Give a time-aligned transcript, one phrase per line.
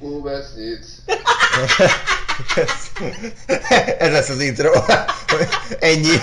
[0.00, 1.02] Ubesznic.
[3.98, 4.70] Ez lesz az intro.
[5.80, 6.20] Ennyi.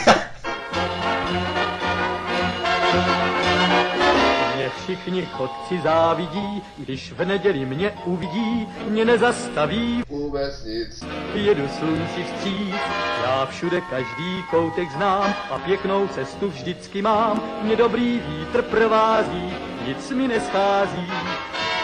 [4.55, 10.04] Mě všichni chodci závidí, když v neděli mě uvidí, mě nezastaví.
[10.09, 11.04] Ubesznic.
[11.34, 12.75] Jedu slunci vstříc,
[13.23, 17.41] já všude každý koutek znám a pěknou cestu vždycky mám.
[17.62, 19.54] Mě dobrý vítr provází,
[19.88, 21.12] nic mi neschází.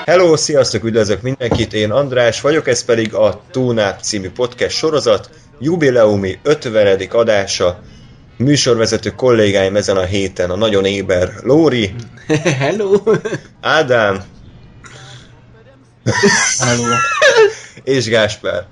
[0.06, 5.30] Hello, sziasztok, üdvözlök mindenkit, én András vagyok, ez pedig a Túnáp című podcast sorozat,
[5.60, 7.02] jubileumi 50.
[7.10, 7.80] adása,
[8.38, 11.94] műsorvezető kollégáim ezen a héten a nagyon éber Lóri,
[12.60, 13.02] Hello!
[13.62, 14.24] Ádám
[16.60, 16.84] Hello!
[17.96, 18.66] és Gáspár.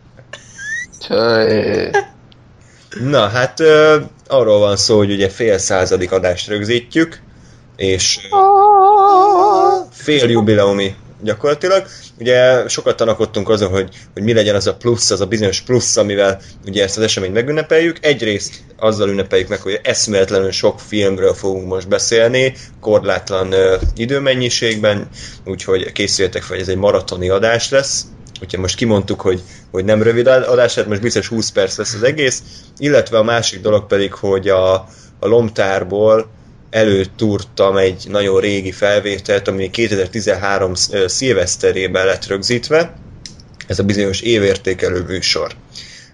[1.08, 1.90] Csaj.
[3.02, 7.22] Na, hát ö, arról van szó, hogy ugye fél századik adást rögzítjük,
[7.76, 8.38] és ö,
[9.92, 11.88] fél jubileumi gyakorlatilag.
[12.20, 15.98] Ugye sokat tanakodtunk azon, hogy, hogy mi legyen az a plusz, az a bizonyos plusz,
[15.98, 17.98] amivel ugye ezt az eseményt megünnepeljük.
[18.02, 25.08] Egyrészt azzal ünnepeljük meg, hogy eszméletlenül sok filmről fogunk most beszélni, korlátlan ö, időmennyiségben,
[25.46, 28.06] úgyhogy készüljetek fel, hogy ez egy maratoni adás lesz.
[28.42, 29.42] Úgyhogy most kimondtuk, hogy,
[29.72, 32.44] hogy nem rövid adás, hát most biztos 20 perc lesz az egész,
[32.78, 34.74] illetve a másik dolog pedig, hogy a,
[35.20, 36.30] a lomtárból
[36.72, 42.94] előtúrtam egy nagyon régi felvételt, ami 2013 sz- szilveszterében lett rögzítve,
[43.68, 45.52] ez a bizonyos évértékelő műsor.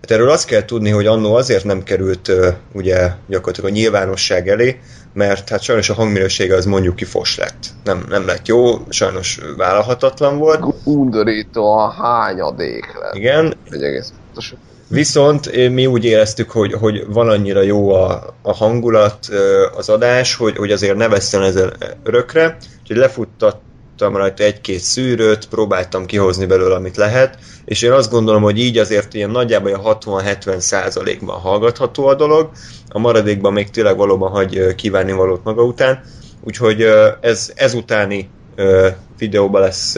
[0.02, 2.32] Hát erről azt kell tudni, hogy annó azért nem került
[2.74, 4.80] ugye gyakorlatilag a nyilvánosság elé,
[5.14, 7.66] mert hát sajnos a hangminősége az mondjuk ki fos lett.
[7.84, 10.76] Nem, nem lett jó, sajnos vállalhatatlan volt.
[10.84, 13.14] Undorító a hányadék lett.
[13.14, 14.58] Igen, Egy egész pontosan.
[14.90, 19.90] Viszont eh, mi úgy éreztük, hogy, hogy van annyira jó a, a hangulat, eh, az
[19.90, 21.72] adás, hogy, hogy azért ne vesszen ezzel
[22.04, 28.42] örökre, úgyhogy lefuttattam rajta egy-két szűrőt, próbáltam kihozni belőle, amit lehet, és én azt gondolom,
[28.42, 32.50] hogy így azért ilyen nagyjából a 60-70 százalékban hallgatható a dolog,
[32.90, 36.02] a maradékban még tényleg valóban hagy eh, kívánni valót maga után,
[36.44, 36.82] úgyhogy
[37.22, 39.98] ez ezutáni eh, videóban lesz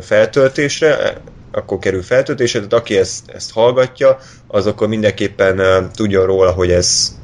[0.00, 1.20] feltöltésre,
[1.52, 6.70] akkor kerül feltöltésre, tehát aki ezt, ezt hallgatja, az akkor mindenképpen uh, tudja róla, hogy
[6.70, 7.16] ez,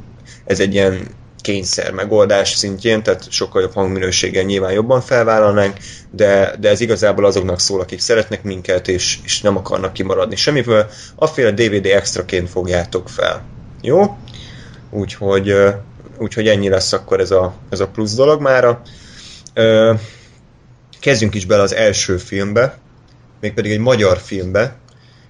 [0.45, 1.09] ez egy ilyen
[1.47, 5.77] kényszer megoldás szintjén, tehát sokkal jobb hangminőséggel nyilván jobban felvállalnánk,
[6.11, 10.87] de, de ez igazából azoknak szól, akik szeretnek minket, és, és nem akarnak kimaradni semmiből.
[11.17, 13.45] Afféle DVD extraként fogjátok fel.
[13.83, 14.17] Jó?
[14.91, 15.55] Úgyhogy,
[16.19, 18.83] úgyhogy ennyi lesz akkor ez a, ez a plusz dolog mára.
[19.57, 20.01] Uh,
[21.01, 22.79] kezdjünk is bele az első filmbe,
[23.41, 24.77] mégpedig egy magyar filmbe,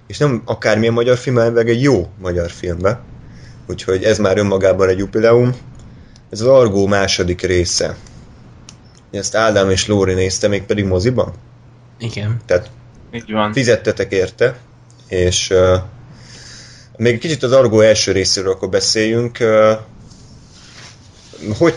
[0.07, 2.99] és nem akármilyen magyar film, hanem egy jó magyar filmbe.
[3.67, 5.55] Úgyhogy ez már önmagában egy jubileum.
[6.29, 7.95] Ez az Argó második része.
[9.11, 11.33] Ezt Ádám és Lóri nézte, még pedig moziban.
[11.99, 12.41] Igen.
[12.45, 12.69] Tehát
[13.11, 13.53] Így van.
[13.53, 14.57] fizettetek érte,
[15.07, 15.77] és uh,
[16.97, 19.37] még kicsit az Argó első részéről akkor beszéljünk.
[19.39, 19.71] Uh,
[21.57, 21.75] hogy,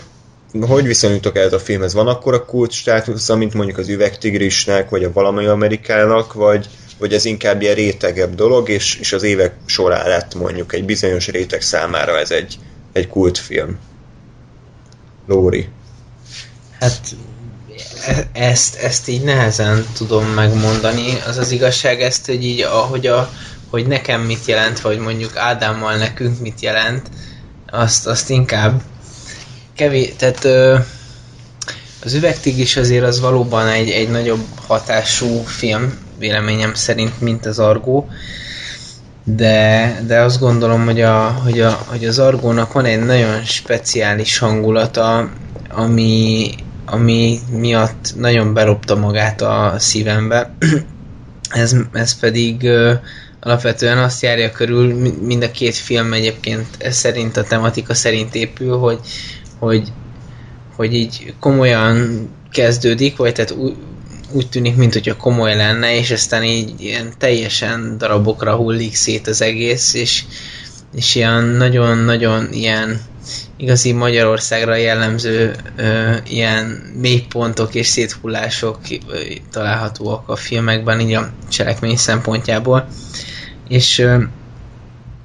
[0.59, 1.93] hogy viszonyultok ez a filmhez?
[1.93, 7.13] Van akkor a kult státusza, mint mondjuk az Üvegtigrisnek, vagy a Valamely Amerikának, vagy, vagy
[7.13, 11.61] ez inkább ilyen rétegebb dolog, és, és az évek során lett mondjuk egy bizonyos réteg
[11.61, 12.59] számára ez egy,
[12.93, 13.79] egy kultfilm?
[15.27, 15.69] Lóri.
[16.79, 16.99] Hát
[18.05, 21.13] e- ezt, ezt így nehezen tudom megmondani.
[21.27, 23.29] Az az igazság ezt, hogy így ahogy a,
[23.69, 27.09] hogy nekem mit jelent, vagy mondjuk Ádámmal nekünk mit jelent,
[27.69, 28.81] azt, azt inkább
[29.81, 30.77] kevés, tehát ö,
[32.03, 38.09] az üvegtigris azért az valóban egy, egy nagyobb hatású film, véleményem szerint, mint az Argó.
[39.23, 44.37] De, de azt gondolom, hogy, a, hogy, a, hogy az Argónak van egy nagyon speciális
[44.37, 45.29] hangulata,
[45.69, 46.49] ami,
[46.85, 50.53] ami miatt nagyon berobta magát a szívembe.
[51.49, 52.93] ez, ez pedig ö,
[53.39, 58.77] alapvetően azt járja körül, mi- mind a két film egyébként szerint, a tematika szerint épül,
[58.77, 58.99] hogy,
[59.61, 59.91] hogy,
[60.75, 63.75] hogy így komolyan kezdődik, vagy tehát úgy,
[64.31, 69.41] úgy tűnik, mint hogyha komoly lenne, és aztán így ilyen teljesen darabokra hullik szét az
[69.41, 70.23] egész, és,
[70.95, 73.01] és ilyen nagyon-nagyon ilyen
[73.57, 76.65] igazi Magyarországra jellemző ö, ilyen
[77.01, 79.17] mélypontok és széthullások ö,
[79.51, 82.87] találhatóak a filmekben, így a cselekmény szempontjából.
[83.67, 84.17] És ö,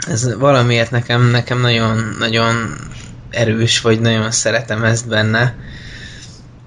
[0.08, 2.76] ez valamiért nekem, nekem nagyon, nagyon
[3.36, 5.54] erős, vagy nagyon szeretem ezt benne.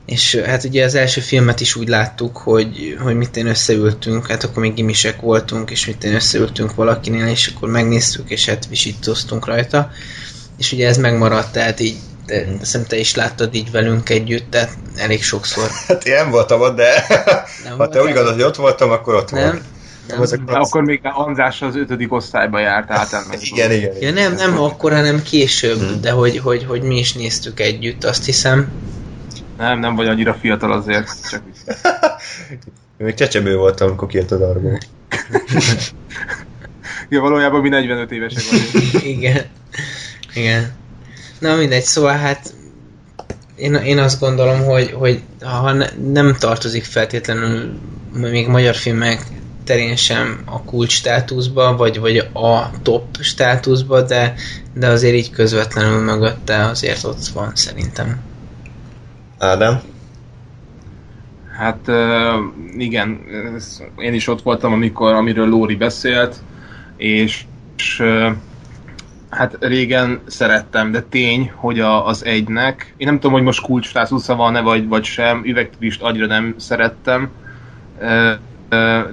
[0.05, 4.43] És hát ugye az első filmet is úgy láttuk, hogy, hogy mit én összeültünk, hát
[4.43, 9.45] akkor még gimisek voltunk, és mit én összeültünk valakinél, és akkor megnéztük, és hát visítoztunk
[9.45, 9.91] rajta.
[10.57, 14.77] És ugye ez megmaradt, tehát így azt hiszem te is láttad így velünk együtt, tehát
[14.95, 15.69] elég sokszor.
[15.87, 17.05] Hát én voltam ott, de
[17.63, 19.43] Nem ha te úgy gondolod, hogy ott voltam, akkor ott Nem?
[19.43, 19.61] volt.
[20.09, 23.49] Nem, ezek De akkor még András az ötödik osztályba járt általános.
[23.51, 23.93] igen, igen.
[23.99, 26.01] Ja nem, nem akkor, hanem később, Hmm.
[26.01, 28.71] de hogy, hogy, hogy mi is néztük együtt, azt hiszem.
[29.57, 31.29] Nem, nem vagy annyira fiatal azért.
[31.29, 31.41] Csak
[32.49, 32.57] Én
[33.05, 34.77] még csecsebő voltam, amikor kijött az argó.
[37.09, 39.03] ja, valójában mi 45 évesek vagyunk.
[39.17, 39.45] Igen.
[40.33, 40.71] Igen.
[41.39, 42.53] Na mindegy, szóval hát
[43.55, 47.79] én, én azt gondolom, hogy, hogy ha ne, nem tartozik feltétlenül
[48.13, 49.21] még magyar filmek
[49.69, 54.33] terén sem a kulcs státuszba, vagy, vagy a top státuszba, de,
[54.73, 58.19] de azért így közvetlenül mögötte azért ott van szerintem.
[59.37, 59.81] Ádám?
[61.57, 61.91] Hát
[62.77, 63.19] igen,
[63.97, 66.35] én is ott voltam, amikor, amiről Lóri beszélt,
[66.97, 67.45] és,
[67.77, 68.03] és
[69.29, 73.85] hát régen szerettem, de tény, hogy a, az egynek, én nem tudom, hogy most kulcs
[73.87, 77.29] státusza van-e vagy, vagy sem, üvegturist agyra nem szerettem,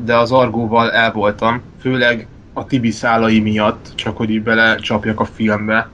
[0.04, 5.24] de az Argóval el voltam, főleg a Tibi szálai miatt, csak hogy így belecsapjak a
[5.24, 5.88] filmbe.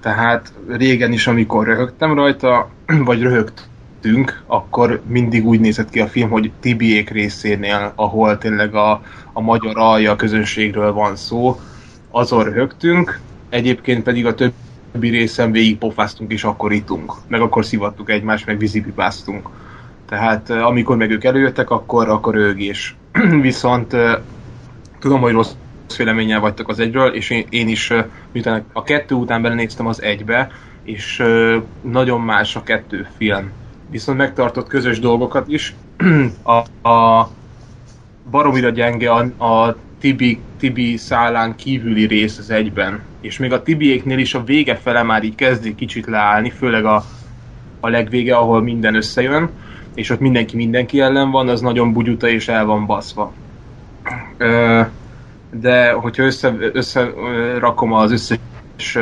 [0.00, 2.70] Tehát régen is, amikor röhögtem rajta,
[3.08, 9.02] vagy röhögtünk, akkor mindig úgy nézett ki a film, hogy Tibiék részénél, ahol tényleg a,
[9.32, 11.60] a magyar alja közönségről van szó,
[12.10, 17.12] azon röhögtünk, egyébként pedig a többi részen végig pofáztunk és akkor itunk.
[17.28, 19.48] Meg akkor szivattuk egymást, meg vízipipáztunk.
[20.12, 22.96] Tehát eh, amikor meg ők előjöttek, akkor, akkor őgés.
[23.40, 23.96] Viszont
[24.98, 25.52] tudom, hogy rossz
[25.96, 27.92] véleménnyel vagytok az egyről, és én, én is,
[28.32, 30.50] miután a kettő után belenéztem az egybe,
[30.82, 31.22] és
[31.82, 33.50] nagyon más a kettő film.
[33.90, 35.74] Viszont megtartott közös dolgokat is.
[36.82, 37.28] a, a
[38.30, 43.02] baromira gyenge a, a Tibi, Tibi szálán kívüli rész az egyben.
[43.20, 47.04] És még a Tibiéknél is a vége fele már így kezdi kicsit leállni, főleg a,
[47.80, 49.50] a legvége, ahol minden összejön,
[49.94, 53.32] és ott mindenki mindenki ellen van, az nagyon bugyuta és el van baszva.
[55.50, 58.98] De hogyha össze, összerakom az összes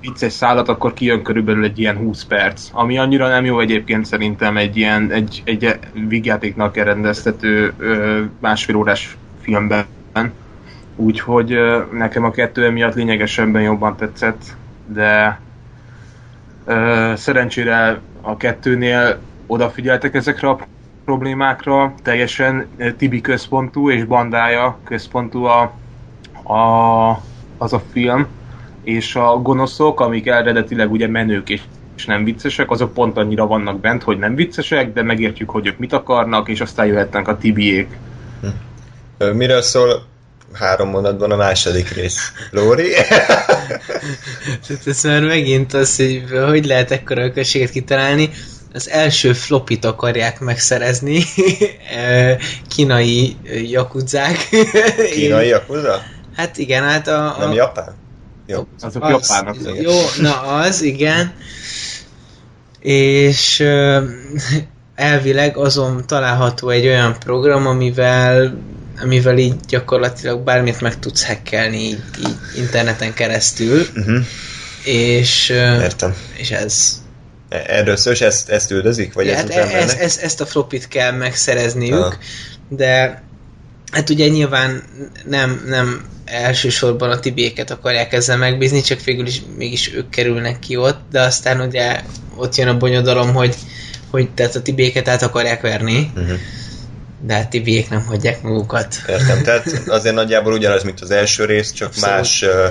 [0.00, 4.56] vicces szállat, akkor kijön körülbelül egy ilyen 20 perc, ami annyira nem jó egyébként szerintem
[4.56, 5.78] egy ilyen egy, egy
[6.08, 7.72] vígjátéknak rendeztető
[8.40, 9.84] másfél órás filmben.
[10.96, 11.58] Úgyhogy
[11.92, 15.40] nekem a kettő emiatt lényegesebben jobban tetszett, de
[17.14, 20.58] szerencsére a kettőnél odafigyeltek ezekre a
[21.04, 25.72] problémákra, teljesen ö, Tibi központú és bandája központú a,
[26.52, 27.10] a,
[27.58, 28.26] az a film,
[28.82, 31.60] és a gonoszok, amik eredetileg ugye menők és
[31.96, 35.78] és nem viccesek, azok pont annyira vannak bent, hogy nem viccesek, de megértjük, hogy ők
[35.78, 37.88] mit akarnak, és aztán jöhetnek a tibiék.
[39.18, 40.06] Ö, Miről szól
[40.52, 42.32] három mondatban a második rész?
[42.50, 42.90] Lóri?
[44.66, 48.30] Tehát ez már megint az, hogy hogy lehet ekkora ökösséget kitalálni.
[48.74, 51.22] Az első flopit akarják megszerezni,
[52.74, 53.36] kínai
[53.66, 54.48] jakuzák.
[55.14, 56.02] Kínai Yakuza?
[56.36, 57.36] Hát igen, hát a...
[57.36, 57.94] a Nem Japán?
[58.46, 58.66] Jó.
[58.80, 59.56] Azok az, japánok.
[59.80, 61.32] Jó, na az, igen.
[62.80, 64.02] És ö,
[64.94, 68.58] elvileg azon található egy olyan program, amivel
[69.02, 74.24] amivel így gyakorlatilag bármit meg tudsz hackelni így, így interneten keresztül, Uh-huh.
[74.84, 76.14] és, ö, Értem.
[76.36, 77.02] és ez
[77.66, 79.12] Erről szól, és ezt, ezt üldözik?
[79.12, 82.14] Vagy Ja, ezt hát ez, ez, ezt a flopit kell megszerezniük, Ah.
[82.68, 83.22] de
[83.92, 84.82] hát ugye nyilván
[85.24, 90.76] nem, nem elsősorban a tibéket akarják ezzel megbízni, csak végül is mégis ők kerülnek ki
[90.76, 92.00] ott, de aztán ugye
[92.36, 93.54] ott jön a bonyodalom, hogy,
[94.10, 96.38] hogy tehát a tibéket át akarják verni, Uh-huh.
[97.20, 98.96] de a tibiek nem hagyják magukat.
[99.08, 102.16] Értem, tehát azért nagyjából ugyanaz, mint az első rész, csak Abszolút.
[102.16, 102.68] más ö,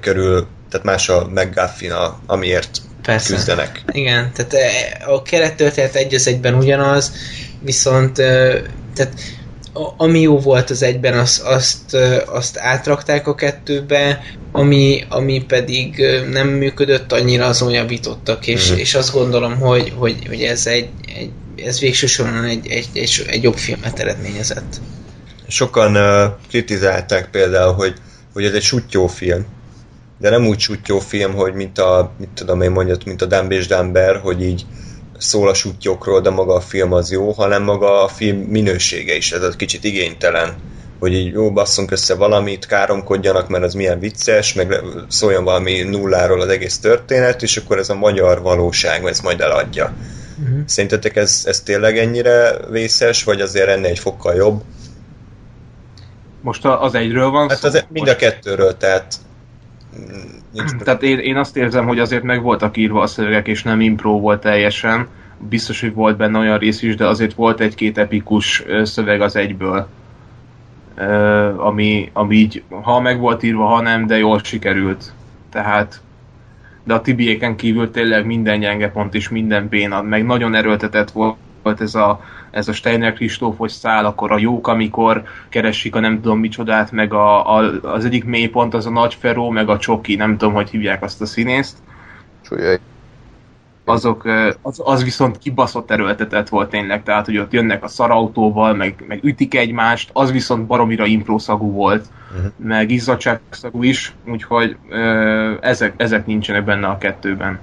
[0.00, 3.34] körül, tehát más a McGuffin, a, amiért Persze.
[3.34, 3.82] küzdenek.
[3.92, 7.12] Igen, tehát eh, a kerettörténet egy az egyben ugyanaz,
[7.60, 8.60] viszont eh,
[8.94, 9.12] tehát
[9.96, 11.96] ami jó volt az egyben, azt, azt,
[12.26, 14.22] azt átrakták a kettőbe,
[14.52, 18.78] ami, ami pedig nem működött, annyira azon javítottak, és, Mhm.
[18.78, 21.30] és azt gondolom, hogy, hogy, hogy ez egy, egy
[21.64, 24.80] ez végső soron egy, egy, egy, egy jobb filmet eredményezett.
[25.48, 27.94] Sokan uh, kritizálták például, hogy,
[28.32, 29.46] hogy ez egy sutyó film.
[30.18, 33.52] De nem úgy sutyó film, hogy mint a, mit tudom én mondjat, mint a Dumb
[33.52, 34.66] és Dumber, hogy így
[35.18, 39.32] szól a sutyókról, de maga a film az jó, hanem maga a film minősége is,
[39.32, 40.54] ez egy kicsit igénytelen.
[40.98, 44.74] Hogy így jó, basszunk össze valamit, káromkodjanak, mert az milyen vicces, meg
[45.08, 49.92] szóljon valami nulláról az egész történet, és akkor ez a magyar valóság, ez majd eladja.
[50.42, 50.58] Uh-huh.
[50.66, 54.62] Szerintetek ez, ez tényleg ennyire vészes, vagy azért ennél egy fokkal jobb?
[56.42, 57.68] Most a- az egyről van Hát szó?
[57.68, 59.14] az mind a kettőről, tehát
[60.52, 60.70] nincs...
[60.70, 64.20] Tehát én, én azt érzem, hogy azért meg voltak írva a szövegek, és nem impro
[64.20, 65.06] volt teljesen.
[65.38, 69.88] Biztos, hogy volt benne olyan rész is, de azért volt egy-két epikus szöveg az egyből.
[71.56, 75.12] Ami, ami így, ha meg volt írva, ha nem, de jól sikerült.
[75.50, 76.00] Tehát
[76.86, 81.80] de a Tibiéken kívül tényleg minden gyenge pont és minden béna, meg nagyon erőltetett volt
[81.80, 82.20] ez a,
[82.56, 87.12] ez a Steiner Kristófos szál, akkor a jók, amikor keresik a nem tudom micsodát, meg
[87.12, 90.70] a, a, az egyik mélypont az a Nagy Feró, meg a Csoki, nem tudom, hogy
[90.70, 91.76] hívják azt a színészt.
[92.48, 92.78] Csúlyai.
[93.84, 94.24] Azok,
[94.62, 99.24] az, az viszont kibaszott erőltetett volt tényleg, tehát hogy ott jönnek a szarautóval, meg, meg
[99.24, 102.52] ütik egymást, az viszont baromira imprószagú volt, uh-huh.
[102.56, 107.58] meg izzadságszagú is, úgyhogy ö, ezek, ezek nincsenek benne a kettőben.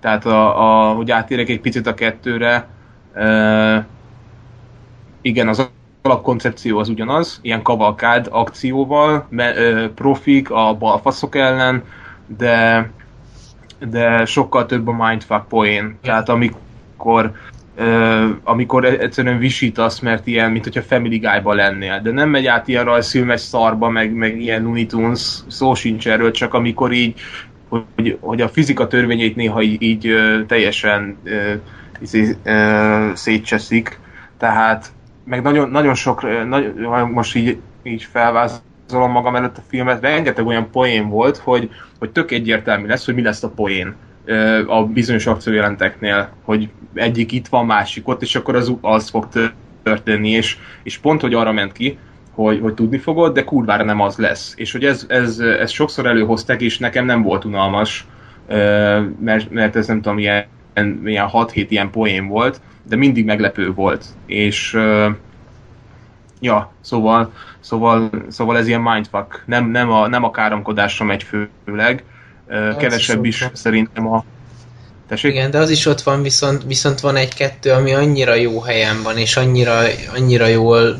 [0.00, 2.66] Tehát, a, a, hogy átérek egy picit a kettőre,
[5.24, 5.68] igen, az
[6.02, 11.82] alapkoncepció az ugyanaz, ilyen kavalkád akcióval, me, uh, profik a balfaszok ellen,
[12.26, 12.90] de
[13.78, 15.98] de sokkal több a mindfuck poén.
[16.02, 17.32] Tehát amikor
[17.78, 22.00] uh, amikor egyszerűen visítasz, mert ilyen, mint hogyha Family Guy-ba lennél.
[22.00, 26.30] De nem megy át ilyen rajzfilmes szarba, meg, meg ilyen Looney Tunes, szó sincs erről,
[26.30, 27.20] csak amikor így,
[27.68, 30.14] hogy, hogy a fizika törvényeit néha így, így
[30.46, 33.98] teljesen uh, szétcseszik,
[34.38, 34.92] tehát
[35.24, 36.74] meg nagyon, nagyon sok, nagy,
[37.12, 42.30] most így, így felvázolom magam előtt a filmet, rengeteg olyan poén volt, hogy, hogy tök
[42.30, 43.94] egyértelmű lesz, hogy mi lesz a poén
[44.66, 49.28] a bizonyos akciójelenteknél, hogy egyik itt van, másik ott, és akkor az, az fog
[49.82, 51.98] történni, és, és pont, hogy arra ment ki,
[52.30, 54.54] hogy, hogy tudni fogod, de kurvára nem az lesz.
[54.56, 58.06] És hogy ez, ez, ez sokszor előhozták, és nekem nem volt unalmas,
[59.18, 60.44] mert, mert ez nem tudom, ilyen
[61.04, 64.04] ilyen 6-7 ilyen poén volt, de mindig meglepő volt.
[64.26, 64.78] És
[66.40, 69.42] ja, szóval, szóval, szóval ez ilyen mindfuck.
[69.46, 71.26] Nem, nem, a, nem a káromkodásra megy
[71.64, 72.04] főleg,
[72.48, 74.24] uh, kevesebb is, is szerintem a
[75.08, 75.32] Tessék?
[75.32, 79.18] Igen, de az is ott van, viszont, viszont van egy-kettő, ami annyira jó helyen van,
[79.18, 79.80] és annyira,
[80.14, 80.96] annyira jól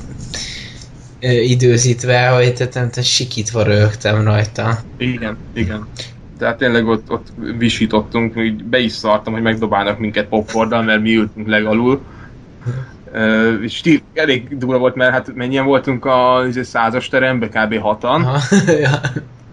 [1.21, 4.79] időzítve, hogy te, te, te sikítva rögtem rajta.
[4.97, 5.87] Igen, igen
[6.39, 7.27] tehát tényleg ott, ott
[7.59, 12.01] visítottunk, így be is szartam, hogy megdobálnak minket popcornnal, mert mi ültünk legalul.
[13.13, 17.79] Uh, és stíl, elég durva volt, mert hát mennyien voltunk a izé, százas teremben, kb.
[17.79, 18.27] hatan.
[18.83, 19.01] ja.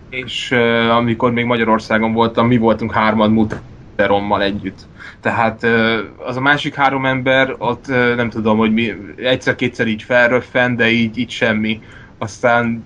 [0.09, 4.79] És uh, amikor még Magyarországon voltam, mi voltunk hárman muterommal együtt.
[5.19, 10.03] Tehát uh, az a másik három ember, ott uh, nem tudom, hogy mi egyszer-kétszer így
[10.03, 11.81] felröffen, de így, így semmi.
[12.17, 12.83] Aztán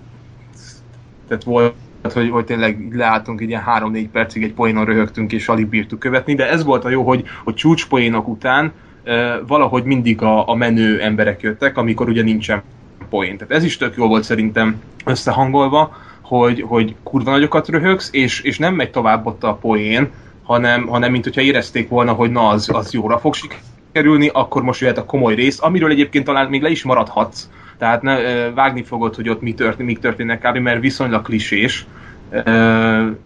[1.27, 1.73] tehát volt
[2.13, 6.35] hogy, hogy tényleg leálltunk egy ilyen 3-4 percig egy poénon röhögtünk és alig bírtuk követni,
[6.35, 8.71] de ez volt a jó, hogy, hogy csúcspoénok után
[9.03, 12.63] e, valahogy mindig a, a menő emberek jöttek, amikor ugye nincsen
[13.09, 13.37] poén.
[13.37, 18.57] Tehát ez is tök jó volt szerintem összehangolva, hogy, hogy kurva nagyokat röhögsz, és, és
[18.57, 20.11] nem megy tovább ott a poén,
[20.43, 24.81] hanem, hanem mint hogyha érezték volna, hogy na az, az jóra fog sikerülni, akkor most
[24.81, 28.15] jöhet a komoly rész, amiről egyébként talán még le is maradhatsz, tehát ne,
[28.49, 31.85] vágni fogod, hogy ott mi történik, mik történnek kb., mert viszonylag klisés,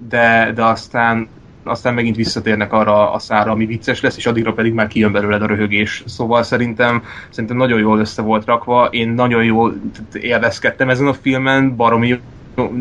[0.10, 1.28] de, de aztán
[1.64, 5.42] aztán megint visszatérnek arra a szára, ami vicces lesz, és addigra pedig már kijön belőled
[5.42, 6.04] a röhögés.
[6.06, 9.76] Szóval szerintem, szerintem nagyon jól össze volt rakva, én nagyon jól
[10.14, 12.20] élvezkedtem ezen a filmen, baromi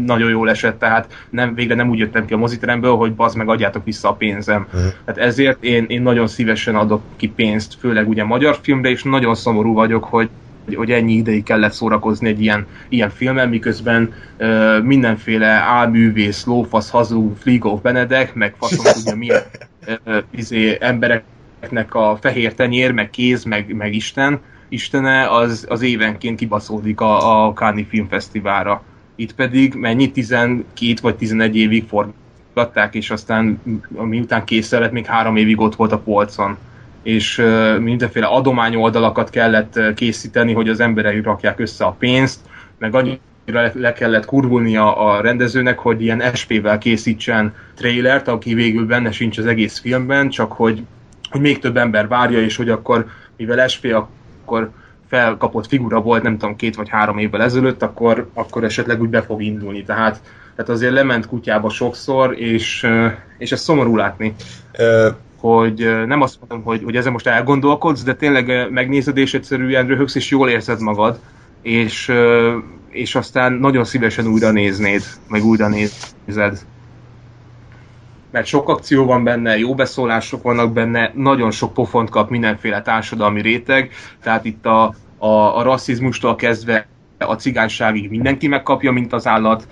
[0.05, 3.49] nagyon jól esett, tehát nem, végre nem úgy jöttem ki a moziteremből, hogy bazd meg,
[3.49, 4.67] adjátok vissza a pénzem.
[4.67, 4.93] Uh-huh.
[5.05, 9.35] Tehát ezért én, én nagyon szívesen adok ki pénzt, főleg ugye magyar filmre, és nagyon
[9.35, 10.29] szomorú vagyok, hogy
[10.75, 17.35] hogy ennyi ideig kellett szórakozni egy ilyen, ilyen filmen, miközben uh, mindenféle álművész, lófasz, hazú,
[17.41, 19.43] Flieghoff Benedek, meg faszom tudja milyen
[20.07, 26.39] uh, izé, embereknek a fehér tenyér, meg kéz, meg, meg Isten, Istene, az, az évenként
[26.39, 28.83] kibaszódik a, a Káni Filmfesztiválra.
[29.17, 35.37] Itt pedig mennyi, 12 vagy 11 évig forgatták, és aztán miután kész lett, még három
[35.37, 36.59] évig ott volt a polcon
[37.09, 37.43] és
[37.81, 42.41] mindenféle adományoldalakat kellett készíteni, hogy az emberek rakják össze a pénzt,
[42.79, 49.11] meg annyira le kellett kurvulnia a rendezőnek, hogy ilyen SP-vel készítsen trailert, aki végül benne
[49.11, 50.83] sincs az egész filmben, csak hogy,
[51.31, 54.71] hogy még több ember várja, és hogy akkor, mivel SP akkor
[55.09, 59.23] felkapott figura volt, nem tudom, két vagy három évvel ezelőtt, akkor, akkor esetleg úgy be
[59.23, 59.83] fog indulni.
[59.83, 60.21] Tehát,
[60.55, 62.87] tehát azért lement kutyába sokszor, és,
[63.38, 64.35] és ez szomorú látni
[65.40, 70.14] hogy nem azt mondom, hogy, hogy ezen most elgondolkodsz, de tényleg megnézed, és egyszerűen röhögsz,
[70.14, 71.18] és jól érzed magad,
[71.62, 72.12] és,
[72.90, 76.59] és aztán nagyon szívesen újra néznéd, meg újra nézed.
[78.30, 83.40] Mert sok akció van benne, jó beszólások vannak benne, nagyon sok pofont kap mindenféle társadalmi
[83.40, 83.90] réteg,
[84.23, 89.68] tehát itt a, a, a rasszizmustól kezdve a cigányságig mindenki megkapja, mint az állat,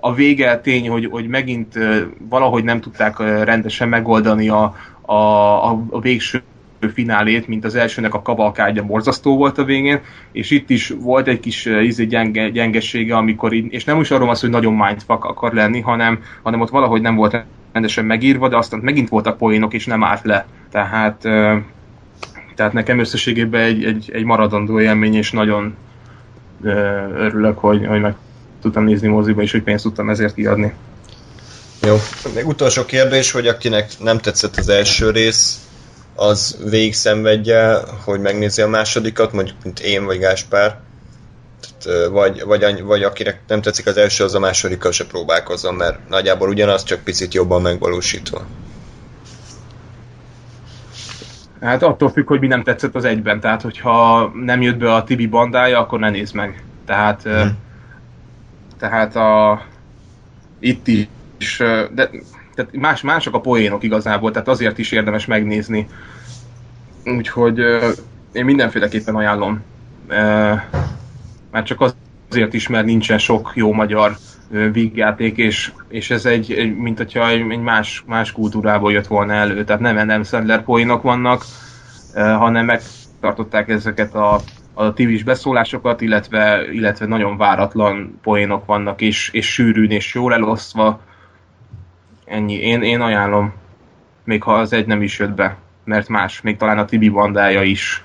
[0.00, 1.78] a vége tény, hogy, hogy megint
[2.28, 6.42] valahogy nem tudták rendesen megoldani a, a, a, a végső
[6.92, 10.00] finálét, mint az elsőnek a kavalkádja borzasztó volt a végén,
[10.32, 14.34] és itt is volt egy kis izé gyenge, gyengessége, amikor így, és nem is arról
[14.34, 18.56] szó, hogy nagyon mindfuck akar lenni, hanem, hanem ott valahogy nem volt rendesen megírva, de
[18.56, 20.46] aztán megint voltak poénok, és nem állt le.
[20.70, 21.18] Tehát,
[22.54, 25.76] tehát nekem összességében egy, egy, egy maradandó élmény, és nagyon
[27.16, 28.14] örülök, hogy, hogy meg
[28.62, 30.74] tudtam nézni moziba, és hogy pénzt tudtam ezért kiadni.
[31.82, 31.96] Jó.
[32.34, 35.68] Még utolsó kérdés, hogy akinek nem tetszett az első rész,
[36.14, 40.80] az végig szenvedje, hogy megnézi a másodikat, mondjuk mint én vagy Gáspár.
[41.60, 46.08] Tehát, vagy, vagy, vagy akinek nem tetszik az első, az a másodikkal se próbálkozzon, mert
[46.08, 48.46] nagyjából ugyanaz, csak picit jobban megvalósítva.
[51.60, 53.40] Hát attól függ, hogy mi nem tetszett az egyben.
[53.40, 56.62] Tehát, hogyha nem jött be a Tibi bandája, akkor ne nézd meg.
[56.86, 57.58] Tehát, hmm.
[58.78, 59.62] Tehát a,
[60.58, 60.86] itt
[61.38, 61.62] is,
[61.94, 62.10] de
[62.54, 65.88] tehát más, mások a poénok igazából, tehát azért is érdemes megnézni.
[67.04, 67.58] Úgyhogy
[68.32, 69.62] én mindenféleképpen ajánlom.
[71.50, 71.92] Már csak
[72.30, 74.16] azért is, mert nincsen sok jó magyar
[74.72, 79.32] vígjáték, és, és ez egy, egy mint hogyha egy, egy más, más kultúrából jött volna
[79.32, 79.64] elő.
[79.64, 81.44] Tehát nem nem Sandler poénok vannak,
[82.14, 84.40] hanem megtartották ezeket a,
[84.78, 91.00] a TV-s beszólásokat, illetve, illetve nagyon váratlan poénok vannak, és, és sűrűn és jól elosztva,
[92.28, 92.54] Ennyi.
[92.54, 93.52] Én, én ajánlom.
[94.24, 95.56] Még ha az egy nem is jött be.
[95.84, 96.40] Mert más.
[96.40, 98.04] Még talán a Tibi bandája is.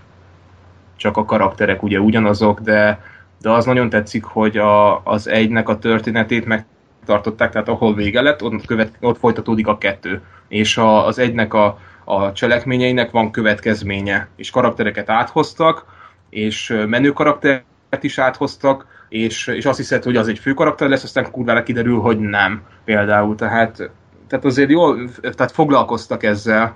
[0.95, 3.01] Csak a karakterek ugye ugyanazok, de,
[3.41, 8.43] de az nagyon tetszik, hogy a, az egynek a történetét megtartották, tehát ahol vége lett,
[8.43, 10.21] ott, követ, ott folytatódik a kettő.
[10.47, 14.27] És a, az egynek a, a cselekményeinek van következménye.
[14.35, 15.85] És karaktereket áthoztak,
[16.33, 17.63] és menő karaktert
[18.01, 21.99] is áthoztak, és, és azt hiszed, hogy az egy fő karakter lesz, aztán kurvára kiderül,
[21.99, 22.61] hogy nem.
[22.85, 23.91] Például, tehát
[24.33, 26.75] tehát azért jól, tehát foglalkoztak ezzel,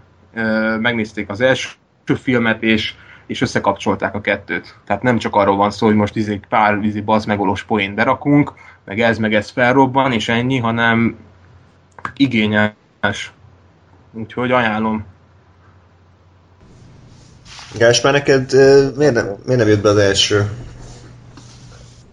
[0.79, 2.93] megnézték az első filmet, és,
[3.25, 4.75] és összekapcsolták a kettőt.
[4.85, 8.53] Tehát nem csak arról van szó, hogy most izé pár izé bazmegolós poén berakunk,
[8.85, 11.17] meg ez meg ez felrobban, és ennyi, hanem
[12.15, 13.33] igényes.
[14.11, 15.05] Úgyhogy ajánlom.
[17.77, 18.53] Gáspár, neked
[18.95, 20.49] miért nem, miért nem jött be az első?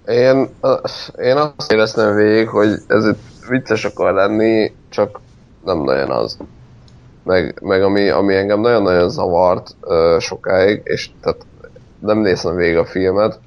[0.07, 0.49] Én,
[1.17, 3.05] én azt éreztem végig, hogy ez
[3.49, 5.21] vicces akar lenni, csak
[5.65, 6.37] nem nagyon az.
[7.23, 11.47] Meg, meg ami, ami engem nagyon-nagyon zavart ö, sokáig, és tehát
[11.99, 13.39] nem néztem végig a filmet,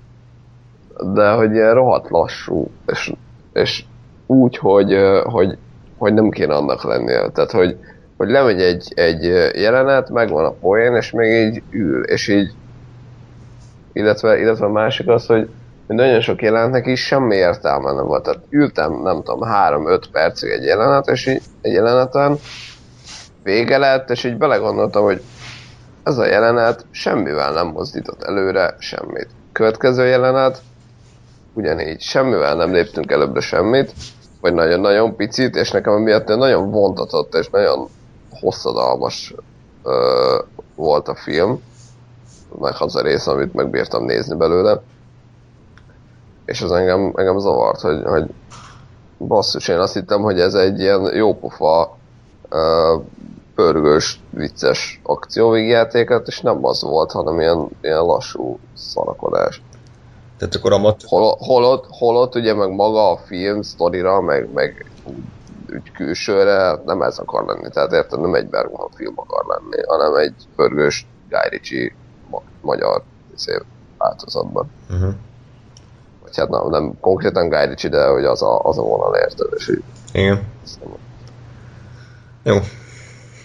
[1.14, 3.14] de hogy ilyen rohadt lassú, és,
[3.54, 3.84] és
[4.26, 5.58] úgy, hogy, hogy,
[5.98, 7.30] hogy nem kéne annak lennie.
[7.30, 7.78] Tehát, hogy,
[8.18, 9.24] hogy lemegy egy, egy
[9.56, 12.54] jelenet, megvan a poén, és még így ül, és így
[13.94, 15.50] illetve, illetve a másik az, hogy
[15.88, 18.24] nagyon sok jelenetnek is semmi értelme nem volt.
[18.24, 22.38] Tehát ültem, nem tudom, 3-5 percig egy jelenet, és így egy jeleneten
[23.44, 25.22] vége lett, és így belegondoltam, hogy
[26.04, 29.28] ez a jelenet semmivel nem mozdított előre semmit.
[29.52, 30.62] Következő jelenet,
[31.54, 33.94] ugyanígy semmivel nem léptünk előbbre semmit,
[34.42, 37.90] vagy nagyon-nagyon picit, és nekem emiatt nagyon vontatott és nagyon
[38.32, 39.34] hosszadalmas
[39.84, 40.40] ö,
[40.76, 41.62] volt a film,
[42.60, 44.82] meg az a rész, amit megbírtam nézni belőle
[46.48, 48.26] és az engem, engem zavart, hogy, hogy
[49.18, 51.98] basszus, én azt hittem, hogy ez egy ilyen jópofa
[52.50, 53.04] uh,
[53.56, 59.62] pörgős, vicces akcióvégjátéket, és nem az volt, hanem ilyen, ilyen lassú szarakodás.
[60.38, 61.02] Tehát akkor a mat...
[61.06, 64.92] Hol, holott, holott ugye meg maga a film sztorira, meg, meg
[65.74, 67.70] úgy külsőre nem ez akar lenni.
[67.70, 71.96] Tehát érted, nem egy Bergman film akar lenni, hanem egy pörgős Guy Ritchie
[72.30, 73.04] ma- magyar
[73.36, 73.64] szép
[73.98, 74.72] változatban.
[74.90, 75.14] Uh-huh
[76.28, 79.48] vagy hát nem, nem konkrétan Guy Ritchie, de hogy az a, az a vonal érted,
[79.58, 79.84] és így.
[80.12, 80.44] Igen.
[82.44, 82.60] Jó.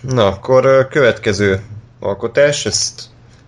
[0.01, 1.61] Na, akkor következő
[2.01, 3.03] alkotás, ezt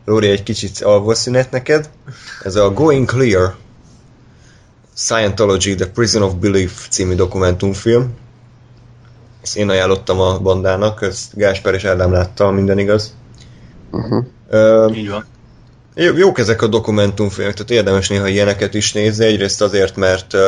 [0.04, 1.90] Lóri egy kicsit alvószünet neked.
[2.42, 3.54] Ez a Going Clear
[4.96, 8.14] Scientology, The Prison of Belief című dokumentumfilm.
[9.44, 13.14] Ezt én ajánlottam a bandának, ezt Gásper és Ádám látta, minden igaz.
[13.90, 14.24] Uh-huh.
[14.50, 15.26] Uh, Így van.
[15.94, 20.40] Jó, jók ezek a dokumentumfilmek, tehát érdemes néha ilyeneket is nézni, egyrészt azért, mert uh,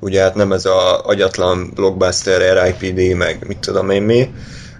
[0.00, 4.30] ugye hát nem ez a agyatlan blockbuster, RIPD, meg mit tudom én mi,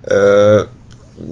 [0.08, 0.60] uh,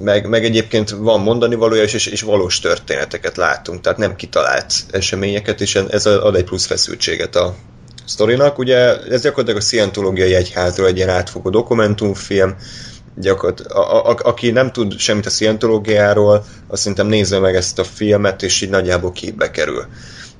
[0.01, 5.61] meg, meg egyébként van mondani valója, és, és valós történeteket látunk, tehát nem kitalált eseményeket,
[5.61, 7.55] és ez ad egy plusz feszültséget a
[8.05, 8.57] sztorinak.
[8.57, 12.55] Ugye ez gyakorlatilag a szientológiai egyházról egy ilyen átfogó dokumentumfilm,
[13.15, 17.83] gyakort, a, a, aki nem tud semmit a szientológiáról, azt szerintem nézze meg ezt a
[17.83, 19.85] filmet, és így nagyjából képbe kerül.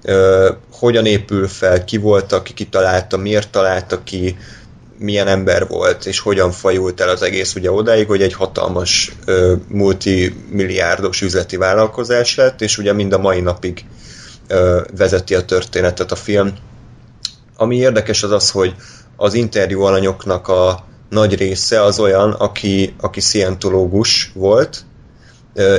[0.02, 4.38] Ö, hogyan épül fel, ki volt, aki kitalálta, miért találta ki,
[4.98, 9.54] milyen ember volt, és hogyan fajult el az egész ugye odáig, hogy egy hatalmas ö,
[9.68, 13.86] multimilliárdos üzleti vállalkozás lett, és ugye mind a mai napig
[14.48, 16.54] ö, vezeti a történetet a film.
[17.56, 18.76] Ami érdekes az az, hogy
[19.16, 24.86] az interjú alanyoknak a nagy része az olyan, aki, aki szientológus volt,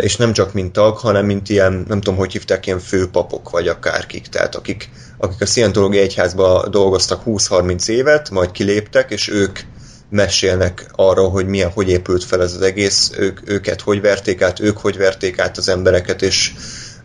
[0.00, 3.68] és nem csak mint tag, hanem mint ilyen, nem tudom, hogy hívták, ilyen főpapok, vagy
[3.68, 9.58] akárkik, tehát akik, akik a szientológiai egyházba dolgoztak 20-30 évet, majd kiléptek, és ők
[10.10, 14.60] mesélnek arról, hogy milyen, hogy épült fel ez az egész, ők, őket hogy verték át,
[14.60, 16.52] ők hogy verték át az embereket, és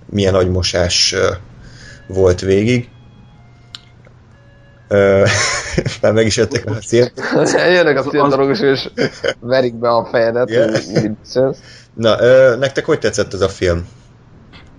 [0.09, 1.15] milyen agymosás
[2.07, 2.89] volt végig.
[6.01, 7.59] Már meg is jöttek a szientológusok.
[7.59, 8.89] Jönnek a szientológusok, és
[9.39, 11.55] verik be a fejedet, yeah.
[11.93, 12.15] Na,
[12.55, 13.87] nektek hogy tetszett ez a film?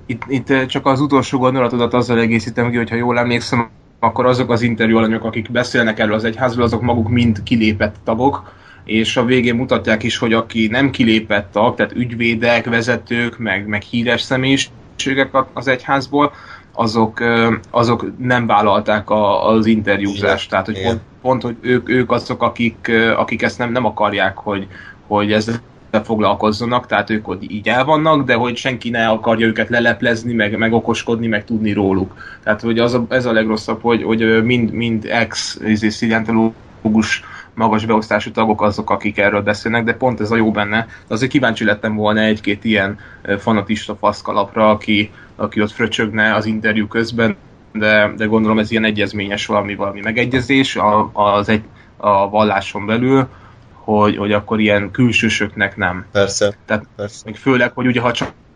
[0.06, 3.70] Itt, itt csak az utolsó gondolatodat azzal egészítem ki, hogyha jól emlékszem,
[4.00, 8.52] akkor azok az interjú alanyok, akik beszélnek erről az egyházról, azok maguk mind kilépett tagok,
[8.84, 13.82] és a végén mutatják is, hogy aki nem kilépett tag, tehát ügyvédek, vezetők, meg, meg
[13.82, 16.32] híres személyiségek az egyházból,
[16.72, 17.22] azok,
[17.70, 20.50] azok nem vállalták a, az interjúzást.
[20.50, 24.66] Tehát, hogy pont, pont, hogy ők, ők azok, akik, akik ezt nem, nem akarják, hogy,
[25.06, 25.60] hogy ez
[25.98, 30.58] foglalkozzanak, tehát ők ott így el vannak, de hogy senki ne akarja őket leleplezni, meg,
[30.58, 32.14] meg okoskodni, meg tudni róluk.
[32.42, 37.22] Tehát hogy az a, ez a legrosszabb, hogy, hogy mind, mind ex izé, szientológus
[37.54, 40.86] magas beosztású tagok azok, akik erről beszélnek, de pont ez a jó benne.
[41.06, 42.98] De azért kíváncsi lettem volna egy-két ilyen
[43.38, 47.36] fanatista faszkalapra, aki, aki ott fröcsögne az interjú közben,
[47.72, 51.62] de, de gondolom ez ilyen egyezményes valami, valami megegyezés a, az egy,
[51.96, 53.28] a valláson belül,
[53.72, 56.04] hogy, hogy akkor ilyen külsősöknek nem.
[56.12, 56.54] Persze.
[56.66, 57.22] Tehát persze.
[57.24, 58.12] Még főleg, hogy ugye ha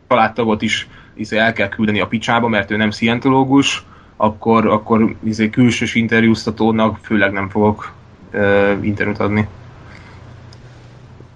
[0.09, 3.85] családtagot is izé el kell küldeni a picsába, mert ő nem szientológus,
[4.17, 7.93] akkor, akkor izé külsős interjúztatónak főleg nem fogok
[8.35, 9.49] uh, interjút adni.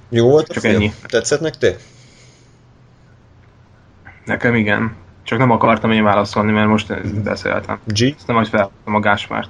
[0.08, 0.92] Jó volt Csak ennyi.
[1.06, 1.80] Tetszett nektek?
[4.24, 4.96] Nekem igen.
[5.22, 7.80] Csak nem akartam én válaszolni, mert most beszéltem.
[7.84, 8.16] G?
[8.26, 9.48] Nem, hogy felhoztam a Gásmárt.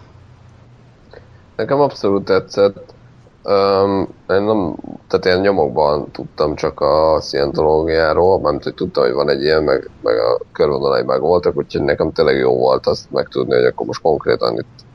[1.56, 2.94] Nekem abszolút tetszett.
[3.42, 4.74] Um, én nem,
[5.08, 9.90] tehát ilyen nyomokban tudtam csak a szientológiáról, mert hogy tudtam, hogy van egy ilyen, meg,
[10.02, 14.00] meg a körvonalai meg voltak, úgyhogy nekem tényleg jó volt azt megtudni, hogy akkor most
[14.00, 14.86] konkrétan itt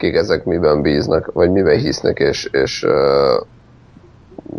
[0.00, 3.46] kik ezek miben bíznak, vagy miben hisznek, és, és uh,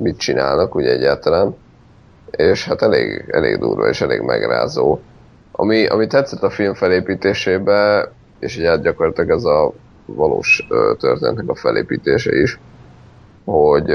[0.02, 1.56] mit csinálnak ugye egyáltalán.
[2.32, 5.00] És hát elég, elég durva és elég megrázó.
[5.52, 9.74] Ami, ami tetszett a film felépítésébe, és így hát gyakorlatilag ez a
[10.06, 12.60] valós uh, történetnek a felépítése is,
[13.46, 13.94] hogy,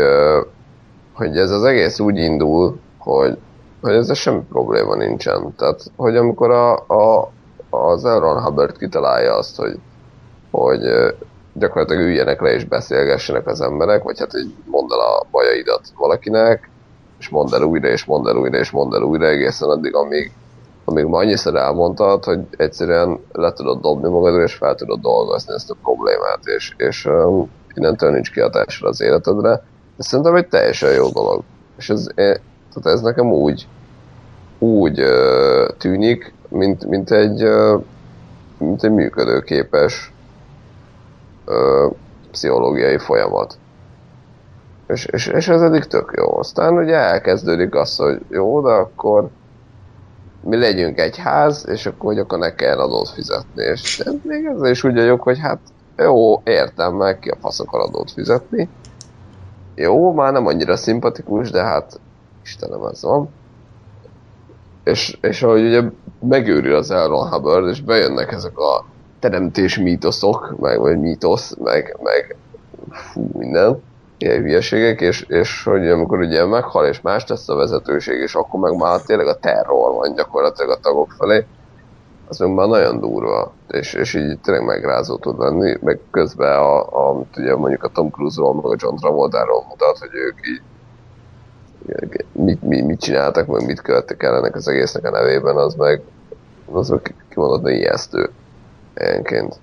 [1.12, 3.38] hogy ez az egész úgy indul, hogy,
[3.80, 5.54] hogy ezzel semmi probléma nincsen.
[5.56, 7.30] Tehát, hogy amikor a, a,
[7.70, 9.78] az Elron Hubbard kitalálja azt, hogy,
[10.50, 10.80] hogy
[11.58, 16.70] gyakorlatilag üljenek le és beszélgessenek az emberek, vagy hát így mondd el a bajaidat valakinek,
[17.18, 20.32] és mondd el újra, és mondd el újra, és mondd el újra, egészen addig, amíg,
[20.84, 25.70] amíg ma annyiszor elmondtad, hogy egyszerűen le tudod dobni magadról, és fel tudod dolgozni ezt
[25.70, 27.08] a problémát, és, és
[27.74, 29.64] innentől nincs kihatásra az életedre,
[29.96, 31.42] de szerintem egy teljesen jó dolog.
[31.76, 33.66] És ez, tehát ez nekem úgy,
[34.58, 37.82] úgy uh, tűnik, mint, mint, egy, uh,
[38.58, 40.12] mint egy működőképes
[41.46, 41.92] uh,
[42.30, 43.59] pszichológiai folyamat.
[44.87, 46.38] És, és, és ez eddig tök jó.
[46.38, 49.28] Aztán ugye elkezdődik az, hogy jó, de akkor
[50.40, 53.62] mi legyünk egy ház, és akkor, hogy akkor ne kell adót fizetni.
[53.62, 55.59] És még ez is úgy vagyok, hogy hát
[55.96, 58.68] jó, értem meg, ki a fasz akar adót fizetni.
[59.74, 62.00] Jó, már nem annyira szimpatikus, de hát
[62.44, 63.28] Istenem, ez van.
[64.85, 65.82] És, és ahogy ugye
[66.20, 68.85] megőri az Elron Hubbard, és bejönnek ezek a
[69.18, 72.37] teremtés mítoszok, meg vagy mítosz, meg, meg
[72.90, 73.83] fú, minden,
[74.18, 78.61] ilyen hülyeségek, és, és hogy amikor ugye meghal, és más tesz a vezetőség, és akkor
[78.61, 81.46] meg már tényleg a terror van gyakorlatilag a tagok felé,
[82.29, 87.09] az meg már nagyon durva, és, és így tényleg megrázó tud lenni, meg közben a,
[87.09, 90.62] a ugye mondjuk a Tom Cruise-ról, meg a John Travolta-ról mutat, hogy ők így
[92.33, 96.02] mit, mit, mit csináltak, meg mit követtek el ennek az egésznek a nevében, az meg,
[96.72, 98.31] az meg kimondott ijesztő
[98.96, 99.59] ilyenként.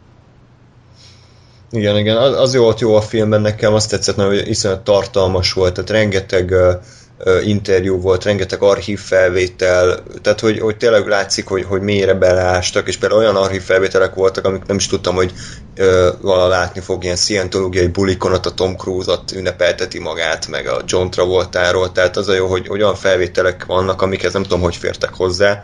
[1.72, 5.74] Igen, igen, az, az jó, jó a filmben nekem, azt tetszett, hogy iszonyat tartalmas volt,
[5.74, 11.82] tehát rengeteg uh, interjú volt, rengeteg archív felvétel, tehát hogy, hogy tényleg látszik, hogy, hogy
[11.82, 15.34] mélyre beleástak, és például olyan archív felvételek voltak, amik nem is tudtam, hogy
[15.76, 20.68] ö, vala látni fog ilyen szientológiai bulikon, ott a Tom Cruise ott ünnepelteti magát, meg
[20.68, 24.62] a John Travoltáról, tehát az a jó, hogy, hogy olyan felvételek vannak, amikhez nem tudom,
[24.62, 25.64] hogy fértek hozzá.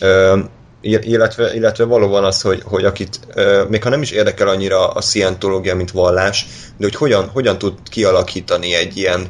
[0.00, 0.38] Ö,
[0.84, 3.20] illetve, illetve valóban az, hogy, hogy akit,
[3.68, 7.74] még ha nem is érdekel annyira a szientológia, mint vallás, de hogy hogyan, hogyan tud
[7.90, 9.28] kialakítani egy ilyen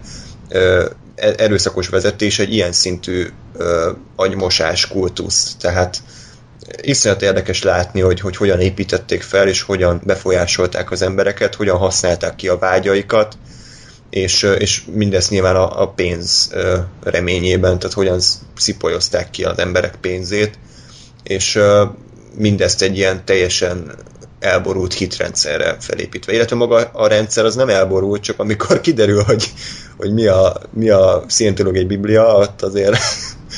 [0.49, 3.27] e, erőszakos vezetés egy ilyen szintű
[4.17, 5.57] agymosás kultusz.
[5.61, 6.03] Tehát
[6.81, 12.35] iszonyat érdekes látni, hogy, hogy hogyan építették fel, és hogyan befolyásolták az embereket, hogyan használták
[12.37, 13.37] ki a vágyaikat,
[14.11, 16.51] és, és mindezt nyilván a, a pénz
[17.03, 18.21] reményében, tehát hogyan
[18.57, 20.59] szipolyozták ki az emberek pénzét,
[21.25, 21.61] és
[22.37, 23.95] mindezt egy ilyen teljesen
[24.45, 26.33] elborult hitrendszerre felépítve.
[26.33, 29.53] Illetve maga a rendszer az nem elborult, csak amikor kiderül, hogy,
[29.97, 32.97] hogy mi a, mi a szientológiai biblia, ott azért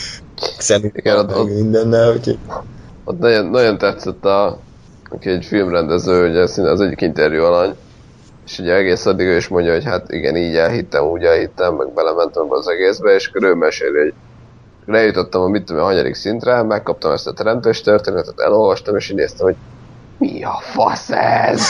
[0.59, 2.39] szerintem ott, ott, mindennel, úgyhogy...
[3.05, 4.59] Ott nagyon, nagyon tetszett a,
[5.11, 7.75] aki egy filmrendező, ugye az egyik interjú alany,
[8.47, 11.93] és ugye egész addig ő is mondja, hogy hát igen, így elhittem, úgy elhittem, meg
[11.93, 14.15] belementem az egészbe, és akkor ő meséli, hogy
[14.87, 19.17] lejutottam a mit tudom, a hanyadik szintre, megkaptam ezt a teremtés történetet, elolvastam, és így
[19.17, 19.57] néztem, hogy
[20.19, 21.65] mi a fasz ez?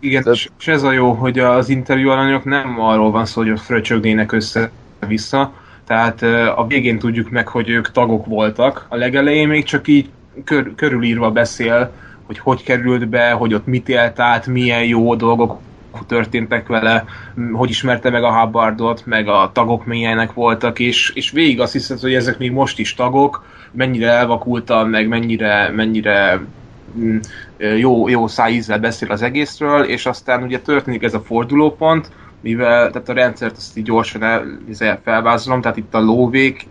[0.00, 0.38] Igen, Tehát...
[0.58, 5.52] és ez a jó, hogy az interjú alanyok nem arról van szó, hogy fröcsögnének össze-vissza,
[5.86, 6.22] tehát
[6.56, 10.10] a végén tudjuk meg, hogy ők tagok voltak, a legelején még csak így
[10.44, 11.90] kör, körülírva beszél,
[12.26, 15.58] hogy hogy került be, hogy ott mit élt át, milyen jó dolgok
[16.06, 17.04] történtek vele,
[17.52, 22.00] hogy ismerte meg a Hubbardot, meg a tagok milyenek voltak, és, és végig azt hiszed,
[22.00, 26.40] hogy ezek még most is tagok, mennyire elvakultan, meg mennyire, mennyire
[26.98, 27.18] mm,
[27.78, 33.08] jó, jó szájízzel beszél az egészről, és aztán ugye történik ez a fordulópont, mivel tehát
[33.08, 36.66] a rendszert azt így gyorsan el, felvázolom, tehát itt a lóvék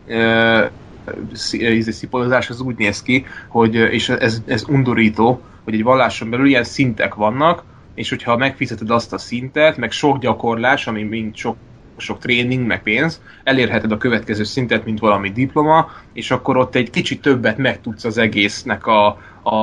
[1.92, 6.64] szipolyozás az úgy néz ki, hogy, és ez, ez undorító, hogy egy valláson belül ilyen
[6.64, 7.64] szintek vannak,
[7.96, 11.58] és hogyha megfizeted azt a szintet, meg sok gyakorlás, ami mind sok
[11.98, 16.90] sok tréning, meg pénz, elérheted a következő szintet, mint valami diploma, és akkor ott egy
[16.90, 19.56] kicsit többet megtudsz az egésznek a, a,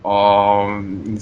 [0.00, 0.66] a, a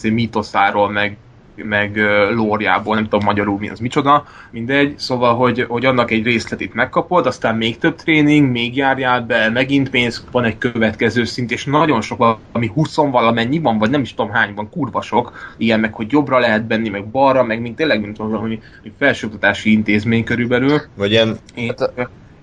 [0.02, 1.16] mítoszáról, meg
[1.64, 1.96] meg
[2.34, 7.26] lórjából, nem tudom magyarul mi az micsoda, mindegy, szóval, hogy, hogy annak egy részletét megkapod,
[7.26, 12.00] aztán még több tréning, még járjál be, megint pénz, van egy következő szint, és nagyon
[12.00, 15.94] sok, ami 20 valamennyi van, vagy nem is tudom hány van, kurva sok, ilyen meg,
[15.94, 18.60] hogy jobbra lehet benni, meg balra, meg mint tényleg, mint valami
[18.98, 20.80] felsőoktatási intézmény körülbelül.
[20.94, 21.38] Vagy ilyen...
[21.54, 21.74] És,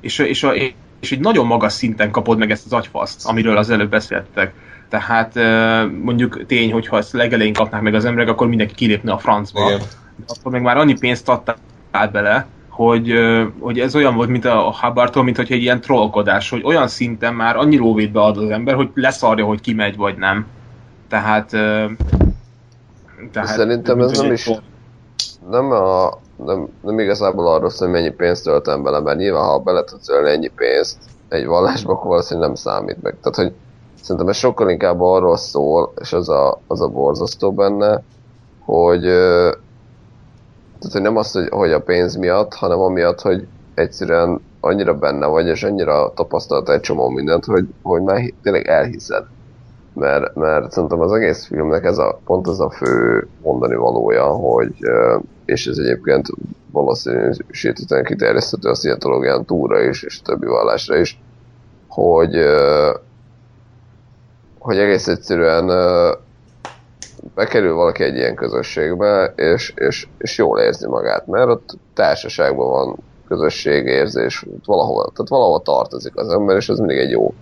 [0.02, 0.54] és, és, a,
[1.00, 4.54] és egy nagyon magas szinten kapod meg ezt az agyfaszt, amiről az előbb beszéltek.
[4.90, 5.36] Tehát
[6.04, 9.66] mondjuk tény, hogy ha ezt legelején kapnák meg az emberek, akkor mindenki kilépne a francba.
[9.68, 9.80] Igen.
[10.28, 13.14] Akkor meg már annyi pénzt adtál bele, hogy,
[13.60, 17.34] hogy ez olyan volt, mint a Hubbardtól, mint hogy egy ilyen trollkodás, hogy olyan szinten
[17.34, 20.46] már annyi lóvétbe ad az ember, hogy leszarja, hogy kimegy vagy nem.
[21.08, 21.50] Tehát...
[23.32, 24.50] tehát Szerintem ez nem is...
[25.50, 29.60] Nem, a, nem, nem igazából arról szól, hogy mennyi pénzt töltem bele, mert nyilván ha
[29.60, 30.98] bele tudsz ölni ennyi pénzt
[31.30, 33.16] egy vallásba, akkor valószínűleg nem számít meg.
[33.22, 33.54] Tehát, hogy
[34.06, 38.02] Szerintem ez sokkal inkább arról szól, és az a, az a borzasztó benne,
[38.60, 44.94] hogy, tehát, hogy nem az, hogy, hogy a pénz miatt, hanem amiatt, hogy egyszerűen annyira
[44.94, 49.24] benne vagy, és annyira tapasztalt egy csomó mindent, hogy, hogy már tényleg elhiszed.
[49.94, 54.74] Mert, mert szerintem az egész filmnek ez a, pont az a fő mondani valója, hogy,
[55.46, 56.28] és ez egyébként
[56.72, 61.22] valószínűsítően kiterjeszthető a szientológián túlra is, és többi vallásra is,
[61.88, 62.36] hogy,
[64.66, 65.68] hogy egész egyszerűen
[67.36, 72.98] bekerül valaki egy ilyen közösségbe, és, és, és jól érzi magát, mert ott társaságban van
[73.28, 77.34] közösségérzés, valahol, tehát valahol tartozik az ember, és ez mindig egy jó,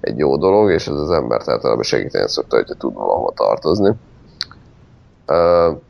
[0.00, 3.92] egy jó dolog, és ez az ember általában segíteni szokta, hogyha tud valahol tartozni.
[5.26, 5.80] Uh,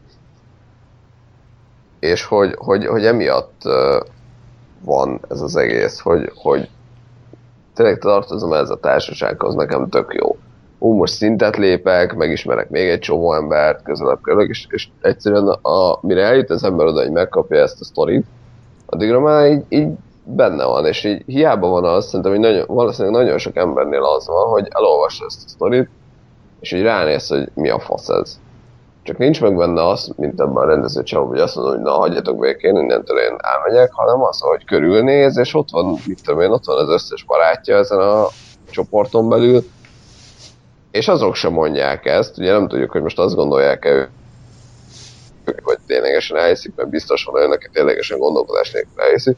[2.00, 4.00] és hogy, hogy, hogy emiatt uh,
[4.84, 6.70] van ez az egész, hogy, hogy
[7.74, 10.36] tényleg tartozom ez a társasághoz, nekem tök jó
[10.84, 15.98] ú, most szintet lépek, megismerek még egy csomó embert, közelebb kerülök, és, és egyszerűen a,
[16.00, 18.26] mire eljut az ember oda, hogy megkapja ezt a sztorit,
[18.86, 19.88] addigra már így, így
[20.24, 24.26] benne van, és így hiába van az, szerintem, hogy nagyon, valószínűleg nagyon sok embernél az
[24.26, 25.88] van, hogy elolvassa ezt a sztorit,
[26.60, 28.40] és így ránéz, hogy mi a fasz ez.
[29.02, 31.90] Csak nincs meg benne az, mint ebben a rendező csávó, hogy azt mondom, hogy na,
[31.90, 36.50] hagyjatok békén, innentől én elmegyek, hanem az, hogy körülnéz, és ott van, mit tudom én,
[36.50, 38.26] ott van az összes barátja ezen a
[38.70, 39.64] csoporton belül,
[40.94, 44.10] és azok sem mondják ezt, ugye nem tudjuk, hogy most azt gondolják-e ők,
[45.62, 49.36] vagy ténylegesen elhiszik, mert biztos van olyan, aki ténylegesen gondolkodás nélkül elhiszik.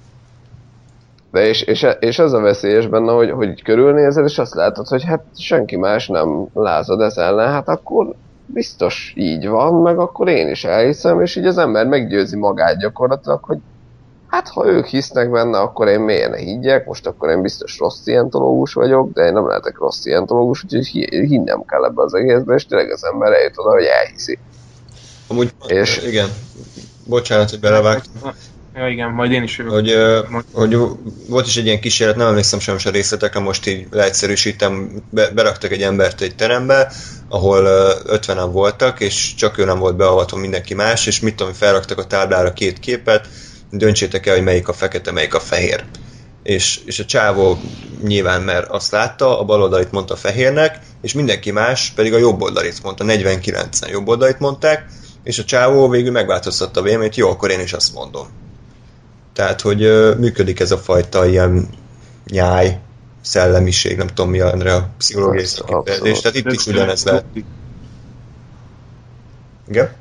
[1.31, 5.05] De és, és, és ez a veszélyes benne, hogy, hogy körülnézel, és azt látod, hogy
[5.05, 8.15] hát senki más nem lázad ez ellen, hát akkor
[8.47, 13.45] biztos így van, meg akkor én is elhiszem, és így az ember meggyőzi magát gyakorlatilag,
[13.45, 13.59] hogy
[14.37, 18.01] hát ha ők hisznek benne, akkor én miért ne higgyek, most akkor én biztos rossz
[18.03, 22.55] szientológus vagyok, de én nem lehetek rossz szientológus, úgyhogy hi- hinnem kell ebbe az egészbe,
[22.55, 24.39] és tényleg az ember eljut oda, hogy elhiszi.
[25.27, 26.29] Amúgy, És- igen,
[27.05, 28.33] bocsánat, hogy belevágtam.
[28.75, 29.73] Ja igen, majd én is jövök.
[29.73, 30.21] hogy, ö,
[30.53, 30.79] hogy
[31.29, 35.71] volt is egy ilyen kísérlet, nem emlékszem sajnos a részletekre, most így leegyszerűsítem, be, beraktak
[35.73, 36.93] egy embert egy terembe,
[37.29, 41.53] ahol ö, 50-en voltak, és csak ő nem volt beavatva mindenki más, és mit tudom,
[41.53, 43.29] felraktak a táblára két képet,
[43.71, 45.85] döntsétek el, hogy melyik a fekete, melyik a fehér.
[46.43, 47.59] És, és a csávó
[48.03, 52.43] nyilván, mert azt látta, a bal oldalit mondta fehérnek, és mindenki más pedig a jobb
[52.43, 54.87] oldalit mondta, 49-en jobb oldalit mondták,
[55.23, 58.27] és a csávó végül megváltoztatta a véleményt, jó, akkor én is azt mondom.
[59.33, 61.69] Tehát, hogy ö, működik ez a fajta ilyen
[62.27, 62.79] nyáj,
[63.21, 66.23] szellemiség, nem tudom mi erre a pszichológiai abszolút.
[66.23, 67.25] tehát itt is ugyanez lehet.
[69.69, 69.93] Igen?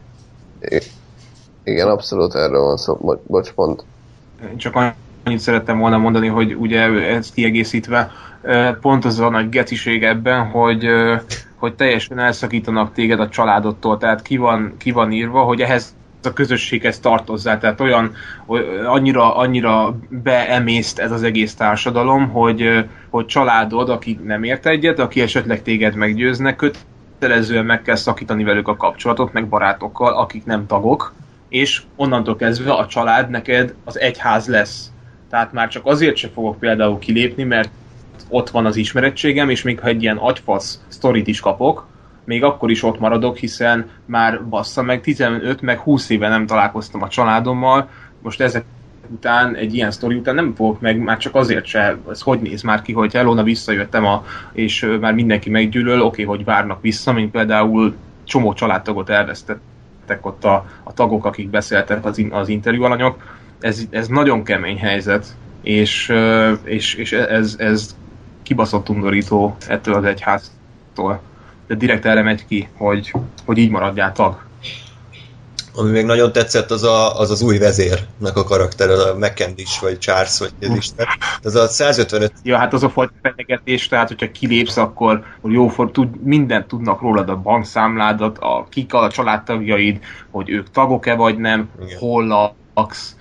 [1.65, 2.95] Igen, abszolút erről van szó.
[2.95, 3.84] Bo- bocs, pont.
[4.56, 4.75] Csak
[5.23, 8.12] annyit szerettem volna mondani, hogy ugye ezt kiegészítve,
[8.82, 10.88] pont az a nagy geciség ebben, hogy,
[11.56, 16.34] hogy teljesen elszakítanak téged a családodtól, tehát ki van, ki van írva, hogy ehhez a
[16.34, 18.12] közösséghez tartozzál, tehát olyan,
[18.86, 25.21] annyira, annyira beemészt ez az egész társadalom, hogy, hogy családod, aki nem ért egyet, aki
[25.21, 31.13] esetleg téged meggyőznek, kötelezően meg kell szakítani velük a kapcsolatot, meg barátokkal, akik nem tagok,
[31.56, 34.91] és onnantól kezdve a család neked az egyház lesz.
[35.30, 37.70] Tehát már csak azért se fogok például kilépni, mert
[38.30, 41.88] ott van az ismerettségem, és még ha egy ilyen agyfasz sztorit is kapok,
[42.24, 47.02] még akkor is ott maradok, hiszen már bassza meg 15 meg 20 éve nem találkoztam
[47.02, 47.89] a családommal,
[48.22, 48.65] most ezek
[49.10, 52.62] után, egy ilyen sztori után nem fogok meg, már csak azért se, ez hogy néz
[52.62, 57.32] már ki, hogy Elona visszajöttem, a, és már mindenki meggyűlöl, oké, hogy várnak vissza, mint
[57.32, 59.10] például csomó családtagot
[60.08, 63.38] elvesztettek ott a, a tagok, akik beszéltek az, in, az interjú alanyok.
[63.60, 66.13] Ez, ez nagyon kemény helyzet, és,
[66.63, 67.96] és, és ez, ez
[68.44, 71.22] kibaszott undorító ettől az egyháztól.
[71.68, 73.13] De direkt erre megy ki, hogy,
[73.46, 74.44] hogy így maradjál tag.
[75.76, 79.82] Ami még nagyon tetszett, az a, az, az új vezérnek a karakter, az a McCandish,
[79.82, 80.90] vagy Charles, vagy ez is.
[81.44, 85.68] Ez a 155 Ja, hát az a fajta fenyegetés, tehát hogyha kilépsz, akkor hogy jó
[85.68, 90.00] for, tud, mindent tudnak rólad, a bankszámládat, a kik a családtagjaid,
[90.32, 91.98] hogy ők tagok-e vagy nem, Igen.
[91.98, 92.26] hol
[92.74, 93.16] laksz,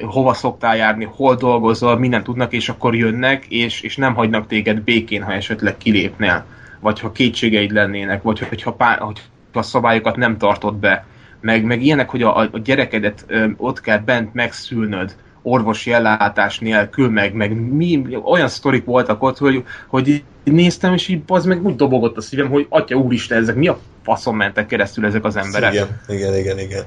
[0.00, 4.80] hova szoktál járni, hol dolgozol, mindent tudnak, és akkor jönnek, és, és nem hagynak téged
[4.80, 6.44] békén, ha esetleg kilépnél,
[6.80, 9.20] vagy ha kétségeid lennének, vagy hogyha pár, hogy
[9.52, 11.06] a szabályokat nem tartod be.
[11.40, 17.08] Meg, meg ilyenek, hogy a, a gyerekedet ö, ott kell bent megszülnöd, orvosi ellátás nélkül,
[17.08, 21.76] meg, meg mi, olyan sztorik voltak ott, hogy, hogy néztem, és így az meg úgy
[21.76, 25.72] dobogott a szívem, hogy atya úristen, ezek mi a faszon mentek keresztül ezek az emberek.
[25.72, 26.84] Igen, igen, igen, igen.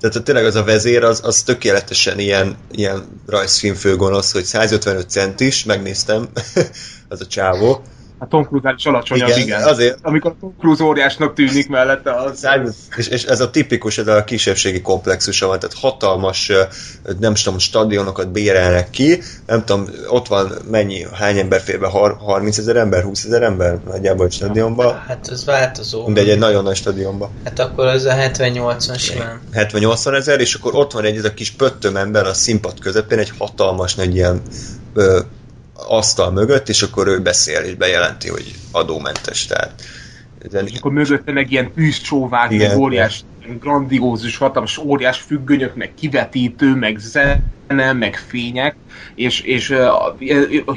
[0.00, 5.64] Tehát tényleg az a vezér, az, az tökéletesen ilyen, ilyen rajzfilm főgonosz, hogy 155 centis,
[5.64, 6.28] megnéztem,
[7.08, 7.82] az a csávó.
[8.18, 9.62] A Tom Cruise is alacsonyabb, Igen, igen.
[9.62, 9.98] azért.
[10.02, 12.46] Amikor a Tom Cruise óriásnak tűnik mellette, az...
[12.96, 16.52] És, és ez a tipikus, ez a kisebbségi komplexusa van, tehát hatalmas,
[17.18, 22.16] nem tudom, stadionokat bérelnek ki, nem tudom, ott van mennyi, hány ember fér be, Har-
[22.20, 26.04] 30 ezer ember, 20 ezer ember nagyjából egy stadionba, Hát az változó.
[26.04, 27.30] mindegy, egy nagyon nagy stadionba.
[27.44, 29.40] Hát akkor az a 70-80 simán.
[29.54, 33.18] 70-80 ezer, és akkor ott van egy ez a kis pöttöm ember a színpad közepén,
[33.18, 34.42] egy hatalmas nagy ilyen
[34.94, 35.20] ö,
[35.88, 39.82] asztal mögött, és akkor ő beszél, és bejelenti, hogy adómentes, tehát
[40.38, 43.24] ezen- És akkor mögötte meg ilyen tűzcsóvák, óriás,
[43.60, 48.76] grandiózus, hatalmas, óriás függönyök, meg kivetítő, meg zene, meg fények,
[49.14, 49.78] és, és uh,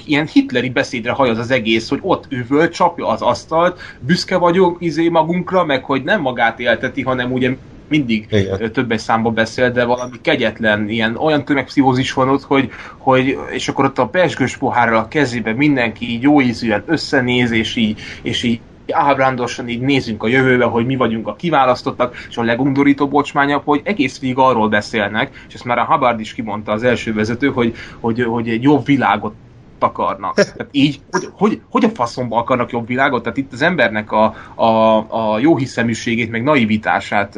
[0.05, 4.77] ilyen hitleri beszédre haj az az egész, hogy ott üvöl, csapja az asztalt, büszke vagyok
[4.79, 7.55] izé magunkra, meg hogy nem magát élteti, hanem ugye
[7.89, 8.71] mindig Igen.
[8.71, 13.85] többes számba beszél, de valami kegyetlen, ilyen olyan tömegpszichózis van ott, hogy, hogy és akkor
[13.85, 18.59] ott a pesgős pohárral a kezébe mindenki így jó ízűen összenéz, és így, és így
[18.91, 23.81] ábrándosan így nézünk a jövőbe, hogy mi vagyunk a kiválasztottak, és a legundorítóbb bocsmányabb, hogy
[23.83, 27.75] egész végig arról beszélnek, és ezt már a Hubbard is kimondta az első vezető, hogy,
[27.99, 29.33] hogy, hogy egy jobb világot
[29.83, 30.33] akarnak.
[30.33, 33.23] Tehát így, hogy, hogy, hogy a faszomba akarnak jobb világot?
[33.23, 34.97] Tehát itt az embernek a, a,
[35.33, 37.35] a jó hiszeműségét, meg naivitását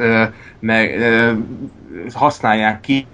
[0.60, 1.00] meg,
[2.12, 3.06] használják ki,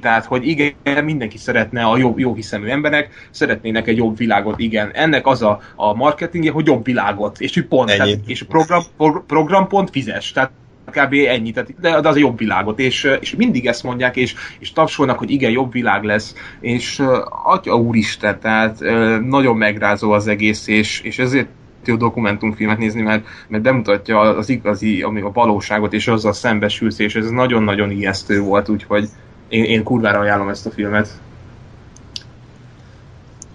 [0.00, 4.90] tehát, hogy igen, mindenki szeretne a jó, jó hiszemű emberek, szeretnének egy jobb világot, igen.
[4.92, 7.98] Ennek az a, a marketingje, hogy jobb világot, és úgy pont, Ennyi.
[7.98, 10.50] tehát, és program, pro, programpont fizes, tehát
[10.90, 11.12] kb.
[11.12, 14.72] ennyi, tehát, de, de az a jobb világot, és, és mindig ezt mondják, és, és
[14.72, 17.02] tapsolnak, hogy igen, jobb világ lesz, és
[17.44, 18.80] atya úristen, tehát
[19.26, 21.48] nagyon megrázó az egész, és, és ezért
[21.84, 27.14] jó dokumentumfilmet nézni, mert, mert bemutatja az igazi, ami a valóságot, és azzal szembesülsz, és
[27.14, 29.08] ez nagyon-nagyon ijesztő volt, úgyhogy
[29.48, 31.06] én, én kurvára ajánlom ezt a filmet.
[31.06, 31.12] Én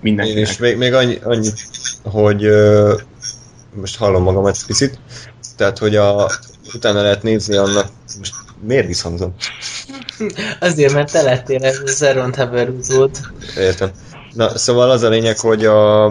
[0.02, 0.50] Mindenkinek.
[0.50, 1.50] is még, még annyi, annyi,
[2.04, 2.48] hogy
[3.74, 5.00] most hallom magamat egy picit,
[5.58, 6.30] tehát hogy a,
[6.74, 7.88] utána lehet nézni annak,
[8.18, 9.36] most miért visszhangzom?
[10.60, 13.20] Azért, mert te lettél ez a Zeron Haberút.
[13.58, 13.92] Értem.
[14.34, 16.06] Na, szóval az a lényeg, hogy a,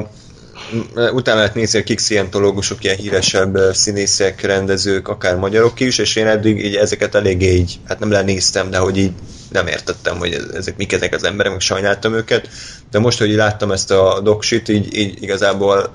[1.12, 6.26] utána lehet nézni, hogy kik szientológusok, ilyen híresebb színészek, rendezők, akár magyarok is, és én
[6.26, 9.12] eddig így ezeket eléggé így, hát nem lenéztem, de hogy így
[9.50, 12.48] nem értettem, hogy ez- ezek mik ezek az emberek, meg sajnáltam őket,
[12.90, 15.94] de most, hogy láttam ezt a doksit, így, így igazából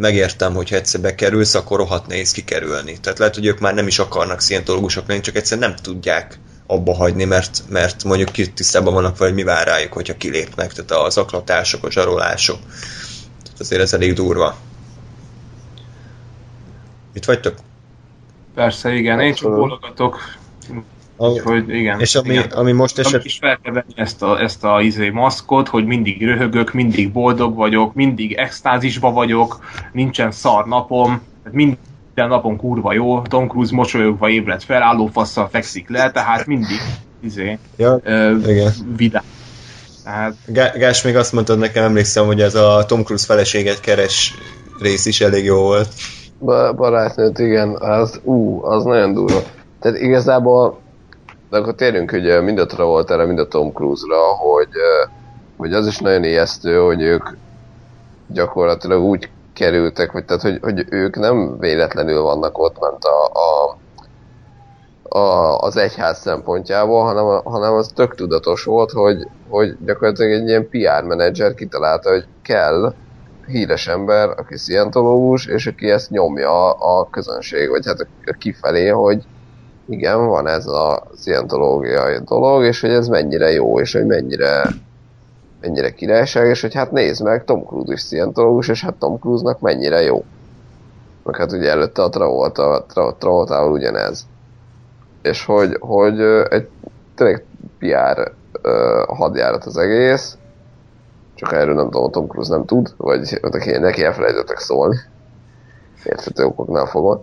[0.00, 3.00] megértem, hogy ha egyszer bekerülsz, akkor rohadt nehéz kikerülni.
[3.00, 6.94] Tehát lehet, hogy ők már nem is akarnak szientológusok lenni, csak egyszerűen nem tudják abba
[6.94, 11.10] hagyni, mert, mert mondjuk ki- tisztában vannak vagy mi vár rájuk, hogyha kilépnek, tehát a
[11.10, 12.58] zaklatások, a zsarolások.
[13.42, 14.56] Tehát azért ez elég durva.
[17.12, 17.54] Itt vagytok?
[18.54, 20.18] Persze, igen, én csak bólogatok,
[21.20, 22.00] A, hogy igen.
[22.00, 22.50] és ami, igen.
[22.50, 23.12] ami most Eset...
[23.12, 23.24] eset...
[23.24, 27.54] is fel kell venni ezt a, ezt a izé maszkot, hogy mindig röhögök, mindig boldog
[27.54, 29.58] vagyok, mindig extázisba vagyok,
[29.92, 31.78] nincsen szar napom, minden
[32.14, 36.80] napon kurva jó, Tom Cruise mosolyogva ébred fel, állófasszal fekszik le, tehát mindig
[37.20, 38.72] izé, Ja, ö, igen.
[38.96, 39.24] vidám.
[40.04, 44.34] Tehát Gá- Gás még azt mondtad nekem, emlékszem, hogy ez a Tom Cruise feleséget keres
[44.78, 45.88] rész is elég jó volt.
[46.38, 49.42] Ba- barátnőt, igen, az, ú, az nagyon durva.
[49.80, 50.80] Tehát igazából,
[51.50, 54.68] de akkor térjünk ugye mind a Travoltára, mind a Tom Cruise-ra, hogy,
[55.56, 57.28] hogy az is nagyon ijesztő, hogy ők
[58.26, 63.78] gyakorlatilag úgy kerültek, vagy tehát, hogy, hogy ők nem véletlenül vannak ott, ment a, a,
[65.18, 70.68] a, az egyház szempontjából, hanem, hanem az tök tudatos volt, hogy, hogy gyakorlatilag egy ilyen
[70.68, 72.94] PR menedzser kitalálta, hogy kell
[73.46, 78.88] híres ember, aki szientológus, és aki ezt nyomja a, a közönség, vagy hát a- kifelé,
[78.88, 79.24] hogy
[79.90, 84.62] igen, van ez a szientológiai dolog, és hogy ez mennyire jó, és hogy mennyire
[85.60, 89.60] mennyire királyság, és hogy hát nézd meg, Tom Cruise is szientológus, és hát Tom Cruise-nak
[89.60, 90.24] mennyire jó.
[91.24, 94.26] Meg hát ugye előtte a Travolta, Tra, Travoltával ugyanez.
[95.22, 96.68] És hogy, hogy egy
[97.14, 97.44] tényleg
[97.78, 98.32] PR
[99.06, 100.36] hadjárat az egész,
[101.34, 104.96] csak erről nem tudom, Tom Cruise nem tud, vagy neki, neki elfelejtettek szólni.
[106.04, 107.22] Érthető okoknál fogva.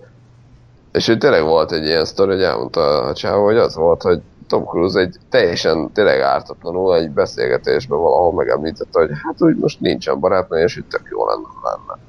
[0.91, 4.21] És ő tényleg volt egy ilyen sztori, hogy elmondta a csávó, hogy az volt, hogy
[4.47, 10.19] Tom Cruise egy teljesen tényleg ártatlanul egy beszélgetésben valahol megemlítette, hogy hát úgy most nincsen
[10.19, 11.99] barátnő, és hogy tök jó lenne, lenne.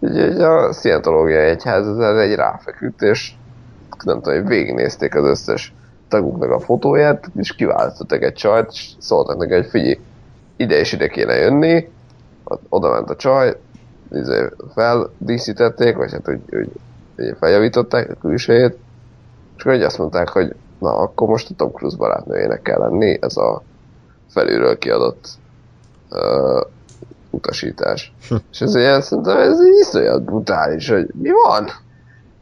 [0.00, 3.32] Így, így a szientológiai egyház ez egy ráfeküdt, és
[4.04, 5.74] nem tudom, hogy végignézték az összes
[6.08, 9.98] taguknak a fotóját, és kiválasztottak egy csajt, és szóltak neki, hogy figyelj,
[10.56, 11.88] ide és ide kéne jönni,
[12.68, 13.56] oda ment a csaj,
[14.12, 16.70] izé, feldíszítették, vagy hát úgy, úgy
[17.38, 18.76] feljavították a külsejét,
[19.56, 23.18] és akkor így azt mondták, hogy na, akkor most a Tom Cruise barátnőjének kell lenni,
[23.20, 23.62] ez a
[24.28, 25.28] felülről kiadott
[26.10, 26.60] uh,
[27.30, 28.12] utasítás.
[28.52, 31.68] és ez ilyen, szerintem ez így iszonyat brutális, hogy mi van?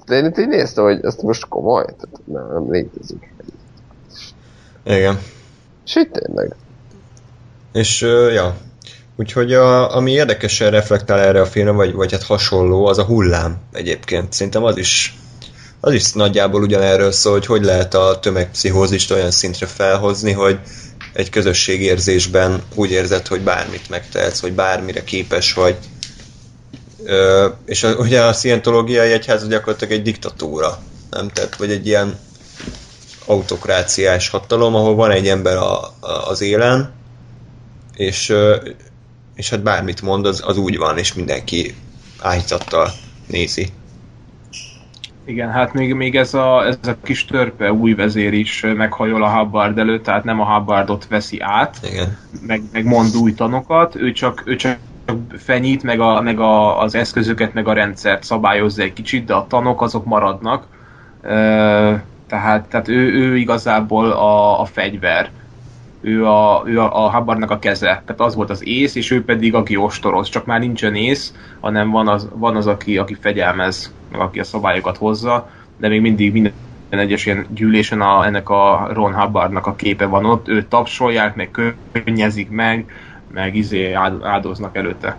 [0.07, 3.35] De én itt így néztem, hogy ezt most komoly, tehát nem, nem létezik.
[4.85, 5.19] Igen.
[5.85, 6.57] És itt tényleg.
[7.73, 8.57] És uh, ja,
[9.17, 13.57] úgyhogy a, ami érdekesen reflektál erre a filmre, vagy, vagy hát hasonló, az a hullám
[13.73, 14.33] egyébként.
[14.33, 15.19] Szerintem az is
[15.85, 20.59] az is nagyjából ugyanerről szól, hogy hogy lehet a tömegpszichózist olyan szintre felhozni, hogy
[21.13, 25.77] egy közösségérzésben úgy érzed, hogy bármit megtehetsz, vagy bármire képes vagy.
[27.05, 30.79] Ö, és a, ugye a szientológiai egyház gyakorlatilag egy diktatúra,
[31.11, 31.29] nem?
[31.29, 32.19] Tehát, vagy egy ilyen
[33.27, 36.93] autokráciás hatalom, ahol van egy ember a, a, az élen,
[37.97, 38.33] és,
[39.35, 41.75] és hát bármit mond, az, az úgy van, és mindenki
[42.21, 42.89] áhítattal
[43.27, 43.69] nézi.
[45.27, 49.37] Igen, hát még, még ez, a, ez a kis törpe új vezér is meghajol a
[49.37, 52.19] Hubbard előtt, tehát nem a Hubbardot veszi át, Igen.
[52.47, 54.79] meg, meg mond új tanokat, ő csak, ő csak
[55.39, 59.47] fenyít, meg, a, meg a, az eszközöket, meg a rendszert szabályozza egy kicsit, de a
[59.47, 60.67] tanok azok maradnak.
[61.23, 61.95] Ö,
[62.27, 65.31] tehát tehát ő, ő igazából a, a fegyver.
[66.05, 67.87] Ő a, ő a, a Hubbardnak a keze.
[67.87, 70.29] Tehát az volt az ész, és ő pedig aki ostoroz.
[70.29, 74.45] Csak már nincsen ész, hanem van az, van az aki, aki fegyelmez, meg aki a
[74.45, 76.55] szabályokat hozza, de még mindig minden
[76.89, 81.51] egyes ilyen gyűlésen a, ennek a Ron Hubbardnak a képe van ott, őt tapsolják, meg
[81.93, 82.91] könnyezik meg,
[83.29, 85.19] meg izé áld- áldoznak előtte.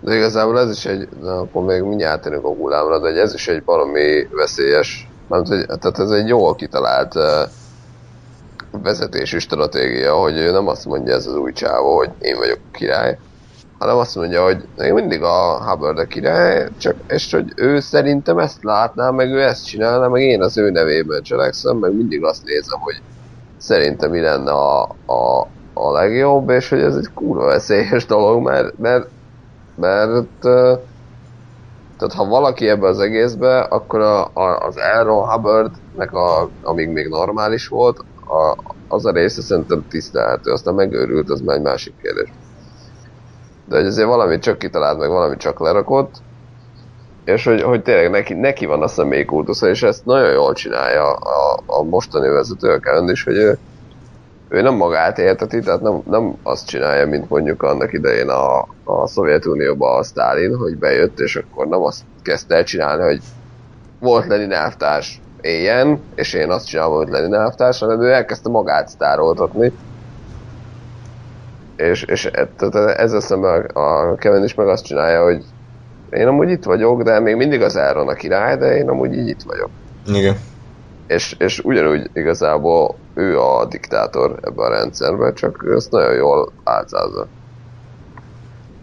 [0.00, 3.48] De igazából ez is egy, na, akkor még mindjárt térünk a hullámra, de ez is
[3.48, 7.22] egy valami veszélyes, hogy, tehát ez egy jól kitalált uh,
[8.70, 13.18] vezetési stratégia, hogy ő nem azt mondja ez az új csávó, hogy én vagyok király,
[13.78, 18.38] hanem azt mondja, hogy még mindig a Hubbard a király, csak, és hogy ő szerintem
[18.38, 22.44] ezt látná, meg ő ezt csinálna, meg én az ő nevében cselekszem, meg mindig azt
[22.44, 23.02] nézem, hogy
[23.56, 28.78] szerintem mi lenne a, a, a legjobb, és hogy ez egy kurva veszélyes dolog, mert,
[28.78, 29.08] mert,
[29.74, 30.40] mert
[31.98, 37.08] tehát ha valaki ebbe az egészbe, akkor a, a, az Aaron Hubbardnek, a, amíg még
[37.08, 38.56] normális volt, a,
[38.88, 42.32] az a része szerintem tisztelhető, aztán megőrült, az már egy másik kérdés.
[43.68, 46.14] De hogy azért valamit csak kitalált, meg valamit csak lerakott,
[47.24, 51.60] és hogy, hogy tényleg neki, neki van a személykultusza, és ezt nagyon jól csinálja a,
[51.66, 53.58] a mostani vezető a is, hogy ő,
[54.48, 59.06] ő nem magát érteti, tehát nem, nem azt csinálja, mint mondjuk annak idején a, a
[59.06, 63.20] Szovjetunióban a Stalin, hogy bejött, és akkor nem azt kezdte el csinálni, hogy
[64.00, 68.88] volt Lenin elvtárs, éljen, és én azt csinálom, hogy Lenin elvtárs, hanem ő elkezdte magát
[68.88, 69.72] sztároltatni.
[71.76, 75.44] És, és e- tehát ezzel szemben a Kevin is meg azt csinálja, hogy
[76.08, 79.28] én amúgy itt vagyok, de még mindig az Áron a király, de én amúgy így
[79.28, 79.70] itt vagyok.
[80.04, 80.36] Igen.
[81.06, 87.28] És, és ugyanúgy igazából ő a diktátor ebben a rendszerben, csak ezt nagyon jól álcázza.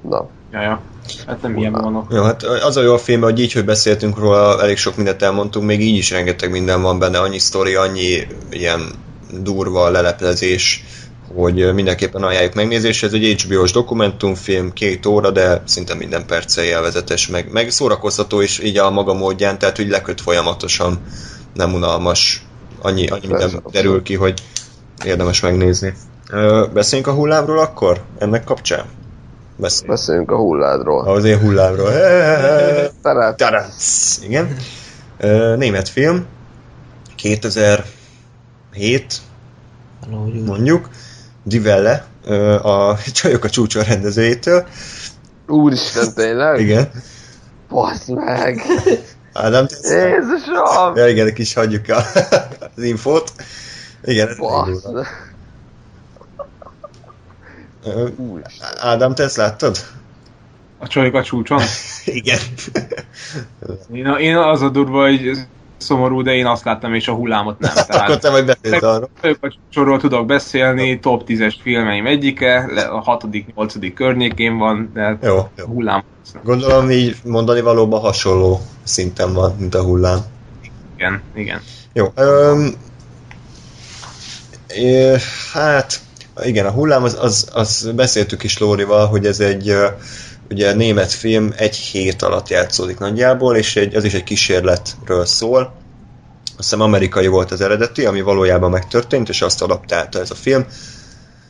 [0.01, 0.34] Na.
[0.55, 0.81] Ja, ja.
[1.27, 2.11] Hát nem ilyen vannak.
[2.13, 5.21] Jó, hát az a jó a film, hogy így, hogy beszéltünk róla, elég sok mindent
[5.21, 8.81] elmondtunk, még így is rengeteg minden van benne, annyi sztori, annyi ilyen
[9.39, 10.83] durva leleplezés,
[11.35, 13.07] hogy mindenképpen ajánljuk megnézésre.
[13.07, 18.59] Ez egy HBO-s dokumentumfilm, két óra, de szinte minden perce élvezetes, meg, meg szórakoztató is
[18.59, 21.01] így a maga módján, tehát hogy leköt folyamatosan,
[21.53, 22.45] nem unalmas,
[22.81, 24.41] annyi, annyi minden derül ki, hogy
[25.05, 25.93] érdemes megnézni.
[26.73, 28.85] Beszéljünk a hullámról akkor, ennek kapcsán?
[29.57, 29.95] Beszéljünk.
[29.95, 31.07] Beszéljünk a hulládról.
[31.07, 31.91] Az én hullámról.
[33.01, 33.37] Taranc.
[33.37, 34.19] Taranc.
[34.23, 34.55] Igen.
[35.57, 36.25] Német film.
[37.15, 37.85] 2007
[40.45, 40.89] mondjuk.
[41.43, 42.05] Divelle,
[42.61, 44.65] a Csajok a csúcson rendezőjétől.
[45.47, 46.59] Úristen, tényleg?
[46.59, 46.91] Igen.
[47.69, 48.61] Basz meg!
[49.33, 50.95] Ádám, Jézusom!
[50.95, 52.05] Ja, igen, kis hagyjuk el
[52.75, 53.31] az infót.
[54.03, 54.27] Igen.
[57.85, 59.77] Basz Ádám, te ezt láttad?
[60.77, 61.61] A csajok a csúcson?
[62.05, 62.39] igen.
[63.93, 65.31] Én, én az a durva, hogy
[65.77, 67.73] szomorú, de én azt láttam, és a hullámot nem.
[67.73, 69.09] Tehát Akkor te meg beszélsz arról.
[69.69, 72.57] Sorról tudok beszélni, top 10-es filmeim egyike,
[72.91, 76.03] a hatodik, nyolcadik környékén van, de jó, a hullám.
[76.43, 80.19] Gondolom így mondani valóban hasonló szinten van, mint a hullám.
[80.95, 81.61] Igen, igen.
[81.93, 82.13] Jó.
[82.17, 82.73] Um,
[84.67, 85.15] é,
[85.53, 85.99] hát,
[86.43, 89.75] igen, a hullám, az, az, az beszéltük is Lórival, hogy ez egy
[90.49, 95.73] ugye német film egy hét alatt játszódik nagyjából, és egy, ez is egy kísérletről szól.
[96.45, 100.65] Azt hiszem amerikai volt az eredeti, ami valójában megtörtént, és azt adaptálta ez a film.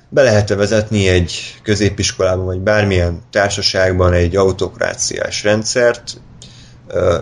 [0.09, 6.21] Be lehet vezetni egy középiskolában, vagy bármilyen társaságban egy autokráciás rendszert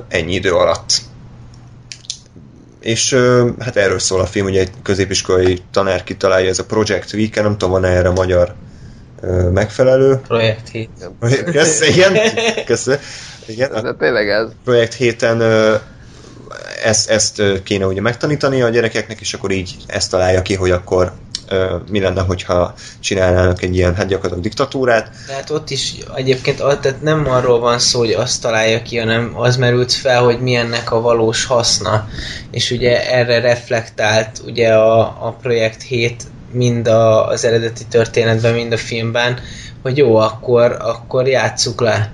[0.07, 1.01] ennyi idő alatt.
[2.83, 3.13] És
[3.59, 7.57] hát erről szól a film, hogy egy középiskolai tanár kitalálja, ez a Project Weekend, nem
[7.57, 8.55] tudom, van erre magyar
[9.53, 10.19] megfelelő.
[10.27, 10.89] Projekt hét.
[11.51, 12.17] Köszönöm, igen.
[12.65, 12.99] Köszönöm.
[13.45, 13.71] Igen.
[13.83, 14.47] De tényleg ez.
[14.63, 15.41] Projekt héten
[16.83, 21.11] ezt, ezt kéne ugye megtanítani a gyerekeknek, és akkor így ezt találja ki, hogy akkor
[21.89, 25.09] mi lenne, hogyha csinálnának egy ilyen, hát gyakorlatilag diktatúrát.
[25.27, 29.57] Tehát ott is egyébként tehát nem arról van szó, hogy azt találja ki, hanem az
[29.57, 32.07] merült fel, hogy milyennek a valós haszna.
[32.51, 38.71] És ugye erre reflektált ugye a, a projekt 7 mind a, az eredeti történetben, mind
[38.71, 39.39] a filmben,
[39.81, 42.11] hogy jó, akkor, akkor játsszuk le.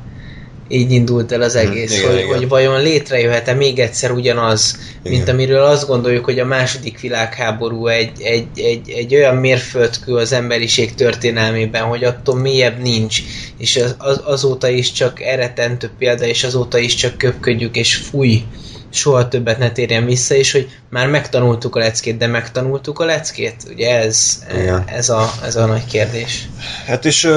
[0.71, 1.67] Így indult el az mhm.
[1.67, 2.37] egész, igen, hogy, igen.
[2.37, 5.17] hogy vajon létrejöhet-e még egyszer ugyanaz, igen.
[5.17, 10.31] mint amiről azt gondoljuk, hogy a második világháború egy, egy, egy, egy olyan mérföldkő az
[10.31, 13.21] emberiség történelmében, hogy attól mélyebb nincs,
[13.57, 18.43] és az, az, azóta is csak eretentő példa, és azóta is csak köpködjük, és fúj
[18.89, 23.55] soha többet ne térjen vissza, és hogy már megtanultuk a leckét, de megtanultuk a leckét?
[23.69, 24.43] Ugye ez,
[24.85, 26.47] ez, a, ez a nagy kérdés.
[26.85, 27.27] Hát és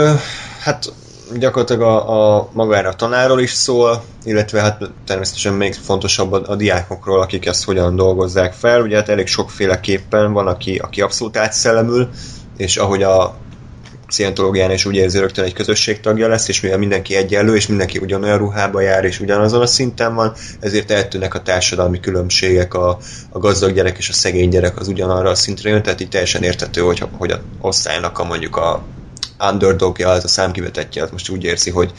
[0.61, 0.93] hát
[1.39, 6.57] gyakorlatilag a, a magára a tanáról is szól, illetve hát természetesen még fontosabb a, a
[6.57, 8.83] diákokról, akik ezt hogyan dolgozzák fel.
[8.83, 12.09] Ugye hát elég sokféleképpen van, aki, aki abszolút átszellemül,
[12.57, 13.35] és ahogy a
[14.13, 17.99] szientológián is úgy érzi rögtön egy közösség tagja lesz, és mivel mindenki egyenlő, és mindenki
[17.99, 22.99] ugyanolyan ruhába jár, és ugyanazon a szinten van, ezért eltűnnek a társadalmi különbségek, a,
[23.31, 26.43] a gazdag gyerek és a szegény gyerek az ugyanarra a szintre jön, tehát így teljesen
[26.43, 28.83] értető, hogy, hogy a osztálynak a mondjuk a
[29.51, 31.93] underdogja, az a számkivetetje, az most úgy érzi, hogy,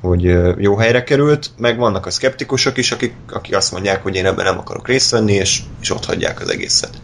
[0.00, 0.22] hogy
[0.58, 4.44] jó helyre került, meg vannak a szkeptikusok is, akik, akik azt mondják, hogy én ebben
[4.44, 7.00] nem akarok részt venni, és, és ott hagyják az egészet.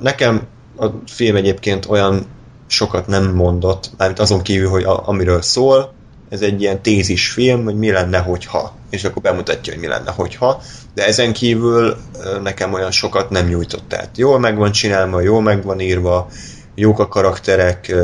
[0.00, 0.42] Nekem
[0.76, 2.26] a film egyébként olyan
[2.66, 5.92] sokat nem mondott, mármint azon kívül, hogy a, amiről szól,
[6.28, 10.10] ez egy ilyen tézis film, hogy mi lenne, hogyha, és akkor bemutatja, hogy mi lenne,
[10.10, 10.60] hogyha,
[10.94, 11.96] de ezen kívül
[12.42, 13.88] nekem olyan sokat nem nyújtott.
[13.88, 16.28] Tehát jól meg van csinálva, jól meg van írva,
[16.74, 17.94] jók a karakterek,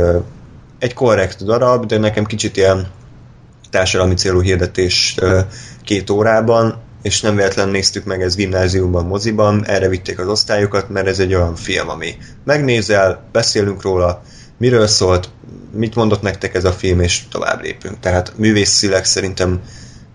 [0.79, 2.87] egy korrekt darab, de nekem kicsit ilyen
[3.71, 5.17] társadalmi célú hirdetés
[5.85, 11.07] két órában, és nem véletlen néztük meg ez gimnáziumban, moziban, erre vitték az osztályokat, mert
[11.07, 14.23] ez egy olyan film, ami megnézel, beszélünk róla,
[14.59, 15.29] miről szólt,
[15.73, 18.01] mit mondott nektek ez a film, és tovább lépünk.
[18.01, 19.61] Tehát művészileg szerintem,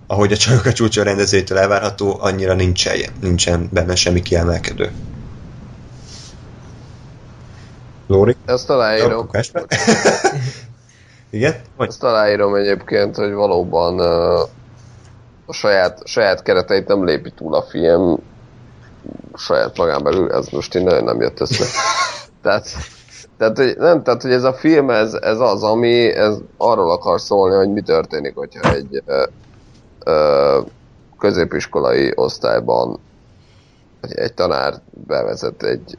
[0.07, 4.91] ahogy a Csajok a csúcsa rendezőjétől elvárható, annyira nincsen, nincsen benne semmi kiemelkedő.
[8.12, 8.36] Lóri?
[8.45, 9.30] Ezt aláírom.
[11.30, 11.55] Igen?
[11.78, 11.88] Vagy?
[11.88, 14.49] Ezt aláírom egyébként, hogy valóban uh,
[15.45, 18.18] a saját, saját kereteit nem lépi túl a film
[19.34, 21.66] saját magán belül, ez most így nagyon nem jött össze.
[22.43, 22.68] tehát,
[23.38, 27.22] tehát, hogy, nem, tehát, hogy ez a film, ez, ez az, ami ez arról akar
[27.22, 29.24] szólni, hogy mi történik, hogyha egy ö,
[30.03, 30.59] ö,
[31.20, 32.99] középiskolai osztályban
[34.01, 34.74] egy, egy tanár
[35.07, 35.97] bevezet egy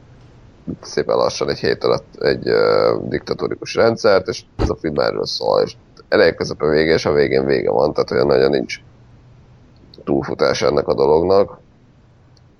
[0.81, 5.61] szépen lassan egy hét alatt egy ö, diktatórikus rendszert, és ez a film erről szól,
[5.61, 5.75] és
[6.09, 8.79] elején közepén vége, és a végén vége van, tehát olyan nagyon nincs
[10.03, 11.59] túlfutás ennek a dolognak.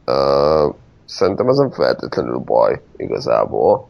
[0.05, 0.75] Uh,
[1.05, 3.87] szerintem ez nem feltétlenül baj igazából.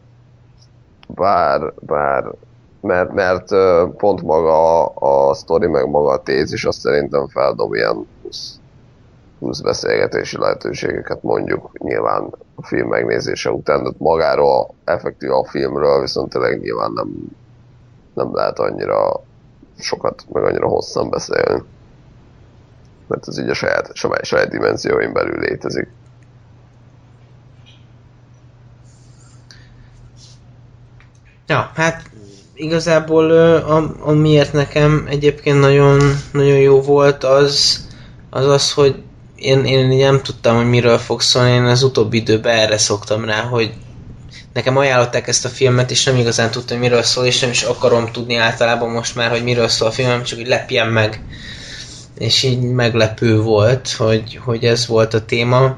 [1.08, 2.34] Bár, bár
[2.84, 3.48] mert, mert
[3.96, 8.06] pont maga a, a sztori, meg maga a tézis azt szerintem feldob ilyen
[9.44, 16.32] plusz beszélgetési lehetőségeket mondjuk nyilván a film megnézése után, de magáról, effektív a filmről viszont
[16.32, 17.08] tényleg nyilván nem,
[18.14, 19.20] nem lehet annyira
[19.78, 21.62] sokat, meg annyira hosszan beszélni
[23.06, 25.88] mert ez így a saját, saját, saját dimenzióin belül létezik.
[31.46, 32.10] Ja, hát
[32.54, 33.30] igazából
[34.00, 36.00] amiért nekem egyébként nagyon,
[36.32, 37.84] nagyon jó volt, az
[38.34, 39.02] az, az hogy
[39.36, 43.40] én, én nem tudtam, hogy miről fog szólni, én az utóbbi időben erre szoktam rá,
[43.40, 43.72] hogy
[44.52, 48.12] nekem ajánlották ezt a filmet, és nem igazán tudtam, miről szól, és nem is akarom
[48.12, 51.20] tudni általában most már, hogy miről szól a film, csak hogy lepjen meg
[52.18, 55.76] és így meglepő volt, hogy, hogy ez volt a téma.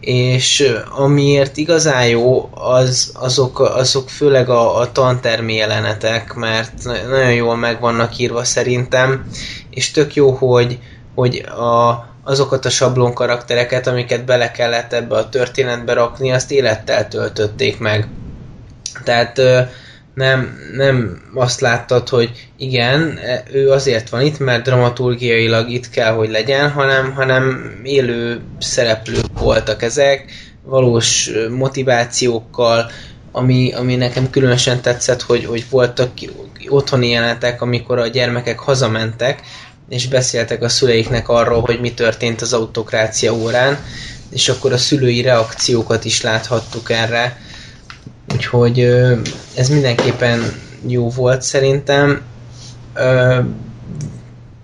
[0.00, 7.56] És amiért igazán jó, az, azok, azok főleg a, a tantermi jelenetek, mert nagyon jól
[7.56, 9.26] meg vannak írva szerintem,
[9.70, 10.78] és tök jó, hogy,
[11.14, 11.90] hogy a,
[12.24, 18.08] azokat a sablon karaktereket, amiket bele kellett ebbe a történetbe rakni, azt élettel töltötték meg.
[19.04, 19.40] Tehát
[20.14, 23.18] nem, nem azt láttad, hogy igen,
[23.52, 29.82] ő azért van itt, mert dramaturgiailag itt kell, hogy legyen, hanem, hanem élő szereplők voltak
[29.82, 30.24] ezek,
[30.64, 32.90] valós motivációkkal,
[33.32, 36.10] ami, ami nekem különösen tetszett, hogy, hogy voltak
[36.68, 39.40] otthoni jelenetek, amikor a gyermekek hazamentek,
[39.92, 43.78] és beszéltek a szüleiknek arról, hogy mi történt az autokrácia órán,
[44.30, 47.36] és akkor a szülői reakciókat is láthattuk erre,
[48.32, 48.80] Úgyhogy
[49.54, 50.52] ez mindenképpen
[50.86, 52.22] jó volt szerintem.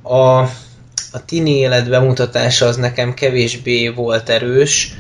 [0.03, 0.39] A,
[1.13, 4.95] a tini élet bemutatása az nekem kevésbé volt erős.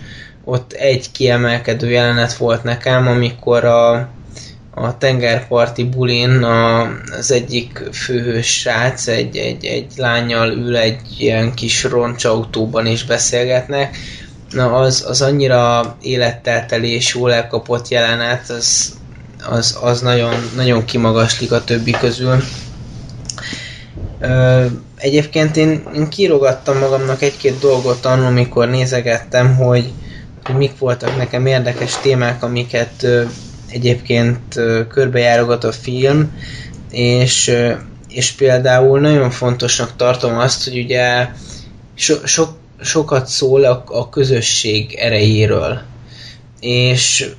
[0.44, 4.08] Ott egy kiemelkedő jelenet volt nekem, amikor a,
[4.80, 6.82] a tengerparti bulin a,
[7.18, 13.96] az egyik főhős srác egy, egy, egy lányjal ül egy ilyen kis roncsautóban és beszélgetnek,
[14.50, 18.96] na az, az annyira élettel teli és jól elkapott jelenet, az,
[19.48, 22.42] az, az nagyon, nagyon kimagaslik a többi közül.
[24.96, 29.92] Egyébként én, én kírogattam magamnak egy-két dolgot annól, amikor nézegettem, hogy,
[30.44, 33.06] hogy mik voltak nekem érdekes témák, amiket
[33.70, 36.32] egyébként körbejárogat a film,
[36.90, 37.52] és,
[38.08, 41.28] és például nagyon fontosnak tartom azt, hogy ugye
[41.94, 45.80] so, sok sokat szól a, a közösség erejéről.
[46.60, 47.30] És,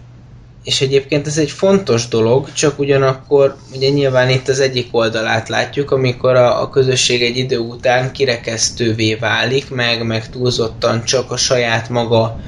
[0.63, 5.91] és egyébként ez egy fontos dolog, csak ugyanakkor ugye nyilván itt az egyik oldalát látjuk,
[5.91, 11.89] amikor a, a közösség egy idő után kirekesztővé válik, meg, meg túlzottan csak a saját
[11.89, 12.39] maga,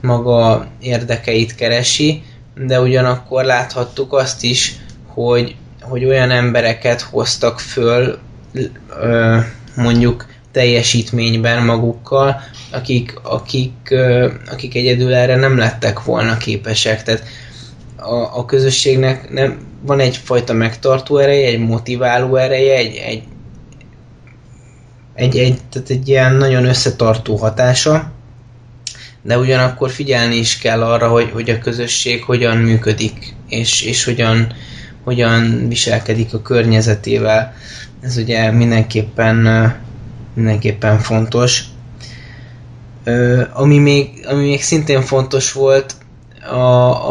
[0.00, 2.22] maga érdekeit keresi,
[2.54, 4.76] de ugyanakkor láthattuk azt is,
[5.06, 8.18] hogy, hogy olyan embereket hoztak föl,
[9.00, 9.38] ö,
[9.76, 12.40] mondjuk teljesítményben magukkal,
[12.72, 13.94] akik, akik,
[14.50, 17.02] akik egyedül erre nem lettek volna képesek.
[17.02, 17.24] Tehát
[17.96, 23.22] a, a közösségnek nem, van egyfajta megtartó ereje, egy motiváló ereje, egy, egy,
[25.14, 28.12] egy, egy, tehát egy ilyen nagyon összetartó hatása,
[29.24, 34.52] de ugyanakkor figyelni is kell arra, hogy, hogy a közösség hogyan működik, és, és hogyan,
[35.04, 37.54] hogyan viselkedik a környezetével.
[38.00, 39.36] ez ugye mindenképpen,
[40.34, 41.62] mindenképpen fontos.
[43.52, 45.94] Ami, még, ami még szintén fontos volt,
[46.50, 46.56] a,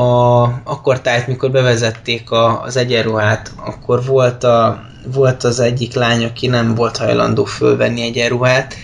[0.01, 4.83] a, akkor tehát, mikor bevezették a, az egyenruhát, akkor volt, a,
[5.13, 8.75] volt az egyik lány, aki nem volt hajlandó fölvenni egyenruhát,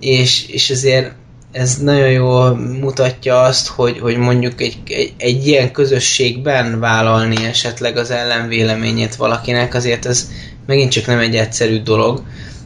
[0.00, 1.12] és, és ezért
[1.52, 7.96] ez nagyon jól mutatja azt, hogy, hogy mondjuk egy, egy, egy ilyen közösségben vállalni esetleg
[7.96, 10.30] az ellenvéleményét valakinek, azért ez
[10.66, 12.22] megint csak nem egy egyszerű dolog.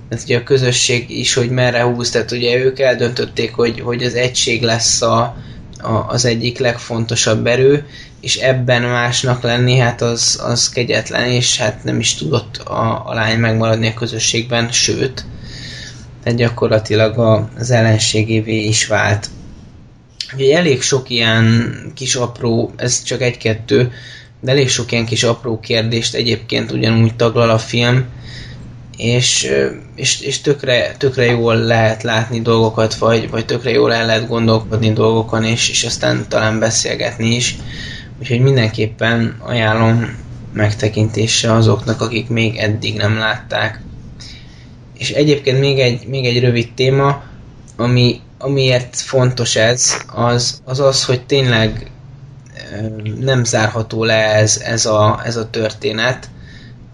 [0.09, 4.15] mert ugye a közösség is, hogy merre húz, tehát ugye ők eldöntötték, hogy, hogy az
[4.15, 5.37] egység lesz a,
[5.79, 7.87] a, az egyik legfontosabb erő,
[8.21, 13.15] és ebben másnak lenni, hát az, az kegyetlen, és hát nem is tudott a, a
[13.15, 15.25] lány megmaradni a közösségben, sőt,
[16.35, 17.19] gyakorlatilag
[17.59, 19.31] az ellenségévé is vált.
[20.35, 23.93] Ugye elég sok ilyen kis apró, ez csak egy-kettő,
[24.41, 28.05] de elég sok ilyen kis apró kérdést egyébként ugyanúgy taglal a film,
[28.97, 29.53] és,
[29.95, 34.93] és, és tökre, tökre jól lehet látni dolgokat, vagy, vagy tökre jól el lehet gondolkodni
[34.93, 37.57] dolgokon, és, és aztán talán beszélgetni is.
[38.21, 40.17] Úgyhogy mindenképpen ajánlom
[40.53, 43.81] megtekintése azoknak, akik még eddig nem látták.
[44.99, 47.23] És egyébként még egy, még egy rövid téma,
[47.77, 51.91] ami, amiért fontos ez, az, az az, hogy tényleg
[53.21, 56.31] nem zárható le ez, ez, a, ez a történet,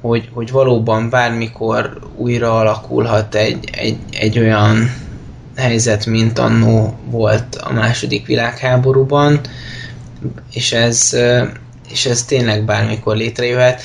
[0.00, 4.90] hogy, hogy valóban bármikor újra alakulhat egy, egy, egy olyan
[5.56, 9.40] helyzet, mint annó volt a második világháborúban,
[10.52, 11.16] és ez,
[11.90, 13.82] és ez tényleg bármikor létrejöhet.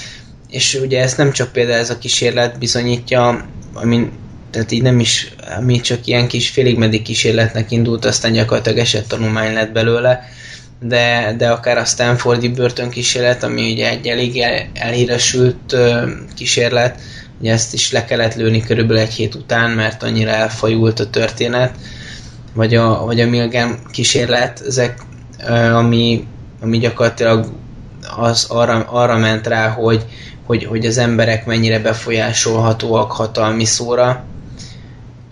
[0.50, 3.46] És ugye ezt nem csak például ez a kísérlet bizonyítja,
[3.82, 4.10] ami
[4.52, 9.54] tehát így nem is, mi csak ilyen kis félig meddig kísérletnek indult, aztán gyakorlatilag esettanulmány
[9.54, 10.30] lett belőle,
[10.82, 15.76] de, de akár a Stanfordi börtönkísérlet, ami ugye egy elég el, elhíresült
[16.36, 17.00] kísérlet,
[17.40, 21.76] ugye ezt is le kellett lőni körülbelül egy hét után, mert annyira elfajult a történet,
[22.54, 25.00] vagy a, vagy a Milgram kísérlet, ezek,
[25.74, 26.28] ami,
[26.62, 27.52] ami gyakorlatilag
[28.18, 30.06] az arra, arra ment rá, hogy,
[30.48, 34.24] hogy, hogy az emberek mennyire befolyásolhatóak hatalmi szóra,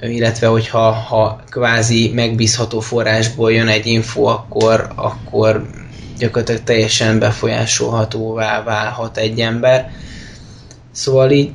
[0.02, 5.66] illetve hogyha ha kvázi megbízható forrásból jön egy info, akkor, akkor
[6.18, 9.92] gyakorlatilag teljesen befolyásolhatóvá válhat egy ember.
[10.92, 11.52] Szóval így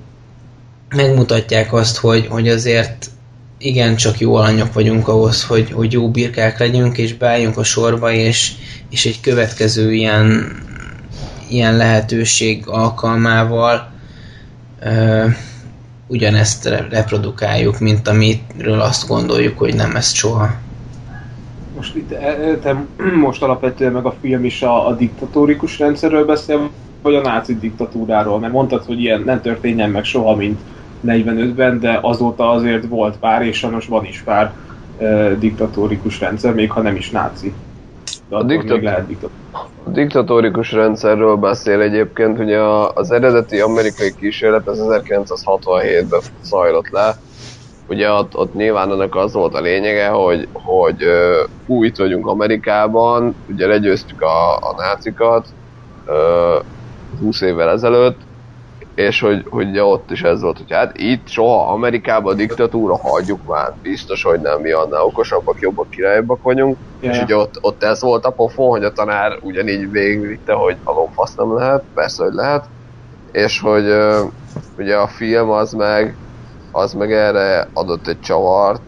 [0.89, 3.11] megmutatják azt, hogy, hogy azért
[3.59, 8.13] igen, csak jó alanyok vagyunk ahhoz, hogy, hogy jó birkák legyünk, és beálljunk a sorba,
[8.13, 8.53] és,
[8.91, 10.53] és egy következő ilyen,
[11.51, 13.91] ilyen lehetőség alkalmával
[16.07, 20.49] ugyanezt reprodukáljuk, mint amitről azt gondoljuk, hogy nem ezt soha.
[21.77, 22.09] Most itt
[22.63, 22.85] te
[23.27, 26.71] most alapvetően meg a film is a, a diktatórikus rendszerről beszél,
[27.03, 28.39] vagy a náci diktatúráról?
[28.39, 30.61] Mert mondtad, hogy ilyen nem történjen meg soha, mint
[31.07, 34.53] 45-ben, de azóta azért volt pár, és sajnos van is pár
[34.99, 37.53] e, diktatórikus rendszer, még ha nem is náci.
[38.31, 39.09] De a, diktat- lehet
[39.85, 47.17] a diktatórikus rendszerről beszél egyébként, hogy a, az eredeti amerikai kísérlet az 1967-ben zajlott le.
[47.87, 53.39] Ugye ott, ott nyilván ennek az volt a lényege, hogy, hogy uh, újt vagyunk Amerikában,
[53.47, 55.49] ugye legyőztük a, a nácikat
[56.05, 56.61] uh,
[57.19, 58.30] 20 évvel ezelőtt,
[59.01, 63.47] és hogy, hogy ott is ez volt, hogy hát itt soha Amerikában a diktatúra hagyjuk
[63.47, 67.15] már, biztos, hogy nem, mi annál okosabbak, jobbak, királyabbak vagyunk, yeah.
[67.15, 70.93] és ugye ott, ott ez volt a pofon, hogy a tanár ugyanígy végigvitte, hogy a
[70.93, 72.65] lomfasz nem lehet, persze, hogy lehet,
[73.33, 73.85] és hogy
[74.79, 76.17] ugye a film az meg,
[76.73, 78.81] az meg erre adott egy csavart,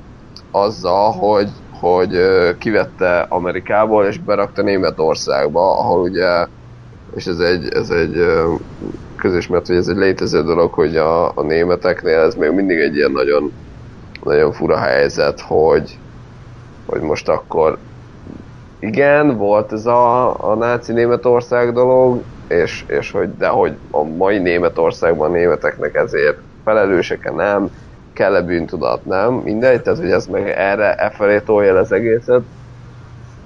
[0.50, 1.48] azzal, hogy,
[1.80, 2.18] hogy
[2.58, 6.46] kivette Amerikából és berakta Németországba, ahol ugye,
[7.14, 8.24] és ez egy, ez egy
[9.24, 12.96] uh, közismert, hogy ez egy létező dolog, hogy a, a németeknél ez még mindig egy
[12.96, 13.52] ilyen nagyon,
[14.22, 15.98] nagyon fura helyzet, hogy,
[16.86, 17.78] hogy most akkor
[18.78, 24.38] igen, volt ez a, a náci Németország dolog, és, és hogy, de hogy a mai
[24.38, 27.70] Németországban a németeknek ezért felelőseke nem,
[28.12, 32.42] kell-e bűntudat, nem, mindegy, tehát hogy ez meg erre, e felé tolja az egészet,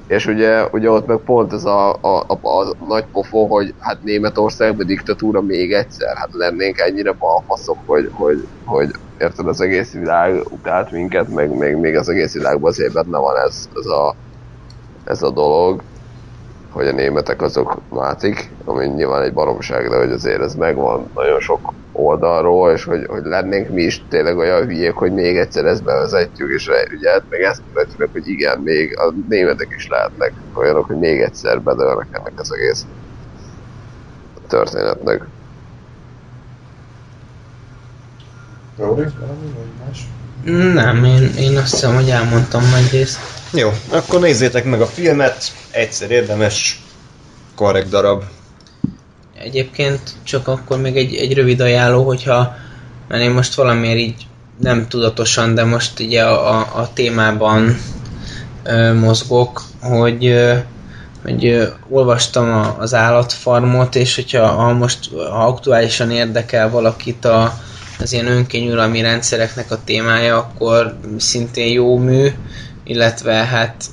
[0.07, 4.03] és ugye, ugye ott meg pont ez a, a, a, a nagy pofó, hogy hát
[4.03, 10.43] Németországban diktatúra még egyszer, hát lennénk ennyire balfaszok, hogy, hogy, hogy érted, az egész világ
[10.51, 14.15] utált minket, meg még, még az egész világban azért benne van ez, ez, a,
[15.05, 15.83] ez a dolog,
[16.71, 21.41] hogy a németek azok látik, ami nyilván egy baromság, de hogy azért ez megvan nagyon
[21.41, 25.85] sok oldalról, és hogy, hogy lennénk mi is tényleg olyan hülyék, hogy még egyszer ezt
[25.85, 26.69] bevezetjük, és
[26.99, 31.21] ugye hát meg ezt mutatjuk, hogy igen, még a németek is lehetnek olyanok, hogy még
[31.21, 32.87] egyszer bedőlnek ennek az egész
[34.49, 35.23] történetnek.
[38.77, 39.13] Vagy
[39.87, 40.07] más?
[40.75, 43.19] Nem, én, én azt hiszem, hogy elmondtam nagy részt.
[43.53, 45.37] Jó, akkor nézzétek meg a filmet,
[45.71, 46.83] egyszer érdemes,
[47.55, 48.23] korrekt darab.
[49.43, 52.57] Egyébként csak akkor még egy, egy rövid ajánló, hogyha
[53.09, 54.27] mert én most valamiért így
[54.61, 57.77] nem tudatosan, de most ugye a, a, a témában
[58.63, 60.55] ö, mozgok, hogy, ö,
[61.23, 67.59] hogy ö, olvastam a, az állatfarmot, és hogyha ha most ha aktuálisan érdekel valakit a,
[67.99, 72.29] az ilyen önkényuralmi rendszereknek a témája, akkor szintén jó mű,
[72.85, 73.85] illetve hát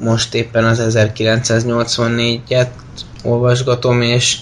[0.00, 2.68] most éppen az 1984-et
[3.22, 4.38] olvasgatom, és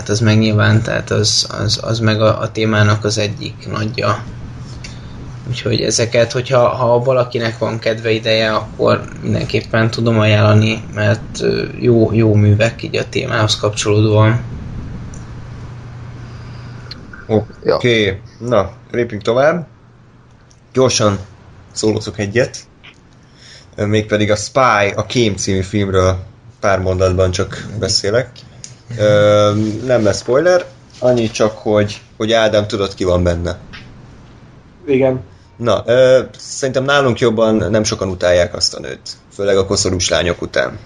[0.00, 4.24] hát az meg nyilván, tehát az, az, az meg a, a témának az egyik nagyja.
[5.48, 11.44] Úgyhogy ezeket, hogyha ha valakinek van kedve ideje, akkor mindenképpen tudom ajánlani, mert
[11.78, 14.40] jó, jó művek így a témához kapcsolódóan.
[17.26, 18.20] Oké, okay.
[18.38, 19.66] na, lépjünk tovább.
[20.72, 21.18] Gyorsan
[21.72, 22.58] szólózok egyet.
[23.76, 26.18] Mégpedig a Spy, a Kém című filmről
[26.60, 28.30] pár mondatban csak beszélek.
[28.98, 29.52] Ö,
[29.84, 30.64] nem lesz spoiler,
[30.98, 33.58] annyi csak, hogy, hogy Ádám tudod ki van benne.
[34.86, 35.20] Igen.
[35.56, 39.10] Na, ö, szerintem nálunk jobban nem sokan utálják azt a nőt.
[39.34, 40.78] Főleg a koszorús lányok után.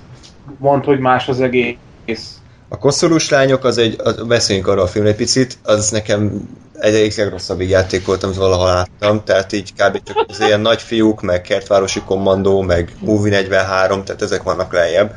[0.58, 2.38] Mondd, hogy más az egész.
[2.68, 6.48] A koszorús lányok, az egy, az, beszéljünk arról a filmről egy picit, az nekem
[6.78, 10.02] egy egyik legrosszabb játék volt, amit valaha láttam, tehát így kb.
[10.02, 15.14] csak az ilyen nagy fiúk, meg kertvárosi kommandó, meg Movie 43, tehát ezek vannak lejjebb.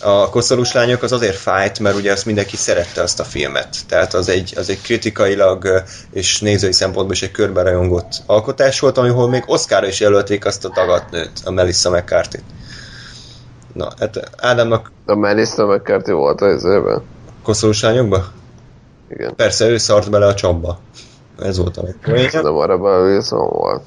[0.00, 3.76] A koszorús lányok az azért fájt, mert ugye azt mindenki szerette azt a filmet.
[3.88, 5.82] Tehát az egy, az egy kritikailag
[6.12, 10.64] és nézői szempontból is egy körbe rajongott alkotás volt, amihol még Oscarra is jelölték azt
[10.64, 12.42] a dagatnőt, a Melissa McCarthy-t.
[13.72, 17.02] Na, hát Ádámnak De Melissa McCarthy volt az évben.
[17.42, 18.24] koszorús lányokba?
[19.10, 19.34] Igen.
[19.36, 20.80] Persze, ő szart bele a csomba.
[21.42, 22.42] Ez volt a legpoénja.
[22.42, 23.82] Nem arra be Wilson volt.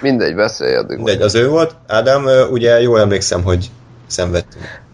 [0.00, 0.96] Mindegy, beszélj addig.
[0.96, 1.74] Mindegy, az ő volt.
[1.86, 3.70] Ádám, ugye jól emlékszem, hogy
[4.06, 4.86] szenvedtünk.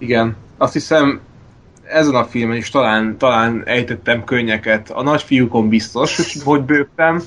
[0.00, 0.36] Igen.
[0.58, 1.20] Azt hiszem,
[1.84, 4.90] ezen a filmen is talán, talán ejtettem könnyeket.
[4.90, 7.22] A nagyfiúkon biztos, hogy- bőgtem.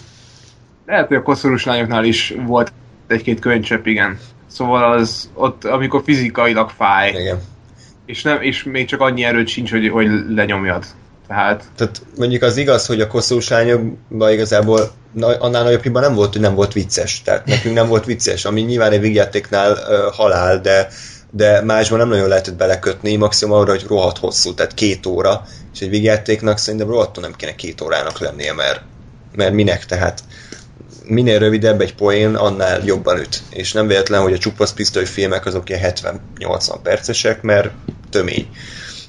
[0.86, 2.74] Lehet, hogy a koszorús lányoknál is volt
[3.08, 4.20] egy-két könycsepp, igen.
[4.48, 7.40] Szóval az ott, amikor fizikailag fáj, Igen.
[8.06, 10.86] és, nem, és még csak annyi erőd sincs, hogy, hogy lenyomjad.
[11.28, 16.14] Tehát Tehát mondjuk az igaz, hogy a koszorús lányokban igazából na, annál nagyobb hiba nem
[16.14, 17.22] volt, hogy nem volt vicces.
[17.22, 20.88] Tehát nekünk nem volt vicces, ami nyilván egy vígjátéknál uh, halál, de
[21.36, 25.80] de másban nem nagyon lehetett belekötni, maximum arra, hogy rohadt hosszú, tehát két óra, és
[25.80, 28.82] egy vígjátéknak szerintem rohadtul nem kéne két órának lennie, mert,
[29.36, 30.24] mert minek, tehát
[31.06, 33.42] minél rövidebb egy poén, annál jobban üt.
[33.50, 35.94] És nem véletlen, hogy a csupasz pisztoly filmek azok ilyen
[36.40, 37.72] 70-80 percesek, mert
[38.10, 38.48] tömény.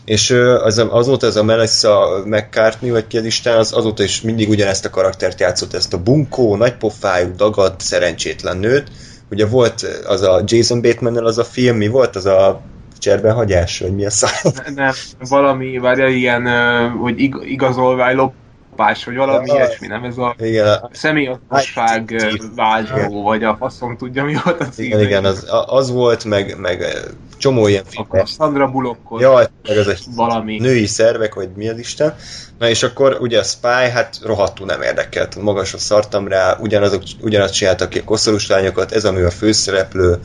[0.04, 0.30] És
[0.62, 4.84] az, azóta ez a Melissa McCartney, vagy ki az Isten, az azóta is mindig ugyanezt
[4.84, 8.88] a karaktert játszott, ezt a bunkó, nagypofájú, dagadt, szerencsétlen nőt.
[9.30, 12.60] Ugye volt az a Jason bateman az a film, mi volt az a
[12.98, 14.52] cserbenhagyás, vagy mi a szám?
[14.74, 14.92] nem,
[15.28, 16.46] valami, várja, ilyen,
[16.90, 20.04] hogy ig- igazolvány lopás, vagy valami Ja, ilyesmi, nem?
[20.04, 22.14] Ez a Igen, a- személyosság
[22.54, 24.84] váltó, vagy a faszom tudja, mi volt a cím.
[24.84, 26.84] igen, igen az, a- az volt, meg, meg
[27.44, 28.06] csomó ilyen film.
[28.08, 30.58] Akkor Sandra Bullockot, Jaj, meg az egy valami.
[30.58, 32.14] női szervek, vagy mi az Isten.
[32.58, 35.36] Na és akkor ugye a Spy, hát rohadtul nem érdekelt.
[35.42, 40.18] Magasra szartam rá, ugyanazok, ugyanazt csináltak ki a koszorús lányokat, ez a mű a főszereplő,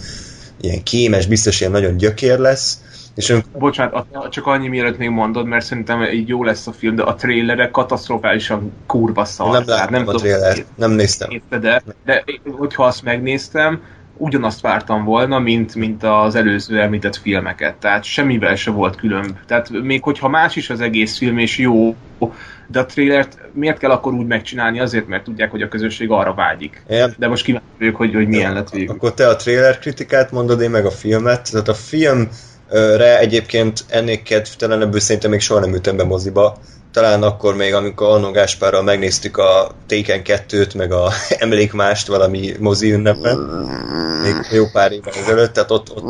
[0.62, 2.78] ilyen kémes, biztos ilyen nagyon gyökér lesz.
[3.16, 6.72] És ön, Bocsánat, a- csak annyi mielőtt még mondod, mert szerintem így jó lesz a
[6.72, 9.52] film, de a trailerek katasztrofálisan kurva szar.
[9.52, 11.42] nem láttam a tudom, trailert, nem néztem.
[11.50, 12.24] De, de
[12.58, 13.82] hogyha azt megnéztem,
[14.20, 17.76] ugyanazt vártam volna, mint, mint az előző említett filmeket.
[17.76, 19.38] Tehát semmivel se volt különb.
[19.48, 21.96] Tehát még hogyha más is az egész film, és jó,
[22.68, 24.80] de a trailert miért kell akkor úgy megcsinálni?
[24.80, 26.84] Azért, mert tudják, hogy a közösség arra vágyik.
[26.90, 28.96] Ilyen, De most kíváncsi hogy, hogy milyen lett végül.
[28.96, 31.52] Akkor te a trailer kritikát mondod, én meg a filmet.
[31.52, 36.58] Tehát a filmre egyébként ennél kedvtelenebből szerintem még soha nem ültem be moziba.
[36.92, 41.12] Talán akkor még, amikor Arno Gáspárral megnéztük a Taken 2-t, meg a
[41.46, 43.38] Emlékmást valami mozi ünnepen.
[44.24, 46.04] Még jó pár évvel ezelőtt, tehát ott, ott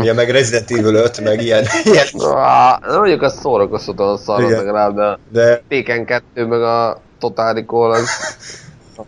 [0.00, 2.06] ugye meg Resident Evil 5, meg ilyen, ilyen
[2.80, 4.58] nem mondjuk az szórakoztatóan szarod Igen.
[4.58, 8.08] legalább, de a de Taken 2 meg a Total Recall az...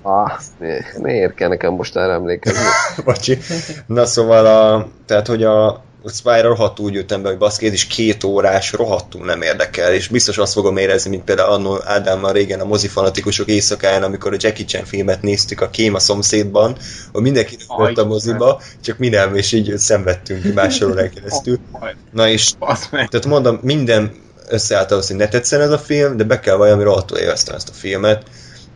[0.03, 2.64] Ah, mi- miért kell nekem most erre emlékezni?
[3.05, 3.39] Bocsi.
[3.87, 7.86] Na szóval, a, tehát hogy a a Spy rohadtul úgy jöttem be, hogy baszki, is
[7.86, 12.61] két órás, rohadtul nem érdekel, és biztos azt fogom érezni, mint például annó Ádámmal régen
[12.61, 16.76] a mozifanatikusok éjszakáján, amikor a Jackie Chan filmet néztük a Kém a szomszédban,
[17.12, 20.44] hogy mindenki volt a moziba, csak mi nem, és így szenvedtünk
[20.84, 21.59] órán keresztül.
[22.12, 22.52] Na és
[22.90, 24.14] tehát mondom, minden
[24.48, 27.68] összeállt ahhoz, hogy ne tetszen ez a film, de be kell valami rohadtul élveztem ezt
[27.68, 28.22] a filmet.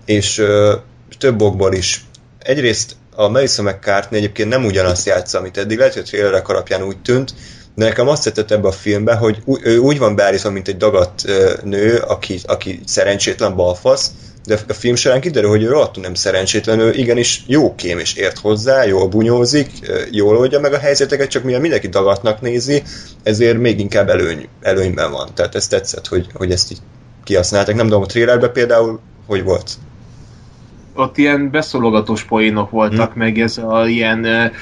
[0.04, 0.74] és ö,
[1.18, 2.04] több okból is.
[2.38, 6.82] Egyrészt a Melissa McCartney egyébként nem ugyanazt játsza, amit eddig, lehet, hogy a trailerek alapján
[6.82, 7.34] úgy tűnt,
[7.74, 11.24] de nekem azt tetszett ebbe a filmbe, hogy ő úgy van beállítva, mint egy dagadt
[11.64, 14.10] nő, aki, aki szerencsétlen balfasz,
[14.46, 18.14] de a film során kiderül, hogy ő rohadtul nem szerencsétlen, ő igenis jó kém és
[18.14, 19.70] ért hozzá, jól bunyózik,
[20.10, 22.82] jól oldja meg a helyzeteket, csak mivel mindenki dagatnak nézi,
[23.22, 25.28] ezért még inkább előny, előnyben van.
[25.34, 26.78] Tehát ez tetszett, hogy, hogy ezt így
[27.24, 27.74] kihasználták.
[27.74, 29.70] Nem tudom, a trailerben például hogy volt?
[31.00, 33.22] Ott ilyen beszólogatós poénok voltak, hmm.
[33.22, 34.52] meg ez a ilyen,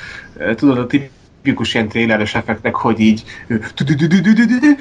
[0.55, 1.11] tudod, a tip
[1.43, 3.23] tipikus ilyen tréleres effektek, hogy így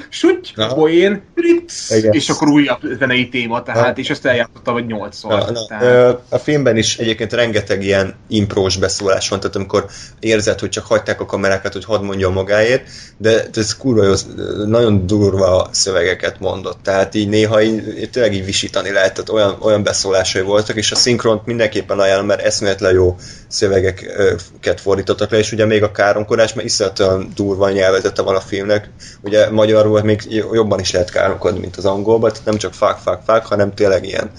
[0.08, 1.22] süty, poén,
[2.10, 5.52] és akkor újabb zenei téma, tehát, és ezt eljátszottam, hogy nyolcszor.
[6.28, 9.86] A filmben is egyébként rengeteg ilyen imprós beszólás van, tehát amikor
[10.20, 14.12] érzed, hogy csak hagyták a kamerákat, hogy hadd mondja magáért, de ez kurva jó,
[14.66, 19.82] nagyon durva szövegeket mondott, tehát így néha így, tényleg így visítani lehet, tehát olyan, olyan
[19.82, 23.16] beszólásai voltak, és a szinkront mindenképpen ajánlom, mert eszméletlen jó
[23.48, 25.90] szövegeket fordítottak le, és ugye még a
[26.48, 28.90] káromkodás, mert iszonyatosan durva nyelvezete van a filmnek.
[29.22, 30.22] Ugye magyarul még
[30.52, 34.04] jobban is lehet káromkodni, mint az angolban, tehát nem csak fák, fák, fák, hanem tényleg
[34.04, 34.30] ilyen,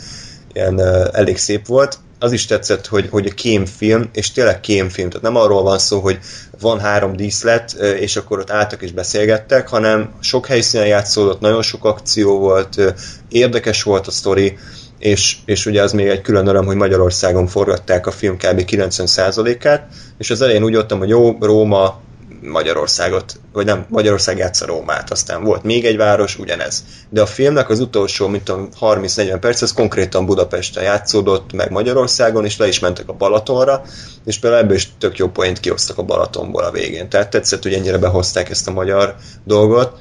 [0.53, 0.79] ilyen
[1.13, 1.97] elég szép volt.
[2.21, 5.99] Az is tetszett, hogy, hogy a kémfilm, és tényleg kémfilm, tehát nem arról van szó,
[5.99, 6.19] hogy
[6.59, 11.85] van három díszlet, és akkor ott álltak és beszélgettek, hanem sok helyszínen játszódott, nagyon sok
[11.85, 12.93] akció volt,
[13.29, 14.57] érdekes volt a sztori,
[14.99, 18.63] és, és ugye az még egy külön öröm, hogy Magyarországon forgatták a film kb.
[18.71, 19.87] 90%-át,
[20.17, 22.01] és az elején úgy jöttem, hogy jó, Róma,
[22.41, 26.83] Magyarországot, vagy nem, Magyarország játsza Rómát, aztán volt még egy város, ugyanez.
[27.09, 32.45] De a filmnek az utolsó, mint tudom, 30-40 perc, az konkrétan Budapesten játszódott, meg Magyarországon,
[32.45, 33.81] és le is mentek a Balatonra,
[34.25, 37.09] és például ebből is tök jó point kiosztak a Balatonból a végén.
[37.09, 39.97] Tehát tetszett, hogy ennyire behozták ezt a magyar dolgot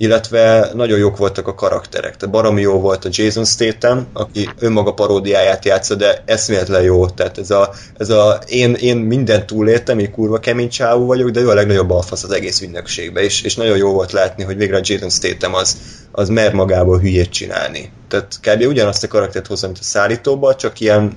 [0.00, 2.16] illetve nagyon jók voltak a karakterek.
[2.16, 7.08] Tehát baromi jó volt a Jason Statham, aki önmaga paródiáját játsza, de eszméletlen jó.
[7.08, 11.40] Tehát ez a, ez a én, én mindent túléltem, én kurva kemény csávú vagyok, de
[11.40, 14.76] ő a legnagyobb alfasz az egész ünnökségbe, és, és nagyon jó volt látni, hogy végre
[14.76, 15.76] a Jason Statham az,
[16.10, 17.92] az mer magából hülyét csinálni.
[18.08, 18.66] Tehát kb.
[18.66, 21.16] ugyanazt a karaktert hozza, mint a szállítóba, csak ilyen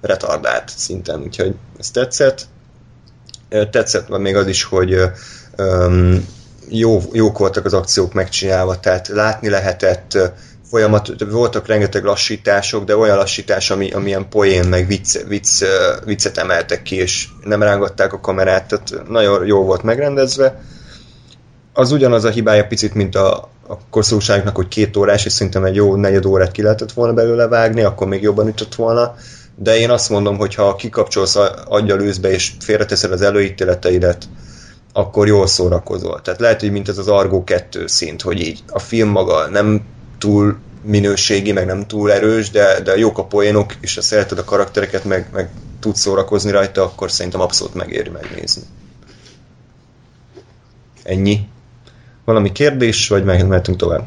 [0.00, 2.46] retardált szinten, úgyhogy ez tetszett.
[3.70, 4.96] Tetszett még az is, hogy
[5.58, 6.36] um,
[6.68, 10.18] jó, jók voltak az akciók megcsinálva, tehát látni lehetett,
[10.70, 15.64] folyamat, voltak rengeteg lassítások, de olyan lassítás, ami, amilyen poén, meg vicc, vicc,
[16.04, 20.60] viccet emeltek ki, és nem rángatták a kamerát, tehát nagyon jó volt megrendezve.
[21.72, 25.74] Az ugyanaz a hibája picit, mint a, a koszóságnak, hogy két órás, és szerintem egy
[25.74, 29.14] jó negyed órát ki lehetett volna belőle vágni, akkor még jobban ütött volna.
[29.56, 34.28] De én azt mondom, hogy ha kikapcsolsz aggyalőzbe, és félreteszed az előítéleteidet,
[34.92, 36.22] akkor jól szórakozol.
[36.22, 39.80] Tehát lehet, hogy mint ez az Argo 2 szint, hogy így a film maga nem
[40.18, 44.44] túl minőségi, meg nem túl erős, de, de jók a poénok, és ha szereted a
[44.44, 48.62] karaktereket, meg, meg tudsz szórakozni rajta, akkor szerintem abszolút megéri megnézni.
[51.02, 51.40] Ennyi.
[52.24, 54.06] Valami kérdés, vagy mehetünk tovább?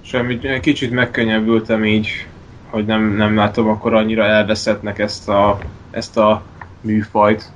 [0.00, 2.26] Semmi, kicsit megkönnyebbültem így,
[2.70, 5.58] hogy nem, nem látom akkor annyira elveszettnek ezt a,
[5.90, 6.42] ezt a
[6.80, 7.52] műfajt.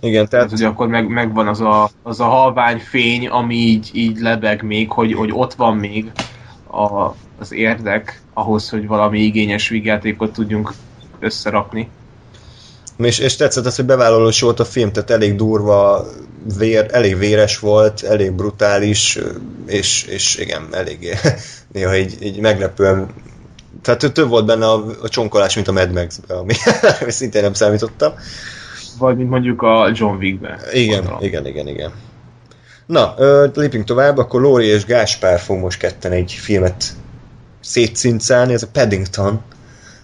[0.00, 0.30] Igen, tehát...
[0.30, 4.62] tehát hogy akkor meg, megvan az a, az a halvány fény, ami így, így lebeg
[4.62, 6.10] még, hogy, hogy ott van még
[6.70, 10.72] a, az érdek ahhoz, hogy valami igényes vígjátékot tudjunk
[11.18, 11.88] összerakni.
[12.96, 16.06] És, és tetszett az, hogy bevállalós volt a film, tehát elég durva,
[16.58, 19.18] vér, elég véres volt, elég brutális,
[19.66, 21.18] és, és igen, elég
[21.72, 23.08] néha így, így meglepően
[23.82, 26.54] tehát több volt benne a, a csonkolás, mint a Mad Max-ben, ami,
[27.00, 28.12] ami szintén nem számítottam
[29.00, 30.58] vagy mint mondjuk a John Wick-ben.
[30.72, 31.22] Igen, gondolom.
[31.22, 31.92] igen, igen, igen.
[32.86, 33.14] Na,
[33.54, 36.84] lépjünk tovább, akkor Lóri és Gáspár fog most ketten egy filmet
[37.60, 39.40] szétszincálni, ez a Paddington,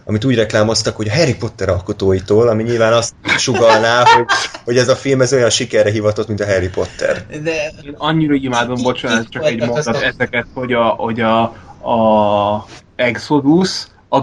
[0.05, 4.25] amit úgy reklámoztak, hogy a Harry Potter alkotóitól, ami nyilván azt sugalná, hogy,
[4.65, 7.27] hogy ez a film ez olyan sikerre hivatott, mint a Harry Potter.
[7.43, 11.43] De én annyira imádom, bocsánat, csak egy mondat ezeket, hogy a, hogy a,
[11.91, 12.67] a
[12.97, 14.21] Exodus a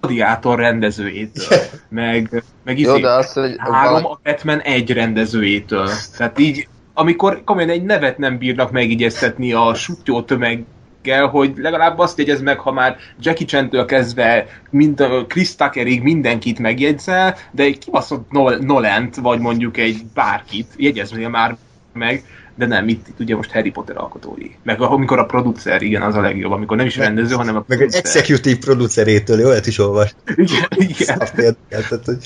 [0.00, 5.88] Gladiátor rendezőjétől, meg, meg Jó, de az, hogy három a Batman egy rendezőjétől.
[6.16, 12.18] Tehát így, amikor komolyan egy nevet nem bírnak megigyeztetni a sutyó tömeggel, hogy legalább azt
[12.18, 17.78] jegyez meg, ha már Jackie Chan-től kezdve mind a Chris Tuckerig mindenkit megjegyzel, de egy
[17.78, 18.30] kibaszott
[18.60, 21.56] Nolent, vagy mondjuk egy bárkit jegyeznél már
[21.92, 22.24] meg,
[22.58, 24.50] de nem, itt, itt ugye most Harry Potter alkotói.
[24.62, 27.64] Meg amikor a producer, igen, az a legjobb, amikor nem is meg, rendező, hanem a
[27.66, 30.14] Meg egy executive producerétől, olyat is olvas.
[30.34, 31.18] Igen, igen.
[31.18, 32.18] Azt érdekel, hogy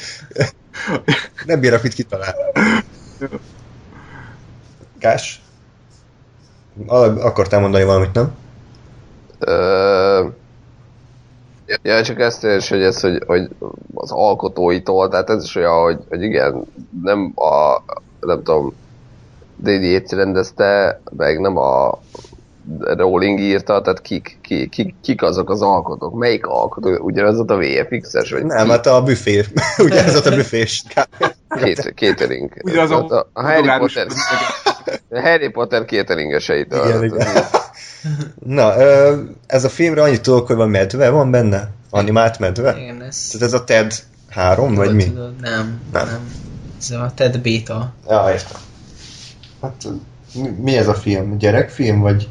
[1.47, 2.41] nem bírok mit kitalálni.
[4.99, 5.43] Kás?
[6.87, 8.35] Akartál mondani valamit, nem?
[11.83, 13.49] Ja, csak ezt is, hogy ez, hogy, hogy
[13.95, 16.64] az alkotóitól, tehát ez is olyan, hogy, hogy igen,
[17.03, 17.83] nem a,
[18.20, 18.74] nem tudom,
[19.63, 22.01] Daily Yates rendezte, meg nem a
[22.81, 26.15] Rowling írta, tehát kik, kik, kik, kik azok az alkotók?
[26.15, 26.97] Melyik alkotó?
[26.97, 28.31] Ugyanaz ott a VFX-es?
[28.31, 28.71] Vagy Nem, ki?
[28.71, 29.45] hát a büfé.
[29.79, 30.85] Ugye ez ott a büfés.
[31.63, 32.53] Két, catering.
[32.63, 34.07] Ugyanaz Tehát a, a, Harry Potter,
[35.11, 36.75] a Harry Potter cateringeseit.
[36.85, 37.27] Igen, igen.
[38.47, 38.75] Na,
[39.47, 41.71] ez a filmre annyit tudok, hogy van medve van benne?
[41.91, 42.77] Animált medve?
[42.79, 43.29] Igen, ez...
[43.29, 43.95] Tehát ez a TED
[44.29, 45.05] 3, vagy mi?
[45.05, 45.81] Tudod, nem, Nem.
[45.93, 46.31] nem, nem.
[46.79, 47.93] Ez a Ted Beta.
[48.09, 48.61] Ja, értem.
[49.63, 49.85] Hát
[50.35, 51.39] mi, mi ez a film?
[51.39, 52.29] Gyerekfilm, vagy?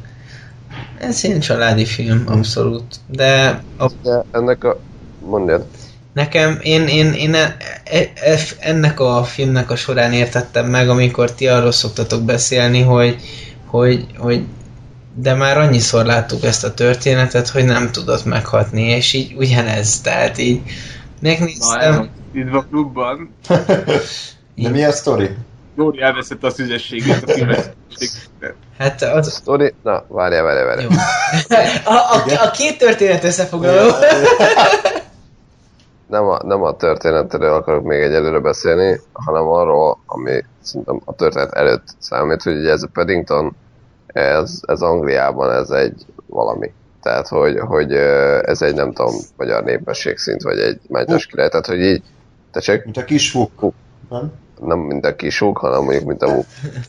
[1.00, 3.00] Ez ilyen családi film, abszolút.
[3.06, 4.80] De a, De ennek a...
[5.18, 5.66] Mondjad.
[6.12, 11.32] nekem, én, én, én e, e, e, ennek a filmnek a során értettem meg, amikor
[11.32, 13.16] ti arról szoktatok beszélni, hogy,
[13.66, 14.46] hogy, hogy
[15.14, 20.38] de már annyiszor láttuk ezt a történetet, hogy nem tudott meghatni, és így ugyanez, tehát
[20.38, 20.62] így
[21.20, 23.36] megnéztem, a- Itt a klubban.
[24.54, 25.30] De mi a sztori?
[25.74, 27.74] Jóri elveszett a szüzességet, a filmet.
[28.78, 29.74] hát az, sztori...
[29.82, 30.88] Na, várjál, várjál, várjál.
[30.90, 30.96] jó.
[31.84, 33.90] A, a, a két történet összefoglaló.
[36.06, 41.52] nem a, nem a történetről akarok még egyelőre beszélni, hanem arról, ami szerintem a történet
[41.52, 43.56] előtt számít, hogy ugye ez a Paddington,
[44.06, 46.72] ez, ez Angliában ez egy valami.
[47.02, 47.92] Tehát, hogy, hogy
[48.42, 52.02] ez egy nem tudom, magyar népességszint, vagy egy mágyas király, tehát, hogy így,
[52.50, 53.50] te csak Mint a kis fuk.
[53.58, 53.74] Fuk.
[54.08, 54.32] Nem?
[54.64, 56.44] Nem mint a kisúk, hanem mondjuk mint a muk.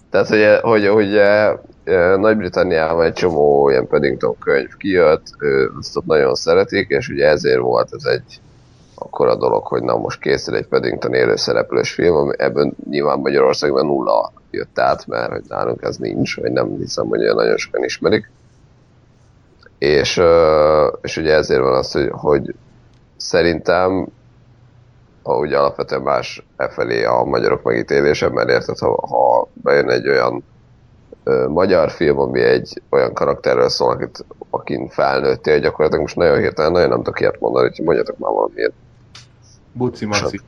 [0.09, 1.53] Tehát, hogy, hogy, hogy eh,
[1.83, 5.23] eh, Nagy-Britanniában egy csomó ilyen Paddington könyv kijött,
[5.79, 8.41] azt ott nagyon szeretik, és ugye ezért volt ez egy
[8.95, 14.31] akkora dolog, hogy na most készül egy Paddington élőszereplős film, ami ebből nyilván Magyarországban nulla
[14.51, 18.31] jött át, mert hogy nálunk ez nincs, vagy nem hiszem, hogy olyan nagyon sokan ismerik.
[19.77, 22.55] És, eh, és ugye ezért van az, hogy, hogy
[23.17, 24.07] szerintem
[25.23, 30.43] ugye alapvetően más e felé a magyarok megítélése, mert érted, ha, ha bejön egy olyan
[31.23, 36.71] ö, magyar film, ami egy olyan karakterről szól, akit, akin felnőttél, gyakorlatilag most nagyon hirtelen,
[36.71, 38.73] nagyon nem tudok ilyet mondani, úgyhogy mondjatok már valamiért.
[39.71, 40.39] Buci Maci.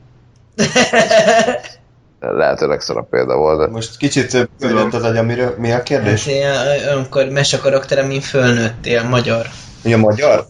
[2.20, 6.28] Lehető legszarabb példa volt, de Most kicsit tudott az agyam, miről, mi a kérdés?
[6.94, 9.46] Amikor mese karakterem, mint fölnőttél, magyar.
[9.82, 10.46] Mi a magyar?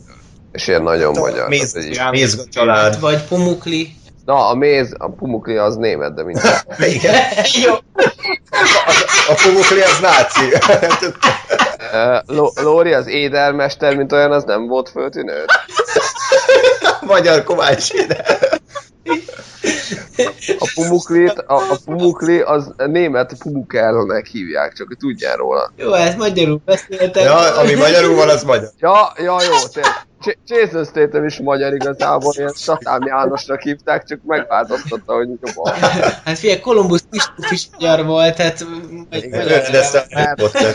[0.57, 1.49] és ilyen nagyon magyar.
[1.49, 3.01] Méz, mézga család.
[3.01, 3.96] Vagy Pumukli.
[4.27, 6.53] Na, a méz, a pumukli az német, de minden.
[6.95, 7.15] Igen.
[7.65, 7.73] Jó.
[9.29, 10.53] A pumukli az náci.
[12.63, 15.45] Lóri, az édelmester, mint olyan, az nem volt föltűnő?
[17.01, 18.25] Magyar Kovács ide.
[20.59, 25.73] A pumuklit, a, a pumukli az német pumukelnek hívják, csak hogy tudjál róla.
[25.77, 27.25] Jó, hát magyarul beszéltek.
[27.25, 28.71] Ja, ami magyarul van, az magyar.
[28.79, 30.06] Ja, ja, jó, tényleg.
[30.47, 35.73] Jason Statham is magyar igazából, ilyen Satám Jánosnak hívták, csak megváltoztatta, hogy jobban.
[36.25, 38.67] Hát figyelj, Kolumbusz Kristóf is magyar volt, tehát...
[39.11, 39.47] Igen.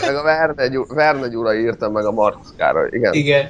[0.06, 2.88] Meg a Verne, Verne Gyula írta meg a Marcus Károly.
[2.90, 3.12] Igen.
[3.12, 3.48] Igen.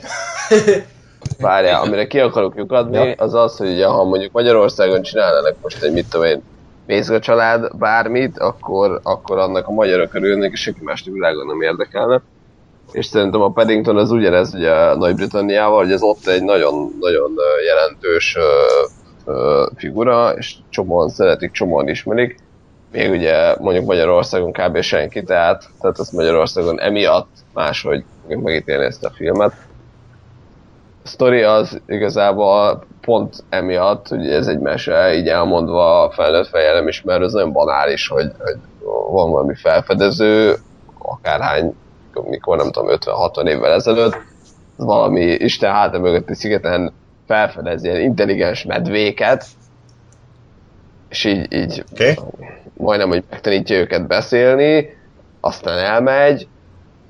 [1.39, 5.93] Várjál, amire ki akarok lyukadni, az az, hogy ugye, ha mondjuk Magyarországon csinálnának most egy,
[5.93, 6.43] mit tudom én,
[6.87, 12.23] Mézga család, bármit, akkor, akkor annak a magyarok örülnek, és senki más világon nem érdekelne.
[12.93, 17.33] És szerintem a Paddington az ugyanez ugye Nagy-Britanniával, hogy ez ott egy nagyon-nagyon
[17.67, 18.37] jelentős
[19.77, 22.39] figura, és csomóan szeretik, csomóan ismerik.
[22.93, 24.81] Még ugye mondjuk Magyarországon kb.
[24.81, 29.53] senki, tehát, tehát ezt Magyarországon emiatt máshogy megítélni ezt a filmet.
[31.05, 36.89] A sztori az igazából pont emiatt, hogy ez egy mese, így elmondva felnőtt fejjel nem
[36.89, 38.57] ismer, ez nagyon banális, hogy, hogy
[39.11, 40.55] van valami felfedező,
[40.99, 41.75] akárhány,
[42.25, 44.17] mikor nem tudom, 50-60 évvel ezelőtt,
[44.77, 46.93] valami Isten háta mögötti szigeten
[47.27, 49.45] felfedez ilyen intelligens medvéket,
[51.09, 52.15] és így, így Oké.
[52.77, 54.97] majdnem, hogy megtanítja őket beszélni,
[55.41, 56.47] aztán elmegy,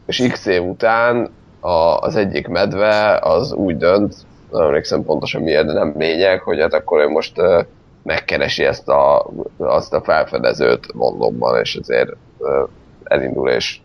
[0.06, 1.30] és x év után
[1.60, 4.14] a, az egyik medve az úgy dönt,
[4.50, 7.64] nem emlékszem pontosan miért, de nem lényeg, hogy hát akkor ő most uh,
[8.02, 12.68] megkeresi ezt a, azt a felfedezőt Londonban, és ezért uh,
[13.04, 13.80] elindul és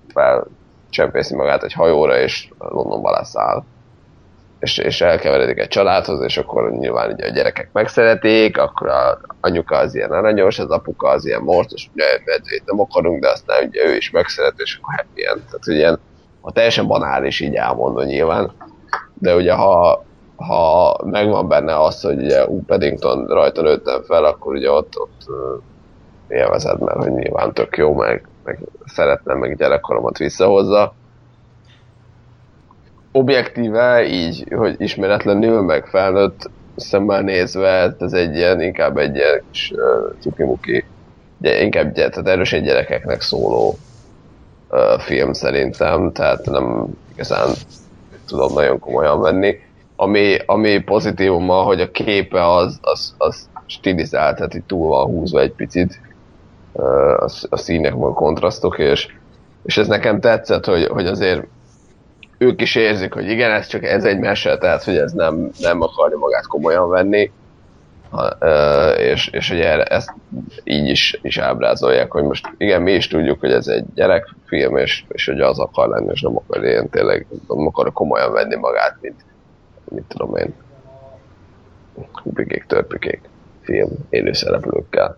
[0.87, 3.63] felcsempészi magát egy hajóra, és Londonba leszáll.
[4.59, 9.77] És, és elkeveredik egy családhoz, és akkor nyilván ugye a gyerekek megszeretik, akkor a anyuka
[9.77, 13.85] az ilyen aranyos, az apuka az ilyen morcos, ugye medvét nem akarunk, de aztán ugye
[13.85, 15.41] ő is megszeret, és akkor happy end.
[15.41, 15.99] Tehát ilyen,
[16.41, 18.51] ha teljesen banális így elmondva nyilván,
[19.13, 20.03] de ugye ha,
[20.35, 25.25] ha megvan benne az, hogy ugye ú, Paddington rajta nőttem fel, akkor ugye ott, ott
[26.27, 30.93] élvezed, mert hogy nyilván tök jó, meg, meg szeretném, meg gyerekkoromat visszahozza.
[33.11, 39.71] objektíve, így, hogy ismeretlenül, meg felnőtt szemmel nézve, ez egy ilyen, inkább egy ilyen kis
[39.71, 39.79] uh,
[40.19, 40.85] cukimuki,
[41.37, 43.77] de inkább tehát erősen gyerekeknek szóló
[44.69, 47.49] uh, film szerintem, tehát nem igazán
[48.27, 49.55] tudom nagyon komolyan venni.
[49.95, 55.39] Ami, ami pozitívuma, hogy a képe az, az, az stilizált, tehát itt túl van húzva
[55.39, 55.99] egy picit
[56.77, 57.57] a,
[57.99, 59.07] a kontrasztok, és,
[59.63, 61.43] és ez nekem tetszett, hogy, hogy azért
[62.37, 65.81] ők is érzik, hogy igen, ez csak ez egy mese, tehát hogy ez nem, nem
[65.81, 67.31] akarja magát komolyan venni,
[68.09, 68.27] ha,
[68.97, 70.13] és, és erre, ezt
[70.63, 75.03] így is, is ábrázolják, hogy most igen, mi is tudjuk, hogy ez egy gyerekfilm, és,
[75.07, 78.97] és hogy az akar lenni, és nem akar ilyen tényleg, nem akar komolyan venni magát,
[79.01, 79.25] mint,
[79.89, 80.53] mit tudom én,
[82.23, 83.21] kupikék, törpikék
[83.61, 85.17] film élőszereplőkkel.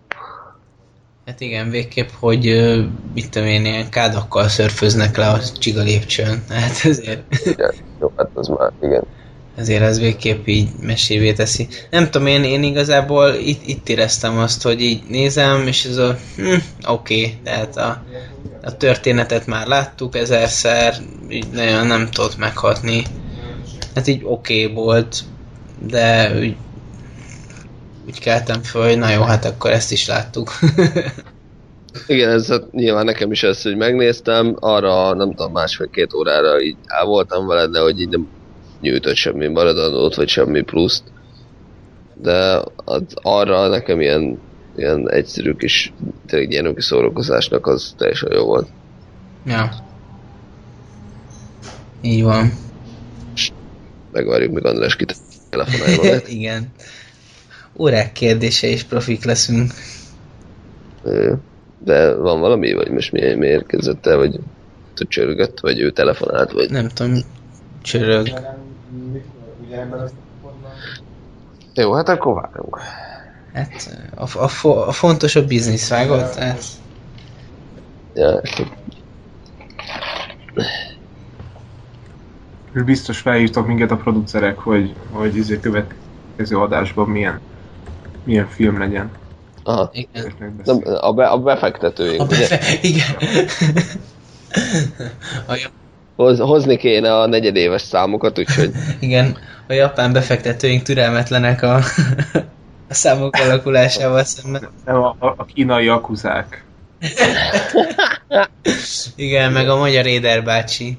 [1.30, 2.44] Hát igen, végképp, hogy
[3.14, 6.44] mit tudom én, ilyen kádakkal szörföznek le a csiga lépcsőn.
[6.50, 9.04] Hát ezért, Igen, jó, hát az már, igen.
[9.56, 11.68] ezért ez végképp így mesévé teszi.
[11.90, 16.18] Nem tudom, én, én igazából itt, itt éreztem azt, hogy így nézem, és ez a
[16.36, 16.44] hm,
[16.88, 18.04] oké, okay, tehát a,
[18.62, 20.96] a történetet már láttuk ezerszer,
[21.30, 23.04] így nagyon nem tudott meghatni.
[23.96, 25.24] Hát így oké okay volt,
[25.88, 26.56] de úgy,
[28.10, 30.52] úgy keltem föl, hogy na jó, hát akkor ezt is láttuk.
[32.08, 36.76] Igen, ez hát nyilván nekem is ez, hogy megnéztem, arra nem tudom, másfél-két órára így
[36.86, 38.28] el voltam vele, de hogy így nem
[38.82, 41.04] nyújtott semmi maradandót, vagy semmi pluszt.
[42.22, 44.40] De az, arra nekem ilyen,
[44.76, 45.94] ilyen egyszerű kis,
[46.26, 48.68] tényleg ilyen kis szórakozásnak az teljesen jó volt.
[49.46, 49.70] ja.
[52.02, 52.54] Így van.
[54.12, 56.28] Megvárjuk, míg András kitelefonálja magát.
[56.38, 56.72] Igen.
[57.80, 59.72] Órák kérdése és profik leszünk.
[61.78, 64.40] De van valami, vagy most mi, mi érkezett el, vagy
[64.94, 66.70] tud csörgött, vagy ő telefonált, vagy...
[66.70, 67.14] Nem tudom,
[67.82, 68.28] csörög.
[71.74, 72.80] Jó, hát akkor várunk.
[73.54, 76.34] Hát a, a, fo- a fontos a biznisz, vágott?
[76.34, 76.62] Hát,
[78.14, 78.42] Ja,
[82.74, 87.42] És biztos felhívtak minket a producerek, hogy, hogy izé következő adásban milyen,
[88.30, 89.12] milyen film legyen.
[89.64, 89.90] aha.
[89.94, 90.34] igen.
[91.00, 92.38] A, be, a befektetőink, A ugye?
[92.50, 93.16] befe- igen.
[95.48, 95.72] a, ja-
[96.16, 99.38] Hoz, hozni kéne a negyedéves számokat, úgyhogy igen,
[99.68, 101.76] a japán befektetőink türelmetlenek a,
[102.90, 104.70] a számok alakulásával szemben.
[104.86, 106.64] Nem, a, a, kínai akuzák.
[109.16, 110.98] Igen, meg a magyar Éder bácsi.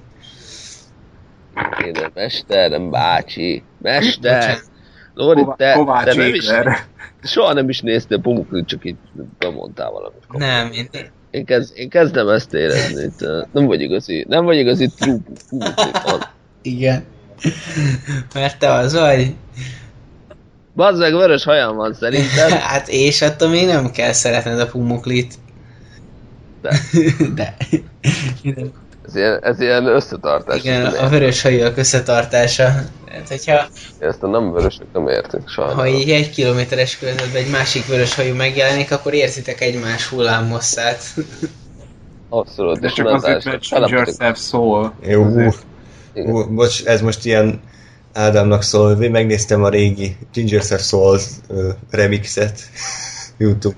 [1.78, 3.62] kéne mester, nem bácsi.
[3.82, 4.38] Mester!
[4.38, 4.69] Bocsánat.
[5.20, 6.46] Lóri, Kova- te, Kovács te nem is,
[7.22, 9.00] soha nem is néztél Pumuklit, csak itt
[9.38, 10.24] bemondtál valamit.
[10.28, 10.88] Nem, én,
[11.30, 13.20] Én, kezd, én kezdem ezt érezni, itt,
[13.52, 15.18] nem vagy igazi, nem vagy igazi true
[16.62, 17.04] igen.
[18.34, 19.34] Mert te az vagy.
[20.74, 22.50] Bazd meg, vörös hajam van szerintem.
[22.70, 25.34] Hát és attól még nem kell szeretned a pumuklit.
[26.60, 26.78] De.
[27.34, 27.56] De.
[29.14, 30.58] Igen, Ez ilyen, ez ilyen összetartás.
[30.58, 32.64] Igen, a vörös hajúak összetartása.
[33.06, 33.66] Hát, hogyha
[33.98, 35.74] ezt a nem vörösök nem értünk sajnos.
[35.74, 41.02] ha így egy kilométeres körzetben egy másik vörös hajú megjelenik, akkor érzitek egymás hullámhosszát.
[42.28, 44.92] Abszolút, De és csak nem azért, mert Changers have soul.
[45.02, 45.24] Jó,
[46.48, 47.60] bocs, ez most ilyen
[48.12, 52.60] Ádámnak szól, én megnéztem a régi Ginger Have Souls ö, remixet
[53.38, 53.76] Youtube.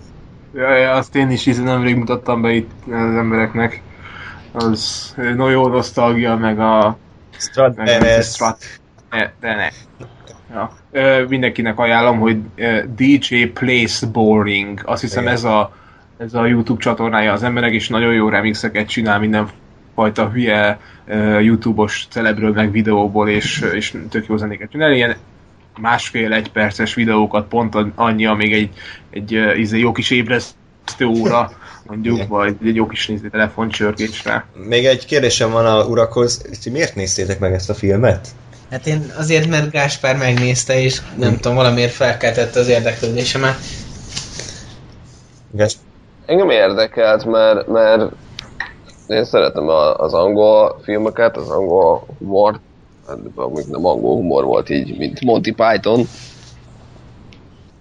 [0.55, 3.83] Ja, ja, azt én is ízen nemrég mutattam be itt az embereknek.
[4.53, 6.97] Az no jó nosztalgia, meg a...
[7.39, 8.27] Strat NS.
[8.27, 8.65] Strat...
[9.11, 9.69] Ne, de ne.
[10.53, 10.71] Ja.
[10.91, 12.39] Ö, mindenkinek ajánlom, hogy
[12.95, 14.81] DJ Plays Boring.
[14.85, 15.35] Azt hiszem Igen.
[15.35, 15.77] ez a,
[16.19, 22.07] ez a YouTube csatornája az emberek, és nagyon jó remixeket csinál mindenfajta hülye ö, YouTube-os
[22.11, 24.93] celebről, meg videóból, és, és tök jó zenéket csinál.
[24.93, 25.17] Ilyen
[25.81, 28.71] másfél-egy perces videókat, pont annyi, amíg egy,
[29.11, 31.51] egy ö, izé, jó kis ébresztő óra,
[31.87, 32.29] mondjuk, Igen.
[32.29, 34.47] vagy egy jó kis néző telefoncsörgésre.
[34.69, 38.29] Még egy kérdésem van a urakhoz, ti miért néztétek meg ezt a filmet?
[38.71, 43.57] Hát én azért, mert Gáspár megnézte, és nem tudom, valamiért felkeltette az érdeklődésemet.
[45.51, 45.77] Gács-
[46.27, 48.13] Engem érdekelt, mert, mert
[49.07, 52.61] én szeretem a, az angol filmeket, az angol humort,
[53.07, 53.19] hát
[53.71, 56.09] nem angol humor volt így, mint Monty Python.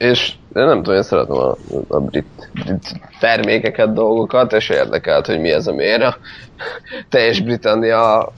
[0.01, 1.57] És én nem tudom, én szeretem a,
[1.87, 6.01] a brit, brit termékeket, dolgokat, és érdekelt, hogy mi ez a miért.
[6.01, 6.17] A
[7.09, 8.33] teljes Britannia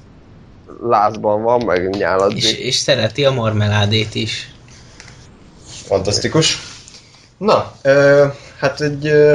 [0.82, 2.58] lázban van, meg És, nyáladzik.
[2.58, 4.52] és szereti a marmeládét is.
[5.66, 6.58] Fantasztikus.
[7.38, 8.26] Na, ö,
[8.60, 9.34] hát egy ö,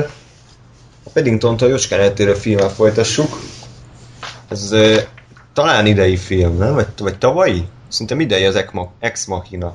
[1.05, 3.39] a Paddington-tól jócskán eltérő filmmel folytassuk.
[4.49, 4.97] Ez ö,
[5.53, 6.75] talán idei film, nem?
[6.75, 7.65] Vagy, vagy tavalyi?
[7.89, 8.65] Szerintem idei az
[9.01, 9.73] Ex Machina.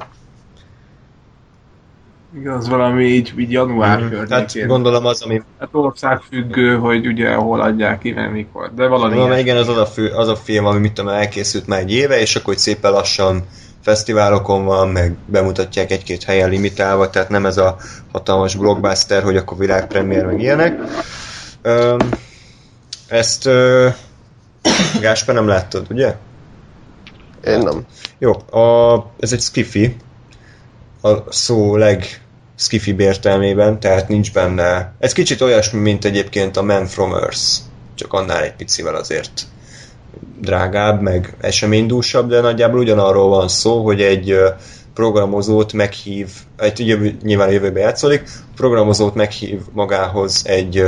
[2.36, 4.10] Igen, az valami így, így január Mhm.
[4.10, 4.28] környékén.
[4.28, 8.72] Tehát gondolom az, ami Hát országfüggő, hogy ugye hol adják ki, meg mikor.
[8.76, 9.38] De valami ilyen.
[9.38, 12.20] igen, az az a, fő, az a film, ami mit tudom, elkészült már egy éve,
[12.20, 13.44] és akkor hogy szépen lassan
[13.82, 17.78] fesztiválokon van, meg bemutatják egy-két helyen limitálva, tehát nem ez a
[18.12, 20.80] hatalmas blockbuster, hogy akkor világpremiér, meg ilyenek.
[21.62, 21.98] Öm,
[23.08, 23.88] ezt ö,
[25.02, 26.16] Gáspár nem láttad, ugye?
[27.48, 27.86] Én nem.
[28.18, 28.32] Jó,
[28.62, 29.96] a, ez egy skifi,
[31.02, 32.22] a szó leg
[32.56, 34.94] skifi értelmében, tehát nincs benne.
[35.00, 37.42] Ez kicsit olyasmi, mint egyébként a Man from Earth,
[37.96, 39.42] csak annál egy picivel azért
[40.40, 44.36] drágább, meg eseménydúsabb, de nagyjából ugyanarról van szó, hogy egy
[44.94, 50.84] programozót meghív, egy jövő, nyilván a jövőbe játszódik, programozót meghív magához egy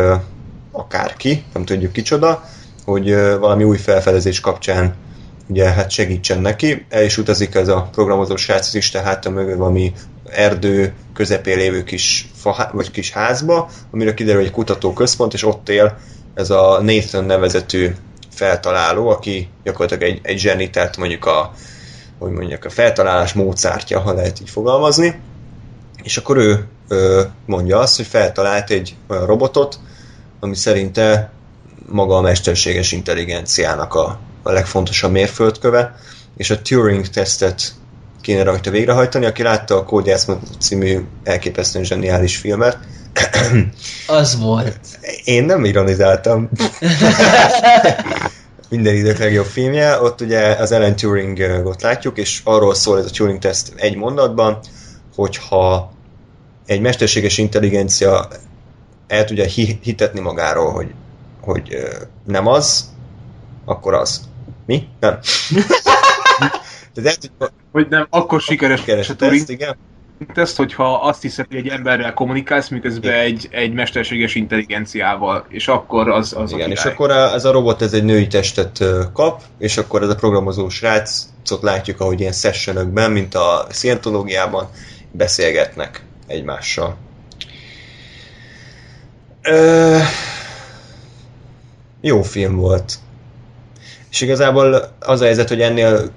[0.72, 2.44] akárki, nem tudjuk kicsoda,
[2.86, 4.96] hogy valami új felfedezés kapcsán
[5.48, 6.86] ugye hát segítsen neki.
[6.90, 9.94] El is utazik ez a programozó srác is, tehát a mögött valami
[10.30, 15.98] erdő közepén lévő kis, fa, vagy kis házba, amire kiderül egy kutatóközpont, és ott él
[16.34, 17.96] ez a Nathan nevezetű
[18.32, 21.54] feltaláló, aki gyakorlatilag egy, egy zseni, tehát mondjuk a,
[22.20, 25.20] hogy mondjak, a feltalálás módszertja, ha lehet így fogalmazni.
[26.04, 29.80] És akkor ő ö, mondja azt, hogy feltalált egy olyan robotot,
[30.40, 31.32] ami szerinte
[31.86, 35.96] maga a mesterséges intelligenciának a, a legfontosabb mérföldköve,
[36.38, 37.74] és a Turing-tesztet
[38.26, 39.26] kéne rajta végrehajtani.
[39.26, 42.78] Aki látta a Kódjászma című elképesztően zseniális filmet,
[44.08, 44.80] Az volt.
[45.24, 46.50] én nem ironizáltam.
[48.70, 50.02] Minden idők legjobb filmje.
[50.02, 54.60] Ott ugye az Ellen Turingot látjuk, és arról szól ez a Turing-teszt egy mondatban,
[55.16, 55.92] hogyha
[56.66, 58.28] egy mesterséges intelligencia
[59.08, 60.94] el tudja hi- hitetni magáról, hogy,
[61.42, 61.78] hogy
[62.26, 62.86] nem az,
[63.66, 64.22] akkor az.
[64.66, 64.88] Mi?
[65.00, 65.20] Nem.
[66.96, 69.76] Tehát el tudja Hogy nem, akkor sikeres keres a a Turing teszt, igen.
[70.34, 76.10] teszt, hogyha azt hiszed, hogy egy emberrel kommunikálsz, miközben egy, egy mesterséges intelligenciával, és akkor
[76.10, 76.94] az, az a Igen, és király.
[76.94, 80.70] akkor a- ez a robot ez egy női testet kap, és akkor ez a programozó
[80.70, 84.70] srácot látjuk, ahogy ilyen sessionökben, mint a szientológiában
[85.12, 86.98] beszélgetnek egymással.
[89.42, 89.98] Ö,
[92.02, 92.94] jó film volt.
[94.10, 96.10] És igazából az a helyzet, hogy ennél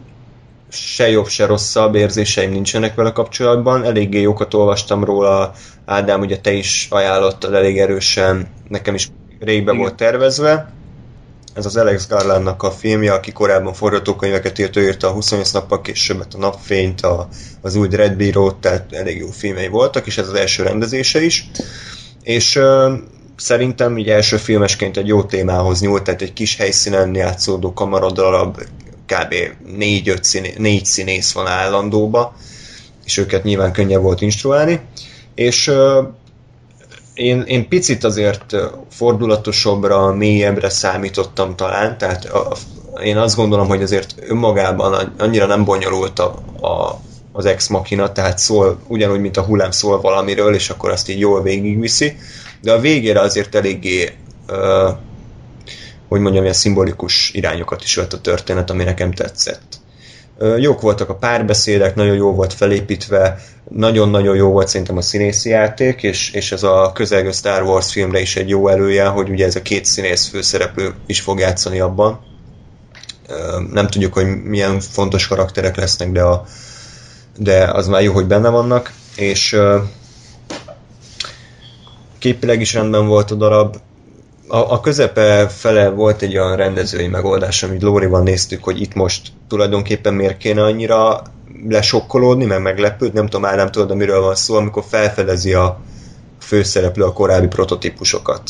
[0.71, 3.85] se jobb, se rosszabb érzéseim nincsenek vele kapcsolatban.
[3.85, 5.53] Eléggé jókat olvastam róla,
[5.85, 9.77] Ádám, ugye te is ajánlottad elég erősen, nekem is régbe Igen.
[9.77, 10.73] volt tervezve.
[11.55, 15.81] Ez az Alex Garlandnak a filmje, aki korábban forgatókönyveket írt, ő írta a 28 nappal
[15.81, 17.29] későbbet a Napfényt, a,
[17.61, 21.51] az új Red Bureau-t, tehát elég jó filmei voltak, és ez az első rendezése is.
[22.23, 22.95] És ö,
[23.37, 28.61] szerintem így első filmesként egy jó témához nyúlt, tehát egy kis helyszínen játszódó kamaradarab,
[29.09, 29.35] kb.
[29.79, 32.35] 4-5 színé, négy színész van állandóba,
[33.05, 34.81] és őket nyilván könnyebb volt instruálni,
[35.35, 35.73] és
[37.15, 38.57] én, én picit azért
[38.91, 42.57] fordulatosabbra, mélyebbre számítottam talán, tehát a,
[43.03, 47.01] én azt gondolom, hogy azért önmagában annyira nem bonyolult a, a,
[47.33, 51.19] az ex machina, tehát szól ugyanúgy, mint a hullám szól valamiről, és akkor azt így
[51.19, 52.17] jól végigviszi,
[52.61, 54.13] de a végére azért eléggé
[54.47, 54.89] ö,
[56.09, 59.81] hogy mondjam, ilyen szimbolikus irányokat is vett a történet, ami nekem tetszett.
[60.59, 66.03] Jók voltak a párbeszédek, nagyon jó volt felépítve, nagyon-nagyon jó volt szerintem a színészi játék,
[66.03, 69.57] és, és ez a közelgő Star Wars filmre is egy jó elője, hogy ugye ez
[69.57, 72.21] a két színész főszereplő is fog játszani abban.
[73.73, 76.45] Nem tudjuk, hogy milyen fontos karakterek lesznek, de, a,
[77.37, 79.57] de az már jó, hogy benne vannak, és
[82.19, 83.77] képileg is rendben volt a darab,
[84.49, 89.33] a, a közepe fele volt egy olyan rendezői megoldás, amit Lórival néztük, hogy itt most
[89.49, 91.23] tulajdonképpen miért kéne annyira
[91.69, 95.81] lesokkolódni, meg meglepődni, nem tudom, már nem tudod, miről van szó, amikor felfedezi a
[96.41, 98.43] főszereplő a korábbi prototípusokat.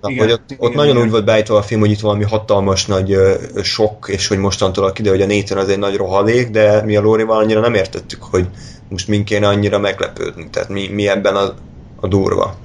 [0.00, 1.02] Na, Igen, hogy ott, igen, ott nagyon igen.
[1.02, 4.92] úgy volt beállítva a film, hogy itt valami hatalmas nagy ö, sok, és hogy mostantól
[4.92, 8.22] kiderül, hogy a Nathan az egy nagy rohadék, de mi a Lórival annyira nem értettük,
[8.22, 8.46] hogy
[8.88, 10.50] most min kéne annyira meglepődni.
[10.50, 11.54] Tehát mi, mi ebben a,
[12.00, 12.56] a durva.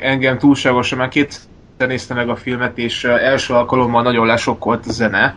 [0.00, 1.48] Engem túlságosan, már kétszer
[1.86, 5.36] néztem meg a filmet, és első alkalommal nagyon lesokkolt a zene,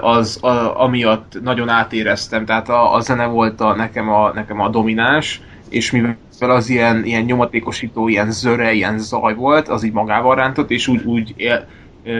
[0.00, 4.68] az a, amiatt nagyon átéreztem, tehát a, a zene volt a, nekem, a, nekem a
[4.68, 10.34] domináns, és mivel az ilyen, ilyen nyomatékosító, ilyen zöre, ilyen zaj volt, az így magával
[10.34, 11.34] rántott, és úgy, úgy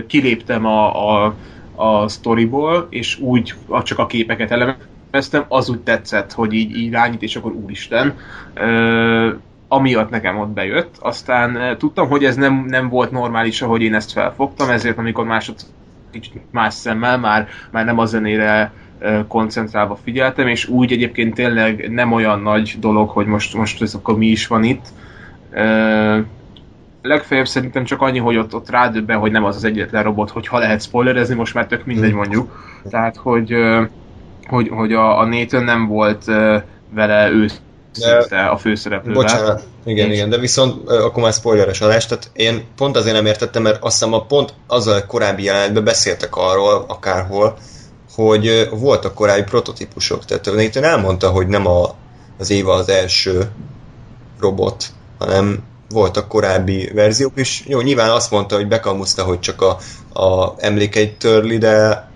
[0.07, 1.35] kiléptem a, a,
[1.75, 7.23] a storyból, és úgy csak a képeket elemeztem, az úgy tetszett, hogy így, így rányít,
[7.23, 8.15] és akkor úristen.
[9.69, 10.97] Amiatt nekem ott bejött.
[11.01, 15.25] Aztán uh, tudtam, hogy ez nem, nem volt normális, ahogy én ezt felfogtam, ezért amikor
[15.25, 15.55] másod
[16.11, 21.91] kicsit más szemmel, már, már nem a zenére uh, koncentrálva figyeltem, és úgy egyébként tényleg
[21.91, 24.87] nem olyan nagy dolog, hogy most, most ez akkor mi is van itt.
[25.53, 26.19] Uh,
[27.03, 30.47] legfeljebb szerintem csak annyi, hogy ott, ott rádöbben, hogy nem az az egyetlen robot, hogy
[30.47, 32.19] ha lehet spoilerezni, most már tök mindegy hmm.
[32.19, 32.79] mondjuk.
[32.91, 33.55] Tehát, hogy,
[34.47, 36.25] hogy, hogy a, a Nathan nem volt
[36.91, 37.31] vele
[37.97, 39.23] őszinte a főszereplővel.
[39.23, 40.15] Bocsánat, igen, és...
[40.15, 43.99] igen, de viszont akkor már spoileres adás, tehát én pont azért nem értettem, mert azt
[43.99, 47.59] hiszem a pont azzal a korábbi jelenetben beszéltek arról, akárhol,
[48.15, 51.95] hogy voltak korábbi prototípusok, tehát Nathan elmondta, hogy nem a,
[52.39, 53.51] az Éva az első
[54.41, 54.85] robot,
[55.19, 57.65] hanem voltak korábbi verziók is.
[57.67, 59.79] Jó, nyilván azt mondta, hogy bekamuszta, hogy csak a,
[60.21, 62.07] a emlékeit törli, de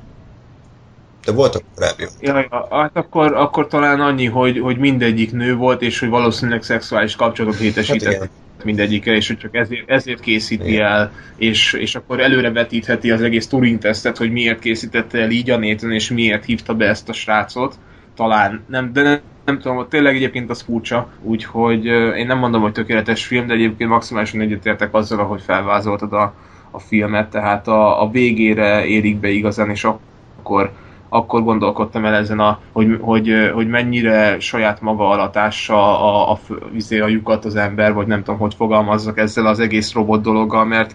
[1.25, 2.05] de voltak korábbi.
[2.21, 7.17] Ja, hát akkor, akkor talán annyi, hogy, hogy mindegyik nő volt, és hogy valószínűleg szexuális
[7.17, 8.31] kapcsolatot létesített hát
[8.65, 10.87] mindegyikkel, és hogy csak ezért, ezért készíti igen.
[10.87, 15.57] el, és, és akkor előrevetítheti az egész Turing tesztet, hogy miért készítette el így a
[15.57, 17.75] néten, és miért hívta be ezt a srácot.
[18.17, 21.85] Talán, nem, de nem, nem tudom, tényleg egyébként az furcsa, úgyhogy
[22.17, 26.35] én nem mondom, hogy tökéletes film, de egyébként maximálisan egyetértek azzal, ahogy felvázoltad a,
[26.71, 30.73] a filmet, tehát a, a végére érik be igazán, és akkor
[31.15, 36.39] akkor gondolkodtam el ezen, a, hogy, hogy, hogy mennyire saját maga alatása a, a,
[36.79, 40.65] a, a lyukat az ember, vagy nem tudom, hogy fogalmazzak ezzel az egész robot dologgal,
[40.65, 40.95] mert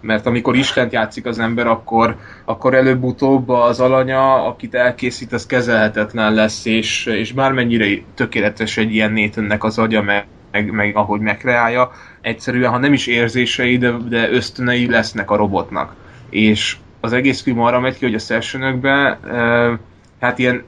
[0.00, 6.34] mert amikor Istent játszik az ember, akkor, akkor előbb-utóbb az alanya, akit elkészít, az kezelhetetlen
[6.34, 11.90] lesz, és, és bármennyire tökéletes egy ilyen nétönnek az agya, meg, meg, meg ahogy megreálja,
[12.20, 15.94] egyszerűen, ha nem is érzései, de, de ösztönei lesznek a robotnak.
[16.30, 19.78] És az egész film arra megy ki, hogy a sessionökben uh,
[20.20, 20.62] hát ilyen,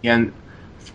[0.00, 0.32] ilyen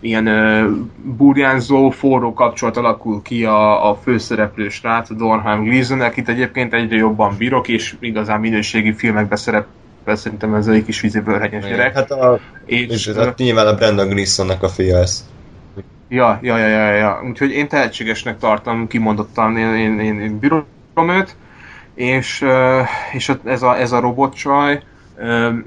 [0.00, 0.76] ilyen uh,
[1.16, 6.96] burjánzó, forró kapcsolat alakul ki a, a főszereplő srác, a Dornheim Gleason, akit egyébként egyre
[6.96, 11.94] jobban bírok, és igazán minőségi filmekben szerepel, szerintem ez egy kis vízibőrhegyes gyerek.
[11.94, 15.28] Hát a, és, és uh, nyilván a Brandon Gleasonnak a fia ez.
[16.08, 17.20] Ja, ja, ja, ja, ja.
[17.28, 20.64] Úgyhogy én tehetségesnek tartom, kimondottan én, én, én, én bírom
[21.08, 21.36] őt,
[21.96, 22.44] és,
[23.12, 24.82] és ez a, ez a robotcsaj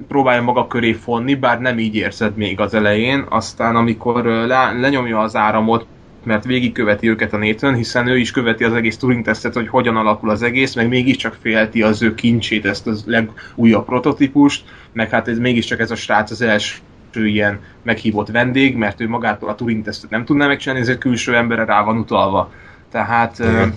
[0.08, 5.20] próbálja maga köré fonni, bár nem így érzed még az elején, aztán amikor le, lenyomja
[5.20, 5.86] az áramot,
[6.24, 9.96] mert végigköveti őket a néten, hiszen ő is követi az egész Turing tesztet, hogy hogyan
[9.96, 15.28] alakul az egész, meg mégiscsak félti az ő kincsét, ezt a legújabb prototípust, meg hát
[15.28, 16.80] ez mégiscsak ez a srác az első
[17.14, 21.66] ilyen meghívott vendég, mert ő magától a Turing tesztet nem tudná megcsinálni, ezért külső emberre
[21.66, 22.52] rá van utalva.
[22.92, 23.74] Tehát Igen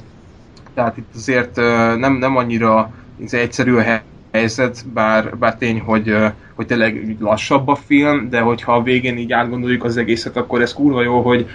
[0.74, 1.56] tehát itt azért
[1.96, 2.90] nem, nem annyira
[3.30, 6.16] egyszerű a helyzet, bár, bár tény, hogy,
[6.54, 10.74] hogy tényleg lassabb a film, de hogyha a végén így átgondoljuk az egészet, akkor ez
[10.74, 11.46] kurva jó, hogy,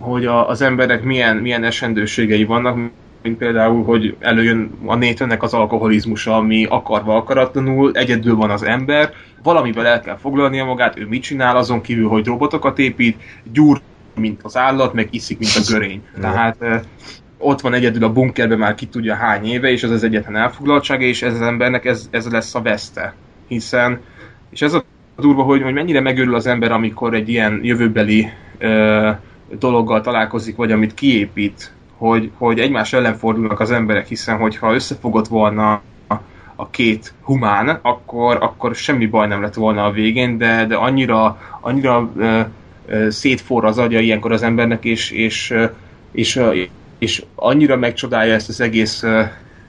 [0.00, 2.90] hogy a, az embernek milyen, milyen esendőségei vannak,
[3.22, 9.12] mint például, hogy előjön a nétőnek az alkoholizmusa, ami akarva akaratlanul, egyedül van az ember,
[9.42, 13.22] valamivel el kell foglalnia magát, ő mit csinál, azon kívül, hogy robotokat épít,
[13.52, 13.80] gyúr,
[14.14, 16.02] mint az állat, meg iszik, mint a görény.
[16.20, 16.86] Tehát
[17.42, 21.04] ott van egyedül a bunkerben már ki tudja hány éve, és az az egyetlen elfoglaltsága,
[21.04, 23.14] és ez az embernek ez, ez lesz a veszte.
[23.48, 24.00] Hiszen,
[24.50, 24.84] és ez a
[25.16, 28.28] durva, hogy, hogy mennyire megörül az ember, amikor egy ilyen jövőbeli
[28.58, 29.10] ö,
[29.58, 35.28] dologgal találkozik, vagy amit kiépít, hogy, hogy egymás ellen fordulnak az emberek, hiszen hogyha összefogott
[35.28, 35.82] volna
[36.56, 41.40] a két humán, akkor, akkor semmi baj nem lett volna a végén, de, de annyira,
[41.60, 42.40] annyira ö,
[42.86, 45.54] ö, szétforr az agya ilyenkor az embernek, és, és,
[46.12, 46.68] és, és
[47.34, 49.04] annyira megcsodálja ezt az egész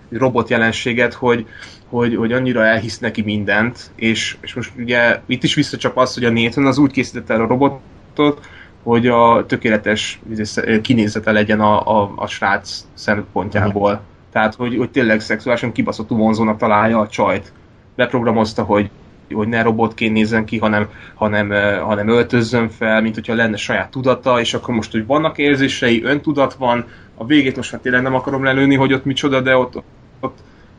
[0.09, 1.47] robot jelenséget, hogy,
[1.89, 6.25] hogy, hogy annyira elhisz neki mindent, és, és most ugye itt is visszacsap az, hogy
[6.25, 8.47] a Nathan az úgy készítette el a robotot,
[8.83, 14.01] hogy a tökéletes izé, kinézete legyen a, a, a srác szempontjából.
[14.31, 17.51] Tehát, hogy, hogy tényleg szexuálisan kibaszottul vonzónak találja a csajt.
[17.95, 18.89] Beprogramozta, hogy
[19.33, 21.49] hogy ne robotként nézzen ki, hanem, hanem,
[21.81, 26.53] hanem öltözzön fel, mint hogyha lenne saját tudata, és akkor most, hogy vannak érzései, öntudat
[26.53, 26.85] van,
[27.15, 29.81] a végét most már tényleg nem akarom lelőni, hogy ott micsoda, de ott,
[30.19, 30.37] ott,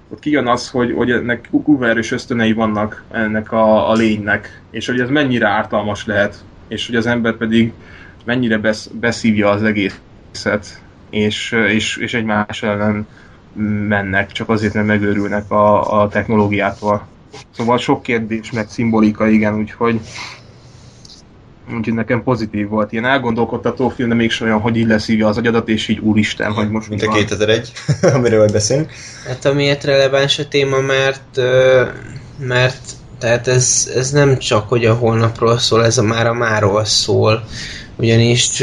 [0.08, 4.86] ott kijön az, hogy, hogy ennek kurva erős ösztönei vannak ennek a, a lénynek, és
[4.86, 7.72] hogy ez mennyire ártalmas lehet, és hogy az ember pedig
[8.24, 13.06] mennyire besz, beszívja az egészet, és, és, és egymás ellen
[13.88, 17.06] mennek, csak azért, mert megőrülnek a, a technológiától.
[17.50, 20.00] Szóval sok kérdés, meg szimbolika, igen, úgyhogy
[21.76, 22.92] Úgyhogy nekem pozitív volt.
[22.92, 26.70] Ilyen elgondolkodtató film, de mégis olyan, hogy így leszívja az agyadat, és így úristen, hogy
[26.70, 27.72] most Mint a 2001,
[28.14, 28.92] amiről majd beszélünk.
[29.26, 31.40] Hát amiért releváns a téma, mert
[32.38, 32.80] mert
[33.18, 37.44] tehát ez, ez nem csak, hogy a holnapról szól, ez a már a máról szól.
[37.96, 38.62] Ugyanis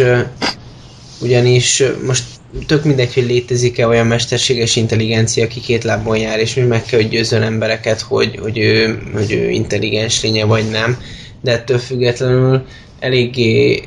[1.22, 2.24] ugyanis most
[2.68, 7.00] tök mindegy, hogy létezik-e olyan mesterséges intelligencia, aki két lábon jár, és mi meg kell,
[7.00, 10.98] hogy győzzön embereket, hogy, hogy, ő, hogy ő intelligens lénye, vagy nem.
[11.42, 12.66] De ettől függetlenül
[13.02, 13.84] eléggé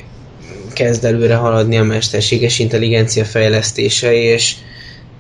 [0.73, 4.55] kezd előre haladni a mesterséges intelligencia fejlesztése, és,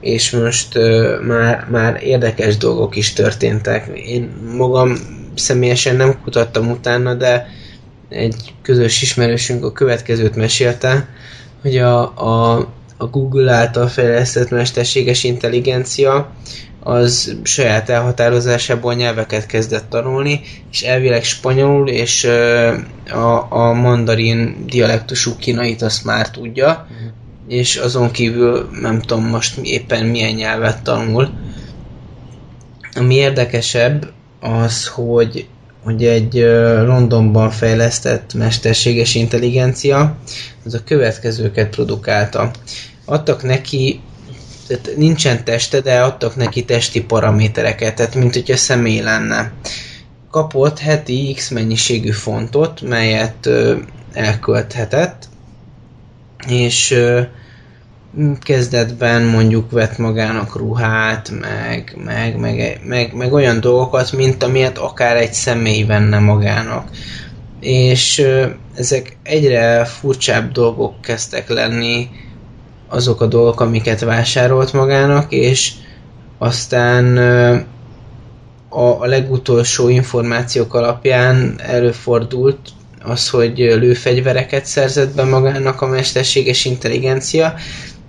[0.00, 3.98] és most uh, már, már érdekes dolgok is történtek.
[4.06, 4.96] Én magam
[5.34, 7.46] személyesen nem kutattam utána, de
[8.08, 11.08] egy közös ismerősünk a következőt mesélte,
[11.62, 16.32] hogy a, a, a Google által fejlesztett mesterséges intelligencia
[16.86, 20.40] az saját elhatározásából nyelveket kezdett tanulni,
[20.70, 22.24] és elvileg spanyolul és
[23.10, 27.12] a, a mandarin dialektusú kínait azt már tudja, uh-huh.
[27.48, 31.30] és azon kívül nem tudom most éppen milyen nyelvet tanul.
[32.94, 35.48] Ami érdekesebb az, hogy
[35.84, 36.34] hogy egy
[36.86, 40.16] Londonban fejlesztett mesterséges intelligencia
[40.64, 42.50] az a következőket produkálta.
[43.04, 44.00] Adtak neki
[44.66, 49.52] tehát nincsen teste, de adtak neki testi paramétereket, tehát mint hogyha személy lenne.
[50.30, 53.76] Kapott heti X mennyiségű fontot, melyet ö,
[54.12, 55.28] elkölthetett,
[56.46, 57.20] és ö,
[58.40, 65.16] kezdetben mondjuk vett magának ruhát, meg, meg, meg, meg, meg olyan dolgokat, mint amilyet akár
[65.16, 66.88] egy személy venne magának.
[67.60, 72.08] És ö, ezek egyre furcsább dolgok kezdtek lenni,
[72.88, 75.72] azok a dolgok, amiket vásárolt magának, és
[76.38, 77.16] aztán
[78.68, 82.58] a, a legutolsó információk alapján előfordult
[83.02, 87.54] az, hogy lőfegyvereket szerzett be magának a mesterséges intelligencia,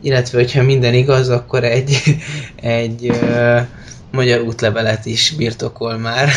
[0.02, 2.02] illetve hogyha minden igaz, akkor egy,
[2.62, 3.60] egy ö,
[4.12, 6.30] magyar útlevelet is birtokol már.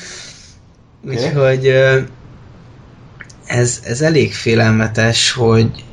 [1.08, 1.98] Úgyhogy ö,
[3.46, 5.84] ez, ez elég félelmetes, hogy,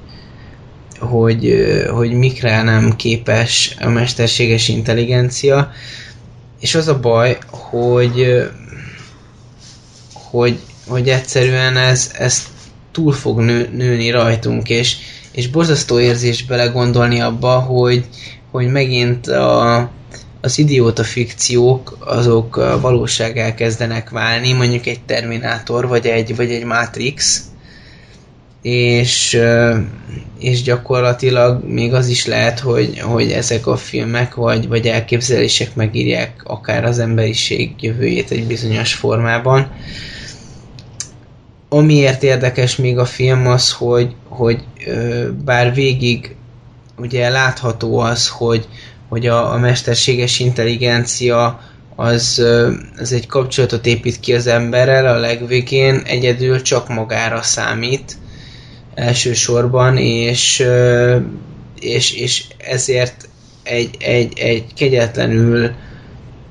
[1.00, 1.54] hogy,
[1.90, 5.72] hogy mikre nem képes a mesterséges intelligencia,
[6.60, 8.48] és az a baj, hogy
[10.30, 12.48] hogy, hogy egyszerűen ez, ez
[12.92, 14.96] túl fog nő, nőni rajtunk, és,
[15.32, 18.06] és borzasztó érzés belegondolni abba, hogy,
[18.52, 19.78] hogy megint a,
[20.42, 27.42] az idióta fikciók azok valóság elkezdenek válni, mondjuk egy Terminátor, vagy egy, vagy egy Matrix,
[28.68, 29.40] és,
[30.40, 36.42] és gyakorlatilag még az is lehet, hogy, hogy ezek a filmek vagy, vagy elképzelések megírják
[36.44, 39.72] akár az emberiség jövőjét egy bizonyos formában.
[41.70, 44.64] Amiért érdekes még a film az, hogy, hogy
[45.46, 46.36] bár végig
[46.98, 48.68] ugye látható az, hogy,
[49.10, 51.62] hogy a, a mesterséges intelligencia
[51.96, 52.44] az,
[52.98, 58.18] az egy kapcsolatot épít ki az emberrel, a legvégén egyedül csak magára számít,
[58.98, 60.68] elsősorban, és,
[61.80, 63.30] és, és ezért
[63.64, 65.72] egy, egy, egy kegyetlenül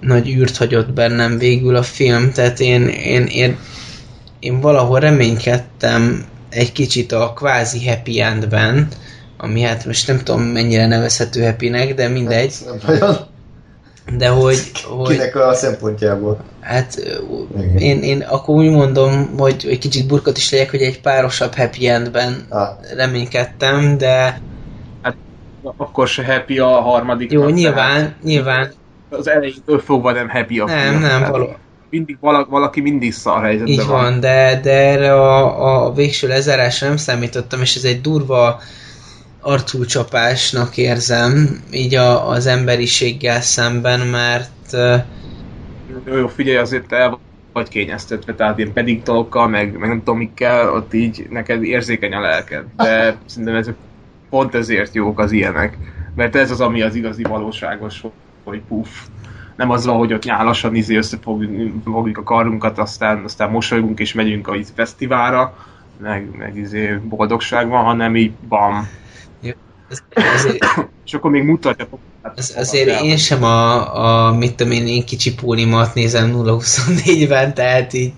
[0.00, 3.56] nagy űrt hagyott bennem végül a film, tehát én, én, én,
[4.40, 8.88] én valahol reménykedtem egy kicsit a kvázi happy endben,
[9.36, 12.54] ami hát most nem tudom mennyire nevezhető happynek, de mindegy.
[12.86, 13.26] Nem
[14.12, 14.58] de hogy...
[14.84, 16.38] hogy Kinek a szempontjából?
[16.60, 16.94] Hát
[17.78, 21.88] én, én akkor úgy mondom, hogy egy kicsit burkot is legyek, hogy egy párosabb happy
[21.88, 22.68] endben ah.
[22.96, 24.40] reménykedtem, de...
[25.02, 25.16] Hát
[25.76, 27.32] akkor se happy a harmadik.
[27.32, 28.72] Jó, nyilván, tehát nyilván.
[29.10, 31.56] Az elejétől fogva nem happy a Nem, film, nem, való.
[31.90, 36.28] Mindig valaki, valaki mindig szar helyzetben Így van, van, de, de erre a, a végső
[36.28, 38.60] lezárásra nem számítottam, és ez egy durva
[39.46, 44.76] arcúcsapásnak érzem, így a, az emberiséggel szemben, mert...
[46.06, 47.18] Jó, jó, figyelj, azért el
[47.52, 52.20] vagy kényeztetve, tehát ilyen pedikdalokkal, meg, meg nem tudom mikkel, ott így neked érzékeny a
[52.20, 52.64] lelked.
[52.76, 53.74] De szerintem ezek
[54.30, 55.78] pont ezért jók az ilyenek.
[56.14, 58.02] Mert ez az, ami az igazi valóságos,
[58.44, 58.88] hogy puff.
[59.56, 64.48] Nem az van, hogy ott nyálasan izé összefogjuk a karunkat, aztán, aztán mosolygunk és megyünk
[64.48, 65.56] a fesztiválra,
[66.00, 68.88] meg, meg izé boldogság van, hanem így bam,
[69.88, 70.46] ez,
[71.04, 71.88] és akkor még mutatja.
[72.34, 77.92] Ez, azért én sem a, a mit tudom én, én kicsi pólimat nézem 0-24-ben, tehát
[77.92, 78.12] így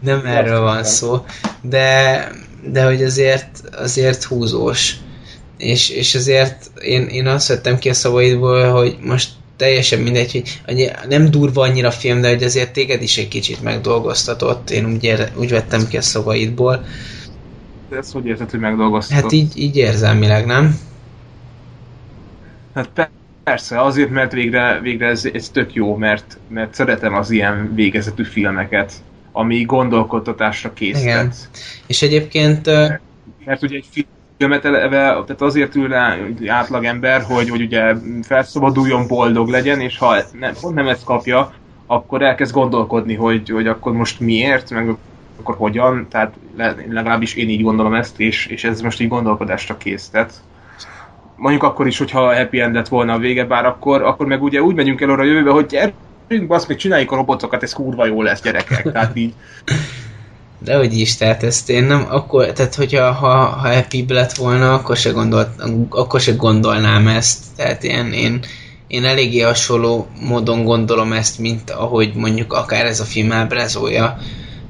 [0.00, 1.24] nem erről van szó,
[1.62, 2.28] de,
[2.64, 4.94] de hogy azért, azért húzós.
[5.56, 10.90] És, és azért én, én azt vettem ki a szavaidból, hogy most teljesen mindegy, hogy
[11.08, 14.70] nem durva annyira a film, de hogy azért téged is egy kicsit megdolgoztatott.
[14.70, 16.84] Én úgy, ér, úgy vettem ki a szavaidból.
[17.90, 19.22] De ezt hogy érzed, hogy megdolgoztatott?
[19.22, 20.78] Hát így, így érzelmileg, nem?
[22.74, 23.10] Hát
[23.44, 28.24] persze, azért, mert végre, végre ez, ez tök jó, mert, mert szeretem az ilyen végezetű
[28.24, 28.92] filmeket,
[29.32, 31.04] ami gondolkodtatásra készített.
[31.04, 31.32] Igen.
[31.86, 32.66] És egyébként...
[32.66, 33.00] Mert,
[33.44, 34.06] mert ugye egy film
[34.40, 35.94] filmet eleve, tehát azért ül
[36.46, 41.52] átlag ember, hogy, hogy ugye felszabaduljon, boldog legyen, és ha nem, pont nem ezt kapja,
[41.86, 44.96] akkor elkezd gondolkodni, hogy, hogy akkor most miért, meg
[45.40, 46.34] akkor hogyan, tehát
[46.88, 50.10] legalábbis én így gondolom ezt, és, és ez most így gondolkodásra kész.
[51.40, 54.62] Mondjuk akkor is, hogyha happy end lett volna a vége, bár akkor, akkor meg ugye
[54.62, 58.06] úgy megyünk el arra a jövőbe, hogy gyerünk, basz, meg csináljuk a robotokat, ez kurva
[58.06, 58.92] jó lesz, gyerekek.
[58.92, 59.34] Tehát így
[60.64, 64.74] de hogy is, tehát ezt én nem, akkor, tehát hogyha ha, ha happy lett volna,
[64.74, 65.48] akkor se, gondolt,
[65.90, 67.44] akkor se gondolnám ezt.
[67.56, 68.40] Tehát én, én,
[68.86, 74.18] én eléggé hasonló módon gondolom ezt, mint ahogy mondjuk akár ez a film ábrázolja,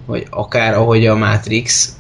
[0.06, 1.96] vagy akár ahogy a Matrix.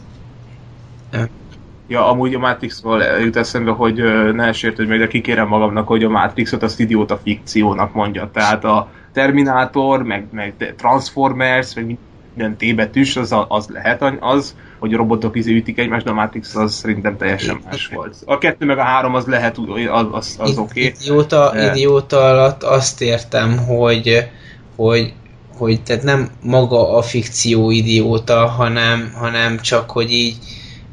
[1.90, 4.02] Ja, amúgy a Matrixról jut eszembe, hogy
[4.34, 4.46] ne
[4.76, 8.30] hogy meg, de kikérem magamnak, hogy a Matrixot azt idióta fikciónak mondja.
[8.32, 11.98] Tehát a Terminátor, meg, meg Transformers, meg
[12.34, 16.14] minden T betűs, az, az lehet az, hogy a robotok izé ütik egymást, de a
[16.14, 18.16] Matrix az szerintem teljesen más volt.
[18.26, 19.58] A kettő meg a három az lehet,
[19.90, 20.80] az, az, az oké.
[20.80, 20.94] Okay.
[21.00, 21.70] Idióta, de...
[21.70, 24.28] idióta alatt azt értem, hogy,
[24.76, 25.12] hogy
[25.56, 30.36] hogy tehát nem maga a fikció idióta, hanem, hanem csak, hogy így,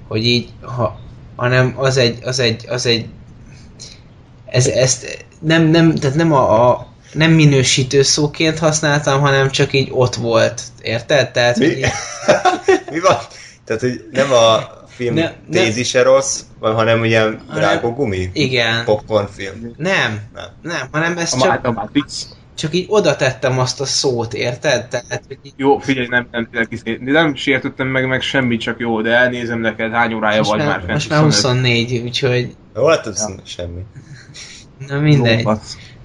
[0.07, 0.99] hogy így, ha,
[1.35, 3.05] hanem az egy, az egy, az egy,
[4.45, 9.89] ez, ezt nem, nem, tehát nem a, a nem minősítő szóként használtam, hanem csak így
[9.91, 10.61] ott volt.
[10.81, 11.31] Érted?
[11.31, 11.65] Tehát, Mi?
[11.65, 11.79] Így...
[12.91, 13.17] Mi van?
[13.65, 16.03] Tehát, hogy nem a film ne, tézise ne...
[16.03, 18.29] rossz, vagy, hanem ilyen rágógumi?
[18.33, 18.85] Igen.
[18.85, 19.73] Popcorn film?
[19.77, 20.21] Nem.
[20.33, 21.65] Nem, nem hanem ez a csak...
[21.65, 22.27] A Matrix.
[22.57, 24.87] Csak így oda tettem azt a szót, érted?
[24.87, 25.53] Tehát, hogy így...
[25.55, 26.67] Jó, figyelj, nem, nem, nem,
[26.99, 30.67] nem sértettem meg, meg semmit, csak jó, de elnézem neked, hány órája most vagy már,
[30.67, 32.55] már Most már 24, úgyhogy...
[32.75, 33.81] Jó, hát ez semmi.
[34.87, 35.47] Na mindegy.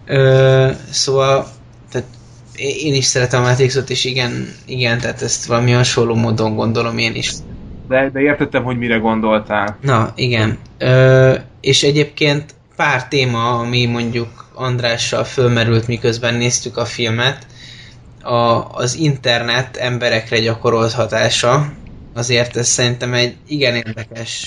[0.07, 1.47] Ö, szóval
[1.91, 2.09] tehát
[2.57, 7.15] én is szeretem a Matrixot, és igen, igen, tehát ezt valami hasonló módon gondolom én
[7.15, 7.33] is.
[7.89, 9.79] De, de értettem, hogy mire gondoltál.
[9.81, 10.59] Na, igen.
[10.79, 17.47] Ö, és egyébként pár téma, ami mondjuk Andrással fölmerült, miközben néztük a filmet,
[18.23, 21.73] a, az internet emberekre gyakorolt hatása,
[22.15, 24.45] azért ez szerintem egy igen érdekes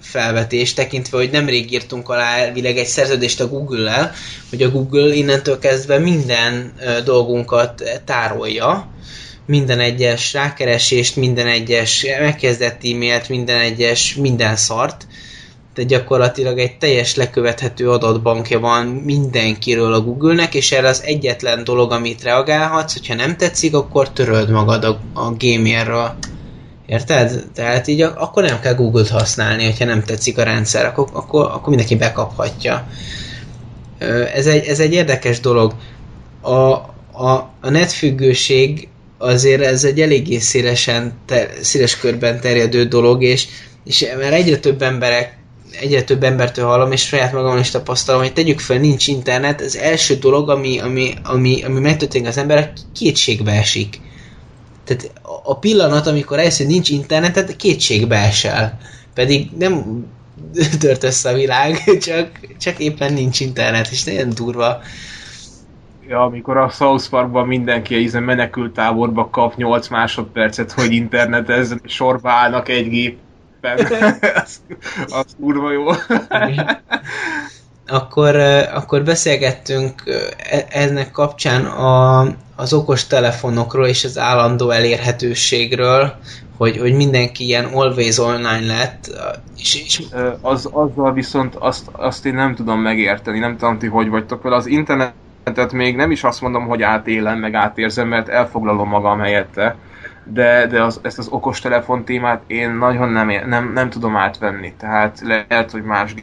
[0.00, 4.12] felvetés, tekintve, hogy nemrég írtunk alá elvileg egy szerződést a Google-lel,
[4.50, 6.72] hogy a Google innentől kezdve minden
[7.04, 8.94] dolgunkat tárolja,
[9.46, 15.06] minden egyes rákeresést, minden egyes megkezdett e-mailt, minden egyes minden szart,
[15.76, 21.92] de gyakorlatilag egy teljes lekövethető adatbankja van mindenkiről a Google-nek, és erre az egyetlen dolog,
[21.92, 26.14] amit reagálhatsz, hogyha nem tetszik, akkor töröld magad a, a gamierről.
[26.86, 27.44] Érted?
[27.54, 31.68] Tehát így akkor nem kell Google-t használni, hogyha nem tetszik a rendszer, akkor, akkor, akkor
[31.68, 32.86] mindenki bekaphatja.
[34.34, 35.74] Ez egy, ez egy érdekes dolog.
[36.40, 38.88] A, a, a netfüggőség
[39.18, 43.46] azért ez egy eléggé szélesen, ter, széles körben terjedő dolog, és,
[43.84, 45.44] és mert egyre több emberek
[45.80, 49.76] egyre több embertől hallom, és saját magam is tapasztalom, hogy tegyük fel, nincs internet, az
[49.76, 54.00] első dolog, ami, ami, ami, ami megtörténik az emberek, kétségbe esik.
[54.84, 55.10] Tehát
[55.42, 58.78] a pillanat, amikor eljössz, hogy nincs internetet, kétségbe esel.
[59.14, 60.04] Pedig nem
[60.80, 64.80] tört össze a világ, csak, csak éppen nincs internet, és nagyon durva.
[66.08, 71.80] Ja, amikor a South Parkban mindenki a ízen menekült táborba kap 8 másodpercet, hogy internetezzen,
[71.84, 73.24] sorba állnak egy gépen.
[74.44, 74.60] az,
[75.08, 75.84] az kurva jó.
[77.86, 78.36] akkor,
[78.74, 80.02] akkor beszélgettünk
[80.36, 82.26] e, ennek kapcsán a,
[82.56, 86.14] az okos telefonokról és az állandó elérhetőségről,
[86.56, 89.10] hogy, hogy mindenki ilyen always online lett.
[89.58, 90.02] És, és...
[90.40, 94.56] Az, azzal viszont azt, azt én nem tudom megérteni, nem tudom ti hogy vagytok vele.
[94.56, 99.76] Az internetet még nem is azt mondom, hogy átélem, meg átérzem, mert elfoglalom magam helyette,
[100.32, 104.72] de, de az, ezt az okostelefon témát én nagyon nem, nem, nem tudom átvenni.
[104.78, 106.14] Tehát lehet, hogy más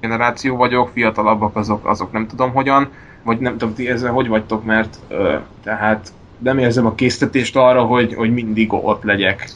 [0.00, 2.88] generáció vagyok, fiatalabbak azok, azok nem tudom hogyan,
[3.22, 5.34] vagy nem tudom, ti ezzel hogy vagytok, mert ö,
[5.64, 9.50] tehát nem érzem a késztetést arra, hogy, hogy mindig ott legyek.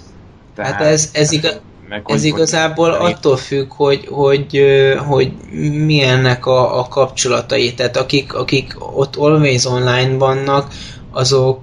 [0.54, 4.62] Tehát, hát ez, ez, igaz, meg, ez hogy, igazából hogy attól függ, hogy, hogy,
[5.06, 5.32] hogy
[5.72, 7.74] milyennek a, a kapcsolatai.
[7.74, 10.72] Tehát akik, akik ott always online vannak,
[11.10, 11.62] azok,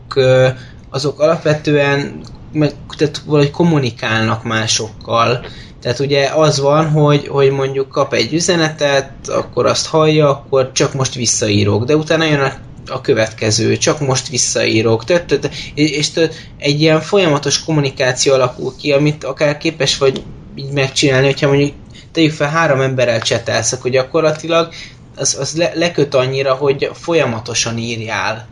[0.89, 2.21] azok alapvetően
[2.53, 5.45] meg, tehát valahogy kommunikálnak másokkal.
[5.81, 10.93] Tehát ugye az van, hogy, hogy mondjuk kap egy üzenetet, akkor azt hallja, akkor csak
[10.93, 12.53] most visszaírok, de utána jön a,
[12.87, 18.91] a következő, csak most visszaírok, tört, tört, és tört, egy ilyen folyamatos kommunikáció alakul ki,
[18.91, 20.23] amit akár képes vagy
[20.55, 21.71] így megcsinálni, hogyha mondjuk
[22.11, 24.73] tegyük fel három emberrel csetelsz, akkor gyakorlatilag
[25.15, 28.47] az, az le, leköt annyira, hogy folyamatosan írjál.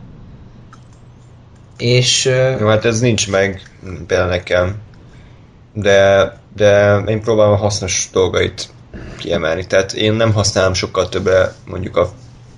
[1.78, 2.24] És...
[2.60, 3.71] Jó, hát ez nincs meg
[4.06, 4.76] például nekem.
[5.72, 8.68] De de én próbálom a hasznos dolgait
[9.18, 9.66] kiemelni.
[9.66, 12.10] Tehát én nem használom sokkal többre mondjuk a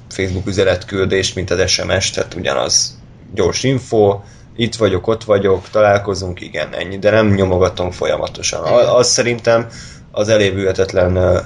[0.08, 2.98] Facebook üzenetküldést, mint az SMS, tehát ugyanaz
[3.34, 4.20] gyors info,
[4.56, 8.62] itt vagyok, ott vagyok, találkozunk, igen, ennyi, de nem nyomogatom folyamatosan.
[8.88, 9.66] Az szerintem
[10.10, 11.42] az elévülhetetlen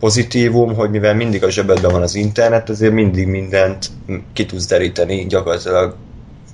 [0.00, 3.90] pozitívum, hogy mivel mindig a zsebedben van az internet, azért mindig mindent
[4.32, 5.94] ki tudsz deríteni gyakorlatilag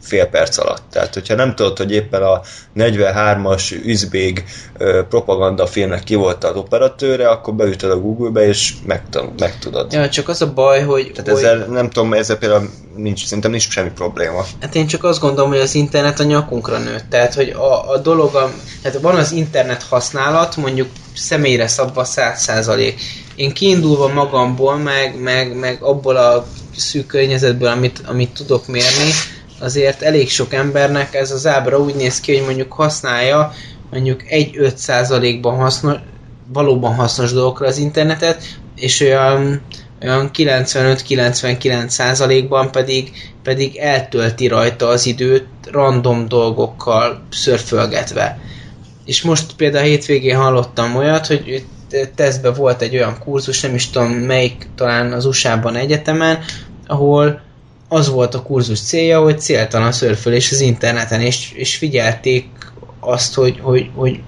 [0.09, 0.83] fél perc alatt.
[0.91, 2.41] Tehát, hogyha nem tudod, hogy éppen a
[2.77, 4.45] 43-as üzbég
[5.09, 9.93] propagandafilmnek ki volt az operatőre, akkor beütöd a Google-be, és megtudod.
[9.93, 11.11] Ja, csak az a baj, hogy...
[11.15, 11.45] Tehát hogy...
[11.45, 14.45] ezzel, nem tudom, ezzel például nincs, szerintem nincs semmi probléma.
[14.61, 17.05] Hát én csak azt gondolom, hogy az internet a nyakunkra nőtt.
[17.11, 18.51] Tehát, hogy a, a dolog, a,
[18.83, 22.95] tehát van az internet használat, mondjuk személyre szabva 100%.
[23.35, 29.11] Én kiindulva magamból, meg, meg, meg abból a szűk környezetből, amit, amit tudok mérni,
[29.59, 33.53] azért elég sok embernek ez az ábra úgy néz ki, hogy mondjuk használja
[33.91, 35.97] mondjuk 1-5 százalékban hasznos,
[36.53, 38.43] valóban hasznos dolgokra az internetet,
[38.77, 39.61] és olyan,
[40.03, 43.11] olyan 95-99 százalékban pedig,
[43.43, 48.41] pedig eltölti rajta az időt random dolgokkal szörfölgetve.
[49.05, 51.65] És most például hétvégén hallottam olyat, hogy
[52.15, 56.39] tesztben volt egy olyan kurzus, nem is tudom melyik, talán az USA-ban egyetemen,
[56.87, 57.41] ahol
[57.89, 62.47] az volt a kurzus célja, hogy céltalan szörfölés az interneten, és, és figyelték
[63.01, 64.21] azt, hogy, hogy, hogy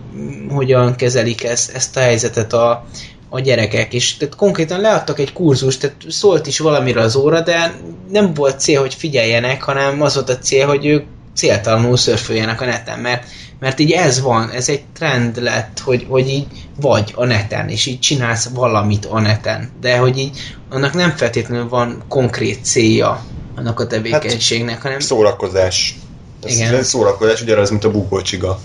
[0.48, 2.86] hogyan kezelik ezt, ezt a helyzetet a,
[3.28, 7.74] a gyerekek, és tehát konkrétan leadtak egy kurzust, tehát szólt is valamire az óra, de
[8.10, 11.04] nem volt cél, hogy figyeljenek, hanem az volt a cél, hogy ők
[11.34, 13.24] céltalanul szörföljenek a neten, mert,
[13.58, 16.46] mert így ez van, ez egy trend lett, hogy, hogy így
[16.80, 20.38] vagy a neten, és így csinálsz valamit a neten, de hogy így
[20.70, 23.24] annak nem feltétlenül van konkrét célja
[23.60, 24.98] annak a tevékenységnek, hát, hanem...
[24.98, 25.94] Szórakozás.
[26.42, 26.82] Ez igen.
[26.82, 28.60] szórakozás ugyanaz, mint a bukócsiga.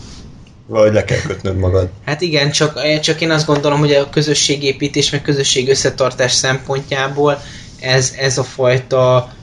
[0.68, 1.90] Vagy le kell kötnöd magad.
[2.06, 7.42] Hát igen, csak, csak én azt gondolom, hogy a közösségépítés, meg közösség összetartás szempontjából
[7.80, 9.34] ez, ez a fajta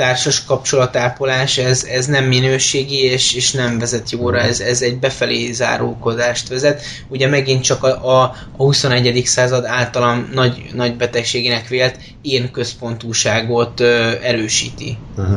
[0.00, 5.52] társas kapcsolatápolás, ez, ez nem minőségi, és, és nem vezet jóra, ez, ez egy befelé
[5.52, 6.82] zárókodást vezet.
[7.08, 8.22] Ugye megint csak a, a,
[8.56, 9.22] a 21.
[9.24, 14.96] század általam nagy, nagy betegségének vélt én központúságot ö, erősíti.
[15.16, 15.36] Uh-huh.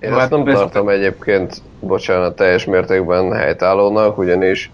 [0.00, 4.70] Én ezt nem tartom egyébként, bocsánat, teljes mértékben helytállónak, ugyanis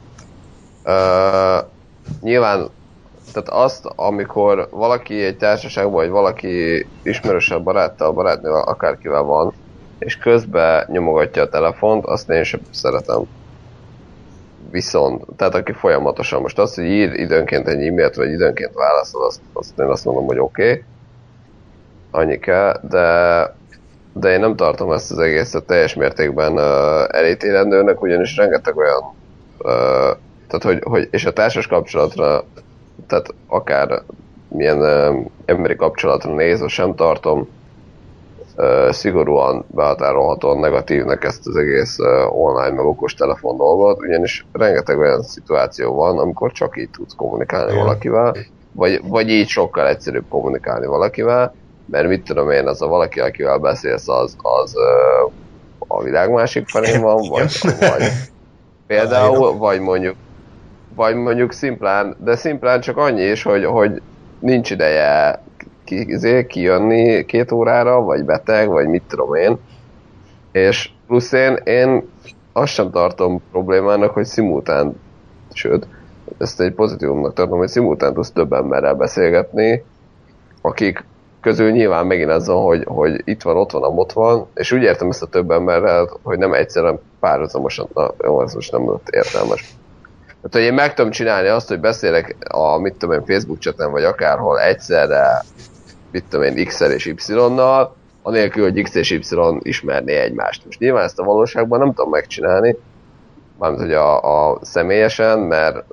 [0.84, 1.64] uh,
[2.20, 2.70] nyilván
[3.32, 9.52] tehát azt, amikor valaki egy társaságban, vagy valaki ismerősebb baráttal, barátnővel, akárkivel van,
[9.98, 13.22] és közben nyomogatja a telefont, azt én sem szeretem.
[14.70, 19.40] Viszont, tehát aki folyamatosan, most azt, hogy ír időnként egy e-mailt, vagy időnként válaszol, azt,
[19.52, 20.84] azt én azt mondom, hogy oké, okay,
[22.10, 23.54] annyi kell, de,
[24.12, 29.02] de én nem tartom ezt az egészet teljes mértékben uh, elítélendőnek, ugyanis rengeteg olyan,
[29.58, 30.16] uh,
[30.48, 32.44] tehát hogy, hogy, és a társas kapcsolatra
[33.08, 34.02] tehát akár
[34.48, 37.48] milyen uh, emberi kapcsolatra nézve sem tartom
[38.56, 44.98] uh, szigorúan behatárolhatóan negatívnek ezt az egész uh, online meg okos telefon dolgot, ugyanis rengeteg
[44.98, 47.84] olyan szituáció van, amikor csak így tudsz kommunikálni Igen.
[47.84, 48.36] valakivel,
[48.72, 51.54] vagy, vagy így sokkal egyszerűbb kommunikálni valakivel,
[51.86, 55.32] mert mit tudom én, az a valaki, akivel beszélsz, az, az uh,
[55.78, 58.02] a világ másik felén van, vagy, vagy
[58.86, 60.16] például, vagy mondjuk
[60.98, 64.02] vagy mondjuk szimplán, de szimplán csak annyi is, hogy, hogy
[64.38, 65.42] nincs ideje
[65.84, 69.58] ki, izé, kijönni két órára, vagy beteg, vagy mit tudom én.
[70.52, 72.08] És plusz én, én
[72.52, 75.00] azt sem tartom problémának, hogy szimultán,
[75.52, 75.86] sőt,
[76.38, 79.84] ezt egy pozitívumnak tartom, hogy szimultán tudsz több emberrel beszélgetni,
[80.60, 81.04] akik
[81.40, 85.08] közül nyilván megint az hogy, hogy itt van, ott van, ott van, és úgy értem
[85.08, 89.77] ezt a több emberrel, hogy nem egyszerűen párhuzamosan, na jó, ez most nem lett értelmes.
[90.42, 93.90] Tehát, hogy én meg tudom csinálni azt, hogy beszélek a, mit tudom én, Facebook chaten,
[93.90, 95.44] vagy akárhol egyszerre,
[96.10, 99.22] mit tudom én, X-el és Y-nal, anélkül, hogy X és Y
[99.62, 100.64] ismerné egymást.
[100.64, 102.76] Most nyilván ezt a valóságban nem tudom megcsinálni,
[103.58, 105.84] mármint, hogy a, a személyesen, mert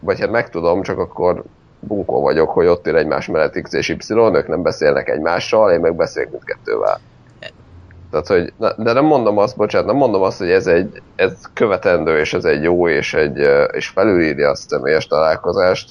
[0.00, 1.44] vagy hát meg tudom, csak akkor
[1.80, 5.80] bunkó vagyok, hogy ott él egymás mellett X és Y, ők nem beszélnek egymással, én
[5.80, 7.00] meg beszélek mindkettővel.
[8.10, 12.18] Tehát, hogy, de nem mondom azt, bocsánat, nem mondom azt, hogy ez egy ez követendő,
[12.18, 15.90] és ez egy jó, és, egy, és felülírja a személyes találkozást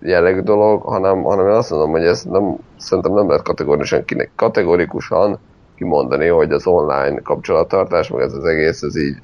[0.00, 4.04] jellegű dolog, hanem, hanem én azt mondom, hogy ez nem, szerintem nem lehet kategorikusan,
[4.36, 5.38] kategorikusan
[5.84, 9.16] kimondani, hogy az online kapcsolattartás, meg ez az egész, ez így...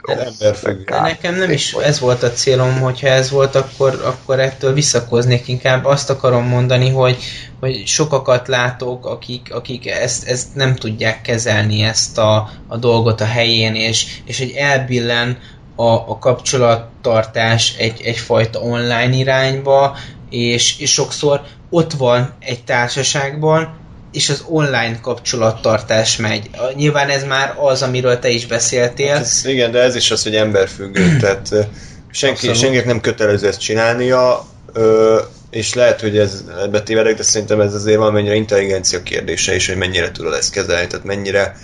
[0.86, 5.48] De nekem nem is ez volt a célom, hogyha ez volt, akkor, akkor ettől visszakoznék.
[5.48, 5.84] Inkább.
[5.84, 7.16] Azt akarom mondani, hogy,
[7.60, 13.24] hogy sokakat látok, akik, akik ezt, ezt nem tudják kezelni, ezt a, a dolgot a
[13.24, 15.38] helyén, és, és egy elbillen
[15.76, 19.96] a, a kapcsolat kapcsolattartás egy, egyfajta online irányba,
[20.30, 23.79] és, és sokszor ott van egy társaságban,
[24.12, 26.50] és az online kapcsolattartás megy.
[26.74, 29.12] Nyilván ez már az, amiről te is beszéltél.
[29.12, 31.16] Hát ez, igen, de ez is az, hogy emberfüggő.
[31.20, 31.68] tehát
[32.10, 35.20] senki, senkinek nem kötelező ezt csinálnia, ö,
[35.50, 39.76] és lehet, hogy ez ebbe tévedek, de szerintem ez azért valamennyire intelligencia kérdése is, hogy
[39.76, 41.56] mennyire tudod ezt kezelni, tehát mennyire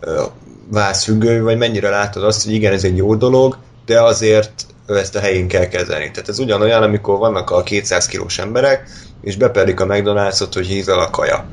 [0.00, 0.22] ö,
[0.70, 5.16] válsz függő, vagy mennyire látod azt, hogy igen, ez egy jó dolog, de azért ezt
[5.16, 6.10] a helyén kell kezelni.
[6.10, 8.88] Tehát ez ugyanolyan, amikor vannak a 200 kilós emberek,
[9.22, 11.46] és beperik a McDonald's-ot, hogy hízal a kaja.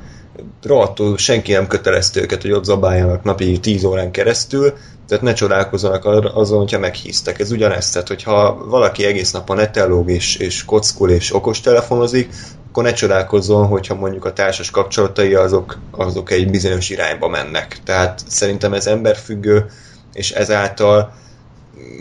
[0.64, 4.74] Rohadtul senki nem kötelezte őket, hogy ott zabáljanak napi 10 órán keresztül,
[5.07, 6.06] tehát ne csodálkozzanak
[6.36, 7.40] azon, hogyha meghíztek.
[7.40, 12.34] Ez ugyanezt, tehát hogyha valaki egész nap a netellóg és, és kockul és okostelefonozik,
[12.70, 17.78] akkor ne csodálkozzon, hogyha mondjuk a társas kapcsolatai azok, azok egy bizonyos irányba mennek.
[17.84, 19.66] Tehát szerintem ez emberfüggő,
[20.14, 21.14] és ezáltal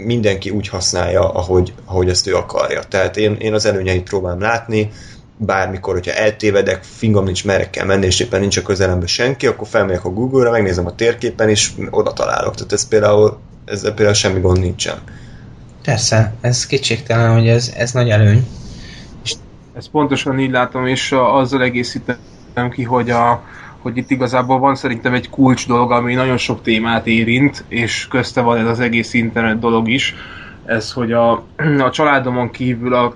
[0.05, 2.83] mindenki úgy használja, ahogy, ahogy ezt ő akarja.
[2.83, 4.91] Tehát én, én az előnyeit próbálom látni,
[5.37, 9.67] bármikor, hogyha eltévedek, fingom nincs merre kell menni, és éppen nincs a közelemben senki, akkor
[9.69, 12.55] felmegyek a Google-ra, megnézem a térképen, és oda találok.
[12.55, 14.99] Tehát ez például, ezzel például semmi gond nincsen.
[15.85, 18.47] Persze, ez kétségtelen, hogy ez, ez nagy előny.
[19.77, 23.43] Ezt pontosan így látom, és azzal egészítem ki, hogy, a,
[23.79, 28.41] hogy itt igazából van szerintem egy kulcs dolog, ami nagyon sok témát érint, és közte
[28.41, 30.15] van ez az egész internet dolog is,
[30.65, 31.33] ez, hogy a,
[31.79, 33.15] a családomon kívül a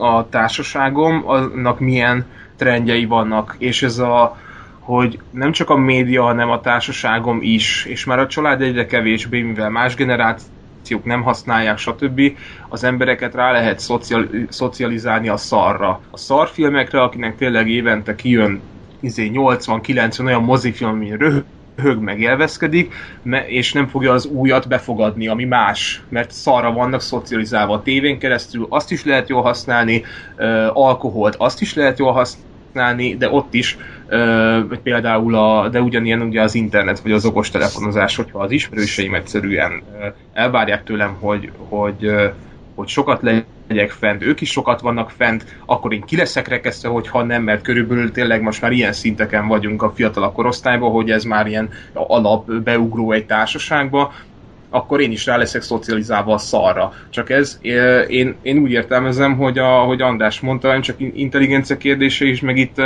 [0.00, 4.38] a társaságom, annak milyen trendjei vannak, és ez a
[4.80, 9.42] hogy nem csak a média, hanem a társaságom is, és már a család egyre kevésbé,
[9.42, 12.20] mivel más generációk nem használják, stb.
[12.68, 16.00] az embereket rá lehet szocial, szocializálni a szarra.
[16.10, 18.60] A szarfilmekre, akinek tényleg évente kijön
[19.00, 21.44] izé 80-90 olyan mozifilm, ami röhög,
[21.76, 22.94] hög meg élvezkedik,
[23.46, 28.66] és nem fogja az újat befogadni, ami más, mert szarra vannak szocializálva a tévén keresztül,
[28.68, 30.02] azt is lehet jól használni,
[30.72, 33.78] alkoholt azt is lehet jól használni, de ott is
[34.82, 39.82] például a, de ugyanilyen ugye az internet vagy az okostelefonozás, hogyha az ismerőseim egyszerűen
[40.32, 42.10] elvárják tőlem, hogy, hogy,
[42.80, 46.88] hogy sokat le legyek fent, ők is sokat vannak fent, akkor én ki leszek rekesztve,
[46.88, 51.24] hogyha nem, mert körülbelül tényleg most már ilyen szinteken vagyunk a fiatal korosztályban, hogy ez
[51.24, 54.12] már ilyen alap beugró egy társaságba,
[54.70, 56.92] akkor én is rá leszek szocializálva a szarra.
[57.10, 57.58] Csak ez,
[58.08, 62.82] én, én úgy értelmezem, hogy, a, hogy András mondta, csak intelligencia kérdése is, meg itt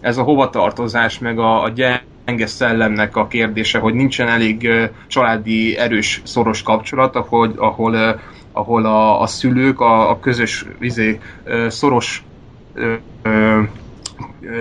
[0.00, 4.68] ez a hovatartozás, meg a, a gyenge szellemnek a kérdése, hogy nincsen elég
[5.06, 8.20] családi erős, szoros kapcsolat, ahol, ahol
[8.58, 11.18] ahol a, a szülők a, a közös izé,
[11.68, 12.22] szoros
[12.74, 13.62] ö, ö,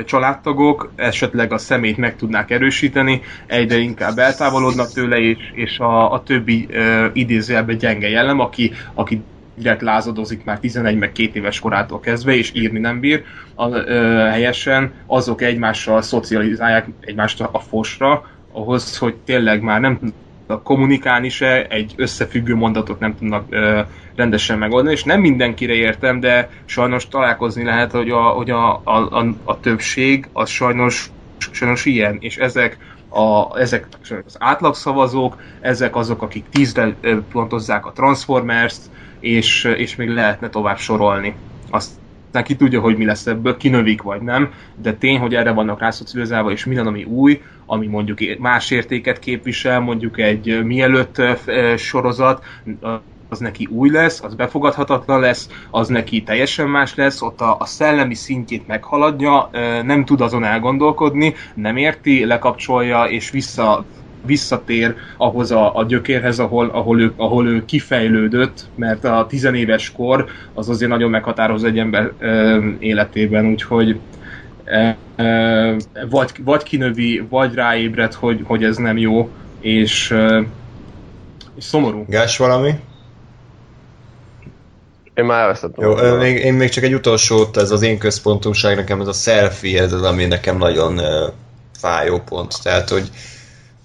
[0.05, 6.23] családtagok esetleg a szemét meg tudnák erősíteni, egyre inkább eltávolodnak tőle, és, és a, a
[6.23, 9.21] többi ö, idézőjelben gyenge jellem, aki, aki
[9.55, 13.23] direkt lázadozik már 11 meg 2 éves korától kezdve, és írni nem bír,
[13.55, 13.93] a, ö,
[14.31, 19.99] helyesen azok egymással szocializálják egymást a fosra, ahhoz, hogy tényleg már nem
[20.63, 23.81] kommunikálni se, egy összefüggő mondatot nem tudnak ö,
[24.15, 29.19] rendesen megoldani, és nem mindenkire értem, de sajnos találkozni lehet, hogy a, hogy a, a,
[29.19, 31.09] a, a többség az sajnos,
[31.51, 32.77] sajnos ilyen, és ezek
[33.09, 33.87] a, ezek
[34.25, 36.95] az átlagszavazók, ezek azok, akik tízre
[37.31, 41.35] pontozzák a Transformers-t, és, és még lehetne tovább sorolni.
[41.69, 41.91] Azt
[42.27, 45.79] aztán ki tudja, hogy mi lesz ebből, kinövik vagy nem, de tény, hogy erre vannak
[45.79, 51.21] rászocializálva, és minden, ami új, ami mondjuk más értéket képvisel, mondjuk egy mielőtt
[51.77, 52.45] sorozat,
[53.29, 57.65] az neki új lesz, az befogadhatatlan lesz, az neki teljesen más lesz, ott a, a
[57.65, 59.49] szellemi szintjét meghaladja,
[59.83, 63.85] nem tud azon elgondolkodni, nem érti, lekapcsolja és vissza
[64.27, 70.25] visszatér ahhoz a, a gyökérhez, ahol, ahol, ő, ahol ő kifejlődött, mert a tizenéves kor
[70.53, 73.99] az azért nagyon meghatározó egy ember ö, életében, úgyhogy
[75.15, 75.75] ö,
[76.09, 79.29] vagy, vagy kinövi, vagy ráébred, hogy, hogy ez nem jó,
[79.59, 80.41] és, ö,
[81.55, 82.05] és szomorú.
[82.07, 82.71] Gás valami?
[85.17, 85.89] Én már elvesztettem.
[85.89, 89.81] Jó, még, én még csak egy utolsó, ez az én központomság, nekem ez a selfie,
[89.81, 91.33] ez az, ami nekem nagyon uh,
[91.79, 92.63] fájó pont.
[92.63, 93.09] Tehát, hogy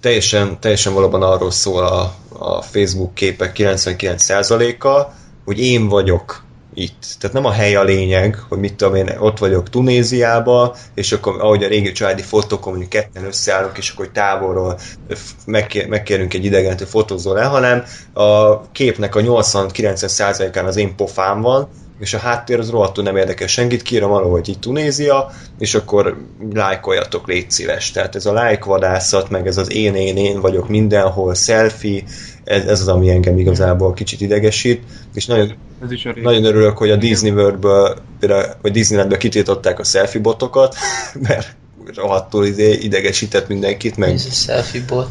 [0.03, 5.13] teljesen, teljesen valóban arról szól a, a Facebook képek 99%-a,
[5.45, 6.43] hogy én vagyok
[6.73, 7.15] itt.
[7.19, 11.41] Tehát nem a hely a lényeg, hogy mit tudom én, ott vagyok Tunéziába, és akkor
[11.41, 14.79] ahogy a régi családi fotókon mondjuk ketten összeállunk, és akkor távolról
[15.45, 21.41] megkér, megkérünk egy idegent, hogy fotózzon le, hanem a képnek a 80-90%-án az én pofám
[21.41, 25.75] van, és a háttér az rohadtul nem érdekel senkit, kírom arra, hogy itt Tunézia, és
[25.75, 26.17] akkor
[26.53, 27.91] lájkoljatok, légy szíves.
[27.91, 32.03] Tehát ez a lájkvadászat, meg ez az én, én, én vagyok mindenhol, selfie,
[32.43, 34.81] ez, ez az, ami engem igazából kicsit idegesít,
[35.13, 35.53] és nagyon,
[35.83, 37.97] Ez is a nagyon örülök, hogy a Disney World-ből,
[38.61, 40.75] vagy Disneylandből kitiltották a selfie botokat,
[41.27, 41.55] mert
[41.95, 45.09] rohadtul izé idegesített mindenkit, meg Ez a selfie bot.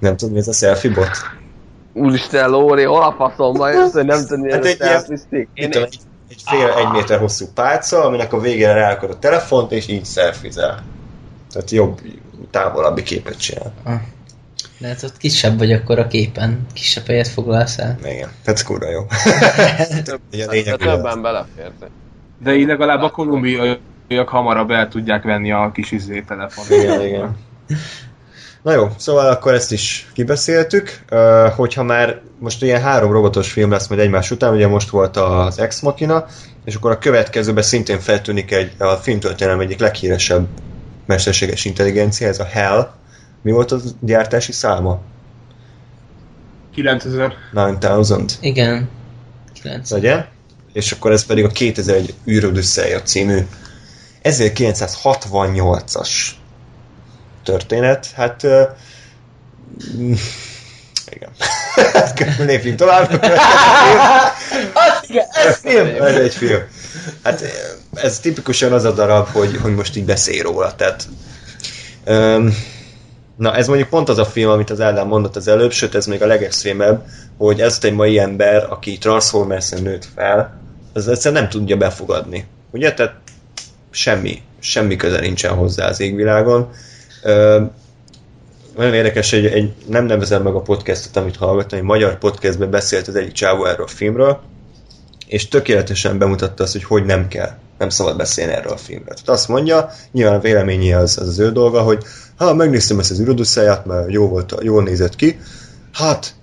[0.00, 1.10] nem tudom, mi ez a selfie bot.
[1.92, 5.98] Úristen, Lóri, hol a jössz, hogy nem tudni, Hát hogy egy ilyen- van egy, egy
[6.44, 10.82] fél egy méter hosszú pálca, aminek a végére ráakad a telefont, és így szelfizel.
[11.52, 12.00] Tehát jobb,
[12.50, 13.72] távolabbi képet csinál.
[14.78, 16.66] De hát ott kisebb vagy akkor a képen.
[16.72, 17.98] Kisebb helyet foglalsz el.
[18.04, 19.06] Igen, ez kurva jó.
[20.30, 21.90] De hogy többen belefértek.
[22.42, 26.78] De így legalább a kolumbiaiak hamarabb el tudják venni a kis izé telefon.
[26.78, 27.36] Igen, igen.
[28.62, 31.04] Na jó, szóval akkor ezt is kibeszéltük.
[31.56, 35.58] Hogyha már most ilyen három robotos film lesz majd egymás után, ugye most volt az
[35.58, 36.26] Ex Machina,
[36.64, 40.46] és akkor a következőben szintén feltűnik egy a filmtörténelem egyik leghíresebb
[41.06, 42.94] mesterséges intelligencia, ez a HAL.
[43.42, 45.00] Mi volt az gyártási száma?
[46.74, 47.34] 9000.
[47.52, 48.24] 9000.
[48.40, 48.88] Igen.
[49.62, 49.90] 9.
[49.90, 50.24] Ugye?
[50.72, 53.38] És akkor ez pedig a 2001 űrödüsszelje című
[54.22, 56.08] 1968-as
[57.44, 58.06] történet.
[58.14, 58.68] Hát uh,
[61.10, 61.30] igen.
[62.48, 63.12] Lépjünk tovább.
[65.08, 66.02] igen, ez film!
[66.02, 66.60] ez egy film.
[67.22, 67.42] Hát
[67.94, 70.74] ez tipikusan az a darab, hogy, hogy most így beszél róla.
[70.74, 71.08] Tehát,
[72.06, 72.54] um,
[73.36, 76.06] na ez mondjuk pont az a film, amit az Ádám mondott az előbb, sőt ez
[76.06, 77.04] még a legextrémebb,
[77.36, 80.60] hogy ezt egy mai ember, aki Transformers-en nőtt fel,
[80.92, 82.46] az egyszerűen nem tudja befogadni.
[82.70, 82.94] Ugye?
[82.94, 83.14] Tehát
[83.90, 86.70] semmi, semmi köze nincsen hozzá az égvilágon.
[88.76, 93.08] Nagyon érdekes, hogy egy, nem nevezem meg a podcastot, amit hallgattam, egy magyar podcastben beszélt
[93.08, 94.40] az egyik csávó erről a filmről,
[95.26, 99.14] és tökéletesen bemutatta azt, hogy hogy nem kell, nem szabad beszélni erről a filmről.
[99.14, 102.04] Tehát azt mondja, nyilván a véleménye az, az az ő dolga, hogy
[102.36, 105.38] ha megnéztem ezt az űrodusszáját, mert jó volt, jól nézett ki,
[105.92, 106.34] hát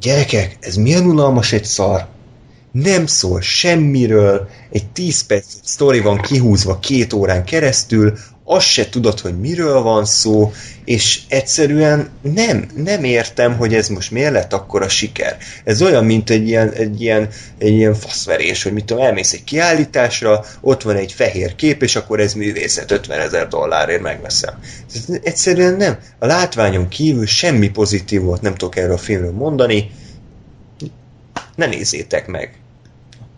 [0.00, 2.06] gyerekek, ez milyen unalmas egy szar,
[2.72, 8.12] nem szól semmiről, egy 10 perc sztori van kihúzva két órán keresztül,
[8.52, 10.52] azt se tudod, hogy miről van szó,
[10.84, 15.36] és egyszerűen nem, nem értem, hogy ez most miért lett akkor a siker.
[15.64, 17.28] Ez olyan, mint egy ilyen, egy ilyen,
[17.58, 21.96] egy ilyen faszverés, hogy mit tudom, elmész egy kiállításra, ott van egy fehér kép, és
[21.96, 24.54] akkor ez művészet 50 ezer dollárért megveszem.
[24.94, 25.98] Ez egyszerűen nem.
[26.18, 29.90] A látványon kívül semmi pozitívot nem tudok erről a filmről mondani,
[31.56, 32.54] ne nézzétek meg.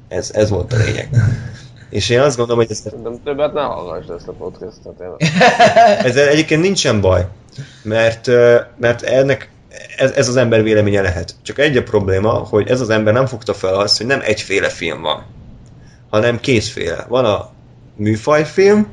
[0.08, 1.08] Ez, ez volt a lényeg.
[1.92, 5.00] És én azt gondolom, hogy ez, Szerintem többet ne hallgass ezt a podcastot.
[5.00, 5.28] Én.
[6.08, 7.26] ezzel egyébként nincsen baj,
[7.82, 8.26] mert,
[8.76, 9.50] mert ennek
[9.96, 11.34] ez, ez az ember véleménye lehet.
[11.42, 14.68] Csak egy a probléma, hogy ez az ember nem fogta fel azt, hogy nem egyféle
[14.68, 15.26] film van,
[16.10, 17.06] hanem kétféle.
[17.08, 17.50] Van a
[17.96, 18.86] műfajfilm,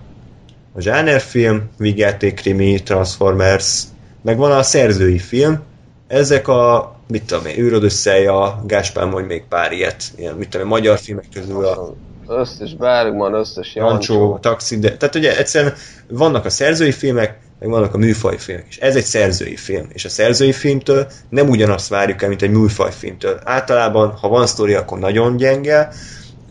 [0.73, 3.84] a zsánerfilm, vigyáték, krimi, Transformers,
[4.21, 5.63] meg van a szerzői film,
[6.07, 10.71] ezek a, mit tudom én, űrodösszelja, Gáspár mondj még pár ilyet, ilyen, mit tudom én,
[10.71, 11.93] magyar filmek közül a
[12.30, 14.38] Összes Bergman, összes Jancsó, Jancsó.
[14.38, 15.73] Taxi, de, tehát ugye egyszerűen
[16.07, 20.06] vannak a szerzői filmek, meg vannak a műfaj filmek, és ez egy szerzői film, és
[20.06, 23.39] a szerzői filmtől nem ugyanazt várjuk el, mint egy műfaj filmtől.
[23.43, 25.91] Általában, ha van sztori, akkor nagyon gyenge,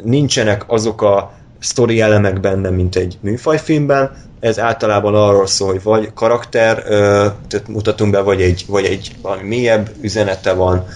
[0.02, 4.10] nincsenek azok a sztori elemek benne, mint egy műfajfilmben,
[4.40, 7.26] ez általában arról szól, hogy vagy karakter ö,
[7.68, 10.86] mutatunk be, vagy egy, vagy egy valami mélyebb üzenete van,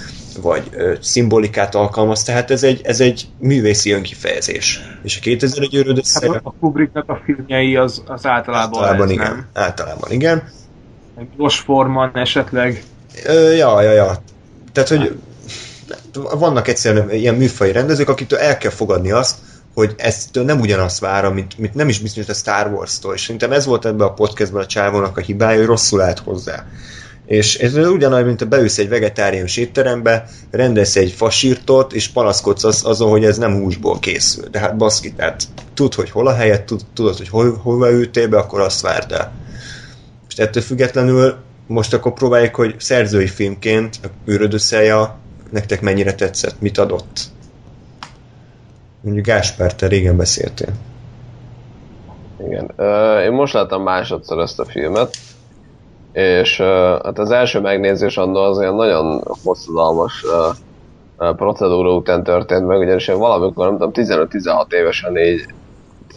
[0.40, 4.80] vagy ö, szimbolikát alkalmaz, tehát ez egy, ez egy művészi önkifejezés.
[5.02, 6.26] És a 2001 őröd Hát össze...
[6.26, 9.26] a a Kubricknak a filmjei az, az általában, Általában ez, igen.
[9.26, 9.46] nem?
[9.52, 10.48] Általában igen.
[11.36, 12.82] Los Forman esetleg.
[13.24, 14.22] Ö, ja, ja, ja.
[14.72, 15.18] Tehát, hogy
[16.38, 19.36] vannak egyszerűen ilyen műfai rendezők, akitől el kell fogadni azt,
[19.74, 23.14] hogy ezt nem ugyanazt várom, mint, mint nem is biztos a Star Wars-tól.
[23.14, 26.66] És szerintem ez volt ebben a podcastban a csávónak a hibája, hogy rosszul állt hozzá.
[27.32, 32.84] És ez ugyanaz, mint a beülsz egy vegetáriánus étterembe, rendelsz egy fasírtot, és panaszkodsz az,
[32.84, 34.48] azon, hogy ez nem húsból készül.
[34.48, 35.42] De hát baszki, tehát
[35.74, 39.12] tud, hogy hol a helyet, tud, tudod, hogy hol, hova ültél be, akkor azt várd
[39.12, 39.32] el.
[40.28, 41.36] És ettől függetlenül
[41.66, 45.18] most akkor próbáljuk, hogy szerzői filmként a űrödösszelja
[45.50, 47.20] nektek mennyire tetszett, mit adott.
[49.00, 50.72] Mondjuk Gáspár, te régen beszéltél.
[52.46, 52.70] Igen.
[53.24, 55.16] Én most láttam másodszor ezt a filmet,
[56.12, 56.60] és
[57.02, 60.24] hát az első megnézés annól az olyan nagyon hosszadalmas
[61.16, 65.46] procedúra után történt meg, ugyanis én valamikor, nem tudom, 15-16 évesen így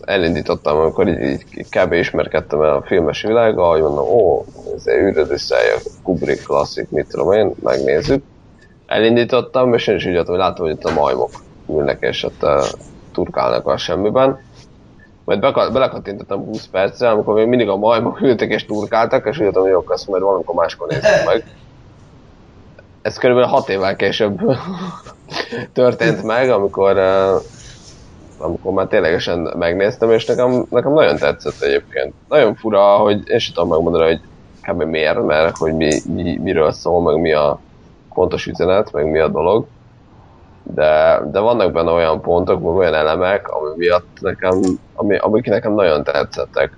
[0.02, 1.94] elindítottam, amikor így, így kb.
[1.94, 4.46] ismerkedtem el a filmes világgal, hogy mondom, ó,
[4.76, 5.74] ez egy űrödösszelje,
[6.04, 8.24] Kubrick klasszik, mit tudom én, megnézzük.
[8.86, 11.30] Elindítottam, és én is úgy hogy látom, hogy itt a majmok
[11.70, 12.64] ülnek, és ott uh,
[13.14, 14.40] turkálnak a semmiben.
[15.26, 15.40] Majd
[15.72, 19.84] belekattintottam 20 percre, amikor még mindig a majmok ültek és turkáltak, és úgy hogy jó,
[19.88, 21.44] azt majd valamikor máskor nézzük meg.
[23.02, 24.40] ez körülbelül hat évvel később
[25.74, 27.42] történt meg, amikor, uh,
[28.38, 32.14] amikor már ténylegesen megnéztem, és nekem, nekem nagyon tetszett egyébként.
[32.30, 34.20] Nagyon fura, hogy én sem tudom megmondani, hogy
[34.62, 34.84] kb.
[34.84, 37.60] miért, mert hogy mi, mi, miről szól, meg mi a
[38.14, 39.68] pontos üzenet, meg mi a dolog.
[40.74, 44.62] De, de vannak benne olyan pontok, meg olyan elemek, ami miatt nekem,
[44.96, 46.78] ami, amik nekem nagyon tetszettek.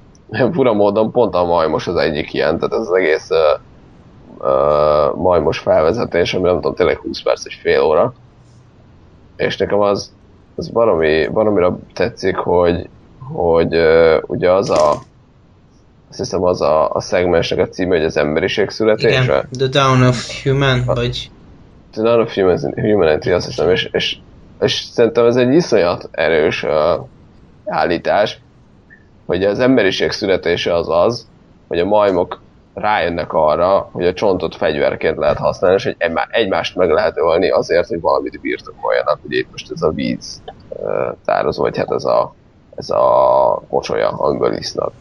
[0.52, 3.60] Fura módon pont a majmos az egyik ilyen, tehát ez az egész uh,
[4.38, 8.14] uh, majmos felvezetés, ami nem tudom, tényleg 20 perc, egy fél óra.
[9.36, 10.14] És nekem az,
[10.56, 12.90] az valami, valamira tetszik, hogy,
[13.34, 14.94] hogy uh, ugye az a
[16.10, 19.24] azt hiszem az a, a szegmensnek a címe, hogy az emberiség születése.
[19.24, 21.32] Igen, The Down of Human, vagy...
[21.92, 24.18] The Down of Human, Humanity, azt hiszem, és, és,
[24.60, 26.72] és szerintem ez egy iszonyat erős uh,
[27.66, 28.42] állítás,
[29.26, 31.28] hogy az emberiség születése az az,
[31.68, 32.42] hogy a majmok
[32.74, 35.96] rájönnek arra, hogy a csontot fegyverként lehet használni, és hogy
[36.30, 39.20] egymást meg lehet ölni azért, hogy valamit birtokoljanak.
[39.24, 40.42] Ugye itt most ez a víz
[41.26, 42.36] tározó, vagy hát ez a,
[42.76, 44.92] ez a pocsolya, amiből isznak.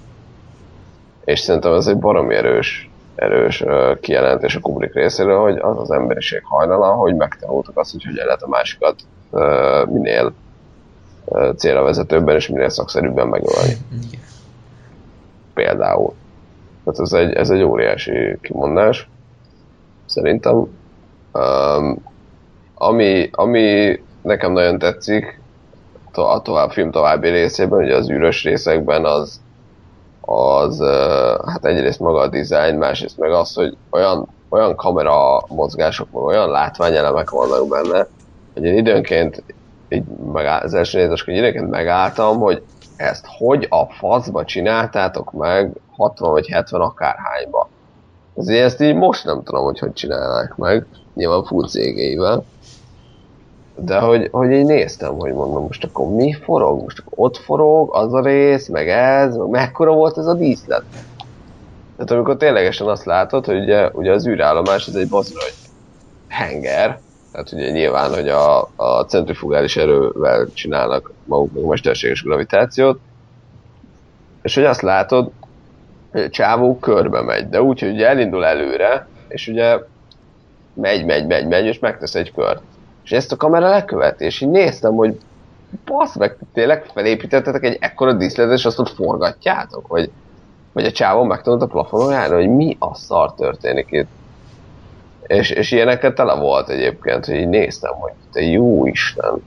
[1.25, 3.65] És szerintem ez egy baromi erős, erős
[4.01, 8.43] kijelentés a Kubrick részéről, hogy az az emberiség hajlana, hogy megtanultak azt, hogy hogy lehet
[8.43, 8.95] a másikat
[9.89, 10.33] minél
[11.57, 13.77] célra vezetőbben és minél szakszerűbben megölni.
[15.55, 16.15] Például.
[16.85, 19.09] Tehát ez egy, ez egy óriási kimondás,
[20.07, 20.55] szerintem.
[21.33, 22.05] Um,
[22.75, 25.41] ami, ami nekem nagyon tetszik,
[26.13, 29.41] a tovább, film további részében, ugye az űrös részekben az,
[30.27, 30.81] az
[31.47, 36.51] hát egyrészt maga a dizájn, másrészt meg az, hogy olyan, olyan kamera mozgások, meg olyan
[36.51, 38.07] látványelemek vannak benne,
[38.55, 39.43] hogy én időnként
[39.89, 42.63] így megáll, az első nézéskor időnként megálltam, hogy
[42.97, 47.69] ezt hogy a faszba csináltátok meg 60 vagy 70 akárhányba.
[48.37, 52.45] Ezért ezt így most nem tudom, hogy hogy csinálnák meg, nyilván full cégével.
[53.79, 56.83] De hogy, hogy így néztem, hogy mondom, most akkor mi forog?
[56.83, 60.83] Most akkor ott forog, az a rész, meg ez, mekkora volt ez a díszlet?
[61.97, 65.51] Tehát amikor ténylegesen azt látod, hogy ugye, ugye az űrállomás ez egy bazony
[66.29, 67.01] henger,
[67.33, 73.01] tehát ugye nyilván, hogy a, a centrifugális erővel csinálnak maguknak mesterséges gravitációt,
[74.43, 75.31] és hogy azt látod,
[76.13, 79.79] hogy a csávó körbe megy, de úgy, hogy ugye elindul előre, és ugye
[80.75, 82.63] megy, megy, megy, megy, és megtesz egy kört.
[83.07, 85.19] És ezt a kamera leköveti, és így néztem, hogy
[85.85, 90.11] basz meg, tényleg felépítettetek egy ekkora díszletet, és azt ott forgatjátok, hogy,
[90.73, 94.09] hogy a csávó megtanult a plafonoljára, hogy mi a szar történik itt.
[95.27, 99.43] És, és ilyeneket tele volt egyébként, hogy így néztem, hogy te jó Isten,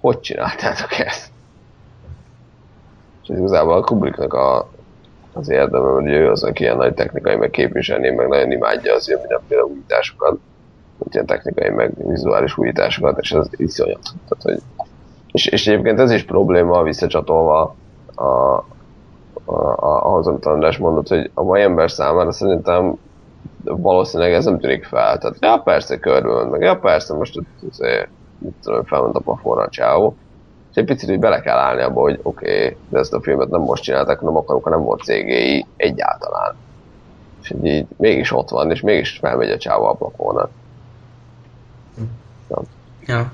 [0.00, 1.30] hogy csináltátok ezt?
[3.22, 4.68] És ez igazából a Kubricknak a,
[5.32, 9.08] az érdeme, hogy ő az, aki ilyen nagy technikai meg képviselni, meg nagyon imádja az
[9.08, 10.38] ilyen mindenféle újításokat,
[11.10, 14.00] ilyen technikai meg vizuális újításokat, és ez iszonyat.
[14.02, 14.62] Tehát, hogy,
[15.32, 17.74] és, és egyébként ez is probléma visszacsatolva
[18.14, 18.64] a, a,
[19.44, 22.94] a, ahhoz, amit András mondott, hogy a mai ember számára szerintem
[23.64, 25.18] valószínűleg ez nem tűnik fel.
[25.18, 27.40] Tehát, ja, persze körbe meg ja, persze, most
[27.70, 28.08] azért,
[28.38, 30.16] mit tudom, felment a plafonra a csáó.
[30.70, 33.48] És egy picit így bele kell állni abba, hogy oké, okay, de ezt a filmet
[33.48, 36.54] nem most csinálták, hanem akkor, amikor nem volt CGI egyáltalán.
[37.42, 40.50] És így, mégis ott van, és mégis felmegy a csáó a plafonra.
[43.06, 43.32] Ja.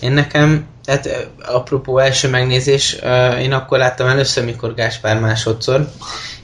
[0.00, 2.96] Én nekem, tehát apropó első megnézés,
[3.40, 5.88] én akkor láttam először, mikor Gáspár másodszor,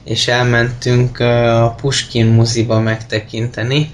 [0.03, 3.91] és elmentünk a Puskin muziba megtekinteni.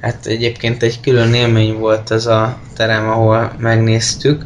[0.00, 4.44] Hát egyébként egy külön élmény volt az a terem, ahol megnéztük.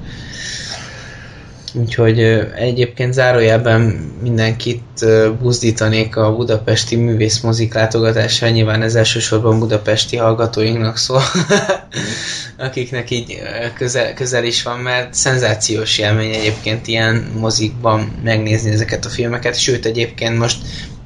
[1.74, 2.20] Úgyhogy
[2.56, 3.80] egyébként zárójelben
[4.22, 5.06] mindenkit
[5.40, 11.22] buzdítanék a budapesti művészmozik látogatásra, nyilván ez elsősorban budapesti hallgatóinknak szól,
[12.56, 13.38] akiknek így
[13.74, 19.86] közel, közel is van, mert szenzációs élmény egyébként ilyen mozikban megnézni ezeket a filmeket, sőt
[19.86, 20.58] egyébként most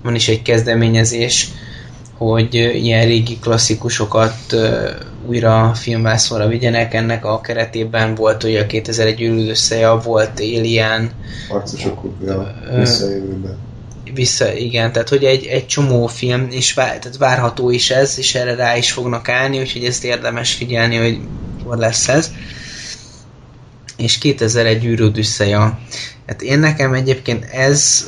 [0.03, 1.49] van is egy kezdeményezés,
[2.17, 4.57] hogy ilyen régi klasszikusokat
[5.27, 6.95] újra filmvászonra vigyenek.
[6.95, 11.11] Ennek a keretében volt ugye a 2001 űrűdösszeja, volt Alien.
[11.49, 13.59] Harcosok ja, visszajövőben.
[14.15, 18.35] Vissza, igen, tehát hogy egy, egy csomó film, és vár, tehát várható is ez, és
[18.35, 21.19] erre rá is fognak állni, úgyhogy ezt érdemes figyelni, hogy
[21.65, 22.31] hol lesz ez.
[23.97, 25.79] És 2001 űrűdösszeja.
[26.27, 28.07] Hát én nekem egyébként ez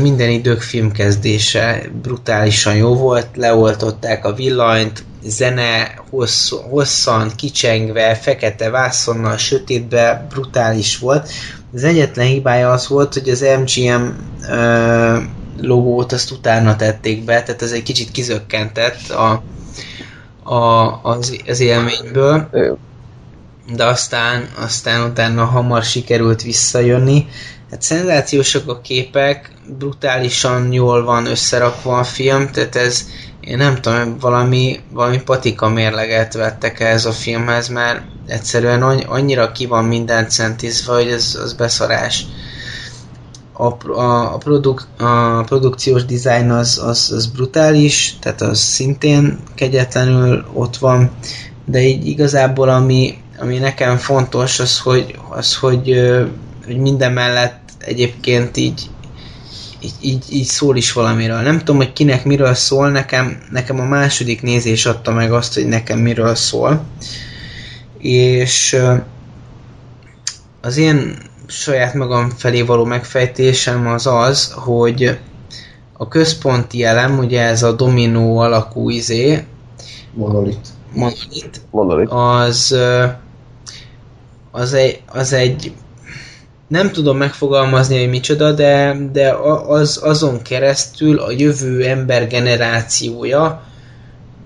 [0.00, 9.36] minden idők filmkezdése brutálisan jó volt, leoltották a villanyt, zene hossz, hosszan, kicsengve, fekete vászonnal,
[9.36, 11.30] sötétbe, brutális volt.
[11.74, 14.02] Az egyetlen hibája az volt, hogy az MGM
[14.50, 15.18] ö,
[15.60, 19.42] logót azt utána tették be, tehát ez egy kicsit kizökkentett a,
[20.42, 22.50] a, az, az élményből,
[23.74, 27.26] de aztán, aztán utána hamar sikerült visszajönni.
[27.70, 33.06] Hát szenzációsak a képek, brutálisan jól van összerakva a film, tehát ez,
[33.40, 39.52] én nem tudom, valami, valami patika mérleget vettek ez a filmhez, mert egyszerűen anny- annyira
[39.52, 42.26] ki van minden centizve, hogy ez az beszarás.
[43.52, 50.46] A, a, a, produk, a produkciós dizájn az, az, az brutális, tehát az szintén kegyetlenül
[50.52, 51.10] ott van,
[51.64, 56.00] de így igazából ami, ami nekem fontos, az, hogy, az, hogy,
[56.68, 58.90] hogy minden mellett egyébként így,
[59.80, 61.40] így, így, így szól is valamiről.
[61.40, 65.66] Nem tudom, hogy kinek miről szól, nekem, nekem a második nézés adta meg azt, hogy
[65.66, 66.82] nekem miről szól.
[67.98, 68.76] És
[70.60, 71.16] az én
[71.46, 75.18] saját magam felé való megfejtésem az az, hogy
[75.92, 79.44] a központi elem, ugye ez a dominó alakú izé,
[80.14, 80.68] Monolit.
[80.94, 82.10] monolit, mondod itt.
[82.10, 82.76] az,
[84.50, 85.72] az, egy, az egy
[86.68, 89.32] nem tudom megfogalmazni, hogy micsoda, de, de
[89.66, 93.62] az, azon keresztül a jövő ember generációja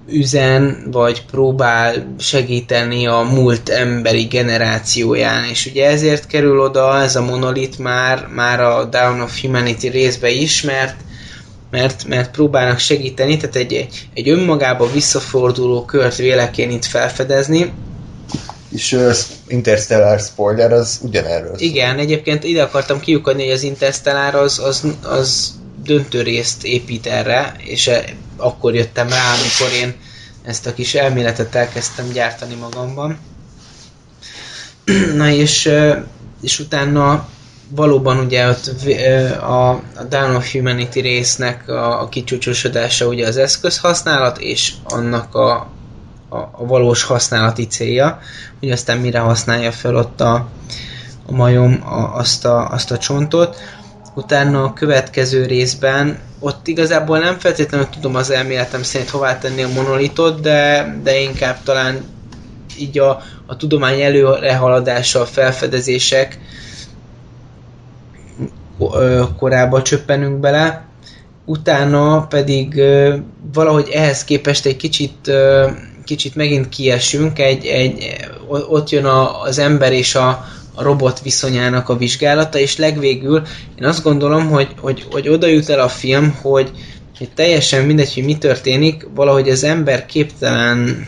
[0.08, 7.22] üzen, vagy próbál segíteni a múlt emberi generációján, és ugye ezért kerül oda ez a
[7.22, 10.96] monolit már, már a Down of Humanity részbe is, mert
[11.70, 17.72] mert, mert próbálnak segíteni, tehát egy, egy önmagába visszaforduló kört vélek én itt felfedezni,
[18.72, 19.14] És uh,
[19.46, 21.54] Interstellar spoiler az ugyanerről.
[21.56, 27.54] Igen, egyébként ide akartam kiukadni, hogy az Interstellar az, az, az döntő részt épít erre,
[27.58, 28.04] és e-
[28.36, 29.94] akkor jöttem rá, amikor én
[30.44, 33.18] ezt a kis elméletet elkezdtem gyártani magamban.
[35.16, 35.70] Na és,
[36.42, 37.28] és utána
[37.68, 38.70] valóban ugye ott
[39.40, 45.70] a, a Down of Humanity résznek a, a kicsúcsosodása ugye az eszközhasználat, és annak a,
[46.32, 48.18] a, a valós használati célja,
[48.60, 50.48] hogy aztán mire használja fel ott a,
[51.26, 53.56] a majom a, azt, a, azt a csontot.
[54.14, 59.68] Utána a következő részben, ott igazából nem feltétlenül tudom az elméletem szerint hová tenni a
[59.68, 62.00] monolitot, de, de inkább talán
[62.78, 66.38] így a, a tudomány előrehaladása, a felfedezések
[69.38, 70.84] korába csöppenünk bele,
[71.44, 72.82] utána pedig
[73.52, 75.30] valahogy ehhez képest egy kicsit
[76.12, 78.16] kicsit megint kiesünk, egy, egy,
[78.48, 80.28] ott jön a, az ember és a,
[80.74, 83.42] a robot viszonyának a vizsgálata, és legvégül
[83.78, 86.70] én azt gondolom, hogy, hogy, hogy oda jut el a film, hogy,
[87.18, 91.06] hogy teljesen mindegy, hogy mi történik, valahogy az ember képtelen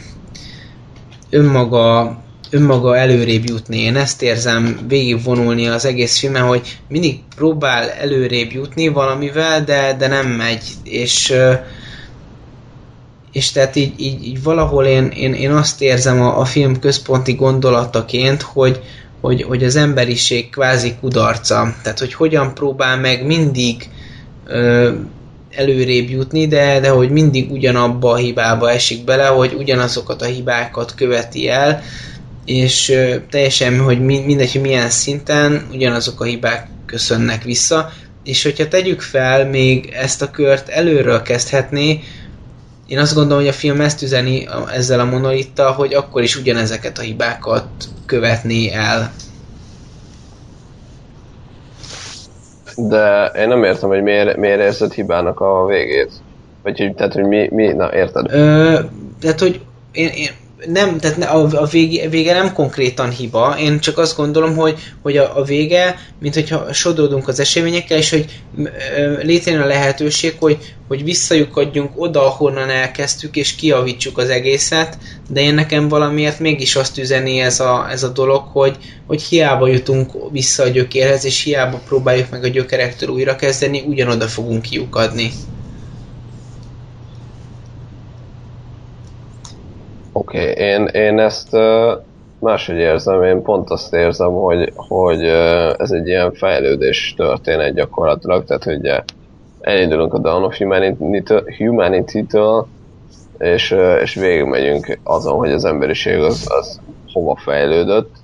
[1.31, 2.17] önmaga,
[2.51, 3.79] önmaga előrébb jutni.
[3.79, 10.07] Én ezt érzem végigvonulni az egész filmen, hogy mindig próbál előrébb jutni valamivel, de, de
[10.07, 10.63] nem megy.
[10.83, 11.35] És,
[13.35, 17.32] és tehát így, így, így valahol én, én, én azt érzem a, a film központi
[17.32, 18.81] gondolataként, hogy,
[19.20, 21.74] hogy, hogy az emberiség kvázi kudarca.
[21.82, 23.89] Tehát, hogy hogyan próbál meg mindig
[24.47, 24.93] ö,
[25.51, 30.94] előrébb jutni, de, de hogy mindig ugyanabba a hibába esik bele, hogy ugyanazokat a hibákat
[30.94, 31.82] követi el,
[32.44, 37.93] és ö, teljesen, hogy mi- mindegy, milyen szinten ugyanazok a hibák köszönnek vissza,
[38.24, 42.01] és hogyha tegyük fel, még ezt a kört előről kezdhetné,
[42.86, 46.98] én azt gondolom, hogy a film ezt üzeni ezzel a monolittal, hogy akkor is ugyanezeket
[46.98, 47.65] a hibákat
[48.06, 49.12] követni el.
[52.77, 56.12] De én nem értem, hogy miért, miért érzed hibának a végét.
[56.62, 58.32] Vagy hogy, tehát, hogy mi, mi na érted?
[58.32, 58.81] Ö,
[59.20, 59.61] tehát, hogy
[59.93, 60.31] én, én
[60.66, 65.16] nem, tehát a, a vége, vége nem konkrétan hiba, én csak azt gondolom, hogy, hogy
[65.16, 68.24] a, a vége, mint hogyha sodródunk az eseményekkel, és hogy
[69.23, 70.59] létrejön a lehetőség, hogy,
[70.89, 76.99] hogy visszajukadjunk oda, ahonnan elkezdtük, és kiavítsuk az egészet, de én nekem valamiért mégis azt
[76.99, 78.77] üzeni ez a, ez a dolog, hogy,
[79.07, 84.62] hogy hiába jutunk vissza a gyökérhez, és hiába próbáljuk meg a gyökerektől újrakezdeni, ugyanoda fogunk
[84.62, 85.31] kiukadni.
[90.16, 91.57] Oké, okay, én, én ezt
[92.39, 95.23] máshogy érzem, én pont azt érzem, hogy, hogy
[95.78, 99.03] ez egy ilyen fejlődés történet gyakorlatilag, tehát hogy
[99.61, 102.66] elindulunk a Dawn of Humanity-től, Humanity-től
[103.39, 106.81] és, és végigmegyünk azon, hogy az emberiség az, az
[107.12, 108.15] hova fejlődött,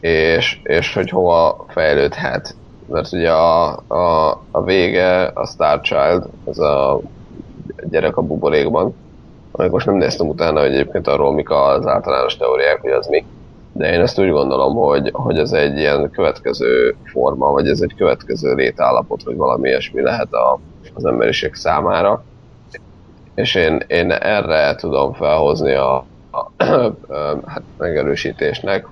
[0.00, 2.54] és, és hogy hova fejlődhet.
[2.86, 7.00] Mert ugye a, a, a vége, a Star Child, ez a
[7.90, 8.94] gyerek a buborékban,
[9.52, 13.24] meg most nem néztem utána, hogy egyébként arról mik az általános teóriák, hogy az mi.
[13.72, 17.94] De én ezt úgy gondolom, hogy, hogy ez egy ilyen következő forma, vagy ez egy
[17.96, 20.58] következő létállapot, vagy valami ilyesmi lehet a,
[20.94, 22.24] az emberiség számára.
[23.34, 26.50] és én, én erre tudom felhozni a, a
[27.46, 28.86] hát megerősítésnek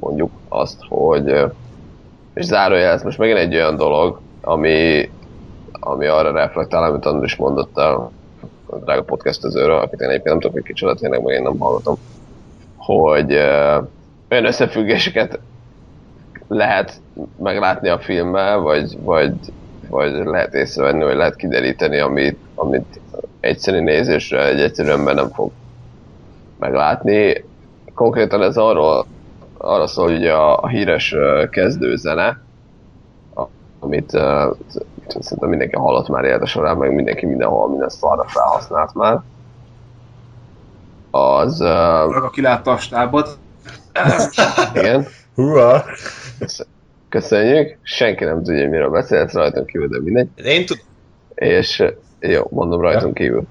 [0.00, 1.44] mondjuk azt, hogy
[2.34, 5.10] és zárójel, ez most megint egy olyan dolog, ami,
[5.72, 8.10] ami arra reflektál, amit Andris mondott a, a
[8.84, 11.96] drága podcastezőről, akit én egyébként nem tudok, hogy kicsoda, tényleg meg én nem hallgatom,
[12.76, 13.86] hogy uh,
[14.30, 15.38] olyan összefüggéseket
[16.48, 17.00] lehet
[17.38, 19.34] meglátni a filmben, vagy, vagy,
[19.88, 23.00] vagy lehet észrevenni, vagy lehet kideríteni, amit, amit
[23.40, 25.50] egyszerű nézésre egy egyszerű ember nem fog
[26.58, 27.44] meglátni.
[27.94, 29.06] Konkrétan ez arról,
[29.56, 31.14] arra szól, hogy a, a híres
[31.50, 32.40] kezdőzene,
[33.78, 34.18] amit
[35.10, 39.20] szerintem mindenki hallott már élete során, meg mindenki mindenhol minden szarra felhasznált már.
[41.10, 41.60] Az...
[41.60, 43.38] Uh, Aki látta a stábot.
[44.74, 45.06] igen.
[45.34, 45.84] Húha!
[47.08, 47.78] Köszönjük.
[47.82, 50.28] Senki nem tudja, miről beszélsz rajtunk kívül, de mindegy.
[50.34, 50.84] De én tudom.
[51.34, 51.84] És
[52.20, 53.42] jó, mondom rajtunk kívül.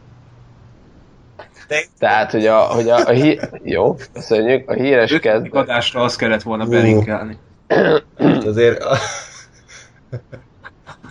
[1.67, 1.79] De...
[1.99, 3.39] Tehát, hogy a, hogy a, a hí...
[3.63, 4.69] Jó, köszönjük.
[4.69, 5.49] A híres kezdő...
[5.51, 7.37] adásra azt kellett volna belinkelni.
[8.45, 8.83] Azért...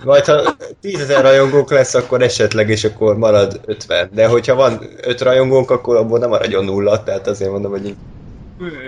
[0.04, 4.10] Majd ha 10 rajongók lesz, akkor esetleg, és akkor marad 50.
[4.12, 7.96] De hogyha van 5 rajongónk, akkor abból nem maradjon nulla, tehát azért mondom, hogy...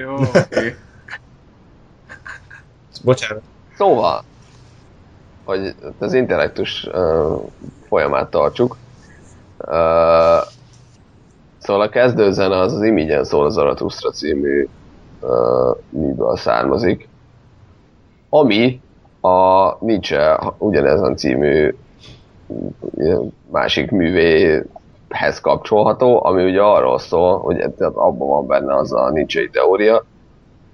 [0.00, 0.28] Jó, oké.
[0.38, 0.74] Okay.
[3.04, 3.42] Bocsánat.
[3.76, 4.24] Szóval,
[5.44, 7.42] hogy az intellektus uh,
[7.88, 8.76] folyamát tartsuk.
[9.58, 9.66] Uh,
[11.58, 14.68] szóval a kezdőzene az az Imigyen szól a Zarathustra című
[15.20, 17.08] uh, műből származik,
[18.28, 18.80] ami
[19.20, 21.74] a Nietzsche ugyanezen című
[23.50, 29.48] másik művéhez kapcsolható, ami ugye arról szól, hogy tehát abban van benne az a Nietzsche
[29.52, 30.04] teória,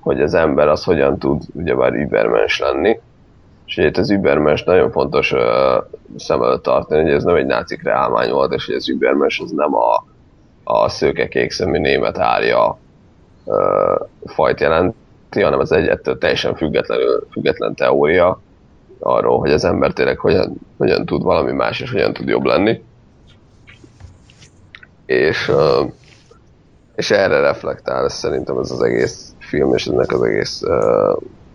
[0.01, 3.01] hogy az ember az hogyan tud ugyebár übermens lenni.
[3.67, 5.41] És ugye itt az übermens nagyon fontos uh,
[6.17, 9.51] szem előtt tartani, hogy ez nem egy nácik reálmány volt, és hogy az übermens az
[9.51, 10.05] nem a,
[10.65, 12.79] a szőke kékszemű német árja
[13.45, 14.97] uh, fajt jelenti,
[15.31, 18.41] hanem ez egy ettől teljesen függetlenül, független teória
[18.99, 22.85] arról, hogy az ember tényleg hogyan, hogyan tud valami más, és hogyan tud jobb lenni.
[25.07, 25.53] És,
[26.95, 30.63] és erre reflektál ez szerintem ez az egész film, és ennek az egész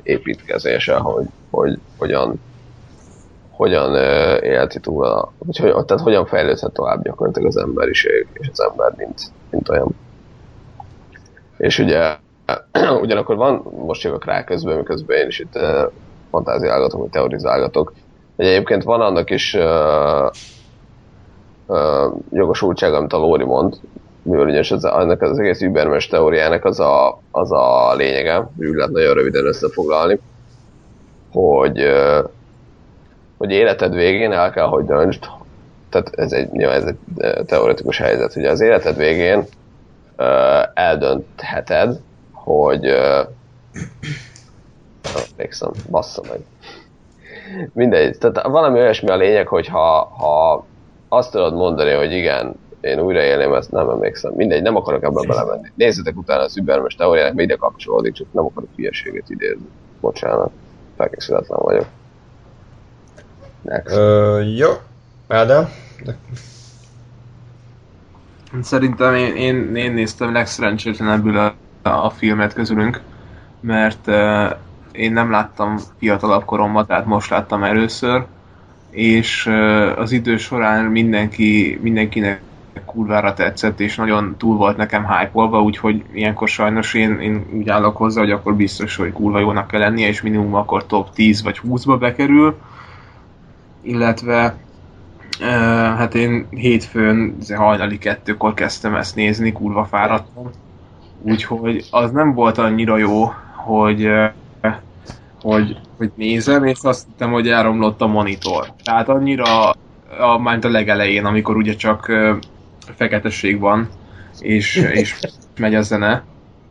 [0.03, 2.41] építkezése, hogy, hogy hogyan,
[3.49, 3.95] hogyan
[4.43, 8.93] élti túl, a, hogy, hogy, tehát hogyan fejlődhet tovább gyakorlatilag az emberiség és az ember,
[8.97, 9.95] mint, mint olyan.
[11.57, 12.15] És ugye
[13.01, 15.91] ugyanakkor van, most jövök rá közben, miközben én is itt uh,
[16.29, 17.93] fantáziálgatok, vagy teorizálgatok,
[18.35, 20.29] hogy egyébként van annak is uh,
[21.65, 23.79] uh, jogosultsága, amit a Lóri mond,
[24.23, 28.91] mivel ugyanis az, annak az egész übermes teóriának az a, az a lényege, úgy lehet
[28.91, 30.19] nagyon röviden összefoglalni,
[31.31, 31.85] hogy,
[33.37, 35.25] hogy életed végén el kell, hogy döntsd,
[35.89, 36.97] tehát ez egy, ja, ez egy
[37.45, 39.43] teoretikus helyzet, hogy az életed végén
[40.73, 41.99] eldöntheted,
[42.43, 43.27] hogy uh,
[45.31, 46.39] emlékszem, bassza meg.
[47.73, 50.65] Mindegy, tehát valami olyasmi a lényeg, hogy ha, ha
[51.09, 54.33] azt tudod mondani, hogy igen, én újraélném ezt, nem emlékszem.
[54.35, 55.71] Mindegy, nem akarok ebben belemenni.
[55.75, 59.67] Nézzetek utána az übermes teóriának, mert ide kapcsolódik, csak nem akarok hülyeséget idézni.
[59.99, 60.51] Bocsánat,
[60.97, 61.85] felkészületlen vagyok.
[63.61, 63.95] Next.
[63.95, 64.69] Ö, jó,
[65.27, 65.69] Ádám?
[68.61, 73.01] Szerintem én, én, én néztem legszerencsétlenebbül a, a filmet közülünk,
[73.59, 74.07] mert
[74.91, 78.25] én nem láttam fiatalabb koromban, tehát most láttam először,
[78.89, 79.45] és
[79.95, 82.41] az idő során mindenki, mindenkinek
[82.85, 87.97] kurvára tetszett, és nagyon túl volt nekem hype úgyhogy ilyenkor sajnos én, én úgy állok
[87.97, 91.61] hozzá, hogy akkor biztos, hogy kurva jónak kell lennie, és minimum akkor top 10 vagy
[91.67, 92.57] 20-ba bekerül,
[93.81, 94.55] illetve
[95.39, 95.47] uh,
[95.97, 100.49] hát én hétfőn hajnali kettőkor kezdtem ezt nézni, kurva fáradtam,
[101.21, 104.25] úgyhogy az nem volt annyira jó, hogy uh,
[105.41, 108.73] hogy, hogy nézem, és azt hittem, hogy elromlott a monitor.
[108.83, 109.69] Tehát annyira,
[110.19, 112.35] a, már a legelején, amikor ugye csak uh,
[112.95, 113.89] feketesség van,
[114.39, 115.19] és, és
[115.57, 116.23] megy a zene,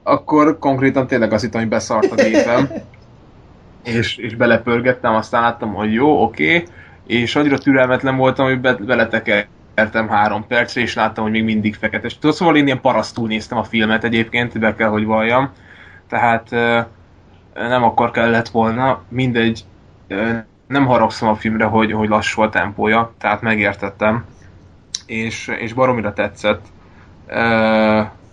[0.02, 2.68] akkor konkrétan tényleg azt hittem, hogy beszart a gépem,
[3.84, 6.68] és, és belepörgettem, aztán láttam, hogy jó, oké, okay,
[7.06, 9.58] és annyira türelmetlen voltam, hogy be, beletekertem
[10.08, 12.18] három percre, és láttam, hogy még mindig feketes.
[12.18, 15.50] Tudod, szóval én ilyen parasztul néztem a filmet egyébként, be kell, hogy valljam.
[16.08, 16.50] Tehát
[17.54, 19.64] nem akkor kellett volna, mindegy,
[20.66, 24.24] nem haragszom a filmre, hogy, hogy lassú a tempója, tehát megértettem,
[25.06, 26.66] és, és baromira tetszett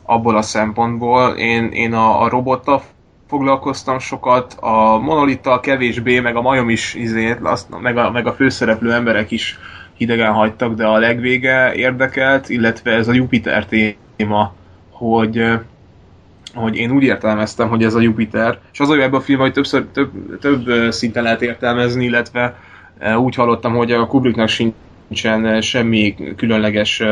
[0.03, 1.29] abból a szempontból.
[1.29, 2.81] Én, én a, a robottal
[3.27, 8.33] foglalkoztam sokat, a monolittal kevésbé, meg a majom is izét, azt, meg, a, meg a
[8.33, 9.59] főszereplő emberek is
[9.97, 14.53] hidegen hagytak, de a legvége érdekelt, illetve ez a Jupiter téma,
[14.89, 15.59] hogy
[16.53, 19.53] hogy én úgy értelmeztem, hogy ez a Jupiter, és az jó ebben a film, hogy
[19.53, 22.55] többször, több, több szinten lehet értelmezni, illetve
[23.17, 27.03] úgy hallottam, hogy a Kubricknak sincsen semmi különleges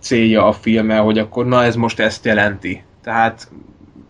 [0.00, 2.82] célja a filme, hogy akkor na ez most ezt jelenti.
[3.02, 3.48] Tehát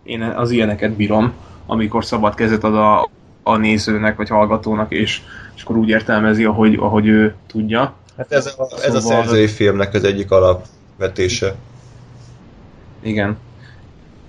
[0.03, 1.33] én az ilyeneket bírom,
[1.67, 3.09] amikor szabad kezet ad a,
[3.43, 5.21] a nézőnek vagy hallgatónak, és,
[5.61, 7.95] és akkor úgy értelmezi, ahogy, ahogy ő tudja.
[8.17, 11.55] Hát ez a, ez a szóval- szerzői filmnek az egyik alapvetése.
[13.03, 13.39] Igen.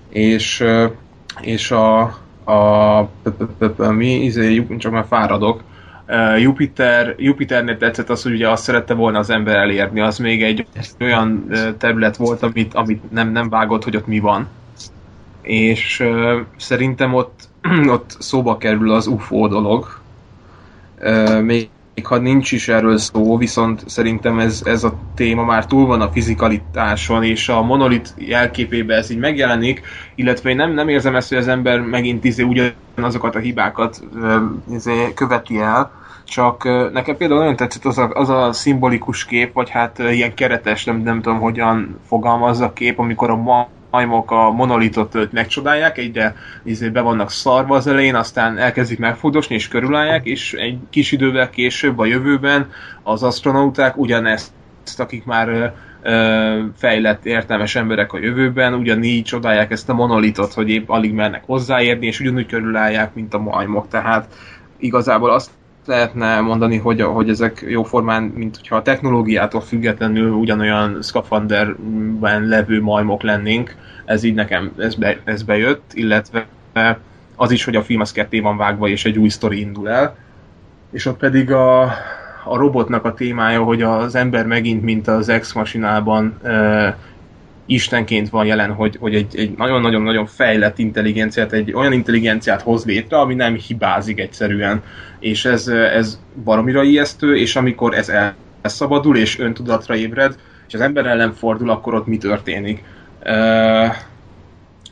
[0.09, 0.65] És,
[1.41, 2.01] és a,
[2.51, 5.63] a, mi, izé, csak már fáradok,
[6.37, 10.65] Jupiter, Jupiternél tetszett az, hogy ugye azt szerette volna az ember elérni, az még egy
[10.99, 14.47] olyan terület volt, amit, amit nem, nem vágott, hogy ott mi van.
[15.41, 17.49] És uh, szerintem ott,
[17.93, 20.00] ott szóba kerül az UFO dolog.
[21.41, 21.69] Még
[22.03, 26.11] ha nincs is erről szó, viszont szerintem ez, ez a téma már túl van a
[26.11, 29.81] fizikalitáson, és a monolit jelképében ez így megjelenik,
[30.15, 34.03] illetve én nem, nem érzem ezt, hogy az ember megint izé ugyanazokat a hibákat
[34.71, 35.91] izé, követi el,
[36.25, 36.63] csak
[36.93, 41.01] nekem például nagyon tetszett az a, az a szimbolikus kép, vagy hát ilyen keretes, nem,
[41.01, 43.35] nem tudom hogyan fogalmazza a kép, amikor a
[43.91, 49.67] majmok a monolitot megcsodálják, egyre izé be vannak szarva az elején, aztán elkezdik megfogdosni és
[49.67, 52.69] körülállják, és egy kis idővel később a jövőben
[53.03, 54.51] az astronauták ugyanezt,
[54.97, 55.73] akik már
[56.77, 62.05] fejlett, értelmes emberek a jövőben, ugyanígy csodálják ezt a monolitot, hogy épp alig mernek hozzáérni,
[62.05, 63.87] és ugyanúgy körülállják, mint a majmok.
[63.87, 64.33] Tehát
[64.79, 65.51] igazából azt
[65.85, 73.21] lehetne mondani, hogy, hogy ezek jóformán, mint hogyha a technológiától függetlenül ugyanolyan szkafanderben levő majmok
[73.21, 73.75] lennénk,
[74.05, 76.47] ez így nekem ez, be, ez bejött, illetve
[77.35, 80.15] az is, hogy a film az ketté van vágva, és egy új sztori indul el.
[80.91, 81.81] És ott pedig a,
[82.43, 86.97] a robotnak a témája, hogy az ember megint, mint az Ex Machinában e,
[87.65, 93.19] istenként van jelen, hogy, hogy egy, egy nagyon-nagyon-nagyon fejlett intelligenciát, egy olyan intelligenciát hoz létre,
[93.19, 94.83] ami nem hibázik egyszerűen.
[95.19, 98.11] És ez, ez baromira ijesztő, és amikor ez
[98.61, 100.35] elszabadul, és öntudatra ébred,
[100.67, 102.83] és az ember ellen fordul, akkor ott mi történik.
[103.25, 103.95] Uh,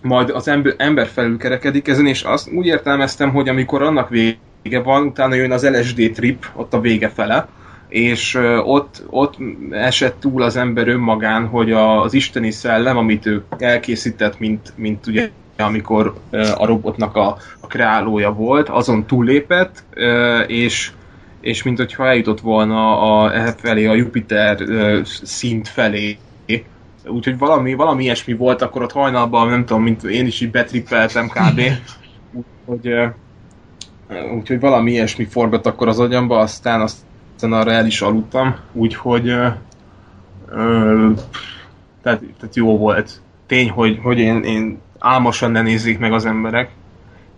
[0.01, 5.05] majd az ember, ember felülkerekedik ezen, és azt úgy értelmeztem, hogy amikor annak vége van,
[5.05, 7.47] utána jön az LSD trip, ott a vége fele,
[7.89, 9.35] és ott, ott
[9.71, 15.29] esett túl az ember önmagán, hogy az isteni szellem, amit ő elkészített, mint, mint ugye
[15.57, 16.13] amikor
[16.55, 19.83] a robotnak a, a kreálója volt, azon túllépett,
[20.47, 20.91] és,
[21.41, 24.57] és mint hogyha eljutott volna a, e felé, a Jupiter
[25.23, 26.17] szint felé,
[27.05, 31.27] úgyhogy valami, valami ilyesmi volt, akkor ott hajnalban, nem tudom, mint én is így betrippeltem
[31.27, 31.61] kb.
[32.65, 32.93] Úgyhogy,
[34.35, 36.97] úgyhogy valami ilyesmi forgat akkor az agyamba, aztán azt
[37.43, 39.47] arra el is aludtam, úgyhogy ö,
[40.49, 41.09] ö,
[42.01, 43.21] tehát, tehát jó volt.
[43.47, 46.69] Tény, hogy, hogy én, én álmosan ne nézzék meg az emberek,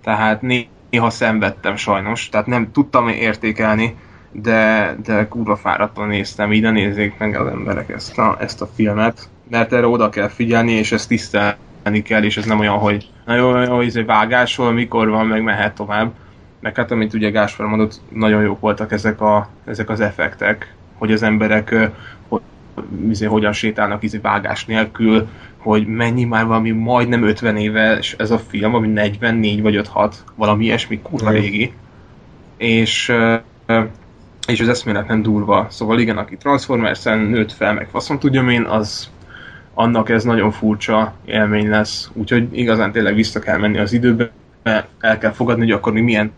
[0.03, 3.95] tehát néha szenvedtem sajnos, tehát nem tudtam értékelni,
[4.31, 8.69] de, de kurva fáradtan néztem, így ne nézzék meg az emberek ezt a, ezt a
[8.75, 13.09] filmet, mert erre oda kell figyelni, és ezt tisztelni kell, és ez nem olyan, hogy
[13.25, 16.11] na jó, jó, jó izé vágásol, mikor van, meg mehet tovább,
[16.61, 21.11] meg hát amit ugye Gáspár mondott, nagyon jók voltak ezek, a, ezek az effektek, hogy
[21.11, 21.75] az emberek
[22.27, 22.41] hogy,
[23.09, 25.27] izé, hogyan sétálnak izé, vágás nélkül,
[25.57, 30.63] hogy mennyi már valami majdnem 50 éves ez a film, ami 44 vagy 56, valami
[30.63, 31.73] ilyesmi kurva régi.
[32.57, 33.13] És,
[34.47, 35.67] és az eszmélet nem durva.
[35.69, 39.09] Szóval igen, aki Transformers-en nőtt fel, meg faszom tudjam én, az
[39.73, 42.09] annak ez nagyon furcsa élmény lesz.
[42.13, 44.31] Úgyhogy igazán tényleg vissza kell menni az időbe,
[44.99, 46.33] el kell fogadni, hogy akkor mi milyen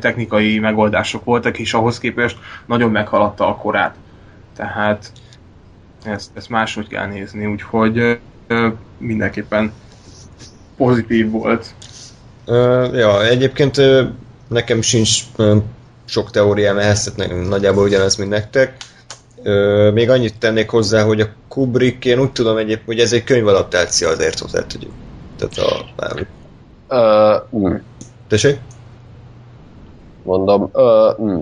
[0.00, 3.94] technikai megoldások voltak, és ahhoz képest nagyon meghaladta a korát.
[4.56, 5.12] Tehát
[6.04, 8.18] ezt, ezt máshogy kell nézni, úgyhogy
[8.98, 9.72] mindenképpen
[10.76, 11.74] pozitív volt.
[12.92, 13.80] Ja, egyébként
[14.48, 15.22] nekem sincs
[16.04, 18.76] sok teóriám ehhez, tehát nagyjából ugyanez, mint nektek.
[19.92, 24.08] Még annyit tennék hozzá, hogy a Kubrick, én úgy tudom egyébként, hogy ez egy könyvadaptáció
[24.08, 24.88] azért hozzá, hogy
[25.38, 25.84] tehát a,
[26.88, 27.74] Uh, mm.
[28.28, 28.60] Tessék?
[30.22, 31.40] Mondom, uh, mm.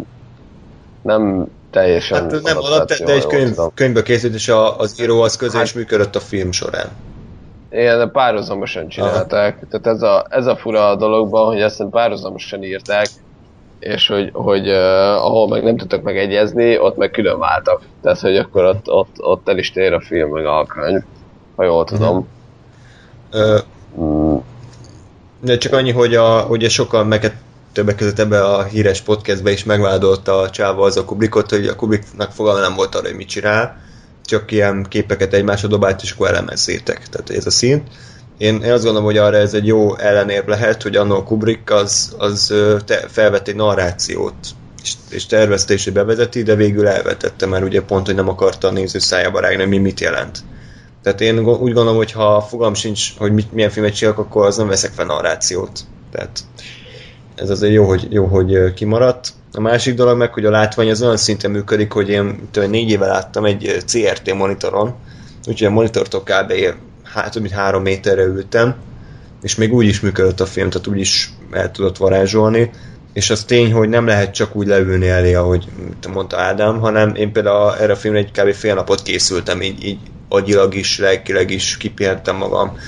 [1.02, 5.36] nem teljesen hát nem alatt, de egy könyv, könyvbe készült, és a, az író az
[5.36, 6.88] közé hát, is működött a film során.
[7.70, 9.56] Igen, de párhuzamosan csinálták.
[9.56, 9.66] Aha.
[9.70, 13.06] Tehát ez a, ez a fura a dologban, hogy ezt párhuzamosan írták,
[13.78, 14.76] és hogy, hogy uh,
[15.24, 17.82] ahol meg nem tudtak megegyezni, ott meg külön váltak.
[18.02, 21.02] Tehát, hogy akkor ott, ott, ott el is tér a film meg a könyv,
[21.56, 22.28] ha jól tudom.
[23.32, 23.58] Uh,
[24.00, 24.23] mm.
[25.44, 27.36] De csak annyi, hogy, a, hogy sokan meg
[27.72, 31.76] többek között ebbe a híres podcastbe is megvádolta a csáva az a Kubrickot, hogy a
[31.76, 33.80] Kubricknak fogalma nem volt arra, hogy mit csinál,
[34.24, 37.08] csak ilyen képeket egymásra dobált, és akkor elemezzétek.
[37.08, 37.88] Tehát ez a szint.
[38.38, 42.14] Én, én azt gondolom, hogy arra ez egy jó ellenérv lehet, hogy annó Kubrick az,
[42.18, 42.54] az
[42.84, 44.34] te, felvett egy narrációt,
[44.82, 48.72] és, és tervezte hogy bevezeti, de végül elvetette, mert ugye pont, hogy nem akarta a
[48.72, 50.38] néző szájába rágni, mi mit jelent.
[51.04, 54.56] Tehát én úgy gondolom, hogy ha fogalm sincs, hogy mit, milyen filmet csinálok, akkor az
[54.56, 55.80] nem veszek fel narrációt.
[56.10, 56.40] Tehát
[57.34, 59.32] ez azért jó, hogy, jó, hogy kimaradt.
[59.52, 62.90] A másik dolog meg, hogy a látvány az olyan szinten működik, hogy én tőle négy
[62.90, 64.94] éve láttam egy CRT monitoron,
[65.46, 66.52] úgyhogy a monitortól kb.
[67.02, 68.74] Hát, több mint három méterre ültem,
[69.42, 72.70] és még úgy is működött a film, tehát úgy is el tudott varázsolni,
[73.12, 75.68] és az tény, hogy nem lehet csak úgy leülni elé, ahogy
[76.12, 78.52] mondta Ádám, hanem én például erre a filmre egy kb.
[78.52, 79.98] fél napot készültem, így, így
[80.28, 82.78] agyilag is, lelkileg is kipihentem magam,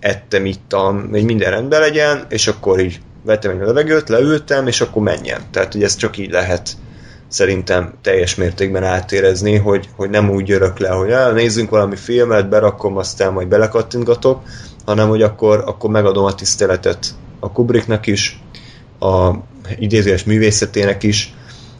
[0.00, 5.02] ettem, ittam, hogy minden rendben legyen, és akkor így vettem egy levegőt, leültem, és akkor
[5.02, 5.40] menjen.
[5.50, 6.70] Tehát, hogy ez csak így lehet
[7.28, 12.48] szerintem teljes mértékben átérezni, hogy, hogy nem úgy jörök le, hogy el, nézzünk valami filmet,
[12.48, 14.42] berakom, aztán majd belekattintgatok,
[14.84, 17.06] hanem hogy akkor, akkor megadom a tiszteletet
[17.40, 18.42] a Kubricknak is,
[19.00, 19.32] a
[19.78, 21.34] idézőes művészetének is,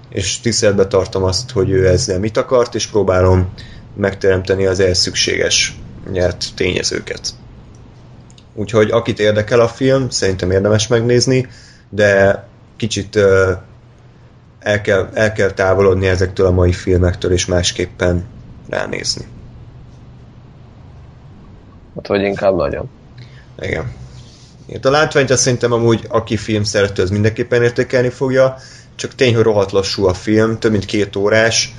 [0.09, 3.52] és tiszteletbe tartom azt, hogy ő ezzel mit akart, és próbálom
[3.97, 5.78] megteremteni az ehhez szükséges
[6.10, 7.31] nyert tényezőket.
[8.55, 11.48] Úgyhogy akit érdekel a film, szerintem érdemes megnézni,
[11.89, 12.43] de
[12.77, 13.51] kicsit uh,
[14.60, 18.24] el, kell, el kell távolodni ezektől a mai filmektől, és másképpen
[18.69, 19.27] ránézni.
[21.94, 22.90] Hát vagy inkább nagyon.
[23.59, 23.93] Igen.
[24.66, 28.56] Itt a látványt azt szerintem amúgy, aki film szerető, az mindenképpen értékelni fogja,
[28.94, 31.74] csak tény, hogy rohadt lassú a film, több mint két órás,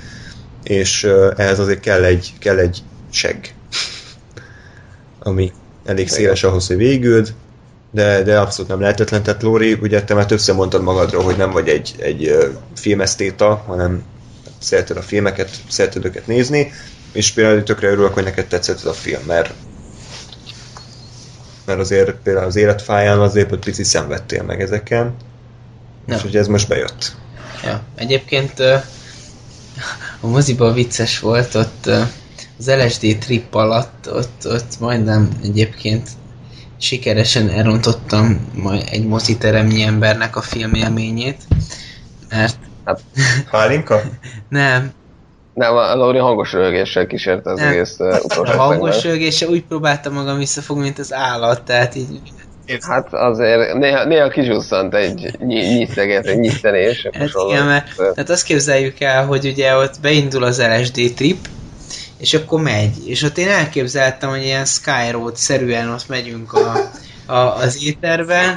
[0.62, 1.04] és
[1.36, 3.44] ehhez azért kell egy, kell egy segg,
[5.18, 5.52] ami
[5.84, 7.34] elég széles ahhoz, hogy végüld,
[7.90, 9.22] de, de abszolút nem lehetetlen.
[9.22, 14.02] Tehát Lóri, ugye te már többször mondtad magadról, hogy nem vagy egy, egy filmesztéta, hanem
[14.58, 16.72] szereted a filmeket, szereted őket nézni,
[17.12, 19.54] és például tökre örülök, hogy neked tetszett ez a film, mert
[21.64, 25.14] mert azért például az életfáján azért, hogy pici szenvedtél meg ezeken,
[26.06, 26.16] Nem.
[26.16, 27.12] és hogy ez most bejött.
[27.64, 28.62] Ja, egyébként
[30.20, 31.90] a moziban vicces volt, ott
[32.58, 36.08] az LSD trip alatt, ott, ott majdnem egyébként
[36.78, 41.42] sikeresen elrontottam majd egy moziteremnyi embernek a filmélményét,
[42.28, 42.56] mert
[43.50, 44.00] Pálinka?
[44.48, 44.92] nem,
[45.54, 47.68] Nem, a Lauri hangos röhögéssel kísérte az Nem.
[47.68, 52.20] egész uh, utolsó a hangos rögése úgy próbáltam magam visszafogni, mint az állat, tehát így
[52.80, 57.06] Hát azért néha, néha kizsusszant egy ny- nyiszeget, egy nyisztenés.
[57.12, 61.48] Hát igen, mert tehát azt képzeljük el, hogy ugye ott beindul az LSD trip,
[62.18, 63.08] és akkor megy.
[63.08, 66.90] És ott én elképzeltem, hogy ilyen Skyroad-szerűen ott megyünk a,
[67.26, 68.56] a, az éterben,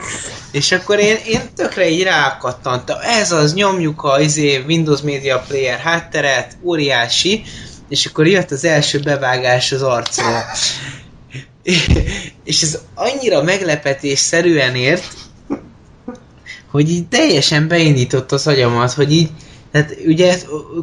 [0.52, 2.98] és akkor én, én tökre így rákattantam.
[3.02, 7.44] Ez az, nyomjuk a izé, Windows Media Player hátteret, óriási,
[7.90, 10.44] és akkor jött az első bevágás az arcról.
[12.44, 15.03] és ez annyira meglepetésszerűen ért,
[16.72, 19.30] hogy így teljesen beindított az agyamat, hogy így,
[19.72, 20.38] tehát ugye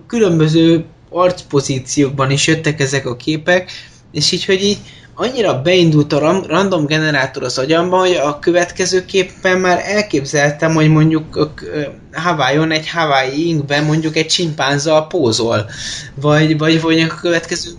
[0.07, 3.70] különböző arcpozíciókban is jöttek ezek a képek,
[4.12, 4.78] és így, hogy így
[5.15, 11.51] annyira beindult a random generátor az agyamba, hogy a következő képpen már elképzeltem, hogy mondjuk
[12.12, 15.70] Hawaiion egy Hawaii inkben mondjuk egy csimpánzal pózol,
[16.15, 17.70] vagy, vagy, vagy a következő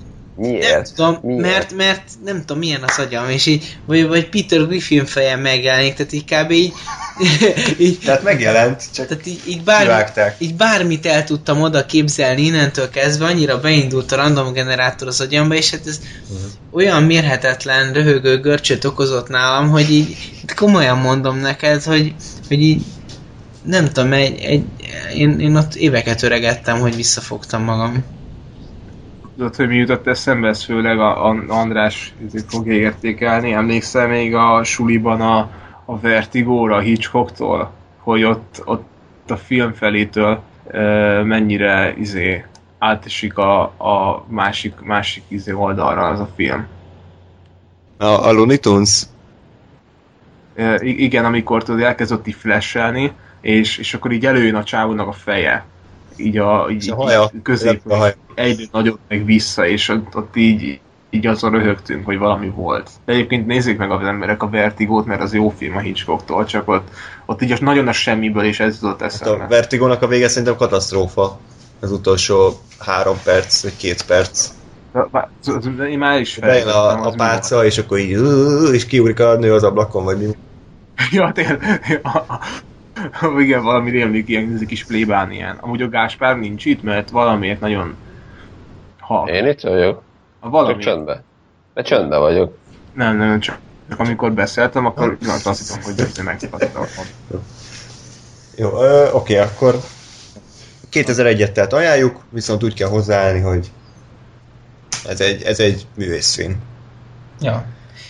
[0.42, 0.74] Miért?
[0.74, 1.42] nem tudom, Miért?
[1.42, 5.94] mert, mert nem tudom, milyen az agyam, és így, vagy, vagy Peter Griffin fejem megjelenik,
[5.94, 6.52] tehát így kb.
[6.52, 6.74] így,
[7.88, 10.36] így Tehát megjelent, csak tehát így, így, bármi, kivágták.
[10.38, 15.56] így bármit el tudtam oda képzelni innentől kezdve, annyira beindult a random generátor az agyamba,
[15.56, 16.00] és hát ez
[16.72, 20.18] olyan mérhetetlen röhögő görcsöt okozott nálam, hogy így
[20.56, 22.14] komolyan mondom neked, hogy,
[22.48, 22.82] hogy így
[23.64, 24.64] nem tudom, egy, egy,
[25.16, 28.20] én, én ott éveket öregettem, hogy visszafogtam magam.
[29.42, 33.54] Tudod, hogy mi jutott eszembe, ez főleg a, a András ezért fogja értékelni.
[33.54, 35.50] Emlékszel még a suliban a,
[35.86, 38.86] a Vertigóra, a Hitchcocktól, hogy ott, ott
[39.28, 40.80] a film felétől e,
[41.24, 42.46] mennyire izé,
[42.80, 46.68] átesik a, a másik, másik izé oldalra az a film.
[47.98, 49.04] A, a Looney Tunes?
[50.56, 53.12] E, igen, amikor tudod, elkezdett így flashelni,
[53.42, 55.66] és, és akkor így előjön a csávónak a feje.
[56.16, 57.30] Így a, így, a haja.
[57.36, 58.14] így közép, A haja.
[58.36, 60.80] egyre nagyobb meg vissza, és ott, ott így,
[61.10, 62.90] így azon röhögtünk, hogy valami volt.
[63.06, 66.68] De egyébként nézzék meg az emberek a Vertigót, mert az jó film a Hitchcocktól, csak
[66.70, 66.88] ott,
[67.26, 69.44] ott így az nagyon a semmiből, és ez jutott Hát eszembe.
[69.44, 71.40] a Vertigónak a vége szerintem katasztrófa.
[71.80, 74.50] Az utolsó három perc, vagy két perc.
[75.90, 78.18] Én már is Bejön a, a pálca, és akkor így,
[78.74, 80.26] és kiúrik a nő az ablakon, vagy mi.
[81.12, 81.82] Ja, tényleg.
[83.38, 85.58] Igen, valami rémlik ilyen ez egy kis plébán ilyen.
[85.60, 87.96] Amúgy a Gáspár nincs itt, mert valamiért nagyon
[89.00, 89.30] halk.
[89.30, 90.02] Én itt vagyok.
[90.40, 90.84] A Csak valami...
[90.84, 91.24] csöndbe.
[91.74, 92.58] Mert csöndbe vagyok.
[92.94, 93.60] Nem, nem, csak,
[93.90, 96.86] csak amikor beszéltem, akkor azt hittem, hogy ez megszakadtam.
[98.56, 99.80] Jó, ö, oké, akkor
[100.92, 103.72] 2001-et tehát ajánljuk, viszont úgy kell hozzáállni, hogy
[105.08, 106.56] ez egy, ez egy művészfilm.
[107.40, 107.66] Ja.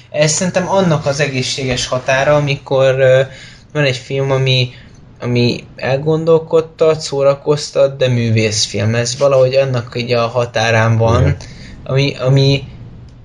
[0.09, 3.27] Ez szerintem annak az egészséges határa, amikor uh,
[3.73, 4.73] van egy film, ami,
[5.21, 8.95] ami elgondolkodtat, szórakoztat, de művészfilm.
[8.95, 11.37] Ez valahogy annak így a határán van, Igen.
[11.83, 12.63] ami, ami,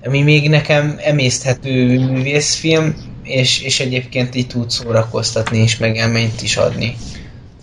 [0.03, 6.01] ami még nekem emészthető művészfilm, és, és egyébként így tud szórakoztatni és meg
[6.41, 6.95] is adni.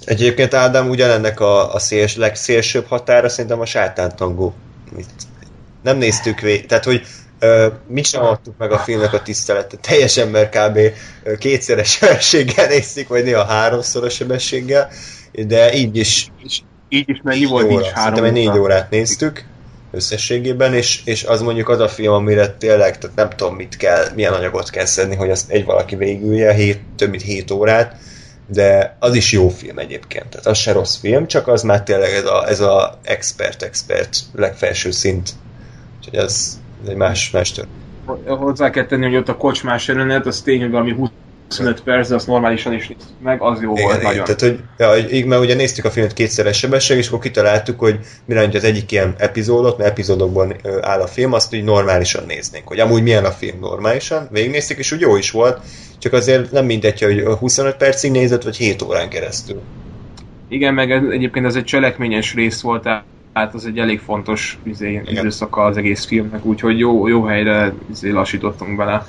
[0.04, 4.54] Egyébként Ádám ugyanennek a, a széls, legszélsőbb határa szerintem a sátántangó.
[4.96, 5.26] Mit-
[5.82, 7.02] Nem néztük végig, tehát hogy
[7.44, 9.80] ö, mit sem adtuk meg a filmnek a tiszteletet.
[9.80, 10.78] Teljesen, mert kb.
[11.38, 14.90] kétszeres sebességgel néztük, vagy néha háromszoros sebességgel,
[15.32, 16.32] de így is
[16.88, 17.80] Így is mennyi volt óra.
[17.80, 19.44] így három négy órát néztük
[19.94, 24.06] összességében, és, és az mondjuk az a film, amire tényleg, tehát nem tudom mit kell,
[24.14, 27.96] milyen anyagot kell szedni, hogy azt egy valaki végülje, hét, több mint 7 órát,
[28.46, 32.12] de az is jó film egyébként, tehát az se rossz film, csak az már tényleg
[32.12, 35.30] ez a, ez a expert-expert legfelső szint.
[35.98, 38.38] Úgyhogy ez ez egy más, más történet.
[38.38, 40.96] Hozzá kell tenni, hogy ott a kocsmás jelenet, az tény, hogy valami
[41.48, 44.24] 25 perc, de azt normálisan is néztük meg, az jó volt Igen, nagyon.
[44.24, 47.98] tehát, hogy, ja, így, mert ugye néztük a filmet kétszeres sebesség, és akkor kitaláltuk, hogy
[48.24, 52.24] mi lenne, hogy az egyik ilyen epizódot, mert epizódokban áll a film, azt úgy normálisan
[52.26, 55.60] néznénk, hogy amúgy milyen a film normálisan, végignéztük, és úgy jó is volt,
[55.98, 59.60] csak azért nem mindegy, hogy 25 percig nézett, vagy 7 órán keresztül.
[60.48, 62.88] Igen, meg ez, egyébként ez egy cselekményes rész volt,
[63.34, 68.10] tehát az egy elég fontos izé, időszaka az egész filmnek, úgyhogy jó, jó helyre izé,
[68.10, 69.06] lassítottunk bele.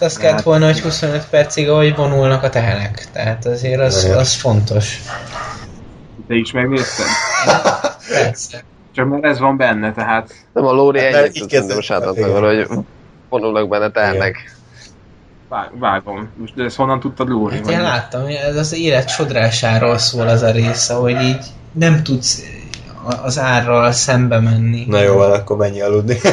[0.00, 3.08] Az kellett volna, hogy 25 percig, ahogy vonulnak a tehenek.
[3.12, 5.00] Tehát azért az, az fontos.
[6.28, 7.06] Te is megnézted?
[8.08, 8.64] Persze.
[8.94, 12.66] Csak mert ez van benne, tehát Nem a Lóri Hát, így szerintem sátántangóra, hogy
[13.28, 14.56] vonulnak benne tehennek.
[15.48, 16.32] vág- vágom.
[16.36, 17.56] Most de ezt honnan tudtad, Lóri?
[17.56, 22.42] Hát én láttam, ez az élet sodrásáról szól az a része, hogy így nem tudsz
[23.22, 24.84] az árral szembe menni.
[24.88, 26.16] Na jó, van, akkor menj aludni.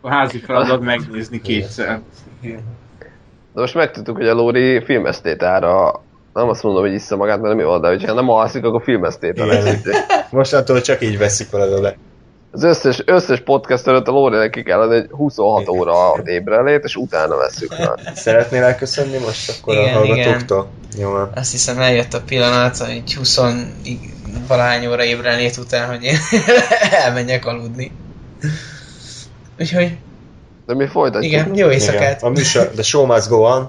[0.00, 2.00] A házi feladat megnézni kétszer.
[3.54, 6.02] De most megtudtuk, hogy a Lóri filmesztétára
[6.32, 9.44] nem azt mondom, hogy iszza magát, mert nem jó, de hogyha nem alszik, akkor filmesztéta
[9.44, 9.64] Igen.
[9.64, 9.80] lesz.
[10.30, 11.96] Mostantól csak így veszik veled le.
[12.50, 17.36] Az összes, összes podcast előtt a Lórinek ki kellene egy 26 óra ébrenlét, és utána
[17.36, 18.12] veszük már.
[18.14, 20.68] Szeretnél elköszönni most akkor Igen, a hallgatóktól?
[20.98, 21.30] Jó, van.
[21.34, 23.38] Azt hiszem eljött a pillanat, hogy 20
[24.46, 26.16] valány óra ébrenlét után, hogy én
[27.04, 27.92] elmenjek aludni.
[29.60, 29.96] Úgyhogy
[30.66, 31.32] De mi folytatjuk.
[31.32, 31.70] igen, jó Igen.
[31.70, 32.22] éjszakát.
[32.22, 33.68] A műsor, the show must go on.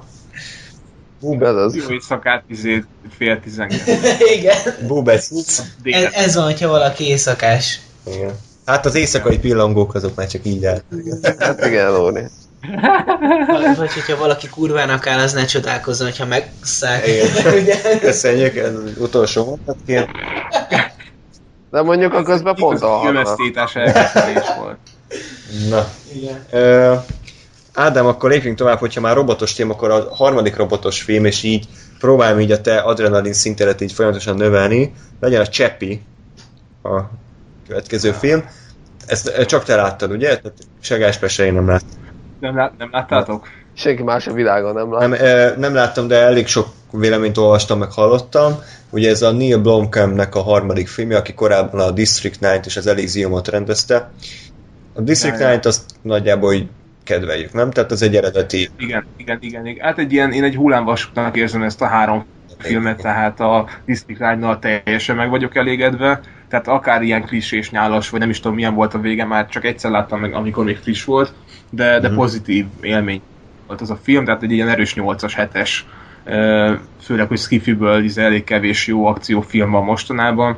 [1.40, 1.76] Ez az.
[1.76, 2.84] Jó éjszakát, izé,
[3.18, 3.94] fél tizenkettő.
[4.38, 4.58] igen.
[4.88, 5.32] Bubec.
[5.32, 6.06] Ez, Dél.
[6.14, 7.80] ez van, hogyha valaki éjszakás.
[8.16, 8.32] Igen.
[8.66, 10.82] Hát az éjszakai pillangók azok már csak így áll.
[11.40, 12.22] Hát igen, Lóri.
[13.78, 17.08] Vagy, hogyha valaki kurvának áll, az ne csodálkozzon, hogyha megszák.
[17.08, 18.00] Igen.
[18.00, 20.10] Köszönjük, ez az utolsó mondatként.
[21.72, 23.00] De mondjuk a közben pont a.
[23.02, 24.78] Filmesztétás elkezdés volt.
[25.70, 25.88] Na.
[26.14, 26.46] Igen.
[26.52, 26.96] Ö,
[27.74, 31.66] Ádám, akkor lépjünk tovább, hogyha már robotos téma, akkor a harmadik robotos film, és így
[32.00, 34.94] próbálom így a te adrenalin szintelet így folyamatosan növelni.
[35.20, 36.02] Legyen a Cseppi,
[36.84, 37.02] a
[37.68, 38.44] következő film.
[39.06, 40.40] Ezt csak te láttad, ugye?
[40.88, 42.07] Tehát Pese, én nem láttam.
[42.40, 43.48] Nem, lát, nem láttátok?
[43.74, 45.20] Senki más a világon nem lát.
[45.20, 48.54] Nem, nem láttam, de elég sok véleményt olvastam, meg hallottam.
[48.90, 52.88] Ugye ez a Neil Blomkampnek a harmadik filmje, aki korábban a District 9 és az
[52.88, 54.12] Elysiumot rendezte.
[54.94, 55.60] A District Ja, ja.
[55.60, 56.68] 9 azt nagyjából így
[57.04, 57.72] kedveljük, nem?
[57.72, 59.66] Tehát az egy eredeti Igen, igen, igen.
[59.66, 59.86] igen.
[59.86, 62.26] Hát egy ilyen, én egy hullámvasútnak érzem ezt a három
[62.58, 68.20] filmet, tehát a District 9 teljesen meg vagyok elégedve, tehát akár ilyen klisés nyálas, vagy
[68.20, 71.04] nem is tudom milyen volt a vége, már csak egyszer láttam meg, amikor még friss
[71.04, 71.34] volt,
[71.70, 72.18] de, de Mhm.
[72.18, 73.22] pozitív élmény
[73.68, 75.70] volt az a film, tehát egy ilyen erős 8-as, 7-es,
[76.24, 80.58] ö, főleg, hogy Skifiből ez elég kevés jó akciófilm van mostanában,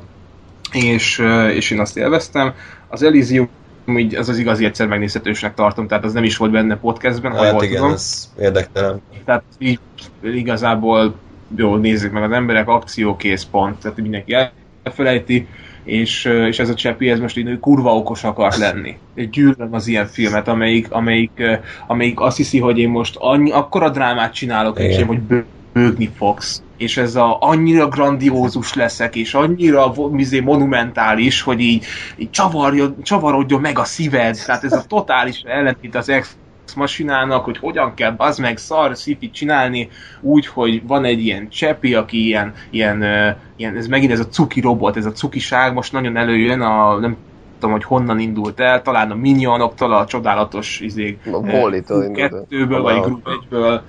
[0.71, 1.23] és,
[1.53, 2.53] és én azt élveztem.
[2.87, 3.49] Az Elysium
[3.97, 7.43] így az az igazi egyszer megnézhetősnek tartom, tehát az nem is volt benne podcastben, ha
[7.43, 7.91] Hát jól igen, tudom.
[7.93, 9.01] ez érdektelen.
[9.25, 9.79] Tehát így
[10.23, 11.15] igazából
[11.55, 14.35] jó, nézzük meg az emberek, akciókész pont, tehát mindenki
[14.83, 15.47] elfelejti,
[15.89, 18.97] és, és ez a Cseppi, ez most így kurva okos akart lenni.
[19.15, 21.43] Egy gyűlölöm az ilyen filmet, amelyik, amelyik,
[21.87, 24.99] amelyik azt hiszi, hogy én most annyi, akkora drámát csinálok, és Igen.
[24.99, 26.61] én, hogy bő- bőgni fogsz.
[26.77, 31.85] És ez a, annyira grandiózus leszek, és annyira mizé monumentális, hogy így,
[32.17, 34.37] így csavarjon, csavarodjon meg a szíved.
[34.45, 36.09] Tehát ez a totális ellentét az
[36.73, 39.89] masinának, hogy hogyan kell az meg szar szifit csinálni,
[40.21, 43.03] úgy, hogy van egy ilyen csepi, aki ilyen, ilyen,
[43.55, 47.17] ilyen, ez megint ez a cuki robot, ez a cukiság most nagyon előjön, a, nem
[47.59, 51.41] tudom, hogy honnan indult el, talán a Minionoktól, a csodálatos izék, A
[52.03, 52.29] el.
[52.29, 53.81] kettőből, vagy Group 1-ből,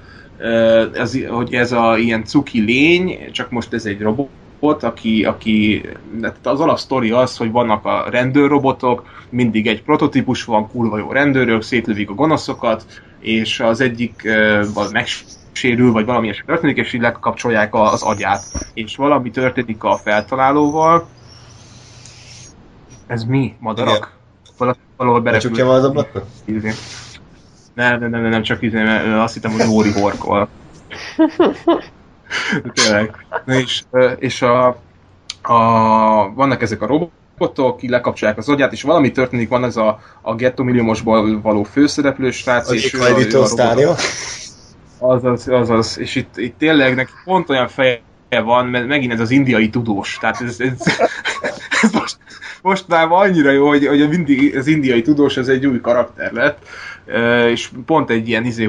[0.94, 4.28] ez, hogy ez a ilyen cuki lény, csak most ez egy robot,
[4.60, 5.82] aki, aki
[6.20, 11.62] tehát az alapsztori az, hogy vannak a rendőrrobotok, mindig egy prototípus van, kurva jó rendőrök,
[11.62, 12.84] szétlövik a gonoszokat,
[13.18, 18.02] és az egyik uh, vagy megsérül, vagy valami ilyesmi történik, és így lekapcsolják a- az
[18.02, 18.42] agyát.
[18.74, 21.06] És valami történik a feltalálóval.
[23.06, 23.54] Ez mi?
[23.58, 24.12] Madarak?
[24.58, 25.52] Val- valahol berepült.
[25.52, 26.26] Becsukja az ablakot?
[26.44, 26.72] Izé.
[27.74, 28.82] Nem, nem, nem, nem, csak izé,
[29.12, 30.48] azt hittem, hogy Lóri horkol.
[32.74, 33.26] Tényleg.
[33.46, 33.82] És,
[34.18, 34.66] és a,
[35.42, 35.58] a,
[36.34, 40.34] vannak ezek a robotok, így lekapcsolják az agyát, és valami történik, van ez a, a
[40.34, 43.44] Ghetto milliómosból való főszereplő srác, Az és ő a-
[43.84, 43.96] a?
[44.98, 48.00] Azaz, azaz, és itt, itt tényleg neki pont olyan feje
[48.44, 50.18] van, mert megint ez az indiai tudós.
[50.20, 50.72] Tehát ez, ez,
[51.82, 52.18] ez most,
[52.62, 54.02] most már annyira jó, hogy, hogy
[54.56, 56.58] az indiai tudós ez egy új karakter lett,
[57.50, 58.64] és pont egy ilyen izé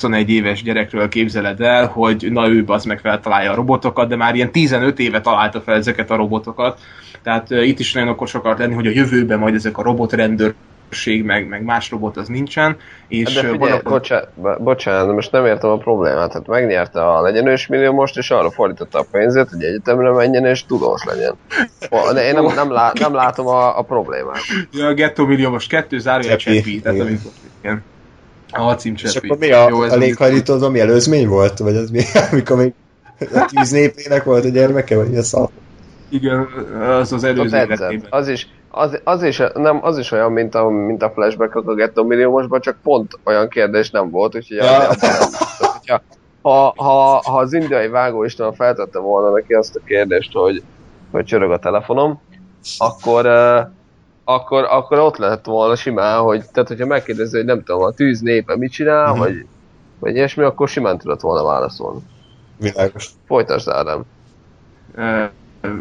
[0.00, 4.34] 21 éves gyerekről képzeled el, hogy na ő az meg feltalálja a robotokat, de már
[4.34, 6.80] ilyen 15 éve találta fel ezeket a robotokat.
[7.22, 11.24] Tehát uh, itt is nagyon okos akart lenni, hogy a jövőben majd ezek a robotrendőrség,
[11.24, 12.76] meg, meg más robot az nincsen.
[13.08, 16.32] És De figyelj, van- bocsánat, bo- bocsánat, de most nem értem a problémát.
[16.32, 20.64] Hát megnyerte a legyenős millió most, és arra fordította a pénzét, hogy egyetemre menjen és
[20.66, 21.34] tudós legyen.
[21.90, 24.40] Ó, De én nem, nem, lá, nem látom a, a problémát.
[24.72, 27.08] Ja, a Ghetto Millió most kettő zárója Csepi, Csepi, tehát igen.
[27.08, 27.82] amikor, igen.
[28.58, 31.58] A cím És akkor mi a, Jó, ez a léghajlító, az ami előzmény volt?
[31.58, 32.02] Vagy az mi,
[32.32, 32.72] amikor még
[33.34, 35.48] a tűz népének volt a gyermeke, vagy mi a?
[36.08, 36.48] Igen,
[37.00, 37.66] az az előző.
[38.10, 41.74] Az is, az, az, is, nem, az is olyan, mint a, mint a flashback a
[41.74, 44.86] Ghetto milliómosban, csak pont olyan kérdés nem volt, úgyhogy Ja.
[45.58, 46.02] hogyha,
[46.42, 50.62] ha, ha, ha, az indiai vágó István feltette volna neki azt a kérdést, hogy,
[51.10, 52.20] hogy csörög a telefonom,
[52.78, 53.75] akkor, uh,
[54.28, 58.20] akkor, akkor ott lett volna simán, hogy, tehát hogyha megkérdezi, hogy nem tudom, a tűz
[58.20, 59.18] népe mit csinál, Mhm.
[59.18, 59.46] vagy,
[59.98, 62.00] vagy ilyesmi, akkor simán tudott volna válaszolni.
[62.60, 63.10] Világos.
[63.26, 64.04] Folytasd, Ádám.
[64.96, 65.24] Uh,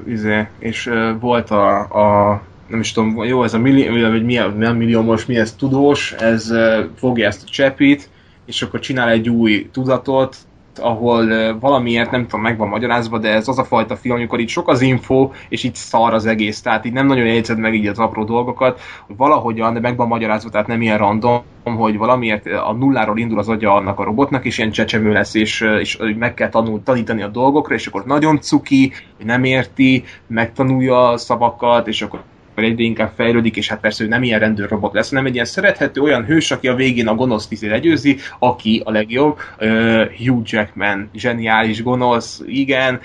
[0.07, 4.35] izé, és uh, volt a, a nem is tudom, jó, ez a millió, vagy mi,
[4.57, 8.09] nem millió most, mi ez tudós, ez uh, fogja ezt a csepit,
[8.45, 10.35] és akkor csinál egy új tudatot,
[10.79, 14.47] ahol valamiért nem tudom, meg van magyarázva, de ez az a fajta film, amikor itt
[14.47, 17.87] sok az info, és itt szar az egész, tehát így nem nagyon jegyzed meg így
[17.87, 22.45] az apró dolgokat, hogy valahogyan, de meg van magyarázva, tehát nem ilyen random, hogy valamiért
[22.45, 26.33] a nulláról indul az agya annak a robotnak, és ilyen csecsemő lesz, és, és meg
[26.33, 28.91] kell tanul, tanítani a dolgokra, és akkor nagyon cuki,
[29.23, 32.23] nem érti, megtanulja a szavakat, és akkor
[32.63, 36.01] egyre inkább fejlődik, és hát persze ő nem ilyen rendőrrobot lesz, hanem egy ilyen szerethető
[36.01, 41.09] olyan hős, aki a végén a gonosz izé legyőzi, aki a legjobb, uh, Hugh Jackman,
[41.13, 42.99] zseniális gonosz, igen,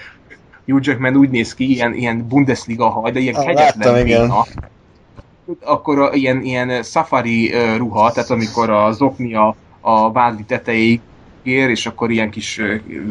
[0.66, 4.32] Hugh Jackman úgy néz ki, ilyen, ilyen Bundesliga haj, de ilyen Ah, kegyetlen láttam, igen.
[5.64, 11.00] Akkor a, ilyen, ilyen safari uh, ruha, tehát amikor a zoknia a vádli tetejéig
[11.42, 12.60] ér, és akkor ilyen kis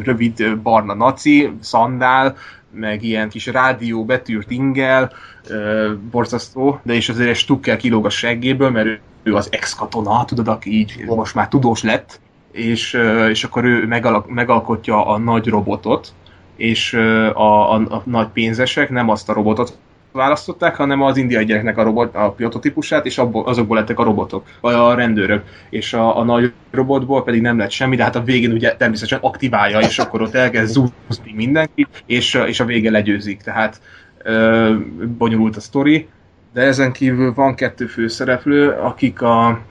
[0.03, 2.35] rövid barna naci, szandál,
[2.71, 5.11] meg ilyen kis rádió betűrt ingel,
[5.47, 10.25] ö, borzasztó, de és azért egy stukkel kilóg a seggéből, mert ő, ő az ex-katona,
[10.25, 12.19] tudod, aki így most már tudós lett,
[12.51, 12.97] és,
[13.29, 16.13] és akkor ő megalak, megalkotja a nagy robotot,
[16.55, 19.77] és a, a, a nagy pénzesek nem azt a robotot
[20.19, 24.45] választották, hanem az indiai gyereknek a, robot, a prototípusát, és abból, azokból lettek a robotok,
[24.61, 25.43] vagy a rendőrök.
[25.69, 29.19] És a, a nagy robotból pedig nem lett semmi, de hát a végén ugye természetesen
[29.21, 33.41] aktiválja, és akkor ott elkezd zúzni mindenkit, és, és a vége legyőzik.
[33.41, 33.81] Tehát
[34.23, 34.73] ö,
[35.17, 36.07] bonyolult a sztori,
[36.53, 39.61] de ezen kívül van kettő főszereplő, akik a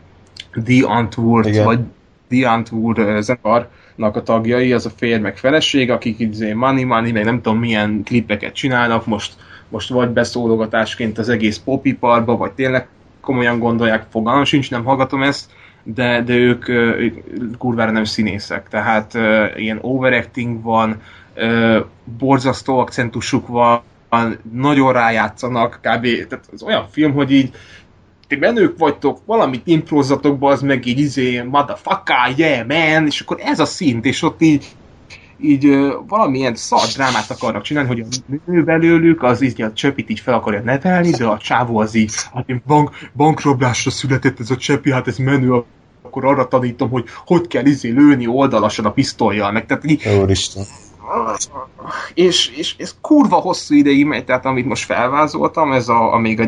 [0.64, 1.64] The Antwoord, Igen.
[1.64, 1.80] vagy
[2.28, 7.12] The Antwoord ö, zenekarnak a tagjai, az a férj meg feleség, akik így money money,
[7.12, 9.32] meg nem tudom milyen klipeket csinálnak, most,
[9.68, 12.88] most vagy beszólogatásként az egész popiparba, vagy tényleg
[13.20, 15.50] komolyan gondolják, fogalmam sincs, nem hallgatom ezt,
[15.82, 17.16] de, de ők, ők
[17.58, 21.00] kurvára nem színészek, tehát ö, ilyen overacting van,
[21.34, 21.80] ö,
[22.18, 23.82] borzasztó akcentusuk van,
[24.52, 26.02] nagyon rájátszanak, kb.
[26.28, 27.50] Tehát az olyan film, hogy így
[28.26, 33.58] ti menők vagytok, valamit improzatok, az meg így izé, motherfucker, yeah, man, és akkor ez
[33.58, 34.66] a szint, és ott így
[35.40, 40.10] így ö, valamilyen szar drámát akarnak csinálni, hogy a nő belőlük az így a csöpit
[40.10, 44.50] így fel akarja nevelni, de a csávó az így, hát én bank, bankrablásra született ez
[44.50, 45.62] a csöpi, hát ez menő,
[46.02, 50.64] akkor arra tanítom, hogy hogy kell izé lőni oldalasan a pisztolyjal, meg tehát így, Úristen.
[52.14, 56.44] és, és ez kurva hosszú ideig megy, tehát amit most felvázoltam, ez a, amíg a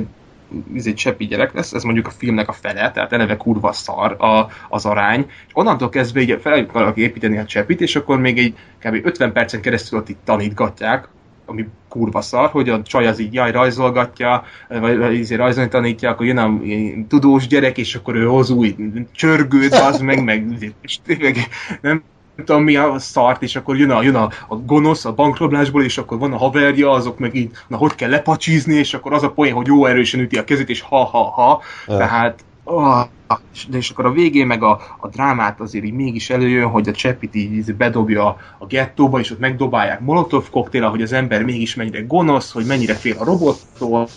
[0.74, 4.48] izé, cseppi gyerek lesz, ez mondjuk a filmnek a fele, tehát eleve kurva szar a,
[4.68, 8.54] az arány, és onnantól kezdve így fel akarok építeni a csepit, és akkor még egy
[8.78, 9.06] kb.
[9.06, 11.08] 50 percen keresztül ott itt tanítgatják,
[11.46, 16.10] ami kurva szar, hogy a csaj az így jaj, rajzolgatja, vagy, vagy izé rajzolni tanítja,
[16.10, 16.60] akkor jön a
[17.08, 18.76] tudós gyerek, és akkor ő hoz új
[19.12, 20.46] csörgőt, az meg, meg,
[21.04, 21.36] tényleg
[21.80, 22.02] nem
[22.44, 25.98] tudom mi a szart, és akkor jön a, jön a, a gonosz a bankrablásból, és
[25.98, 29.30] akkor van a haverja, azok meg így, na hogy kell lepacsizni, és akkor az a
[29.30, 31.96] poén, hogy jó erősen üti a kezét, és ha-ha-ha, ja.
[31.96, 33.04] tehát oh,
[33.68, 36.92] de és akkor a végén meg a, a drámát azért így mégis előjön, hogy a
[36.92, 41.74] Csepit így bedobja a, a gettóba, és ott megdobálják Molotov koktél, hogy az ember mégis
[41.74, 44.08] mennyire gonosz, hogy mennyire fél a robottól,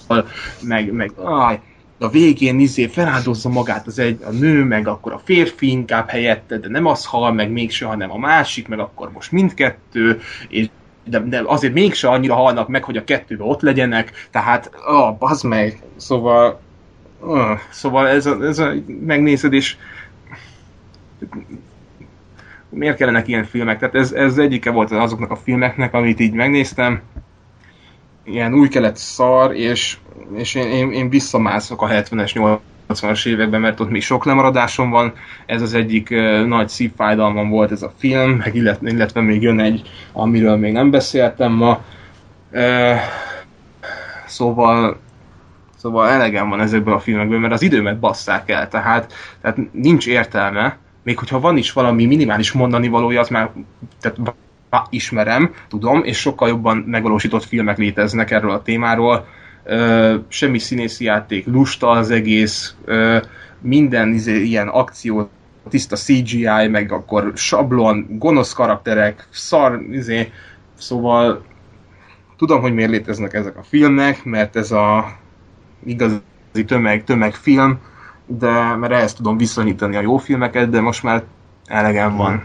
[0.61, 1.59] meg, meg aj,
[2.03, 6.57] a végén izé feláldozza magát az egy, a nő, meg akkor a férfi inkább helyette,
[6.57, 10.69] de nem az hal, meg mégse, hanem a másik, meg akkor most mindkettő, és
[11.05, 15.45] de, de azért mégse annyira halnak meg, hogy a kettőben ott legyenek, tehát, ah, bazd
[15.45, 16.59] meg, szóval,
[17.19, 18.73] ah, szóval ez a, ez a
[19.05, 19.75] megnézed, és
[22.69, 23.79] miért kellenek ilyen filmek?
[23.79, 27.01] Tehát ez, ez egyike volt azoknak a filmeknek, amit így megnéztem,
[28.23, 29.97] ilyen új kelet szar, és,
[30.35, 35.13] és én, én, én visszamászok a 70-es, 80-as években, mert ott még sok lemaradásom van.
[35.45, 39.59] Ez az egyik uh, nagy szívfájdalmam volt ez a film, meg illetve, illetve még jön
[39.59, 41.83] egy, amiről még nem beszéltem ma.
[42.51, 42.95] Uh,
[44.25, 45.01] szóval
[45.83, 50.77] Szóval elegem van ezekből a filmekből, mert az időmet basszák el, tehát, tehát nincs értelme,
[51.03, 53.51] még hogyha van is valami minimális mondani valója, az már
[54.01, 54.17] tehát
[54.89, 59.25] ismerem, tudom, és sokkal jobban megvalósított filmek léteznek erről a témáról.
[59.63, 63.17] Ö, semmi színészi játék, lusta az egész, ö,
[63.61, 65.29] minden izé, ilyen akció,
[65.69, 70.31] tiszta CGI, meg akkor sablon, gonosz karakterek, szar, izé,
[70.77, 71.43] szóval
[72.37, 75.17] tudom, hogy miért léteznek ezek a filmek, mert ez a
[75.85, 76.19] igazi
[76.65, 77.79] tömeg, tömegfilm,
[78.25, 81.23] de mert ehhez tudom viszonyítani a jó filmeket, de most már
[81.65, 82.43] elegem van.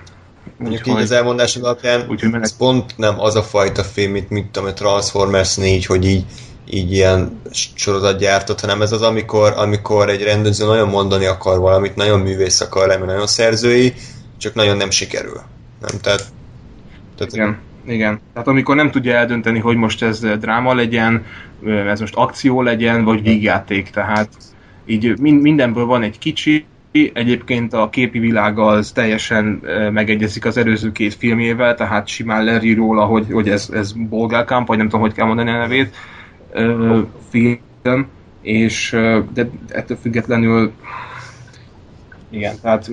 [0.59, 4.31] Mondjuk úgy, így az elmondások alapján úgy, ez pont nem az a fajta film, mint,
[4.31, 6.25] mint a Transformers 4, hogy így,
[6.71, 7.41] így ilyen
[7.75, 12.61] sorozat gyártott, hanem ez az, amikor, amikor egy rendező nagyon mondani akar valamit, nagyon művész
[12.61, 13.93] akar lenni, nagyon szerzői,
[14.39, 15.41] csak nagyon nem sikerül.
[15.81, 16.01] Nem?
[16.01, 16.25] Tehát,
[17.17, 18.21] tehát igen, igen.
[18.33, 21.25] Tehát amikor nem tudja eldönteni, hogy most ez dráma legyen,
[21.67, 24.29] ez most akció legyen, vagy vígjáték, tehát
[24.87, 26.67] így mindenből van egy kicsi,
[27.15, 29.45] Egyébként a képi világ az teljesen
[29.93, 34.77] megegyezik az előző két filmjével, tehát simán leri róla, hogy, hogy ez, ez Bolgárkamp, vagy
[34.77, 35.95] nem tudom, hogy kell mondani a nevét,
[37.29, 38.07] film,
[38.43, 38.91] és
[39.35, 40.73] de ettől függetlenül
[42.31, 42.91] igen, tehát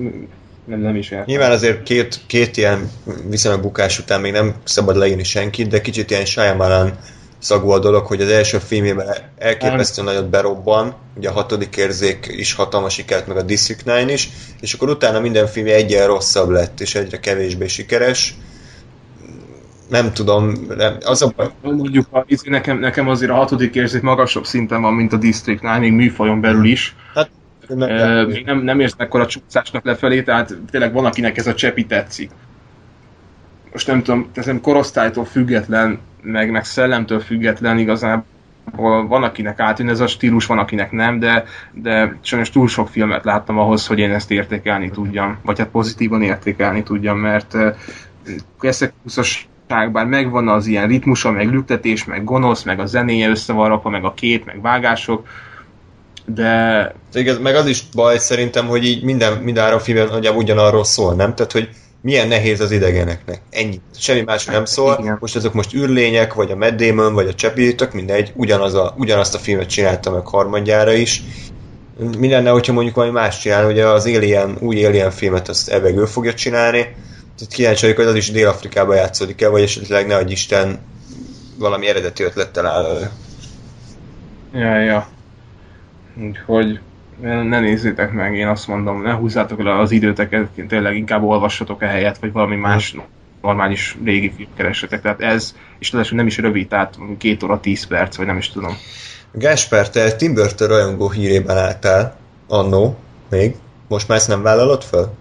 [0.66, 1.26] nem, nem is értem.
[1.28, 2.90] Nyilván azért két, két ilyen
[3.30, 6.98] viszonylag bukás után még nem szabad leírni senkit, de kicsit ilyen Shyamalan
[7.46, 9.08] szagú a dolog, hogy az első filmjében
[9.38, 14.30] elképesztően nagyot berobban, ugye a hatodik érzék is hatalmas sikert, meg a District 9 is,
[14.62, 18.36] és akkor utána minden filmje egyen rosszabb lett, és egyre kevésbé sikeres.
[19.90, 21.50] Nem tudom, nem, az a baj.
[21.62, 25.80] Mondjuk izé, nekem, nekem azért a hatodik érzék magasabb szinten van, mint a District 9,
[25.80, 26.96] még műfajon belül is.
[27.14, 27.30] Hát,
[27.68, 31.86] nem, nem, nem, nem érsz a csúszásnak lefelé, tehát tényleg van, akinek ez a csepi
[31.86, 32.32] tetszik.
[33.72, 40.00] Most nem tudom, teszem korosztálytól független meg, meg szellemtől független igazából van, akinek átjön ez
[40.00, 44.12] a stílus, van, akinek nem, de, de sajnos túl sok filmet láttam ahhoz, hogy én
[44.12, 47.56] ezt értékelni tudjam, vagy hát pozitívan értékelni tudjam, mert
[48.62, 48.94] ezek
[49.68, 53.90] bár megvan az ilyen ritmusa, meg lüktetés, meg gonosz, meg a zenéje össze van rakva,
[53.90, 55.28] meg a kép, meg vágások,
[56.26, 56.94] de...
[57.14, 61.14] Igen, meg az is baj szerintem, hogy így minden, minden a filmben nagyjából ugyanarról szól,
[61.14, 61.36] nem?
[61.36, 61.70] Tehát, hogy
[62.06, 63.42] milyen nehéz az idegeneknek.
[63.50, 63.82] Ennyi.
[63.98, 64.98] Semmi más nem szól.
[65.00, 65.18] Igen.
[65.20, 68.94] Most azok most űrlények, vagy a Matt Damon, vagy a Chappie, tök mindegy, ugyanaz a,
[68.98, 71.22] ugyanazt a filmet csinálta meg harmadjára is.
[72.18, 76.06] Mi lenne, hogyha mondjuk valami más csinál, ugye az Alien, új Alien filmet azt ebben
[76.06, 76.82] fogja csinálni.
[77.38, 80.80] Tehát kíváncsi vagyok, hogy az is Dél-Afrikában játszódik el, vagy esetleg ne Isten
[81.58, 83.10] valami eredeti ötlettel áll elő.
[84.54, 85.08] Ja, ja.
[86.18, 86.80] Úgyhogy
[87.22, 91.86] ne nézzétek meg, én azt mondom, ne húzzátok le az időteket, tényleg inkább olvassatok a
[91.86, 92.96] helyet, vagy valami más
[93.42, 95.02] normális régi film keresetek.
[95.02, 98.50] Tehát ez, és tudás, nem is rövid, tehát két óra, tíz perc, vagy nem is
[98.50, 98.78] tudom.
[99.32, 102.98] Gásper, te Tim Burton rajongó hírében álltál, annó,
[103.30, 103.56] még.
[103.88, 105.14] Most már ezt nem vállalod föl?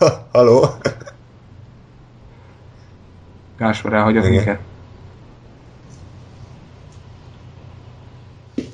[0.32, 0.66] Haló?
[3.58, 4.60] Gáspár elhagyott minket.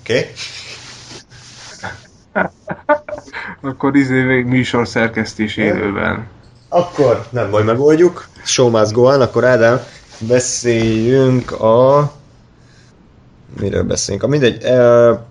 [0.09, 0.19] Oké.
[2.33, 2.51] Okay.
[3.71, 6.27] Akkor izé műsor szerkesztés élőben.
[6.69, 8.29] Akkor nem majd megoldjuk.
[8.45, 9.21] Show must go on.
[9.21, 9.81] Akkor Ádám,
[10.19, 12.13] beszéljünk a
[13.61, 14.23] miről beszélünk.
[14.23, 15.27] A mindegy, e,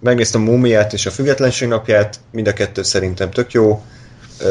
[0.00, 3.82] megnéztem a Mumiát és a Függetlenség napját, mind a kettő szerintem tök jó.
[4.40, 4.46] E,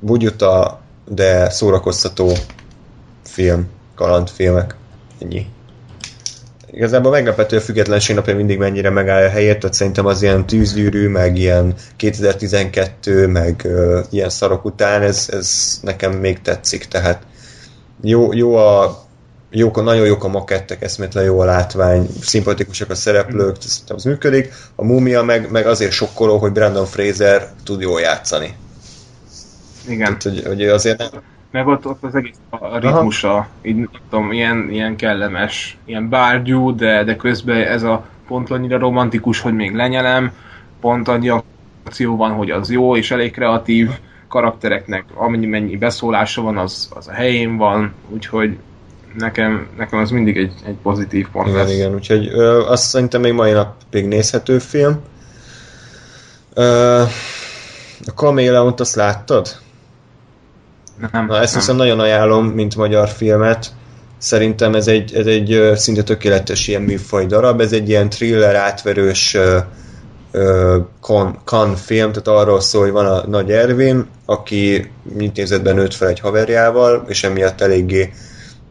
[0.00, 2.32] bugyuta, de szórakoztató
[3.24, 4.74] film, kalandfilmek.
[5.20, 5.46] Ennyi.
[6.70, 11.08] Igazából meglepető a függetlenség napja mindig mennyire megáll a helyét, tehát szerintem az ilyen tűzgyűrű,
[11.08, 17.22] meg ilyen 2012, meg uh, ilyen szarok után, ez, ez nekem még tetszik, tehát
[18.02, 19.06] jó, jó a
[19.50, 24.52] jók, nagyon jók a makettek, eszmétlen jó a látvány, szimpatikusak a szereplők, ez, az működik.
[24.74, 28.54] A múmia meg, meg azért sokkoló, hogy Brandon Fraser tud jól játszani.
[29.88, 30.18] Igen.
[30.18, 31.08] Tehát, hogy, hogy azért nem,
[31.50, 36.74] Meg ott, ott az egész a ritmusa, így nem tudom, ilyen, ilyen kellemes, ilyen bárgyú,
[36.74, 40.32] de, de közben ez a pont annyira romantikus, hogy még lenyelem,
[40.80, 41.28] pont annyi
[41.84, 43.90] akció van, hogy az jó, és elég kreatív
[44.28, 48.58] karaktereknek, amennyi mennyi beszólása van, az, az a helyén van, úgyhogy
[49.16, 51.72] nekem, nekem az mindig egy, egy pozitív pont Igen, lesz.
[51.74, 55.00] igen, úgyhogy ö, azt szerintem még mai napig nézhető film.
[56.54, 57.02] Ö,
[58.06, 59.48] a Kameleont azt láttad?
[61.12, 61.60] Nem, Na, ezt nem.
[61.60, 63.72] viszont nagyon ajánlom, mint magyar filmet.
[64.18, 69.36] Szerintem ez egy, ez egy szinte tökéletes ilyen műfaj darab, ez egy ilyen thriller átverős
[71.00, 76.08] kon, kan film, tehát arról szól, hogy van a Nagy Ervin, aki intézetben nőtt fel
[76.08, 78.12] egy haverjával, és emiatt eléggé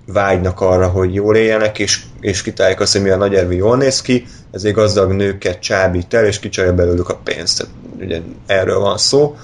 [0.05, 3.77] vágynak arra, hogy jól éljenek, és, és kitálják azt, hogy mi a Nagy Ervin jól
[3.77, 7.57] néz ki, ezért gazdag nőket csábít el, és kicsalja belőlük a pénzt.
[7.57, 9.35] Tehát ugye erről van szó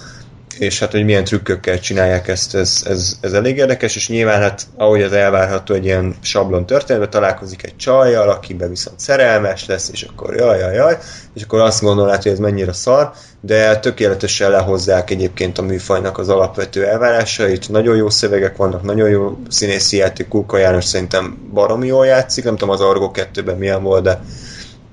[0.60, 4.68] és hát, hogy milyen trükkökkel csinálják ezt, ez, ez, ez elég érdekes, és nyilván hát,
[4.78, 10.04] ahogy az elvárható egy ilyen sablon történetben, találkozik egy csajjal, akiben viszont szerelmes lesz, és
[10.04, 10.98] akkor jaj, jaj, jaj,
[11.34, 16.30] és akkor azt gondolod, hogy ez mennyire szar, de tökéletesen lehozzák egyébként a műfajnak az
[16.30, 22.06] alapvető elvárásait, nagyon jó szövegek vannak, nagyon jó színészi játék, Kulka János szerintem baromi jól
[22.06, 24.22] játszik, nem tudom az Argo 2-ben milyen volt, de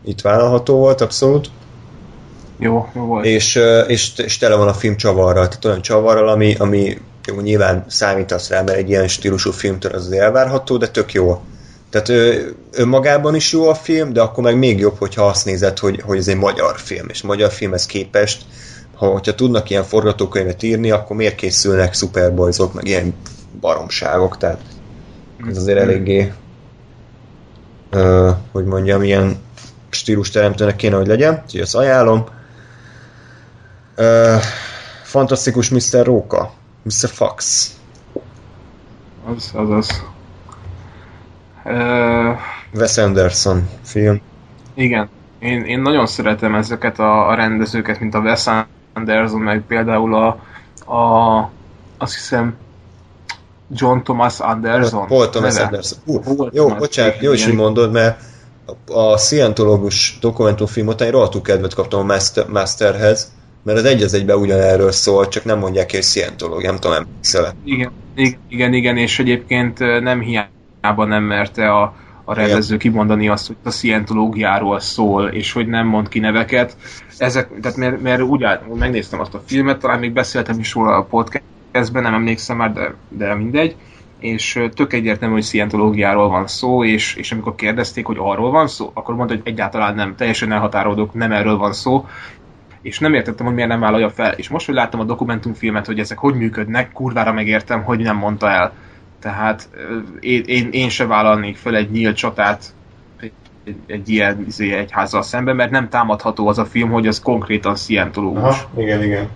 [0.05, 1.51] itt vállalható volt, abszolút
[2.61, 3.25] Jó, jó volt.
[3.25, 7.85] és, és, és tele van a film csavarral, tehát olyan csavarral, ami, ami jó, nyilván
[7.89, 11.41] számítasz rá, mert egy ilyen stílusú filmtől az elvárható, de tök jó.
[11.91, 15.79] Tehát ő, önmagában is jó a film, de akkor meg még jobb, hogyha azt nézed,
[15.79, 18.43] hogy, hogy ez egy magyar film, és magyar filmhez képest,
[18.95, 23.15] ha, hogyha tudnak ilyen forgatókönyvet írni, akkor miért készülnek Superboysok, meg ilyen
[23.61, 24.61] baromságok, tehát
[25.49, 26.33] ez azért eléggé
[27.91, 29.37] ö, hogy mondjam, ilyen
[29.91, 32.25] stílus teremtőnek kéne, hogy legyen, úgyhogy ezt ajánlom.
[35.03, 36.05] Fantasztikus Mr.
[36.05, 37.09] Róka, Mr.
[37.09, 37.69] Fox.
[39.27, 40.03] Az, az, az.
[41.65, 42.31] Ö,
[42.75, 44.21] Wes Anderson film.
[44.75, 45.09] igen.
[45.39, 48.47] Én, én nagyon szeretem ezeket a, a rendezőket, mint a Wes
[48.93, 50.27] Anderson, meg például a,
[50.95, 51.51] a
[51.99, 52.57] azt hiszem
[53.71, 55.07] John Thomas Anderson.
[55.07, 55.65] Paul Thomas neve.
[55.65, 55.99] Anderson.
[56.05, 58.21] Hú, Paul jó, Thomas, bocsánat, jó is, hogy mondod, mert
[58.87, 63.33] a, a szientológus dokumentumfilm után én rohadtul kedvet kaptam a Master, Masterhez,
[63.63, 66.97] mert az egy az egyben ugyanerről szól, csak nem mondják ki, hogy szientológ, nem tudom,
[66.97, 67.91] emlékszel Igen,
[68.49, 73.71] igen, igen, és egyébként nem hiába nem merte a, a rendező kimondani azt, hogy a
[73.71, 76.77] szientológiáról szól, és hogy nem mond ki neveket.
[77.19, 80.97] Ezek, tehát mert, mert úgy áll, megnéztem azt a filmet, talán még beszéltem is róla
[80.97, 83.77] a podcastben, nem emlékszem már, de, de mindegy,
[84.19, 88.91] és tök egyértelmű, hogy szientológiáról van szó, és, és amikor kérdezték, hogy arról van szó,
[88.95, 92.07] akkor mondta, hogy egyáltalán nem, teljesen elhatárolódok, nem erről van szó,
[92.83, 94.33] és nem értettem, hogy miért nem vállalja fel.
[94.33, 98.51] És most, hogy láttam a dokumentumfilmet, hogy ezek hogy működnek, kurvára megértem, hogy nem mondta
[98.51, 98.73] el.
[99.21, 99.69] Tehát
[100.21, 102.65] én, én, én se vállalnék fel egy nyílt csatát
[103.21, 103.33] egy,
[103.65, 107.77] egy, egy ilyen izé, egyházzal szemben, mert nem támadható az a film, hogy az konkrétan
[107.77, 108.67] szientológus.
[108.77, 109.29] igen, igen.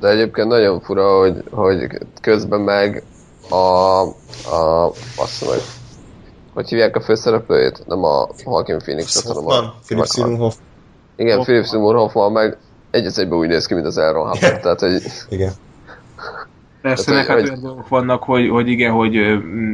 [0.00, 1.86] De egyébként nagyon fura, hogy, hogy
[2.20, 3.02] közben meg
[3.50, 3.56] a,
[4.54, 5.64] a azt mondom,
[6.54, 7.82] hogy hívják a főszereplőjét?
[7.86, 9.74] Nem a Joaquin Phoenix, hanem a...
[9.86, 10.64] Philip Seymour Hoffman.
[11.16, 12.56] Igen, Philip Seymour Hoffman meg
[12.90, 15.52] egy az egyben úgy néz ki, mint az Aaron Hubbard, tehát hogy Igen.
[16.82, 19.18] Persze, meg hát olyan dolgok vannak, hogy, hogy igen, hogy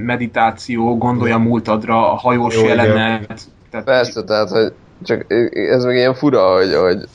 [0.04, 2.76] meditáció, gondolja múltadra, a hajós Jó, igen.
[2.76, 3.40] jelenet.
[3.70, 4.72] Tehát persze, tehát hogy
[5.02, 7.08] csak ez meg ilyen fura, hogy, hogy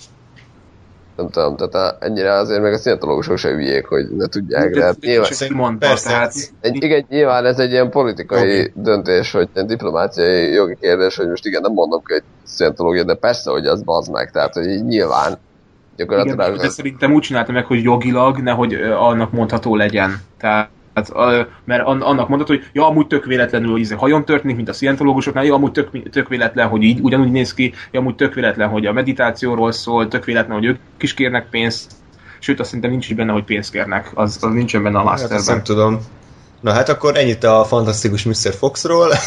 [1.18, 4.84] nem tudom, tehát a- ennyire azért meg a szientológusok se hülyék, hogy ne tudják, de
[4.84, 6.10] hát nyilván, Csak Persze.
[6.10, 8.72] tehát egy, igen, nyilván ez egy ilyen politikai Jogi.
[8.76, 13.14] döntés, hogy egy diplomáciai jogi kérdés, hogy most igen, nem mondom ki egy szientológia, de
[13.14, 15.38] persze, hogy az bazd meg, tehát hogy nyilván
[15.96, 20.22] gyakorlatilag Igen, de szerintem úgy csinálta meg, hogy jogilag, nehogy annak mondható legyen.
[20.40, 20.70] Tehát
[21.14, 24.70] ö, mert an- annak mondható, hogy ja, amúgy tök véletlenül hogy izé hajon történik, mint
[24.70, 28.34] a szientológusoknál, ja, amúgy tök, tök véletlen, hogy így ugyanúgy néz ki, ja, amúgy tök
[28.34, 31.92] véletlen, hogy a meditációról szól, tök véletlen, hogy ők is kérnek pénzt,
[32.40, 35.14] sőt, azt szerintem nincs is benne, hogy pénzt kérnek, az, az nincsen benne a Hát
[35.20, 35.64] ezt nem masterben.
[35.64, 36.00] tudom.
[36.62, 38.54] Na hát akkor ennyit a fantasztikus Mr.
[38.54, 39.12] Foxról.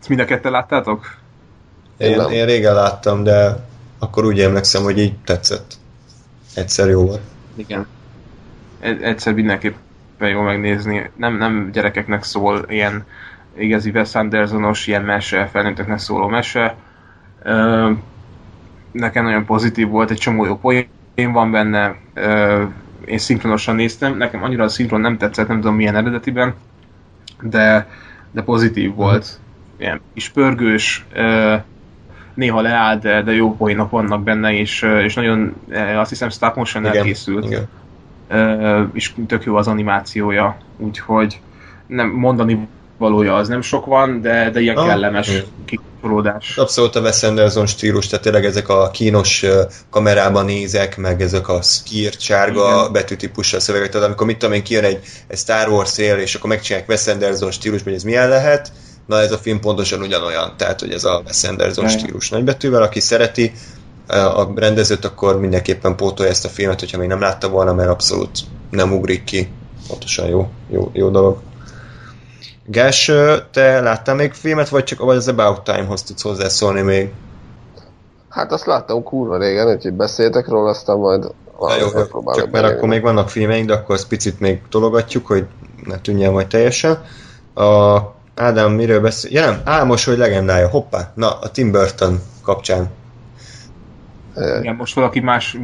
[0.00, 1.16] Ezt mind a ketten láttátok?
[1.96, 2.30] Én Én, nem.
[2.30, 3.56] én régen láttam, de
[3.98, 5.74] akkor úgy emlékszem, hogy így tetszett.
[6.56, 7.20] Egyszer jó volt.
[7.54, 7.86] Igen.
[8.80, 11.10] Egy- Egyszer mindenképpen jó megnézni.
[11.16, 13.04] Nem, nem gyerekeknek szól ilyen
[13.58, 16.74] igazi Wes Andersonos ilyen mese, felnőtteknek szóló mese.
[18.92, 20.88] Nekem nagyon pozitív volt, egy csomó jó poén
[21.32, 21.96] van benne.
[23.04, 26.54] Én szinkronosan néztem, nekem annyira a szinkron nem tetszett, nem tudom milyen eredetiben,
[27.40, 27.88] de,
[28.30, 29.40] de pozitív volt.
[29.78, 31.06] Ilyen kis pörgős,
[32.36, 36.54] néha leáll, de, de jó poénok vannak benne, és, és nagyon, ö, azt hiszem stop
[36.56, 37.44] motion elkészült.
[37.44, 37.68] igen.
[38.28, 41.40] Ö, és tök jó az animációja, úgyhogy
[41.86, 45.30] nem mondani valója az nem sok van, de, de ilyen Ah, kellemes
[45.64, 46.56] kikapcsolódás.
[46.56, 51.48] Abszolút a Wes Anderson stílus, tehát tényleg ezek a kínos ö, kamerában nézek, meg ezek
[51.48, 52.92] a skírt, sárga Igen.
[52.92, 56.50] betűtípussal szövegek, tehát amikor mit tudom én, kijön egy, egy Star Wars él, és akkor
[56.50, 58.72] megcsinálják Wes Anderson stílus, hogy ez milyen lehet,
[59.06, 61.98] na ez a film pontosan ugyanolyan, tehát hogy ez a Wes Anderson Igen.
[61.98, 63.52] stílus nagybetűvel, aki szereti
[64.08, 67.90] ö, a rendezőt, akkor mindenképpen pótolja ezt a filmet, hogyha még nem látta volna, mert
[67.90, 68.38] abszolút
[68.70, 69.48] nem ugrik ki.
[69.88, 71.38] Pontosan jó, jó, jó dolog.
[72.64, 77.12] Gás, ö, te láttál még filmet, vagy csak vagy az About Time-hoz tudsz hozzászólni még?
[78.28, 81.26] Hát azt láttam kurva régen, úgyhogy beszéltek róla, aztán majd
[81.60, 81.88] Na jó,
[82.34, 85.46] csak mert akkor még vannak filmeink, de akkor azt picit még tologatjuk, hogy
[85.84, 87.04] ne tűnjen majd teljesen.
[87.54, 87.98] A
[88.36, 89.30] Ádám miről beszél?
[89.32, 90.68] Ja nem, Álmos, hogy legendája.
[90.68, 92.90] Hoppá, na a Tim Burton kapcsán.
[94.60, 95.58] Igen, most valaki más,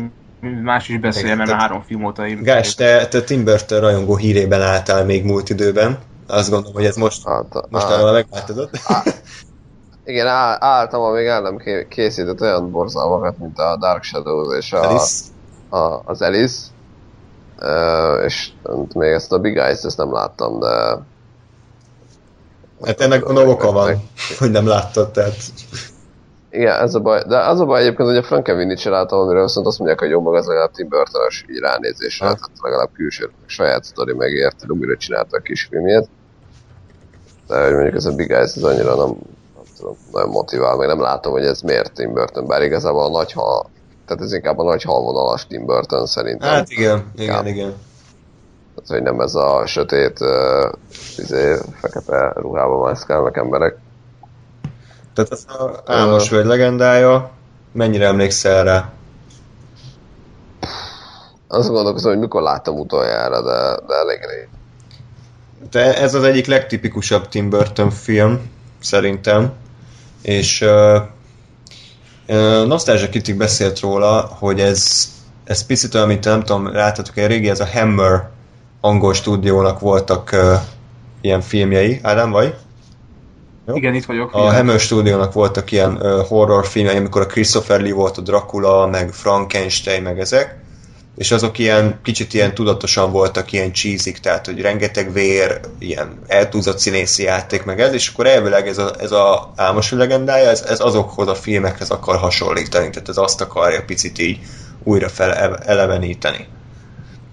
[0.62, 2.42] más is beszél, mert már három film óta én...
[2.42, 5.98] Gás, te, te Tim Burton rajongó hírében álltál még múlt időben.
[6.26, 8.78] Azt gondolom, hogy ez most, állt- most áll- arra megváltozott.
[10.04, 14.72] Igen, áll, álltam, amíg el nem ké- készített olyan borzalmakat, mint a Dark Shadows és
[14.72, 15.24] a, Alice.
[15.68, 16.60] a, az Alice.
[17.58, 18.50] Uh, és
[18.94, 20.98] még ezt a Big Eyes-t ezt nem láttam, de...
[22.84, 25.34] Hát ennek gondolom oka van, hogy nem láttad, tehát
[26.50, 27.22] Igen, ez a baj.
[27.26, 30.10] De az a baj egyébként, hogy a Frankenweenie-t sem láttam, amiről viszont azt mondják, hogy
[30.10, 32.34] jó, meg az legalább Tim burton így ránézésre, Ha.
[32.34, 36.08] tehát legalább külső, saját sztori megérted, újra csinálta a kis filmjét.
[37.48, 39.08] De hogy mondjuk ez a Big Eyes, ez annyira nem,
[39.54, 43.10] nem tudom, nagyon motivál, meg nem látom, hogy ez miért Tim Burton, bár igazából a
[43.10, 43.70] nagy hal,
[44.06, 46.48] tehát ez inkább a nagy halvonalas Tim Burton szerintem.
[46.48, 47.46] hát igen, igen, Inkább.
[47.46, 47.74] igen.
[48.74, 50.72] Tehát, hogy nem ez a sötét, uh,
[51.16, 53.76] izé, fekete ruhában mászkálnak emberek.
[55.14, 57.30] Tehát az a Álmos Völgy legendája,
[57.72, 58.92] mennyire emlékszel rá?
[61.48, 64.48] Azt gondolkozom, hogy mikor láttam utoljára, de, de elég rég.
[65.70, 69.52] De ez az egyik legtipikusabb Tim Burton film, szerintem.
[70.22, 71.02] És uh,
[72.28, 75.08] uh, Nostalgia Critic beszélt róla, hogy ez,
[75.44, 78.30] ez picit olyan, mint nem tudom, láthatok egy régi, ez a Hammer
[78.84, 80.52] angol stúdiónak voltak uh,
[81.20, 82.00] ilyen filmjei.
[82.02, 82.54] Ádám, vagy?
[83.66, 83.74] Jó?
[83.74, 84.32] Igen, itt vagyok.
[84.32, 84.52] A.
[84.52, 89.12] Hammer stúdiónak voltak ilyen uh, horror filmjei, amikor a Christopher Lee volt a Dracula, meg
[89.12, 90.62] Frankenstein, meg ezek
[91.16, 96.78] és azok ilyen, kicsit ilyen tudatosan voltak ilyen cheesy tehát hogy rengeteg vér, ilyen eltúzott
[96.78, 100.80] színészi játék, meg ez, és akkor elvileg ez a, ez a álmos legendája, ez, ez
[100.80, 104.38] azokhoz a filmekhez akar hasonlítani, tehát ez azt akarja picit így
[104.82, 106.46] újra fel eleveníteni.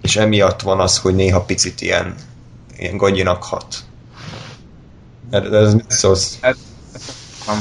[0.02, 2.14] És emiatt van az, hogy néha picit ilyen,
[2.78, 3.76] ilyen gagyinak hat.
[5.30, 6.38] Ez, ez mit szólsz?
[7.46, 7.60] Nem.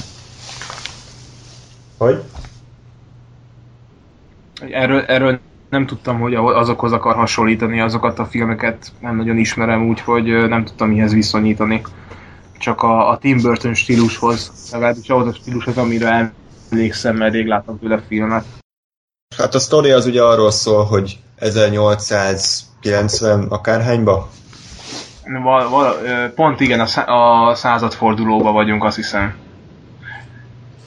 [1.98, 2.24] Hogy?
[4.72, 10.48] Erről, erről nem tudtam, hogy azokhoz akar hasonlítani, azokat a filmeket nem nagyon ismerem, úgyhogy
[10.48, 11.82] nem tudtam mihez viszonyítani.
[12.58, 16.34] Csak a, a Tim Burton stílushoz, legalábbis ahhoz a stílushoz, amire
[16.72, 18.46] emlékszem, mert rég láttam tőle filmet.
[19.38, 24.30] Hát a sztori az ugye arról szól, hogy 1890 akárhányba?
[25.44, 25.96] Val, val,
[26.36, 29.36] pont igen, a, szá- a századfordulóba vagyunk, azt hiszem.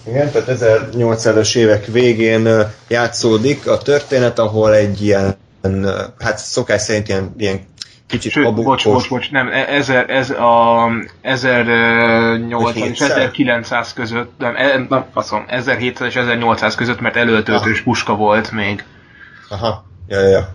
[0.06, 2.48] Igen, tehát 1800-as évek végén
[2.88, 5.36] játszódik a történet, ahol egy ilyen,
[6.18, 7.60] hát szokás szerint ilyen, ilyen
[8.06, 8.64] kicsit Sőt, abukos...
[8.64, 10.89] bocs, bocs, bocs, nem, e- ezer, ez a
[11.20, 13.10] 1080 és 700?
[13.10, 18.84] 1900 között, nem, e- nem faszom, 1700 és 1800 között, mert előtöltős puska volt még.
[19.48, 20.48] Aha, ja, ja, ja.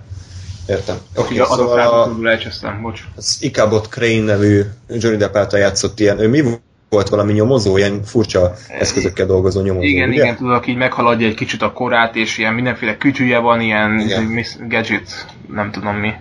[0.68, 0.96] Értem.
[1.16, 3.02] Oké, Okay, szóval a, elcsesztem, bocs.
[3.16, 6.44] az Ichabod Crane nevű Johnny Depp által játszott ilyen, ő mi
[6.90, 10.24] volt valami nyomozó, ilyen furcsa eszközökkel dolgozó nyomozó, Igen, ugye?
[10.24, 14.46] igen, tudok, így meghaladja egy kicsit a korát, és ilyen mindenféle kütyűje van, ilyen Igen.
[14.68, 16.14] gadget, nem tudom mi.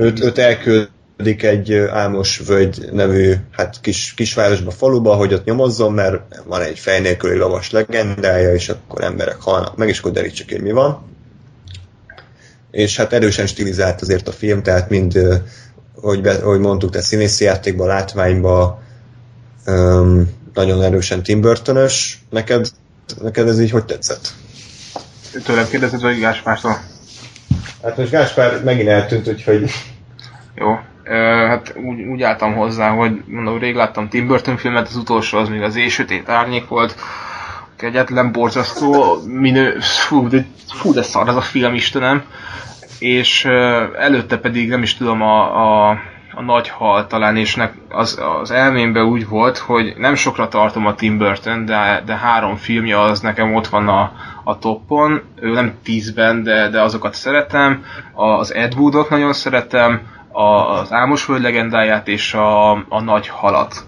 [0.00, 6.20] Őt, őt elküldik egy álmos völgy nevű hát kis, kisvárosba, faluba, hogy ott nyomozzon, mert
[6.44, 10.60] van egy fej nélküli lovas legendája, és akkor emberek halnak meg, és akkor derítsük, hogy
[10.60, 11.02] mi van.
[12.70, 15.18] És hát erősen stilizált azért a film, tehát mind,
[15.94, 18.78] hogy, be, hogy mondtuk, tehát színészi játékban, látványban,
[19.64, 22.18] öm, nagyon erősen Tim Burton-ös.
[22.30, 22.68] Neked,
[23.22, 24.32] neked ez így hogy tetszett?
[25.44, 26.80] Tőlem kérdezed, vagy Gáspártól?
[27.82, 29.70] Hát most Gáspár megint eltűnt, úgyhogy...
[30.60, 30.78] Jó.
[31.04, 31.14] Ö,
[31.46, 35.48] hát úgy, úgy álltam hozzá, hogy mondom, rég láttam Tim Burton filmet, az utolsó az
[35.48, 36.94] még az éjsötét árnyék volt.
[37.76, 42.24] Kegyetlen, borzasztó, minő, fú, de, fú, de szar ez a film, Istenem.
[42.98, 45.98] És ö, előtte pedig nem is tudom, a, a,
[46.34, 50.86] a nagy hal talán, és nek, az, az elmémben úgy volt, hogy nem sokra tartom
[50.86, 54.12] a Tim Burton, de, de három filmje az nekem ott van a,
[54.44, 60.00] a toppon, ő nem tízben, de, de azokat szeretem, az Ed Woodot nagyon szeretem,
[60.32, 63.84] az Álmos Föld legendáját és a, a Nagy Halat.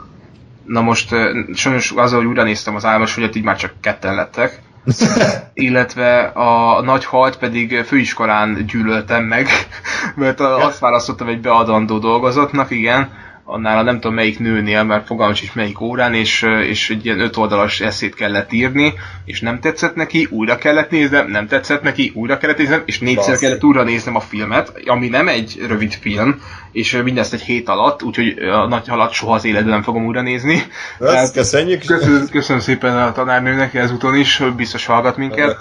[0.65, 1.15] Na most
[1.55, 4.63] sajnos az, hogy újra néztem az Álmos Földet, így már csak ketten lettek.
[5.55, 9.49] Illetve a nagy halt pedig főiskolán gyűlöltem meg,
[10.15, 13.11] mert azt választottam egy beadandó dolgozatnak, igen,
[13.45, 17.21] annál a nem tudom melyik nőnél, mert fogalmam is melyik órán, és, és egy ilyen
[17.21, 22.13] öt oldalas eszét kellett írni, és nem tetszett neki, újra kellett néznem, nem tetszett neki,
[22.15, 26.41] újra kellett néznem, és négyszer kellett újra néznem a filmet, ami nem egy rövid film,
[26.73, 30.23] és mindezt egy hét alatt, úgyhogy a nagy halat soha az életben nem fogom újra
[30.23, 30.63] nézni.
[30.99, 31.85] Azt köszönjük.
[31.85, 35.57] Köszönöm, köszönöm szépen a tanárnőnek ezúton is, biztos hallgat minket.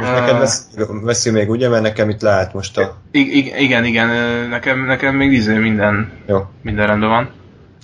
[0.00, 0.66] Most neked vesz,
[1.02, 1.68] veszi még, ugye?
[1.68, 2.96] Mert nekem itt lehet most a...
[3.10, 4.08] I- igen, igen,
[4.48, 7.30] nekem, nekem még izé minden, Jó, minden rendben van.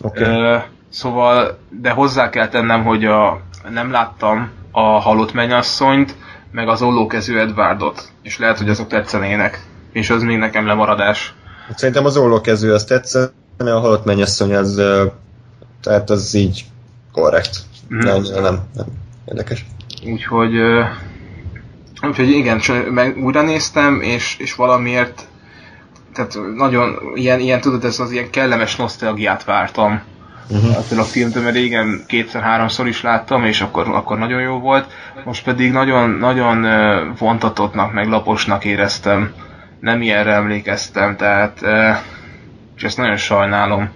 [0.03, 0.23] oké.
[0.25, 0.57] Ö,
[0.89, 6.15] szóval, de hozzá kell tennem, hogy a, nem láttam a halott mennyasszonyt,
[6.51, 9.63] meg az ollókezű Edwardot, és lehet, hogy azok tetszenének.
[9.93, 11.35] És az még nekem lemaradás.
[11.77, 14.83] Szerintem az ollókező az tetszene, a halott mennyasszony az...
[15.83, 16.65] Tehát az így
[17.13, 17.59] korrekt.
[17.89, 18.05] Mhm.
[18.07, 18.87] Nem, nem, nem.
[19.25, 19.67] Érdekes.
[20.07, 20.53] Úgyhogy,
[22.03, 25.27] úgyhogy igen, meg újra néztem, és, és valamiért
[26.15, 30.03] tehát nagyon ilyen, ilyen, tudod, ez az ilyen kellemes nosztalgiát vártam
[30.49, 30.77] Uh-huh.
[30.77, 34.93] attól a filmtől, mert régen kétszer-háromszor is láttam, és akkor, akkor nagyon jó volt.
[35.25, 36.67] Most pedig nagyon, nagyon
[37.19, 39.33] vontatottnak, meg laposnak éreztem.
[39.81, 41.61] Nem ilyenre emlékeztem, tehát
[42.77, 43.91] és ezt nagyon sajnálom.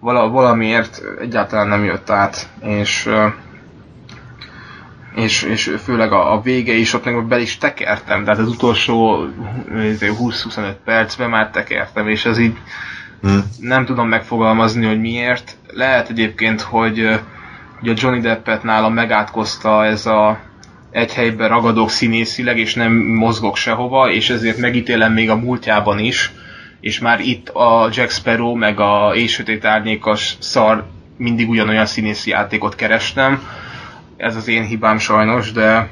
[0.00, 3.08] Vala, valamiért egyáltalán nem jött át, és
[5.14, 9.24] és, és főleg a, a vége is, ott meg bel is tekertem, tehát az utolsó
[9.82, 12.56] izé, 20-25 percben már tekertem, és ez így
[13.22, 13.38] Hm.
[13.60, 15.56] nem tudom megfogalmazni, hogy miért.
[15.74, 17.04] Lehet egyébként, hogy,
[17.82, 20.38] a Johnny Deppet nálam megátkozta ez a
[20.90, 26.32] egy helyben ragadok színészileg, és nem mozgok sehova, és ezért megítélem még a múltjában is,
[26.80, 32.30] és már itt a Jack Sparrow, meg a És Sötét Árnyékas szar mindig ugyanolyan színészi
[32.30, 33.42] játékot kerestem.
[34.20, 35.90] Ez az én hibám sajnos, de,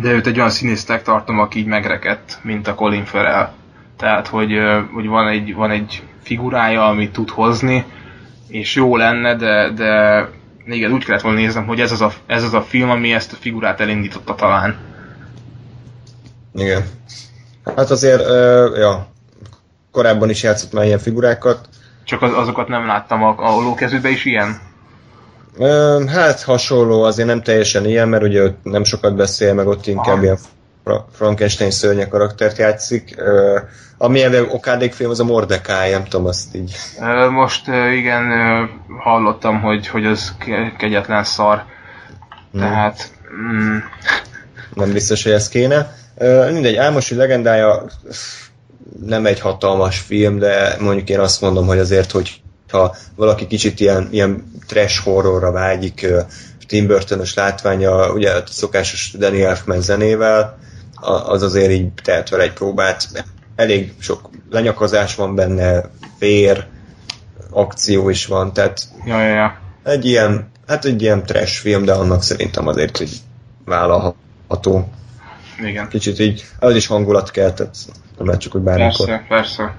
[0.00, 3.52] de őt egy olyan színésznek tartom, aki így megrekedt, mint a Colin Farrell.
[3.96, 4.52] Tehát, hogy,
[4.92, 7.84] hogy van, egy, van egy figurája, amit tud hozni,
[8.48, 10.28] és jó lenne, de, de
[10.66, 13.32] igen, úgy kellett volna néznem, hogy ez az, a, ez az a film, ami ezt
[13.32, 14.76] a figurát elindította talán.
[16.54, 16.82] Igen.
[17.76, 19.06] Hát azért, ö, ja,
[19.90, 21.68] korábban is játszott már ilyen figurákat.
[22.04, 24.68] Csak az, azokat nem láttam, a, a lókezőben is ilyen.
[26.06, 30.14] Hát hasonló, azért nem teljesen ilyen, mert ugye ott nem sokat beszél, meg ott inkább
[30.14, 30.22] Aha.
[30.22, 30.38] ilyen
[30.84, 33.16] Fra- Frankenstein szörnyek karaktert játszik.
[33.98, 36.76] Ami ebben okádék film, az a Mordecai, nem tudom, azt így.
[37.30, 38.24] Most igen,
[38.98, 41.64] hallottam, hogy, hogy az ke- kegyetlen szar.
[42.58, 43.10] Tehát,
[43.52, 43.76] mm,
[44.74, 45.94] Nem biztos, hogy ez kéne.
[46.52, 47.84] Mindegy, Álmosi legendája
[49.06, 52.39] nem egy hatalmas film, de mondjuk én azt mondom, hogy azért, hogy
[52.70, 56.06] ha valaki kicsit ilyen, ilyen trash horrorra vágyik,
[56.66, 60.58] Tim Burton-ös látványa, ugye a szokásos Danny Elfman zenével,
[61.26, 63.24] az azért így tehet vele egy próbát.
[63.56, 66.66] Elég sok lenyakazás van benne, vér,
[67.50, 69.58] akció is van, tehát ja, ja, ja.
[69.82, 73.10] egy ilyen, hát egy ilyen trash film, de annak szerintem azért, hogy
[73.64, 74.88] vállalható.
[75.64, 75.88] Igen.
[75.88, 77.76] Kicsit így, az is hangulat kell, tehát
[78.16, 79.06] nem lehet csak, hogy bármikor.
[79.06, 79.74] Persze, persze.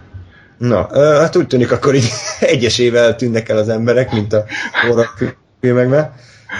[0.62, 0.88] Na,
[1.20, 2.10] hát úgy tűnik, akkor így
[2.40, 4.44] egyesével tűnnek el az emberek, mint a
[4.82, 5.10] horror
[5.62, 6.14] filmekben.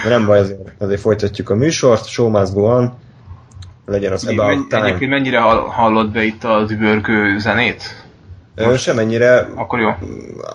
[0.04, 2.92] De nem baj, azért, azért folytatjuk a műsort, show must go on,
[3.86, 4.84] legyen az Men, about time.
[4.84, 8.04] egyébként mennyire hall, hallott be itt a dübörgő zenét?
[8.54, 9.90] Ö, Semennyire, Akkor jó.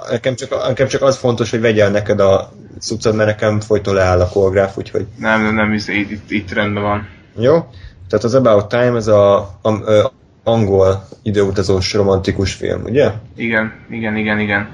[0.10, 4.22] nekem csak, nekem csak az fontos, hogy vegyél neked a cuccod, mert nekem folyton leáll
[4.22, 7.08] a koreográf, úgyhogy Nem, nem, nem, itt, itt, itt rendben van.
[7.38, 7.66] Jó?
[8.10, 10.12] Tehát az About Time, ez a, a, a
[10.48, 13.12] angol időutazós romantikus film, ugye?
[13.36, 14.68] Igen, igen, igen, igen.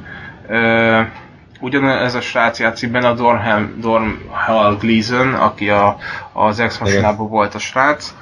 [0.48, 1.02] Ö,
[1.60, 5.98] ugyanez a srác játszik benne a Dorham, Dorhal Gleason, aki a,
[6.34, 6.80] az ex
[7.18, 8.14] volt a srác,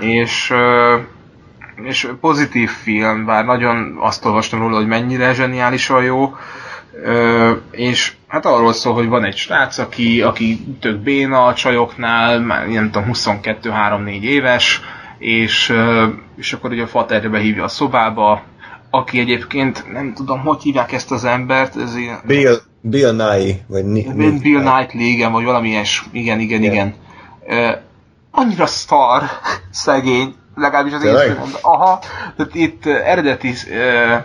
[0.00, 0.96] és, ö,
[1.84, 6.34] és pozitív film, bár nagyon azt olvastam róla, hogy mennyire zseniálisan jó,
[7.04, 12.40] Ö, és hát arról szól, hogy van egy srác, aki, aki tök béna a csajoknál,
[12.40, 14.80] már nem tudom, 22-3-4 éves,
[15.18, 15.72] és,
[16.36, 18.42] és akkor ugye a faterre behívja a szobába,
[18.90, 22.20] aki egyébként, nem tudom, hogy hívják ezt az embert, ez ilyen...
[22.26, 26.04] Bill, Bill Nye, vagy ni, Bill, Bill Knightley, igen, vagy valami ilyes.
[26.12, 26.72] Igen, igen, Igen.
[26.72, 26.94] igen.
[27.46, 27.76] Uh,
[28.30, 29.22] annyira szar,
[29.70, 31.36] szegény, legalábbis az én.
[31.62, 31.98] Aha,
[32.36, 34.22] tehát itt eredeti, uh,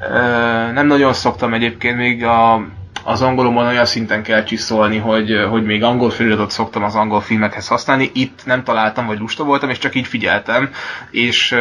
[0.00, 2.66] uh, nem nagyon szoktam egyébként még a,
[3.04, 7.68] az angolomban olyan szinten kell csiszolni, hogy, hogy még angol feliratot szoktam az angol filmekhez
[7.68, 8.10] használni.
[8.14, 10.70] Itt nem találtam, vagy lusta voltam, és csak így figyeltem.
[11.10, 11.56] És,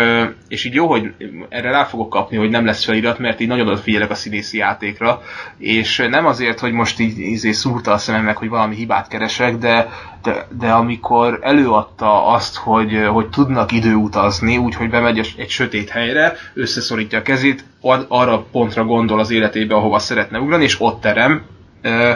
[0.48, 1.14] és így jó, hogy
[1.50, 5.22] erre rá fogok kapni, hogy nem lesz felirat, mert így nagyon odafigyelek a színészi játékra.
[5.58, 9.58] És nem azért, hogy most így izé szúrta a szemem meg, hogy valami hibát keresek,
[9.58, 9.90] de,
[10.24, 17.18] de, de amikor előadta azt, hogy, hogy tudnak időutazni, úgyhogy bemegy egy- sötét helyre, összeszorítja
[17.20, 21.42] a kezét, ar- arra pontra gondol az életébe, ahova szeretne ugrani, és ott terem.
[21.82, 22.12] Ö,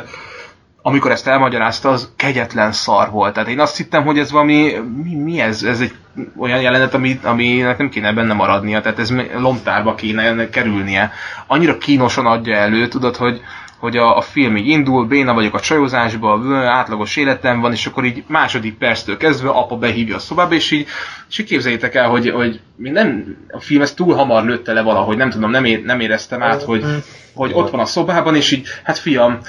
[0.81, 3.33] amikor ezt elmagyarázta, az kegyetlen szar volt.
[3.33, 5.63] Tehát én azt hittem, hogy ez valami, mi, mi ez?
[5.63, 5.93] Ez egy
[6.37, 11.11] olyan jelenet, ami, aminek nem kéne benne maradnia, tehát ez lomtárba kéne kerülnie.
[11.47, 13.41] Annyira kínosan adja elő, tudod, hogy,
[13.77, 18.05] hogy a, a film így indul, béna vagyok a csajozásba, átlagos életem van, és akkor
[18.05, 20.87] így második perctől kezdve apa behívja a szobába, és így,
[21.29, 25.17] és így képzeljétek el, hogy, hogy nem, a film ezt túl hamar lőtte le valahogy,
[25.17, 26.85] nem tudom, nem, é, nem éreztem át, hogy,
[27.33, 29.39] hogy ott van a szobában, és így, hát fiam,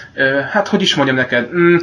[0.51, 1.77] hát hogy is mondjam neked, mm,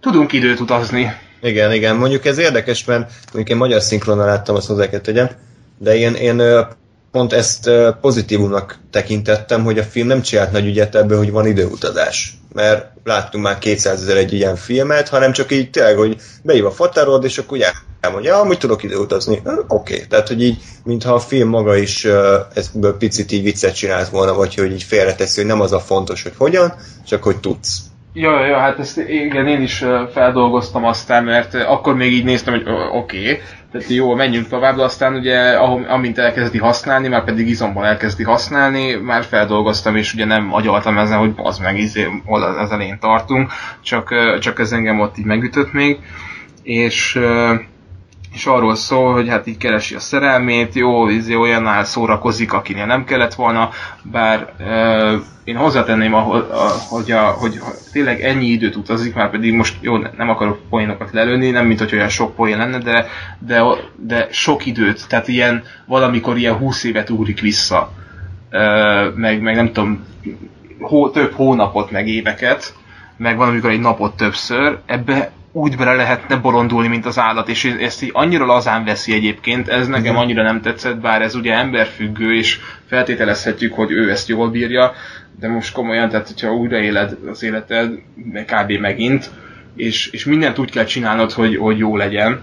[0.00, 1.12] tudunk időt utazni.
[1.42, 1.96] Igen, igen.
[1.96, 5.28] Mondjuk ez érdekes, mert mondjuk én magyar szinkronnal láttam, azt hozzá kell tegyem,
[5.78, 6.42] de én, én
[7.12, 12.36] pont ezt pozitívumnak tekintettem, hogy a film nem csinált nagy ügyet ebből, hogy van időutazás.
[12.52, 16.70] Mert láttunk már 200 ezer egy ilyen filmet, hanem csak így tényleg, hogy beív a
[16.70, 19.42] fatárod, és akkor ugye elmondja, ja, amúgy tudok időutazni.
[19.44, 20.06] Oké, okay.
[20.06, 22.04] tehát hogy így, mintha a film maga is
[22.54, 26.22] ebből picit így viccet csinált volna, vagy hogy így félreteszi, hogy nem az a fontos,
[26.22, 26.74] hogy hogyan,
[27.06, 27.78] csak hogy tudsz.
[28.14, 32.68] Ja, ja, hát ezt igen, én is feldolgoztam aztán, mert akkor még így néztem, hogy
[32.92, 33.38] oké, okay,
[33.72, 38.22] tehát jó, menjünk tovább, de aztán ugye, ahol, amint elkezdi használni, már pedig izomban elkezdi
[38.22, 42.98] használni, már feldolgoztam, és ugye nem agyaltam ezen, hogy az meg izé, hol az elején
[42.98, 43.50] tartunk,
[43.80, 45.98] csak, csak ez engem ott így megütött még,
[46.62, 47.20] és
[48.32, 53.04] és arról szól, hogy hát így keresi a szerelmét, jó, izé olyannál szórakozik, akinél nem
[53.04, 53.70] kellett volna,
[54.02, 55.12] bár uh,
[55.44, 57.60] én hozzátenném, ahol, a, hogy, a, hogy
[57.92, 61.94] tényleg ennyi időt utazik, már pedig most jó, nem akarok poénokat lelőni, nem mint hogy
[61.94, 63.06] olyan sok poén lenne, de,
[63.38, 63.62] de,
[63.96, 67.92] de sok időt, tehát ilyen valamikor ilyen 20 évet ugrik vissza,
[68.52, 70.04] uh, meg, meg nem tudom,
[70.80, 72.74] hó, több hónapot, meg éveket,
[73.16, 78.02] meg valamikor egy napot többször, ebbe úgy bele lehetne bolondulni, mint az állat, és ezt
[78.02, 82.58] így annyira lazán veszi egyébként, ez nekem annyira nem tetszett, bár ez ugye emberfüggő, és
[82.86, 84.92] feltételezhetjük, hogy ő ezt jól bírja,
[85.40, 87.92] de most komolyan, tehát hogyha újraéled az életed,
[88.46, 88.70] kb.
[88.80, 89.30] megint,
[89.76, 92.40] és, és mindent úgy kell csinálnod, hogy, hogy jó legyen,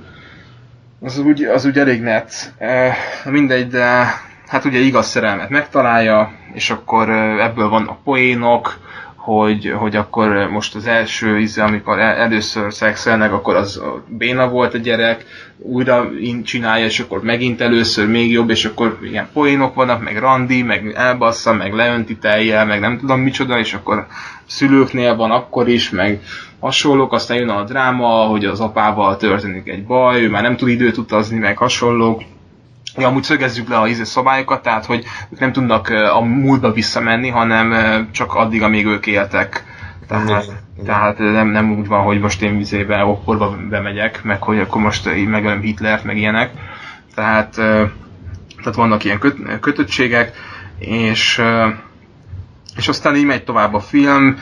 [1.02, 2.54] az úgy, az úgy elég net.
[2.58, 4.14] E, mindegy, de
[4.48, 8.89] hát ugye igaz szerelmet megtalálja, és akkor e, ebből vannak poénok,
[9.36, 14.74] hogy, hogy akkor most az első íze, amikor el, először szexelnek, akkor az béna volt
[14.74, 15.26] a gyerek,
[15.58, 20.18] újra in- csinálja, és akkor megint először még jobb, és akkor ilyen poénok vannak, meg
[20.18, 24.08] randi, meg elbassza, meg leönti tejjel, meg nem tudom micsoda, és akkor
[24.46, 26.22] szülőknél van akkor is, meg
[26.60, 30.70] hasonlók, aztán jön a dráma, hogy az apával történik egy baj, ő már nem tud
[30.70, 32.22] időt utazni, meg hasonlók,
[33.00, 37.30] Ja, amúgy szögezzük le a íze szabályokat, tehát hogy ők nem tudnak a múltba visszamenni,
[37.30, 39.64] hanem csak addig, amíg ők éltek.
[40.08, 44.60] Tehát, Igen, tehát nem, nem úgy van, hogy most én vizébe, okkorba bemegyek, meg hogy
[44.60, 46.52] akkor most így megölöm Hitlert, meg ilyenek.
[47.16, 47.54] Tehát,
[48.58, 50.32] tehát vannak ilyen köt, kötöttségek,
[50.80, 51.42] és,
[52.76, 54.38] és aztán így megy tovább a film.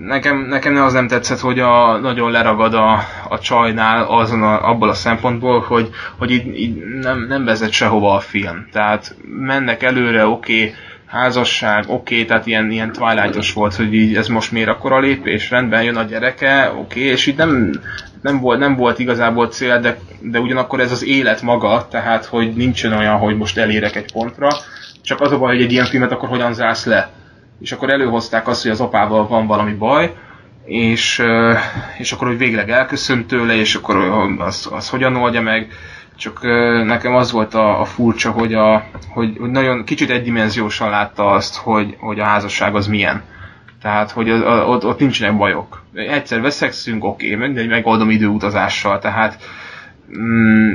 [0.00, 4.88] Nekem, nekem az nem tetszett, hogy a, nagyon leragad a, a csajnál azon a, abból
[4.88, 8.66] a szempontból, hogy, hogy így, így nem, nem vezet sehova a film.
[8.72, 10.74] Tehát mennek előre, oké, okay,
[11.06, 15.00] házasság, oké, okay, tehát ilyen, ilyen twilightos volt, hogy így ez most miért akkor a
[15.00, 17.70] lépés, rendben jön a gyereke, oké, okay, és így nem,
[18.22, 22.54] nem, volt, nem volt igazából cél, de, de ugyanakkor ez az élet maga, tehát hogy
[22.54, 24.48] nincsen olyan, hogy most elérek egy pontra,
[25.02, 27.15] csak az a baj, hogy egy ilyen filmet akkor hogyan zársz le
[27.60, 30.14] és akkor előhozták azt, hogy az apával van valami baj,
[30.64, 31.22] és,
[31.98, 33.96] és akkor, hogy végleg elköszönt tőle, és akkor
[34.38, 35.72] az, az hogyan oldja meg.
[36.16, 36.42] Csak
[36.84, 41.96] nekem az volt a, a furcsa, hogy, a, hogy, nagyon kicsit egydimenziósan látta azt, hogy,
[41.98, 43.22] hogy a házasság az milyen.
[43.82, 45.82] Tehát, hogy az, a, ott, ott nincsenek bajok.
[45.94, 48.98] Egyszer veszexünk, oké, okay, mindegy, megoldom időutazással.
[48.98, 49.38] Tehát
[50.18, 50.74] mm,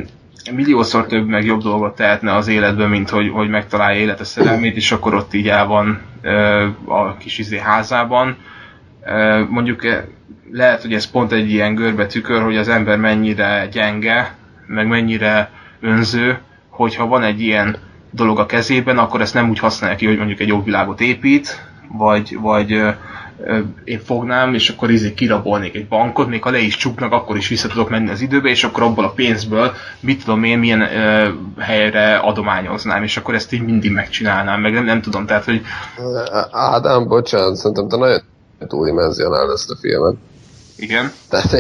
[0.53, 4.91] milliószor több meg jobb dolgot tehetne az életben, mint hogy, hogy megtalálja élete szerelmét, és
[4.91, 8.37] akkor ott így el van ö, a kis izé házában.
[9.05, 9.97] Ö, mondjuk ö,
[10.51, 14.35] lehet, hogy ez pont egy ilyen görbe tükör, hogy az ember mennyire gyenge,
[14.67, 16.39] meg mennyire önző,
[16.69, 17.77] hogyha van egy ilyen
[18.11, 21.69] dolog a kezében, akkor ezt nem úgy használja ki, hogy mondjuk egy jobb világot épít,
[21.87, 22.83] vagy, vagy
[23.83, 27.47] én fognám, és akkor izé kirabolnék egy bankot, még ha le is csuknak, akkor is
[27.47, 31.29] vissza tudok menni az időbe, és akkor abból a pénzből, mit tudom én, milyen ö,
[31.59, 35.61] helyre adományoznám, és akkor ezt így mindig megcsinálnám, meg nem, nem tudom, tehát, hogy
[36.51, 38.21] Ádám, bocsánat, szerintem te nagyon
[38.67, 40.15] túldimenzionál ezt a filmet.
[40.77, 41.51] igen, Tehát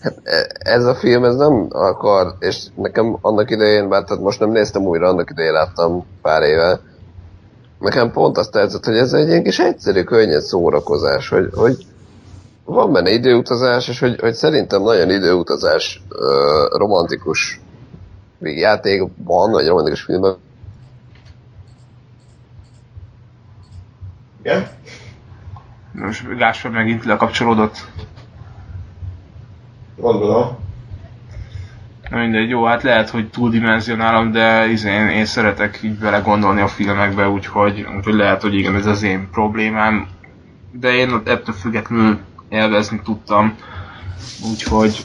[0.00, 0.14] hát
[0.58, 4.82] ez a film, ez nem akar, és nekem annak idején, bár tehát most nem néztem
[4.82, 6.80] újra, annak idején láttam pár éve,
[7.78, 11.86] nekem pont azt tetszett, hogy ez egy ilyen kis egyszerű, könnyed szórakozás, hogy, hogy
[12.64, 17.60] van benne időutazás, és hogy, hogy szerintem nagyon időutazás ö, romantikus
[18.40, 20.36] játékban, vagy romantikus filmben
[24.42, 24.68] Igen?
[25.92, 27.76] most Gáspár megint lekapcsolódott.
[29.96, 30.67] Gondolom.
[32.10, 36.68] Mindegy, jó, hát lehet, hogy túldimenzionálom, de izé, én, én szeretek így bele gondolni a
[36.68, 40.08] filmekbe, úgyhogy, úgyhogy lehet, hogy igen, ez az én problémám.
[40.72, 43.56] De én ettől függetlenül élvezni tudtam.
[44.50, 44.96] Úgyhogy...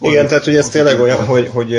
[0.00, 1.74] Igen, tehát hogy ez tényleg olyan, hogy, hogy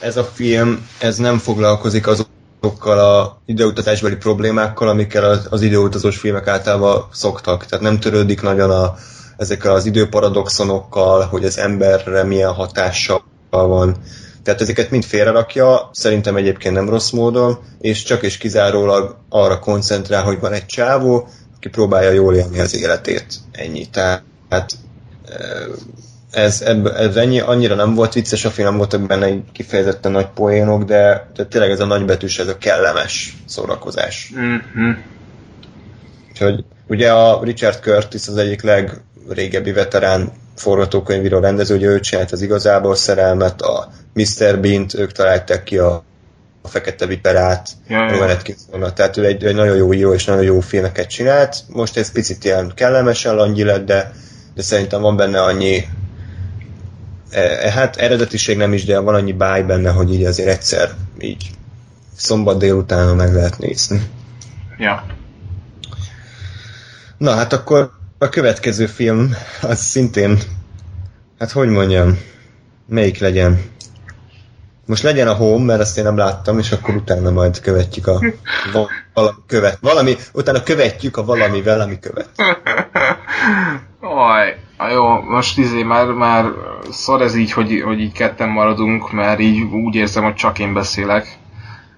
[0.00, 6.46] ez a film, ez nem foglalkozik azokkal a időutazásbeli problémákkal, amikkel az, az időutazós filmek
[6.46, 7.66] általában szoktak.
[7.66, 8.94] Tehát nem törődik nagyon a,
[9.36, 13.96] ezekkel az időparadoxonokkal, hogy az emberre milyen hatással van.
[14.42, 20.22] Tehát ezeket mind félrerakja, szerintem egyébként nem rossz módon, és csak és kizárólag arra koncentrál,
[20.22, 23.26] hogy van egy csávó, aki próbálja jól élni az életét.
[23.52, 23.86] Ennyi.
[23.90, 24.22] Tehát
[26.30, 30.12] ez, ebb, ez ennyi, annyira nem volt vicces a film, nem voltak benne egy kifejezetten
[30.12, 34.32] nagy poénok, de, de tényleg ez a nagybetűs, ez a kellemes szórakozás.
[34.36, 34.90] Mm-hmm.
[36.30, 42.42] Úgyhogy ugye a Richard Curtis az egyik legrégebbi veterán forgatókönyvíró rendező, ugye ő csinált az
[42.42, 44.60] igazából szerelmet, a Mr.
[44.60, 46.04] Bean-t, ők találták ki a,
[46.62, 48.04] a Fekete Viperát, Ja, ja.
[48.04, 51.56] a Romanet Kingstonnak, tehát ő egy, egy nagyon jó író és nagyon jó filmeket csinált.
[51.68, 54.12] Most ez picit ilyen kellemesen langyi lett, de,
[54.54, 55.84] de szerintem van benne annyi
[57.30, 60.90] e, e, hát eredetiség nem is, de van annyi báj benne, hogy így azért egyszer
[61.18, 61.50] így
[62.16, 64.02] szombat délután meg lehet nézni.
[64.78, 65.04] Ja.
[67.18, 67.90] Na hát akkor
[68.22, 70.38] a következő film az szintén,
[71.38, 72.18] hát hogy mondjam,
[72.86, 73.62] melyik legyen?
[74.86, 78.20] Most legyen a Home, mert azt én nem láttam, és akkor utána majd követjük a
[78.72, 79.78] va- valami követ.
[79.80, 82.28] Valami, utána követjük a valamivel, ami követ.
[84.00, 84.56] Aj,
[84.92, 86.44] jó, most izé már, már
[86.90, 90.72] szar ez így, hogy, hogy így ketten maradunk, mert így úgy érzem, hogy csak én
[90.72, 91.38] beszélek.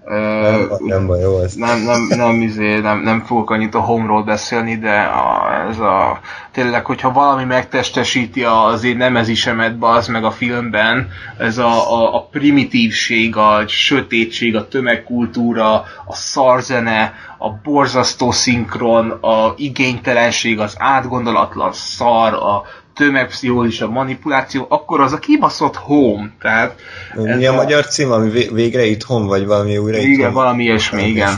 [0.04, 1.54] Nem, nem baj, jó ez.
[1.54, 6.20] nem, nem, nem, izé, nem, nem fogok annyit a Home-ról beszélni, de a, ez a,
[6.52, 11.08] tényleg, hogyha valami megtestesíti az én nemezisemet, az meg a filmben,
[11.38, 15.74] ez a, a, a primitívség, a sötétség, a tömegkultúra,
[16.06, 22.62] a szarzene, a borzasztó szinkron, a igénytelenség, az átgondolatlan szar, a
[22.94, 26.30] tömegpszichológus, a manipuláció, akkor az a kibaszott home.
[26.40, 26.80] Tehát
[27.14, 30.12] Mi a a- magyar cím, ami vé- végre itthon, vagy valami újra itthon?
[30.12, 31.34] igen, valami ilyesmi, igen.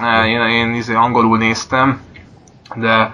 [0.00, 2.00] Á, Én, én izé angolul néztem,
[2.74, 3.10] de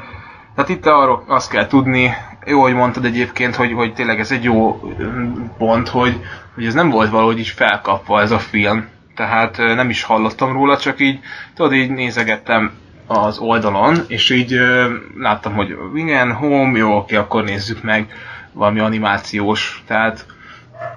[0.55, 2.15] tehát itt arról azt kell tudni,
[2.47, 6.21] jó, hogy mondtad egyébként, hogy, hogy tényleg ez egy jó mm, pont, hogy,
[6.55, 8.87] hogy ez nem volt valahogy is felkapva ez a film.
[9.15, 11.19] Tehát nem is hallottam róla, csak így,
[11.55, 12.73] tudod, így nézegettem
[13.07, 18.13] az oldalon, és így ö, láttam, hogy igen, home, jó, oké, akkor nézzük meg
[18.53, 20.27] valami animációs, tehát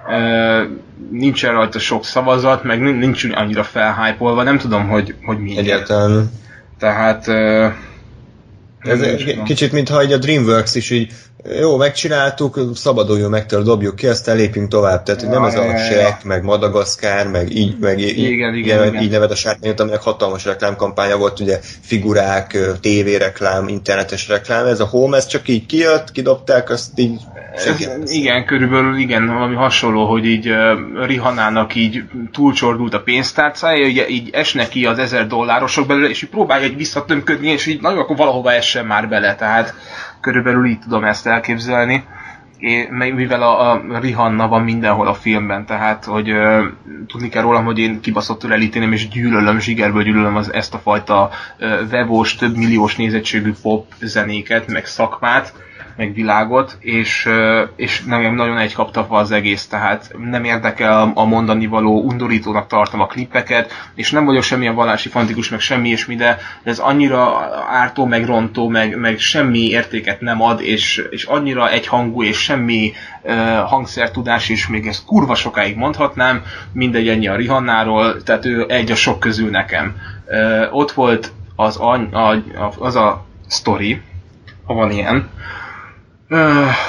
[0.08, 0.62] ö,
[1.10, 5.58] nincsen rajta sok szavazat, meg nin- nincs annyira felhájpolva, nem tudom, hogy, hogy miért.
[5.58, 6.30] Egyáltalán.
[6.78, 7.66] Tehát ö,
[8.78, 11.12] Ez egy kicsit, mintha egy a DreamWorks is így
[11.60, 15.02] jó, megcsináltuk, szabaduljon meg tőle, dobjuk ki, aztán lépjünk tovább.
[15.02, 15.84] Tehát hogy nem Ja, ez a ja, ja, ja.
[15.84, 19.04] Shrek, meg Madagaszkár, meg így, meg így, Igen, így, igen, neved, igen.
[19.04, 24.66] így neved a sárkányot, aminek hatalmas reklámkampánya volt, ugye figurák, tévéreklám, internetes reklám.
[24.66, 27.20] Ez a Home, ez csak így kijött, kidobták, azt így
[27.54, 32.02] Ez, igen, körülbelül igen, valami hasonló, hogy így uh, Rihannának így
[32.32, 36.76] túlcsordult a pénztárcája, ugye így esnek ki az ezer dollárosok belőle, és így próbálja egy
[36.76, 39.74] visszatömködni, és így nagyon akkor valahova essen már bele, tehát
[40.20, 42.04] körülbelül így tudom ezt elképzelni.
[42.58, 46.66] É, mivel a, a Rihanna van mindenhol a filmben, tehát hogy ö,
[47.06, 51.30] tudni kell rólam, hogy én kibaszottul elítélem és gyűlölöm, zsigerből gyűlölöm az, ezt a fajta
[51.58, 55.52] ö, vevós, több milliós nézettségű pop zenéket, meg szakmát,
[56.00, 57.28] meg világot, és,
[57.76, 63.00] és nem nagyon egy kaptapa az egész, tehát nem érdekel a mondani való, undorítónak tartom
[63.00, 67.50] a klippeket, és nem vagyok semmilyen vallási fantikus, meg semmi és mi, de ez annyira
[67.70, 72.92] ártó, meg rontó, meg, meg semmi értéket nem ad, és, és annyira egyhangú, és semmi
[73.22, 78.90] uh, hangszertudás, és még ezt kurva sokáig mondhatnám, mindegy ennyi a Rihannáról, tehát ő egy
[78.90, 79.96] a sok közül nekem.
[80.26, 82.42] Uh, ott volt az a, a,
[82.78, 84.00] az a sztori,
[84.64, 85.28] ha van ilyen,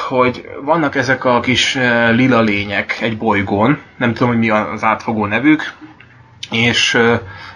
[0.07, 1.77] hogy vannak ezek a kis
[2.11, 5.73] lila lények egy bolygón, nem tudom, hogy mi az átfogó nevük,
[6.51, 6.97] és,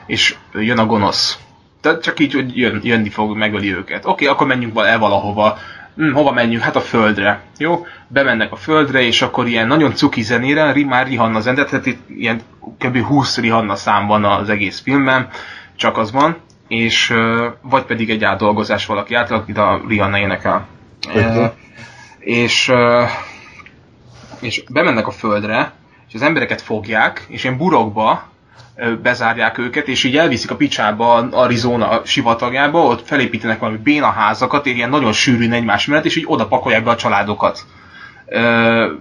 [0.06, 1.40] és jön a gonosz.
[1.82, 4.06] Tehát csak így, hogy jön, jönni fog, megöli őket.
[4.06, 5.58] Oké, okay, akkor menjünk el valahova.
[5.96, 6.64] Hm, hova menjünk?
[6.64, 7.42] Hát a földre.
[7.58, 7.86] Jó?
[8.08, 12.42] Bemennek a földre, és akkor ilyen nagyon cuki zenére, már Rihanna zendet, tehát itt ilyen
[12.78, 12.98] kb.
[12.98, 15.28] 20 Rihanna szám van az egész filmben,
[15.76, 17.14] csak az van, és
[17.62, 20.68] vagy pedig egy átdolgozás valaki átalakít, a Rihanna énekel.
[21.14, 21.54] E,
[22.20, 22.72] és,
[24.40, 25.74] és bemennek a földre,
[26.08, 28.30] és az embereket fogják, és ilyen burokba
[29.02, 35.14] bezárják őket, és így elviszik a picsába Arizona sivatagjába, ott felépítenek valami bénaházakat, ilyen nagyon
[35.14, 37.66] sűrűn egymás mellett, és így oda pakolják be a családokat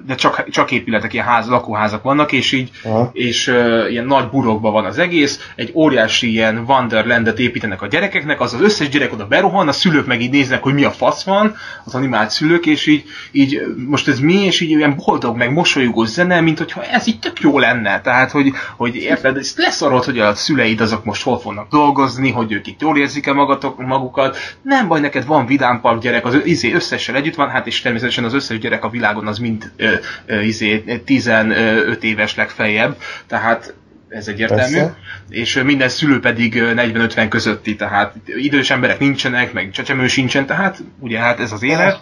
[0.07, 3.11] de csak, csak épületek, ilyen ház, lakóházak vannak, és így Aha.
[3.13, 8.41] és uh, ilyen nagy burokban van az egész, egy óriási ilyen Wonderlandet építenek a gyerekeknek,
[8.41, 11.25] az az összes gyerek oda berohan, a szülők meg így néznek, hogy mi a fasz
[11.25, 15.53] van, az animált szülők, és így, így most ez mi, és így ilyen boldog, meg
[15.53, 20.05] mosolyogó zene, mint hogyha ez így tök jó lenne, tehát hogy, hogy érted, ezt leszarod,
[20.05, 24.37] hogy a szüleid azok most hol fognak dolgozni, hogy ők itt jól érzik-e magatok, magukat,
[24.63, 28.35] nem baj, neked van vidámpark gyerek, az izé összesen együtt van, hát és természetesen az
[28.35, 29.95] összes gyerek a világ világon az mind ö,
[30.27, 33.75] ö, izé, 15 éves legfeljebb, tehát
[34.09, 34.97] ez egyértelmű, Persze.
[35.29, 41.19] és minden szülő pedig 40-50 közötti, tehát idős emberek nincsenek, meg csecsemő sincsen, tehát ugye
[41.19, 42.01] hát ez az élet,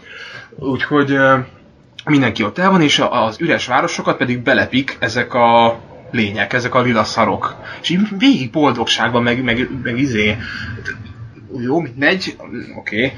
[0.56, 1.16] úgyhogy
[2.04, 6.82] mindenki ott el van, és az üres városokat pedig belepik ezek a lények, ezek a
[6.82, 7.56] lila szarok.
[7.82, 10.36] És így végig boldogságban, meg, meg, meg izé,
[11.60, 12.36] jó, mindegy,
[12.76, 13.12] oké, okay.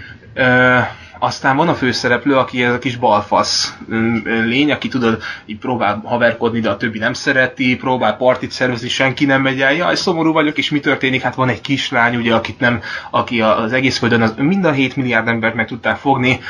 [1.25, 3.77] Aztán van a főszereplő, aki ez a kis balfasz
[4.25, 9.25] lény, aki tudod, így próbál haverkodni, de a többi nem szereti, próbál partit szervezni, senki
[9.25, 11.23] nem megy el, jaj, szomorú vagyok, és mi történik?
[11.23, 12.81] Hát van egy kislány, ugye, akit nem,
[13.11, 16.41] aki az egész földön az, mind a 7 milliárd embert meg tudták fogni,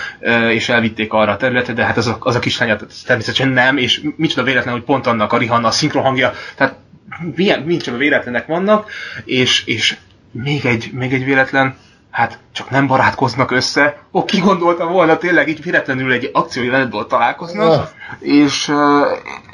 [0.50, 3.76] és elvitték arra a területre, de hát az a, az a kislány hát természetesen nem,
[3.76, 6.74] és micsoda véletlen, hogy pont annak a Rihanna a szinkrohangja, tehát
[7.34, 8.90] milyen, micsoda véletlenek vannak,
[9.24, 9.96] és, és
[10.30, 11.76] még egy, még egy véletlen,
[12.15, 13.99] hát csak nem barátkoznak össze.
[14.12, 17.91] Ó, ki gondolta volna tényleg így véletlenül egy akciójelenetből találkoznak, ja.
[18.18, 18.73] és,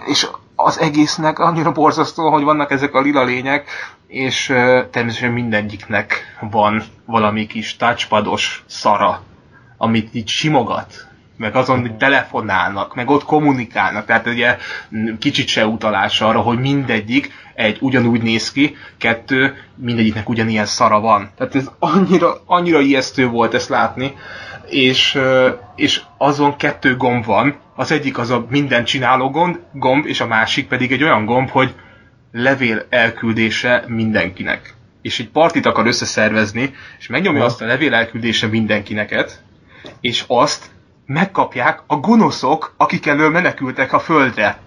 [0.06, 3.70] és az egésznek annyira borzasztó, hogy vannak ezek a lila lények,
[4.06, 4.46] és
[4.90, 9.22] természetesen mindegyiknek van valami kis touchpados szara,
[9.76, 11.06] amit így simogat,
[11.40, 14.56] meg azon hogy telefonálnak, meg ott kommunikálnak, tehát ugye
[15.18, 21.30] kicsit se utalás arra, hogy mindegyik egy ugyanúgy néz ki, kettő, mindegyiknek ugyanilyen szara van.
[21.36, 24.14] Tehát ez annyira, annyira ijesztő volt ezt látni,
[24.68, 25.18] és,
[25.76, 30.26] és azon kettő gomb van, az egyik az a minden csináló gomb, gomb, és a
[30.26, 31.74] másik pedig egy olyan gomb, hogy
[32.32, 34.74] levél elküldése mindenkinek.
[35.02, 39.42] És egy partit akar összeszervezni, és megnyomja azt a levél elküldése mindenkineket,
[40.00, 40.70] és azt
[41.12, 44.58] megkapják a gonoszok, akik elől menekültek a földre.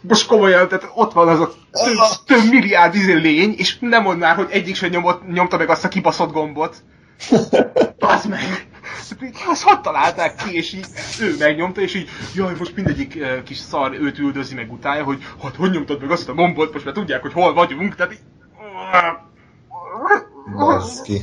[0.00, 1.52] Most komolyan, tehát ott van az a
[1.84, 5.70] több, több milliárd izé lény, és nem mond már, hogy egyik sem nyomott, nyomta meg
[5.70, 6.76] azt a kibaszott gombot.
[7.98, 8.68] Az meg!
[9.48, 10.86] Azt hogy találták ki, és így
[11.20, 15.22] ő megnyomta, és így, jaj, most mindegyik uh, kis szar őt üldözi meg utálja, hogy
[15.42, 18.20] hát hogy nyomtad meg azt a gombot, most már tudják, hogy hol vagyunk, tehát így...
[20.56, 21.20] Baszki.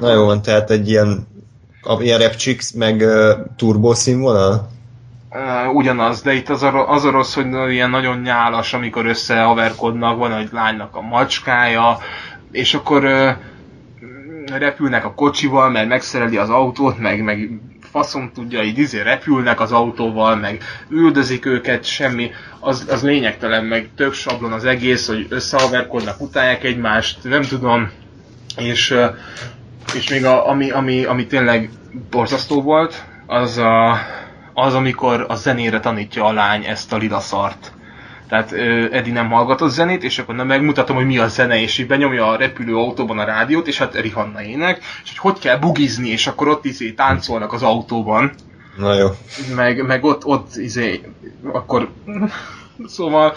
[0.00, 1.26] Na jó van, tehát egy ilyen
[1.82, 4.70] a, ilyen Repchix meg uh, turbo színvonal?
[5.30, 10.18] Uh, ugyanaz, de itt az a, az a rossz, hogy ilyen nagyon nyálas, amikor összehaverkodnak,
[10.18, 11.98] van egy lánynak a macskája,
[12.50, 13.30] és akkor uh,
[14.58, 17.60] repülnek a kocsival, mert megszereli az autót, meg, meg
[17.90, 23.88] faszom tudja, így izé repülnek az autóval, meg üldözik őket, semmi, az, az lényegtelen, meg
[23.96, 27.90] több sablon az egész, hogy összehaverkodnak, utálják egymást, nem tudom,
[28.56, 28.94] és
[29.94, 31.70] és még a, ami, ami, ami tényleg
[32.10, 33.98] borzasztó volt, az, a,
[34.54, 37.72] az, amikor a zenére tanítja a lány ezt a lila szart.
[38.28, 38.52] Tehát
[38.92, 42.28] Edi nem hallgatott zenét, és akkor na megmutatom, hogy mi a zene, és így benyomja
[42.28, 46.26] a repülő autóban a rádiót, és hát Rihanna ének, és hogy hogy kell bugizni, és
[46.26, 48.32] akkor ott izé táncolnak az autóban.
[48.76, 49.08] Na jó.
[49.54, 51.00] Meg, meg ott, ott izé,
[51.52, 51.88] akkor
[52.96, 53.34] szóval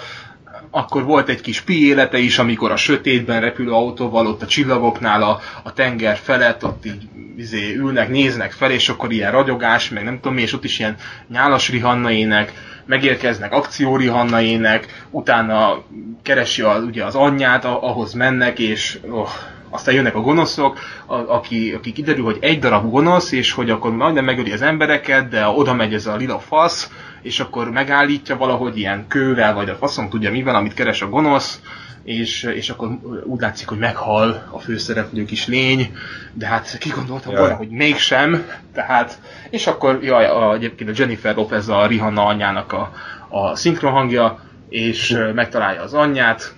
[0.75, 5.23] akkor volt egy kis pi élete is, amikor a sötétben repülő autóval ott a csillagoknál
[5.23, 10.03] a, a tenger felett ott így izé, ülnek, néznek fel, és akkor ilyen ragyogás, meg
[10.03, 10.95] nem tudom mi, és ott is ilyen
[11.27, 12.53] nyálas Rihanna ének,
[12.85, 15.83] megérkeznek akció Rihanna ének, utána
[16.23, 19.29] keresi a, ugye az anyját, ahhoz mennek, és oh,
[19.69, 23.91] aztán jönnek a gonoszok, a, aki, aki kiderül, hogy egy darab gonosz, és hogy akkor
[23.91, 26.89] majdnem megöli az embereket, de oda megy ez a lila fasz,
[27.23, 31.61] és akkor megállítja valahogy ilyen kővel, vagy a faszom tudja mivel, amit keres a gonosz,
[32.03, 32.89] és, és akkor
[33.23, 35.95] úgy látszik, hogy meghal a főszereplő kis lény,
[36.33, 39.19] de hát ki gondoltam volna, hogy mégsem, tehát,
[39.49, 42.91] és akkor jaj, a, egyébként a Jennifer Lopez a Rihanna anyjának a,
[43.29, 46.55] a szinkronhangja, és megtalálja az anyját,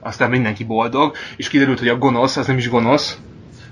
[0.00, 3.18] aztán mindenki boldog, és kiderült, hogy a gonosz az nem is gonosz,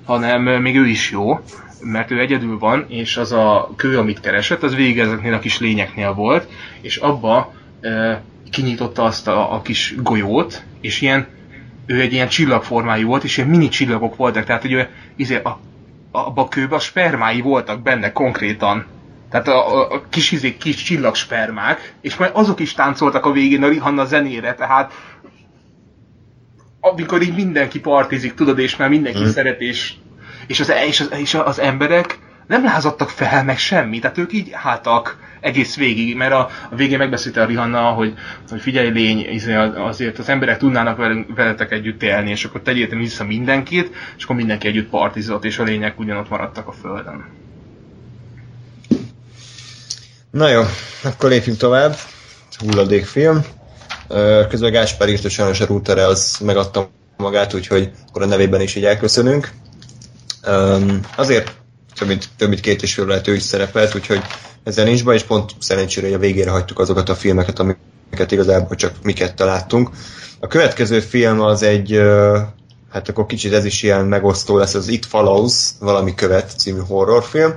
[0.05, 1.41] hanem még ő is jó,
[1.83, 5.59] mert ő egyedül van, és az a kő, amit keresett, az végig ezeknél a kis
[5.59, 6.49] lényeknél volt,
[6.81, 11.27] és abba e, kinyitotta azt a, a kis golyót, és ilyen,
[11.87, 15.61] ő egy ilyen csillagformájú volt, és ilyen mini csillagok voltak, tehát hogy ő, izé, a,
[16.11, 18.87] abba a kőbe a spermái voltak benne konkrétan.
[19.31, 23.63] Tehát a, a, a kis, izé, kis csillagspermák, és majd azok is táncoltak a végén
[23.63, 24.93] a Rihanna zenére, tehát
[26.81, 29.27] amikor így mindenki partizik, tudod, és már mindenki mm.
[29.27, 29.95] szeret, és,
[30.53, 34.51] és, az, és, az, és az emberek nem lázadtak fel, meg semmi, tehát ők így
[34.53, 38.15] álltak egész végig, mert a, a végén megbeszélte a Rihanna, hogy,
[38.51, 39.41] hogy figyelj lény,
[39.77, 44.37] azért az emberek tudnának velünk, veletek együtt élni, és akkor tegyél vissza mindenkit, és akkor
[44.37, 47.25] mindenki együtt partizott, és a lények ugyanott maradtak a földön.
[50.31, 50.63] Na jó,
[51.05, 51.97] akkor lépjünk tovább.
[52.59, 53.41] Hulladékfilm.
[54.49, 58.75] Közben Gáspár írt, hogy sajnos a routere az megadta magát, úgyhogy akkor a nevében is
[58.75, 59.51] így elköszönünk.
[61.17, 61.53] Azért
[61.95, 64.23] több mint, több mint két és fél lehet ő is szerepelt, úgyhogy
[64.65, 68.93] ezzel nincs baj, és pont szerencsére, a végére hagytuk azokat a filmeket, amiket igazából csak
[69.03, 69.91] miket találtunk.
[70.41, 72.01] A következő film az egy,
[72.91, 77.55] hát akkor kicsit ez is ilyen megosztó lesz, az It Follows, valami követ című horrorfilm,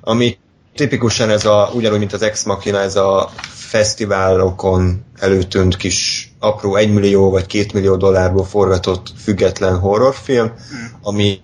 [0.00, 0.38] ami
[0.74, 3.30] tipikusan ez a, ugyanúgy, mint az Ex Machina, ez a
[3.72, 10.84] fesztiválokon előtűnt kis apró 1 millió vagy 2 millió dollárból forgatott független horrorfilm, mm.
[11.02, 11.40] ami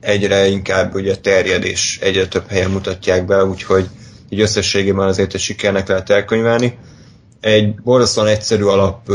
[0.00, 3.88] egyre inkább ugye terjed és egyre több helyen mutatják be, úgyhogy
[4.28, 6.78] így összességében azért egy sikernek lehet elkönyvelni.
[7.40, 9.12] Egy borzasztóan egyszerű alap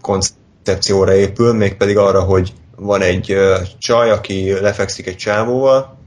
[0.00, 3.36] koncepcióra épül, mégpedig arra, hogy van egy
[3.78, 5.98] csaj, aki lefekszik egy csávóval,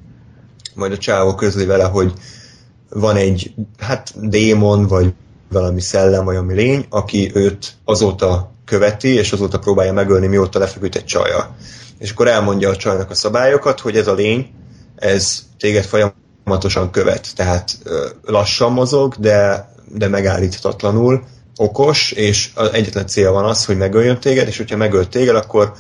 [0.74, 2.14] majd a csávó közli vele, hogy
[2.90, 5.14] van egy hát démon, vagy
[5.50, 10.96] valami szellem, vagy ami lény, aki őt azóta követi, és azóta próbálja megölni, mióta lefeküdt
[10.96, 11.56] egy csaja.
[11.98, 14.54] És akkor elmondja a csajnak a szabályokat, hogy ez a lény,
[14.96, 17.36] ez téged folyamatosan követ.
[17.36, 17.78] Tehát
[18.24, 21.24] lassan mozog, de, de megállíthatatlanul,
[21.58, 25.74] okos, és az egyetlen cél van az, hogy megöljön téged, és hogyha megölt téged, akkor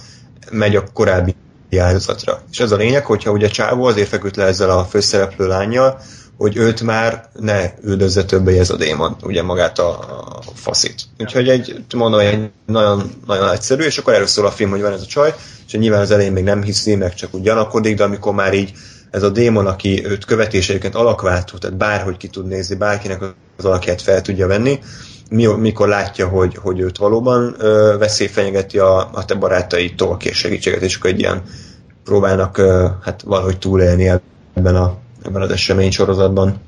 [0.51, 1.35] megy a korábbi
[1.77, 2.41] áldozatra.
[2.51, 6.01] És ez a lényeg, hogyha ugye Csávó azért feküdt le ezzel a főszereplő lányjal,
[6.37, 11.01] hogy őt már ne üldözze többé ez a démon, ugye magát a, a faszit.
[11.19, 14.93] Úgyhogy egy, mondom, egy nagyon, nagyon egyszerű, és akkor erről szól a film, hogy van
[14.93, 15.33] ez a csaj,
[15.67, 18.73] és nyilván az elején még nem hiszi, meg csak úgy gyanakodik, de amikor már így
[19.11, 23.23] ez a démon, aki őt követés egyébként alakváltó, tehát bárhogy ki tud nézni, bárkinek
[23.57, 24.79] az alakját fel tudja venni,
[25.57, 30.81] mikor látja, hogy, hogy őt valóban ö, veszély fenyegeti a, a te barátaitól kér segítséget,
[30.81, 31.41] és akkor egy ilyen
[32.03, 34.11] próbálnak ö, hát valahogy túlélni
[34.53, 36.61] ebben a ebben az esemény sorozatban.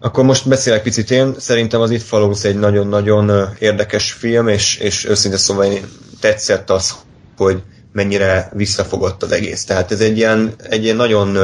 [0.00, 1.34] Akkor most beszélek picit én.
[1.38, 5.84] Szerintem az It Follows egy nagyon-nagyon érdekes film, és, és őszintén szóval én
[6.20, 6.94] tetszett az,
[7.36, 7.62] hogy
[7.92, 9.64] mennyire visszafogott az egész.
[9.64, 11.38] Tehát ez egy ilyen, egy ilyen nagyon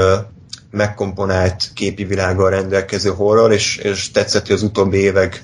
[0.71, 5.43] megkomponált képi világgal rendelkező horror, és, és tetszett, hogy az utóbbi évek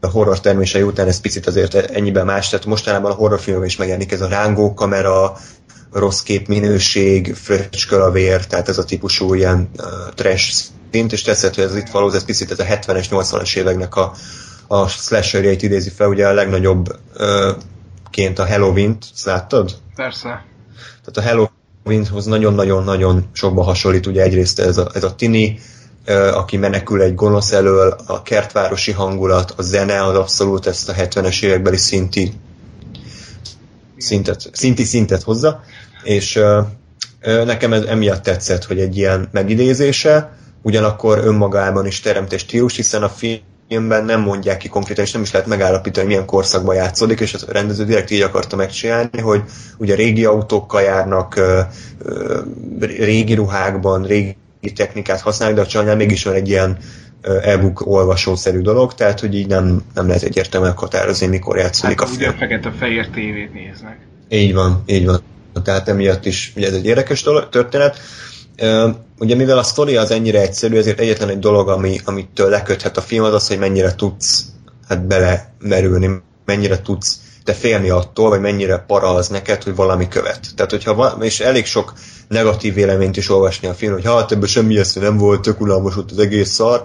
[0.00, 4.12] a horror termései után ez picit azért ennyiben más, tehát mostanában a horrorfilmben is megjelenik
[4.12, 5.36] ez a rángó kamera,
[5.92, 9.84] rossz képminőség, fröcsköl a vér, tehát ez a típusú ilyen uh,
[10.14, 13.96] trash szint, és tetszett, hogy ez itt valóz, ez picit ez a 70-es, 80-as éveknek
[13.96, 14.12] a,
[14.66, 17.56] a slasherjeit idézi fel, ugye a legnagyobb uh,
[18.10, 19.76] ként a Halloween-t, láttad?
[19.94, 20.44] Persze.
[21.04, 25.58] Tehát a Halloweenhoz nagyon-nagyon-nagyon sokba hasonlít, ugye egyrészt ez a, ez a tini,
[26.32, 31.42] aki menekül egy gonosz elől, a kertvárosi hangulat, a zene az abszolút ezt a 70-es
[31.42, 32.32] évekbeli szinti
[33.96, 35.62] szintet, szinti szintet hozza,
[36.02, 36.40] és
[37.22, 43.02] nekem ez emiatt tetszett, hogy egy ilyen megidézése, ugyanakkor önmagában is teremt egy stílus, hiszen
[43.02, 47.20] a filmben nem mondják ki konkrétan, és nem is lehet megállapítani, hogy milyen korszakban játszódik,
[47.20, 49.42] és a rendező direkt így akarta megcsinálni, hogy
[49.78, 51.40] ugye régi autókkal járnak,
[52.80, 54.36] régi ruhákban, régi
[54.74, 56.78] technikát használnak, de a csajnál mégis van egy ilyen
[57.42, 62.12] e-book olvasószerű dolog, tehát hogy így nem, nem lehet egyértelműen határozni, mikor játszódik Hát a
[62.12, 62.38] ugye film.
[62.38, 63.98] fekete-fehér tévét néznek.
[64.28, 65.20] Így van, így van.
[65.62, 67.98] Tehát emiatt is ugye ez egy érdekes történet.
[69.18, 73.00] Ugye mivel a sztori az ennyire egyszerű, ezért egyetlen egy dolog, ami, amitől leköthet a
[73.00, 74.44] film, az az, hogy mennyire tudsz
[74.88, 80.40] hát belemerülni, mennyire tudsz te félni attól, vagy mennyire para az neked, hogy valami követ.
[80.56, 81.92] Tehát, hogyha van, és elég sok
[82.28, 85.94] negatív véleményt is olvasni a film, hogy hát ebből semmi eszű nem volt, tök unalmas
[85.94, 86.82] volt az egész szar.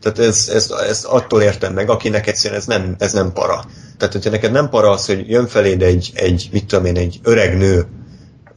[0.00, 3.64] Tehát ez, ez, ez attól értem meg, akinek egyszerűen ez nem, ez nem para.
[3.98, 7.20] Tehát, hogyha neked nem para az, hogy jön feléd egy, egy mit tudom én, egy
[7.22, 7.86] öreg nő,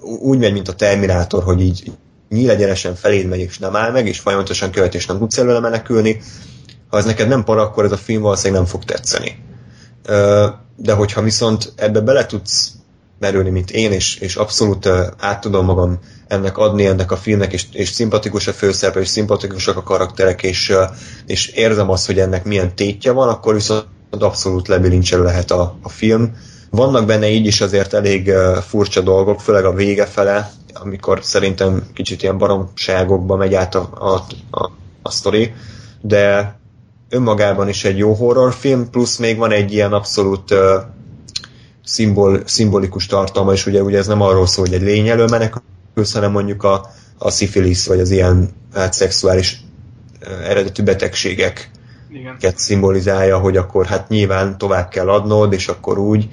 [0.06, 1.92] úgy megy, mint a Terminátor, hogy így
[2.30, 5.60] nyíl egyenesen feléd megy, és nem áll meg, és folyamatosan követ, és nem tudsz előle
[5.60, 6.22] menekülni.
[6.90, 9.44] Ha ez neked nem para, akkor ez a film valószínűleg nem fog tetszeni.
[10.76, 12.72] De hogyha viszont ebbe bele tudsz
[13.20, 17.66] merülni, mint én, és, és abszolút át tudom magam ennek adni, ennek a filmnek, és,
[17.72, 20.74] és szimpatikus a főszereplő, és szimpatikusak a karakterek, és,
[21.26, 25.90] és érzem azt, hogy ennek milyen tétje van, akkor viszont abszolút lebilincselő lehet a, a
[25.90, 26.36] film.
[26.76, 28.32] Vannak benne így is azért elég
[28.68, 34.14] furcsa dolgok, főleg a vége fele, amikor szerintem kicsit ilyen baromságokba megy át a, a,
[34.58, 34.72] a,
[35.02, 35.54] a sztori,
[36.02, 36.56] de
[37.10, 40.60] önmagában is egy jó horrorfilm, plusz még van egy ilyen abszolút uh,
[41.84, 46.14] szimbol, szimbolikus tartalma, és ugye, ugye ez nem arról szól, hogy egy lény elől menekülsz,
[46.14, 49.62] hanem mondjuk a, a szifilisz, vagy az ilyen hát, szexuális
[50.22, 51.72] uh, eredetű betegségek
[52.10, 52.54] Igen.
[52.56, 56.28] szimbolizálja, hogy akkor hát nyilván tovább kell adnod, és akkor úgy,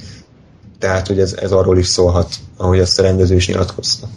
[0.83, 4.09] tehát hogy ez, ez arról is szólhat, ahogy ezt a rendező is nyilatkozta.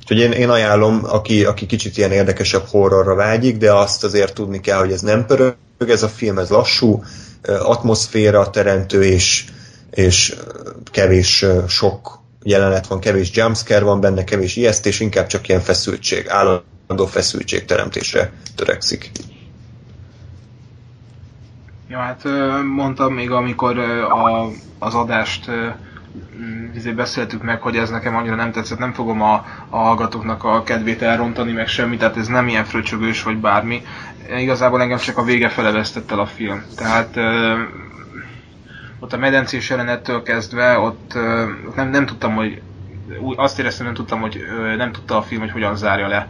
[0.00, 4.60] Úgyhogy én, én ajánlom, aki, aki kicsit ilyen érdekesebb horrorra vágyik, de azt azért tudni
[4.60, 7.02] kell, hogy ez nem pörög, ez a film, ez lassú,
[7.42, 9.44] atmoszféra teremtő, és,
[9.90, 10.36] és
[10.90, 17.06] kevés sok jelenet van, kevés jumpscare van benne, kevés ijesztés, inkább csak ilyen feszültség, állandó
[17.06, 19.10] feszültség teremtésre törekszik.
[21.90, 22.24] Ja, hát
[22.74, 24.46] mondtam még, amikor a,
[24.78, 25.50] az adást
[26.74, 30.62] izé beszéltük meg, hogy ez nekem annyira nem tetszett, nem fogom a, a hallgatóknak a
[30.62, 33.82] kedvét elrontani, meg semmi, tehát ez nem ilyen fröcsögős vagy bármi.
[34.38, 36.64] Igazából engem csak a vége fele el a film.
[36.76, 37.16] Tehát
[39.00, 41.14] ott a medencés jelenettől kezdve, ott
[41.74, 42.62] nem, nem tudtam, hogy
[43.36, 44.40] azt éreztem, nem tudtam, hogy
[44.76, 46.28] nem tudta a film, hogy hogyan zárja le.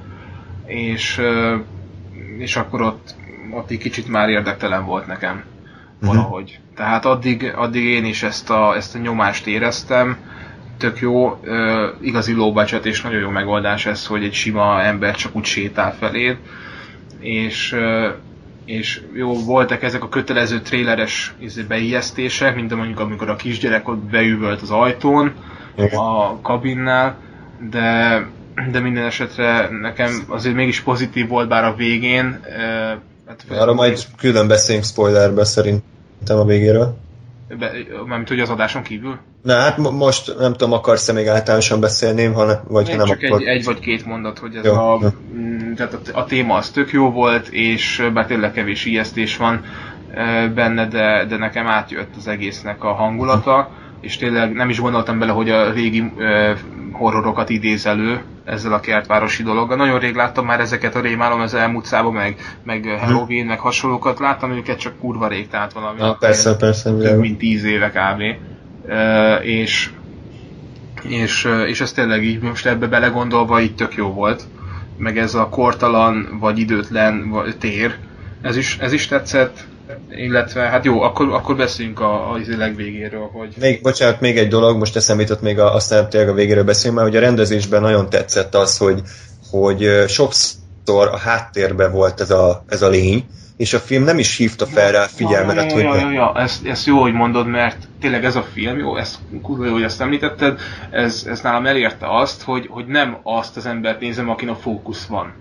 [0.66, 1.20] És,
[2.38, 3.19] és akkor ott,
[3.68, 5.44] egy kicsit már érdektelen volt nekem
[6.00, 6.58] valahogy.
[6.76, 10.16] Tehát addig, addig én is ezt a, ezt a nyomást éreztem,
[10.78, 15.14] tök jó, ö, igazi low budget és nagyon jó megoldás ez, hogy egy sima ember
[15.14, 16.36] csak úgy sétál feléd,
[17.18, 18.08] és, ö,
[18.64, 23.98] és jó, voltak ezek a kötelező tréleres izé, beijesztések, mint mondjuk amikor a kisgyerek ott
[23.98, 25.32] beüvölt az ajtón,
[25.94, 27.16] a kabinnál,
[27.70, 28.26] de,
[28.70, 32.40] de minden esetre nekem azért mégis pozitív volt, bár a végén.
[32.58, 32.92] ö,
[33.30, 36.96] Hát, Arra majd külön beszéljünk spoilerbe szerintem a végéről.
[37.58, 37.70] Be,
[38.06, 39.18] mármint hogy az adáson kívül?
[39.42, 42.96] Na hát mo- most nem tudom, akarsz-e még általánosan beszélni, ha ne, vagy ha Még
[42.96, 43.40] nem, csak akkor...
[43.40, 45.08] egy, egy vagy két mondat, hogy ez Jó, a, jó.
[45.34, 49.64] mm, tehát a, a téma az tök jó volt, és bár tényleg kevés ijesztés van
[50.14, 55.18] ö, benne, de, de nekem átjött az egésznek a hangulata, és tényleg nem is gondoltam
[55.18, 56.52] bele, hogy a régi ö,
[56.92, 59.76] horrorokat idéz elő ezzel a kertvárosi dologgal.
[59.76, 64.18] Nagyon rég láttam már ezeket a rémálom az elmúlt szában, meg, meg Halloween, meg hasonlókat.
[64.18, 66.90] Láttam őket csak kurva rég, tehát valami Na, persze, persze.
[66.96, 68.22] több mint 10 éve kb.
[68.86, 69.90] Ö, és,
[71.02, 74.42] és, és ez tényleg így most ebbe belegondolva így tök jó volt.
[74.96, 77.96] Meg ez a kortalan, vagy időtlen vagy tér,
[78.42, 79.68] ez is, ez is tetszett.
[80.10, 83.54] Illetve, hát jó, akkor, akkor beszéljünk a, a izé legvégéről, hogy...
[83.60, 86.98] Még, bocsánat, még egy dolog, most eszembe jutott még a, aztán tényleg a végéről beszélünk,
[86.98, 89.02] mert hogy a rendezésben nagyon tetszett az, hogy,
[89.50, 93.24] hogy sokszor a háttérben volt ez a, ez a lény,
[93.60, 96.32] és a film nem is hívta fel rá figyelmet, ja, hogy ja, ja, ja, ja.
[96.36, 99.82] Ezt, ezt jó, hogy mondod, mert tényleg ez a film, jó, ezt kurva jó, hogy
[99.82, 104.48] ezt említetted, ez, ez nálam elérte azt, hogy, hogy nem azt az embert nézem, akin
[104.48, 105.32] a fókusz van.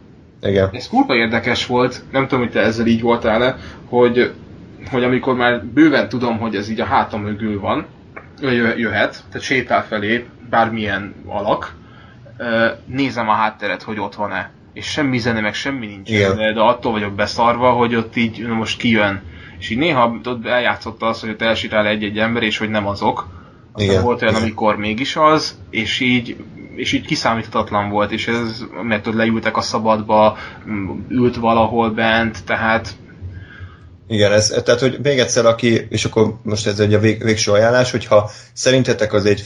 [0.41, 0.69] igen.
[0.71, 3.55] Ez kurva érdekes volt, nem tudom, hogy te ezzel így voltál-e,
[3.89, 4.33] hogy,
[4.91, 7.85] hogy amikor már bőven tudom, hogy ez így a hátam mögül van,
[8.41, 11.75] jö- jöhet, tehát sétál felé bármilyen alak,
[12.85, 14.51] nézem a hátteret, hogy ott van-e.
[14.73, 16.09] És semmi zene, meg semmi nincs.
[16.09, 16.37] Igen.
[16.37, 19.21] De, de attól vagyok beszarva, hogy ott így na most kijön.
[19.59, 23.27] És így néha ott eljátszotta azt, hogy ott elsétál egy-egy ember, és hogy nem azok.
[23.71, 24.45] Aztán Igen, volt olyan, igen.
[24.45, 26.35] amikor mégis az, és így
[26.75, 30.37] és így kiszámíthatatlan volt, és ez, mert ott leültek a szabadba,
[31.09, 32.95] ült valahol bent, tehát
[34.09, 37.51] Igen, ez, tehát hogy még egyszer, aki, és akkor most ez egy a vég, végső
[37.51, 39.43] ajánlás, hogyha szerintetek az egy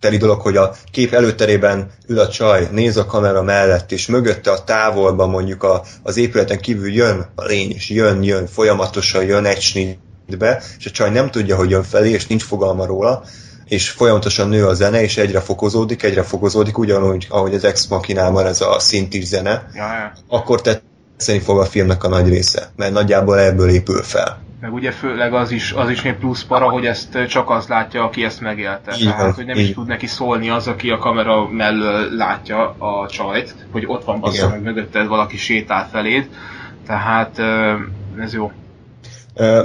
[0.00, 4.50] teli dolog, hogy a kép előterében ül a csaj, néz a kamera mellett, és mögötte
[4.50, 9.44] a távolban mondjuk a, az épületen kívül jön a lény, és jön, jön, folyamatosan jön
[9.44, 13.24] egy snitbe, és a csaj nem tudja, hogy jön felé, és nincs fogalma róla,
[13.64, 18.46] és folyamatosan nő a zene, és egyre fokozódik, egyre fokozódik, ugyanúgy, ahogy az Ex Machinában
[18.46, 20.12] ez a szintis zene, Ja, ja.
[20.28, 20.60] akkor
[21.16, 24.38] tetszeni fog a filmnek a nagy része, mert nagyjából ebből épül fel.
[24.60, 28.04] Meg ugye főleg az is, az is még plusz para, hogy ezt csak az látja,
[28.04, 28.90] aki ezt megélte.
[28.90, 29.68] Van, Tehát, hogy nem így.
[29.68, 34.20] is tud neki szólni az, aki a kamera mellől látja a csajt, hogy ott van
[34.20, 34.50] bassza Igen.
[34.50, 36.28] meg mögötted, valaki sétál feléd.
[36.86, 37.38] Tehát
[38.18, 38.52] ez jó.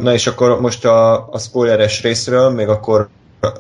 [0.02, 3.08] Na és akkor most a, a spoileres részről, még akkor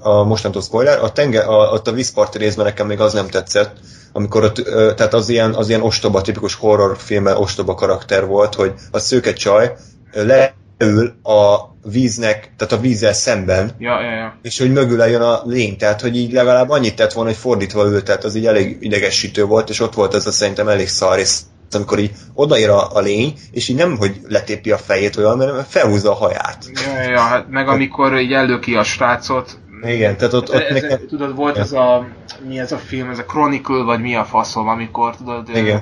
[0.01, 3.75] a mostantól spoiler, a, tenger, a, ott a vízparti részben nekem még az nem tetszett,
[4.13, 4.55] amikor ott,
[4.95, 9.75] tehát az ilyen, az ilyen ostoba, tipikus horrorfilmben ostoba karakter volt, hogy a szőke csaj
[10.13, 14.37] leül a víznek, tehát a vízzel szemben, Ja, ja, ja.
[14.41, 17.85] és hogy mögül jön a lény, tehát hogy így legalább annyit tett volna, hogy fordítva
[17.85, 21.19] ült, tehát az így elég idegesítő volt, és ott volt ez a szerintem elég szar,
[21.19, 21.37] és
[21.75, 25.67] amikor így odaér a, a lény, és így nem, hogy letépi a fejét olyan, mert
[25.69, 26.65] felhúzza a haját.
[26.73, 30.99] Ja, ja, hát meg amikor így ellöki a srácot, Igen, tehát ott, ott ez, nekem...
[31.07, 32.07] tudod, volt ez a,
[32.47, 35.81] mi ez a film, ez a Chronicle, vagy mi a faszom, amikor, tudod, Igen.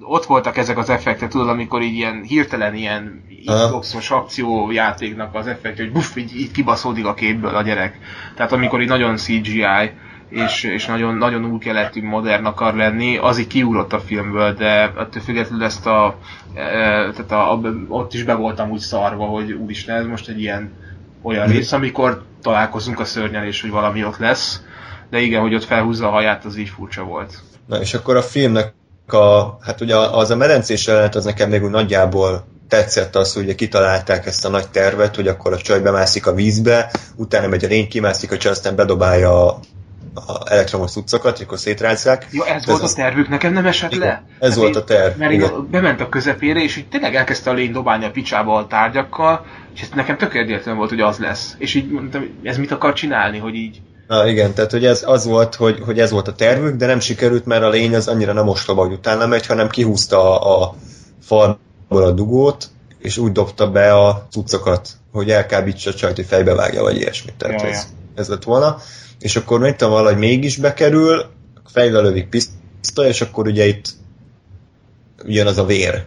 [0.00, 3.22] ott voltak ezek az effektek, tudod, amikor így ilyen hirtelen ilyen.
[3.46, 7.98] Xbox-os akciójátéknak az effekt, hogy buff, így, így kibaszódik a képből a gyerek.
[8.36, 9.64] Tehát amikor így nagyon CGI,
[10.28, 14.92] és, és nagyon, nagyon új keletű, modern akar lenni, az így kiugrott a filmből, de
[14.96, 16.18] attól függetlenül ezt a,
[16.54, 16.62] e,
[17.10, 20.72] tehát a, a, ott is be voltam úgy szarva, hogy úristen, ez most egy ilyen
[21.22, 24.60] olyan rész, amikor találkozunk a szörnyel, és hogy valami ott lesz.
[25.10, 27.42] De igen, hogy ott felhúzza a haját, az így furcsa volt.
[27.66, 28.74] Na és akkor a filmnek
[29.06, 33.42] a, hát ugye az a medencés jelenet az nekem még úgy nagyjából tetszett az, hogy
[33.42, 37.64] ugye kitalálták ezt a nagy tervet, hogy akkor a csaj bemászik a vízbe, utána megy
[37.64, 39.58] a lény, kimászik a csaj, aztán bedobálja a,
[40.14, 42.26] a elektromos cuccokat, akkor szétrázzák.
[42.32, 44.24] Ja, ez, Ez volt a tervük, nekem nem esett Igen, le.
[44.40, 45.68] ez Hát volt én- a terv, Mert én igen.
[45.70, 49.44] bement a közepére, és így tényleg elkezdte a lény dobálni a picsába a tárgyakkal,
[49.74, 51.54] és ez nekem tök egyértelmű volt, hogy az lesz.
[51.58, 53.80] És így mondtam, ez mit akar csinálni, hogy így...
[54.08, 57.00] Na igen, tehát hogy ez az volt, hogy, hogy ez volt a tervük, de nem
[57.00, 60.74] sikerült, mert a lény az annyira nem ostoba, hogy utána megy, hanem kihúzta a, a
[61.22, 62.66] falból a dugót,
[62.98, 67.34] és úgy dobta be a cuccokat, hogy elkábítsa a csajt, hogy fejbevágja, vagy ilyesmit.
[67.34, 68.76] Tehát Ja, ez, ez lett volna.
[69.20, 71.24] És akkor mit tudom, valahogy mégis bekerül,
[71.66, 73.88] fejbe lövik pisztoly, és akkor ugye itt
[75.24, 76.04] jön az a vér.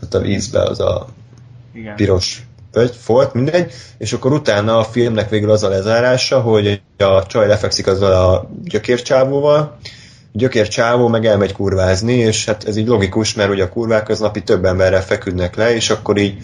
[0.00, 1.06] Hát a vízbe az a
[1.72, 1.96] Igen.
[1.96, 7.26] piros pöty, folt, mindegy, és akkor utána a filmnek végül az a lezárása, hogy a
[7.26, 9.78] csaj lefekszik azzal a gyökércsávóval,
[10.32, 14.42] gyökércsávó meg elmegy kurvázni, és hát ez így logikus, mert ugye a kurvák az napi
[14.42, 16.42] több emberrel feküdnek le, és akkor így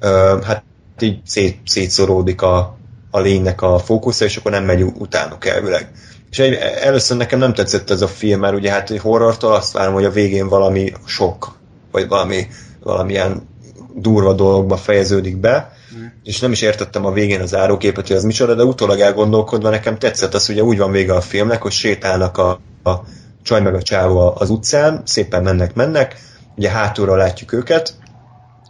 [0.00, 0.62] ö, hát
[1.00, 2.77] így szét, szétszoródik a,
[3.18, 5.90] a lénynek a fókusza, és akkor nem megy utánuk elvileg.
[6.30, 9.72] És egy, először nekem nem tetszett ez a film, mert ugye hát egy horrortól azt
[9.72, 11.58] várom, hogy a végén valami sok,
[11.92, 12.46] vagy valami,
[12.82, 13.48] valamilyen
[13.94, 16.06] durva dologba fejeződik be, Mm.
[16.22, 19.98] és nem is értettem a végén az áróképet, hogy az micsoda, de utólag elgondolkodva nekem
[19.98, 22.92] tetszett az, ugye úgy van vége a filmnek, hogy sétálnak a, a
[23.42, 26.16] csaj meg a csávó az utcán, szépen mennek, mennek,
[26.56, 27.94] ugye hátulról látjuk őket,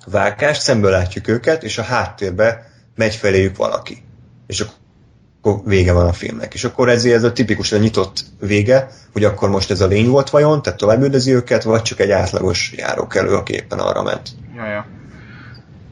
[0.06, 4.02] vágást, szemből látjuk őket, és a háttérbe megy feléjük valaki.
[4.48, 4.60] És
[5.40, 6.54] akkor vége van a filmnek.
[6.54, 10.08] És akkor ez, ez a tipikus a nyitott vége, hogy akkor most ez a lény
[10.08, 14.28] volt vajon, tehát tovább üldözi őket, vagy csak egy átlagos járókelő, aki éppen arra ment.
[14.56, 14.86] Ja, ja.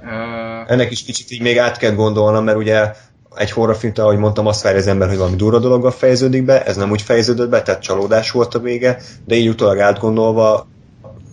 [0.02, 2.93] Ö, Ennek is kicsit így még át kell gondolnom, mert ugye
[3.36, 6.76] egy horrorfilmtől, ahogy mondtam, azt várja az ember, hogy valami durva dologgal fejeződik be, ez
[6.76, 10.67] nem úgy fejeződött be, tehát csalódás volt a vége, de így utólag átgondolva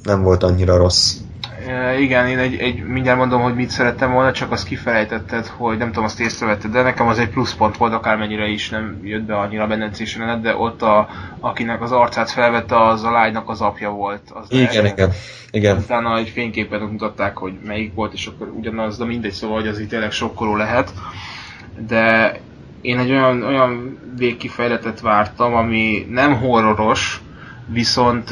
[0.03, 1.13] nem volt annyira rossz.
[1.67, 5.77] E, igen, én egy, egy, mindjárt mondom, hogy mit szerettem volna, csak azt kifelejtetted, hogy
[5.77, 9.37] nem tudom, azt észrevetted, de nekem az egy pluszpont volt, akármennyire is nem jött be
[9.37, 11.09] annyira a benencés jelenet, de ott a,
[11.39, 14.21] akinek az arcát felvette, az a lánynak az apja volt.
[14.33, 15.11] Az Igen, igen.
[15.51, 15.77] Igen.
[15.77, 19.79] Utána egy fényképen mutatták, hogy melyik volt, és akkor ugyanaz, de mindegy, szóval, hogy az
[19.79, 20.93] itt tényleg sokkoló lehet.
[21.87, 22.35] De
[22.81, 27.21] én egy olyan, olyan végkifejletet vártam, ami nem horroros,
[27.67, 28.29] viszont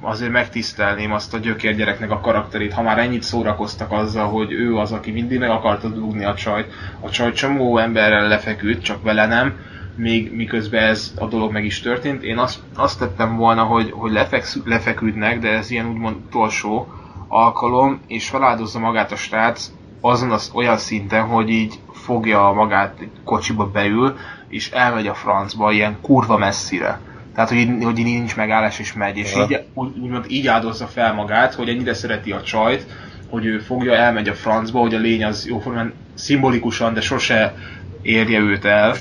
[0.00, 4.76] azért megtisztelném azt a gyökér gyereknek a karakterét, ha már ennyit szórakoztak azzal, hogy ő
[4.76, 6.72] az, aki mindig meg akarta dugni a csajt.
[7.00, 9.56] A csaj csomó emberrel lefeküdt, csak vele nem,
[9.96, 12.22] még miközben ez a dolog meg is történt.
[12.22, 16.92] Én azt, azt tettem volna, hogy, hogy lefeksz, lefeküdnek, de ez ilyen úgymond utolsó
[17.28, 19.70] alkalom, és feláldozza magát a srác
[20.00, 24.16] azon az olyan szinten, hogy így fogja magát egy kocsiba beül,
[24.48, 27.00] és elmegy a francba ilyen kurva messzire.
[27.34, 30.86] Tehát, hogy, így- hogy így nincs megállás és megy, és így, úgy, úgymond így áldozza
[30.86, 32.86] fel magát, hogy ennyire szereti a csajt,
[33.28, 37.54] hogy ő fogja, elmegy a francba, hogy a lény az jóformán szimbolikusan, de sose
[38.02, 38.94] érje őt el.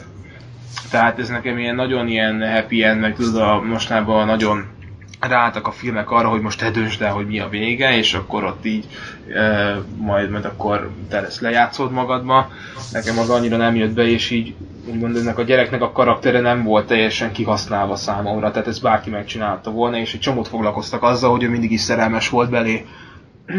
[0.89, 4.65] Tehát ez nekem ilyen nagyon ilyen happy end, meg tudod, a, mostában nagyon
[5.19, 8.43] ráálltak a filmek arra, hogy most te döntsd el, hogy mi a vége, és akkor
[8.43, 8.85] ott így
[9.35, 12.51] e, majd, majd akkor te ezt lejátszod magadba.
[12.91, 14.55] Nekem az annyira nem jött be, és így
[14.87, 19.71] úgymond ennek a gyereknek a karaktere nem volt teljesen kihasználva számomra, tehát ezt bárki megcsinálta
[19.71, 22.85] volna, és egy csomót foglalkoztak azzal, hogy ő mindig is szerelmes volt belé.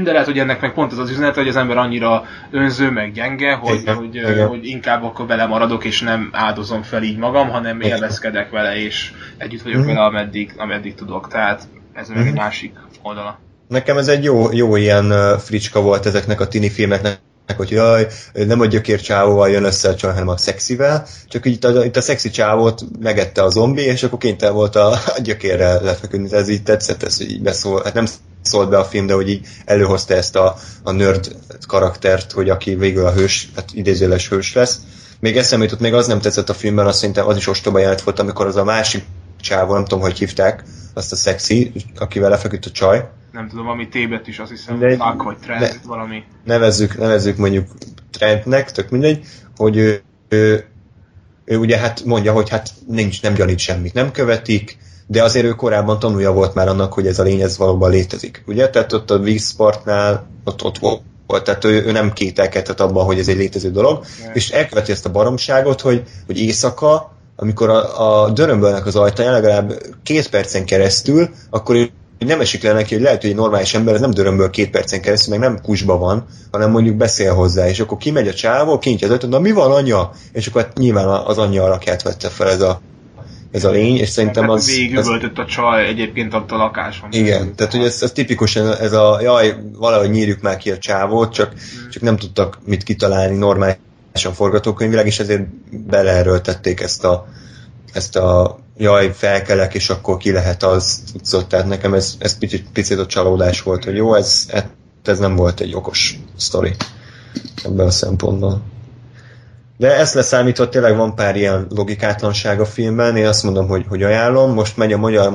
[0.03, 3.13] De lehet, hogy ennek meg pont az az üzenet, hogy az ember annyira önző, meg
[3.13, 4.47] gyenge, hogy, Igen, hogy, igen.
[4.49, 7.91] hogy inkább akkor vele maradok, és nem áldozom fel így magam, hanem Igen.
[7.91, 9.87] élvezkedek vele, és együtt vagyok Mhm.
[9.87, 11.29] vele, ameddig, ameddig tudok.
[11.29, 13.39] Tehát ez meg egy másik oldala.
[13.69, 17.19] Nekem ez egy jó, jó ilyen uh, fricska volt ezeknek a tini filmeknek,
[17.57, 21.53] hogy jaj, nem a gyökér csávóval jön össze a csaj, hanem a szexivel, csak így
[21.53, 25.21] itt a, itt a szexi csávót megette a zombi, és akkor kénytelen volt a, a
[25.23, 26.33] gyökérrel lefeküdni.
[26.33, 28.07] Ez így tetszett, ez így beszól, hát nem
[28.43, 32.75] szólt be a film, de hogy így előhozta ezt a, a nerd karaktert, hogy aki
[32.75, 34.79] végül a hős, hát idézőles hős lesz.
[35.21, 38.03] Még eszembe jutott, még az nem tetszett a filmben, azt szerintem az is ostoba jelent
[38.03, 39.05] volt, amikor az a másik
[39.43, 40.65] csávó, nem tudom, hogy hívták,
[40.95, 44.97] azt a szexi, akivel lefeküdt a csaj, Nem tudom, ami tébet is, azt hiszem, De-
[44.97, 46.23] Fuck vagy Trend, de- valami.
[46.45, 47.67] nevezzük, nevezzük mondjuk
[48.11, 49.25] Trentnek, tök mindegy,
[49.57, 50.67] hogy ő, ő,
[51.45, 55.51] ő ugye hát mondja, hogy hát nincs, nem gyanít semmit, nem követik, de azért ő
[55.51, 58.43] korábban tanulja volt már annak, hogy ez a lény ez valóban létezik.
[58.47, 58.71] Ugye?
[58.71, 63.29] Tehát ott a vízpartnál ott, ott volt, tehát ő, ő nem kételkedett abban, hogy ez
[63.29, 67.12] egy létező dolog, és elköveti ezt a baromságot, hogy, hogy éjszaka,
[67.43, 69.73] amikor a, a dörömbölnek az ajtaján legalább
[70.03, 74.01] két percen keresztül, akkor nem esik le neki, hogy lehet, hogy egy normális ember ez
[74.01, 77.99] nem dörömböl két percen keresztül, meg nem kusba van, hanem mondjuk beszél hozzá, és akkor
[77.99, 80.11] kimegy a csávó, kinyitja az ajtót, na mi van anya?
[80.33, 82.81] És akkor hát nyilván az anyja alakját vette fel ez a,
[83.51, 84.67] ez a lény, és szerintem Tehát az...
[84.67, 87.09] végig az a csaj egyébként ott a lakáson.
[87.13, 91.33] igen, tehát hogy ez, ez tipikusan ez a, jaj, valahogy nyírjuk már ki a csávót,
[91.33, 91.53] csak,
[91.91, 93.37] csak nem tudtak mit kitalálni
[94.13, 95.47] normálisan forgatókönyvileg, és ezért
[95.87, 97.27] beleerőltették ezt a,
[97.93, 102.67] ezt a jaj, felkelek, és akkor ki lehet az cuccot, tehát nekem ez, ez picit,
[102.73, 104.47] picit a csalódás volt, hogy jó, ez,
[105.05, 106.75] ez nem volt egy okos sztori
[107.65, 108.63] ebben a szempontból.
[109.77, 114.03] De ezt leszámítva tényleg van pár ilyen logikátlanság a filmben, én azt mondom, hogy, hogy
[114.03, 115.31] ajánlom, most megy a magyar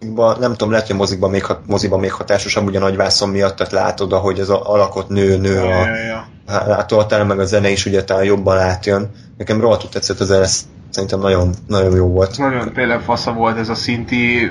[0.00, 3.72] mozikba, nem tudom, lehet, hogy a mozikban még, moziban még hatásosabb, a nagyvászon miatt, tehát
[3.72, 6.26] látod, ahogy ez a alakot nő, nő Ja, a, ja, ja.
[6.46, 9.10] látóhatára, meg a zene is ugye talán jobban átjön.
[9.36, 10.46] Nekem rohadtul tetszett az zene,
[10.90, 12.38] szerintem nagyon, nagyon jó volt.
[12.38, 14.50] Nagyon tényleg fasza volt ez a szinti,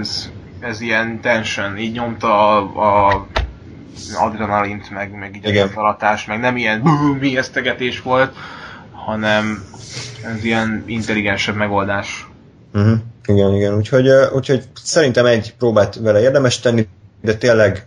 [0.00, 0.28] ez,
[0.60, 3.26] ez ilyen tension, így nyomta a, a
[4.18, 5.66] adrenalint, meg, meg így Igen.
[5.66, 6.90] a felatás, meg nem ilyen bú,
[7.20, 8.36] mélyeztegetés volt,
[8.92, 9.64] hanem
[10.24, 12.28] ez ilyen intelligensebb megoldás.
[12.72, 12.98] Uh-huh.
[13.26, 16.88] Igen, igen, úgyhogy, úgyhogy szerintem egy próbát vele érdemes tenni,
[17.20, 17.86] de tényleg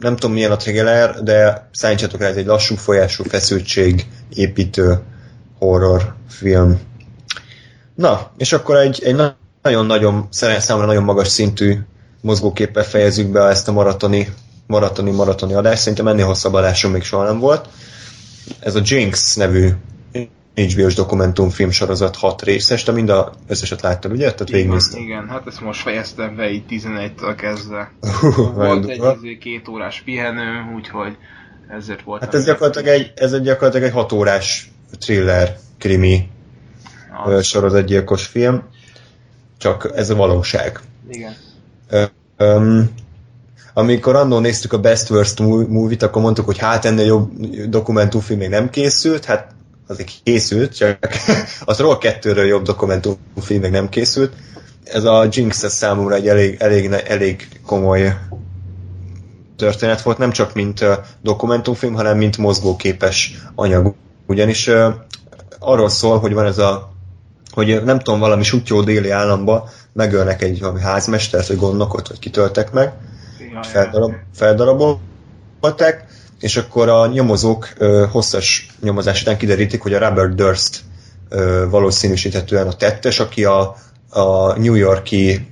[0.00, 4.98] nem tudom milyen a trailer, de szállítsatok rá, ez egy lassú folyású feszültség építő
[5.58, 6.80] horror film.
[7.94, 11.78] Na, és akkor egy, egy na- nagyon-nagyon, számomra nagyon magas szintű
[12.20, 14.28] mozgóképpel fejezzük be ezt a maratoni,
[14.66, 15.80] maratoni, maratoni adást.
[15.80, 17.68] Szerintem ennél hosszabb adásom még soha nem volt.
[18.60, 19.70] Ez a Jinx nevű
[20.54, 24.22] HBO-s dokumentumfilm sorozat hat részes, de mind a összeset láttad, ugye?
[24.22, 25.00] Tehát Igen, végignéztem.
[25.00, 27.92] igen, hát ezt most fejeztem be így 11-től kezdve.
[28.54, 31.16] Volt nagyon egy két órás pihenő, úgyhogy
[31.68, 32.20] ezért volt.
[32.20, 36.28] Hát ez gyakorlatilag egy, ez egy gyakorlatilag egy hat órás thriller, krimi
[37.26, 38.62] ö, sorozatgyilkos film,
[39.58, 40.80] csak ez a valóság.
[41.10, 41.34] Igen.
[42.38, 42.90] Um,
[43.74, 45.38] amikor annól néztük a Best Worst
[45.68, 49.54] movie-t, akkor mondtuk, hogy hát ennél jobb dokumentumfilm még nem készült, hát
[49.90, 50.98] azért készült, csak
[51.64, 54.32] az Roll 2-ről jobb dokumentumfilm még nem készült.
[54.84, 58.16] Ez a Jinx ez számomra egy elég, elég, elég komoly
[59.56, 60.84] történet volt, nem csak mint
[61.22, 63.94] dokumentumfilm, hanem mint mozgóképes anyag.
[64.26, 64.70] Ugyanis
[65.58, 66.88] arról szól, hogy van ez a
[67.50, 72.72] hogy nem tudom, valami sutyó déli államba megölnek egy valami házmestert, vagy gondnokot, vagy kitöltek
[72.72, 72.92] meg,
[74.32, 76.04] feldarabolták,
[76.40, 80.80] és akkor a nyomozók ö, hosszas nyomozás után kiderítik, hogy a Robert Durst
[81.28, 83.76] ö, valószínűsíthetően a tettes, aki a,
[84.08, 85.48] a New Yorki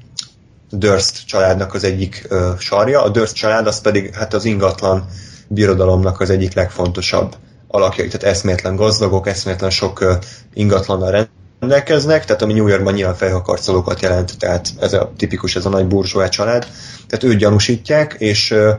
[0.70, 3.02] Durst családnak az egyik ö, sarja.
[3.02, 5.04] A Durst család az pedig hát az ingatlan
[5.48, 7.36] birodalomnak az egyik legfontosabb
[7.68, 10.14] alakjai, tehát eszméletlen gazdagok, eszméletlen sok ö,
[10.54, 11.28] ingatlannal
[11.60, 15.86] rendelkeznek, tehát ami New Yorkban nyilván fejhakarcolókat jelent, tehát ez a tipikus, ez a nagy
[15.86, 16.66] burzsóá család.
[17.06, 18.72] Tehát őt gyanúsítják, és ö,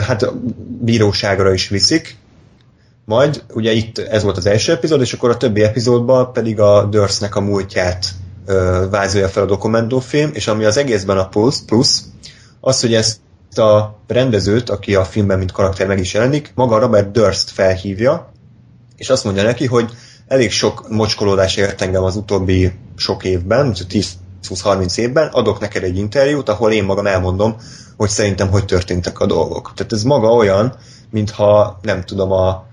[0.00, 0.34] hát
[0.80, 2.16] bíróságra is viszik,
[3.04, 6.84] majd ugye itt ez volt az első epizód, és akkor a többi epizódban pedig a
[6.84, 8.06] Durstnek a múltját
[8.46, 12.04] ö, vázolja fel a dokumentumfilm, és ami az egészben a plusz, plusz
[12.60, 13.18] az, hogy ezt
[13.58, 18.32] a rendezőt, aki a filmben mint karakter meg is jelenik, maga Robert Durst felhívja,
[18.96, 19.90] és azt mondja neki, hogy
[20.26, 23.74] elég sok mocskolódás ért engem az utóbbi sok évben,
[24.44, 27.56] 10-20-30 évben, adok neked egy interjút, ahol én magam elmondom,
[28.02, 29.72] hogy szerintem hogy történtek a dolgok.
[29.74, 30.74] Tehát ez maga olyan,
[31.10, 32.66] mintha nem tudom, a,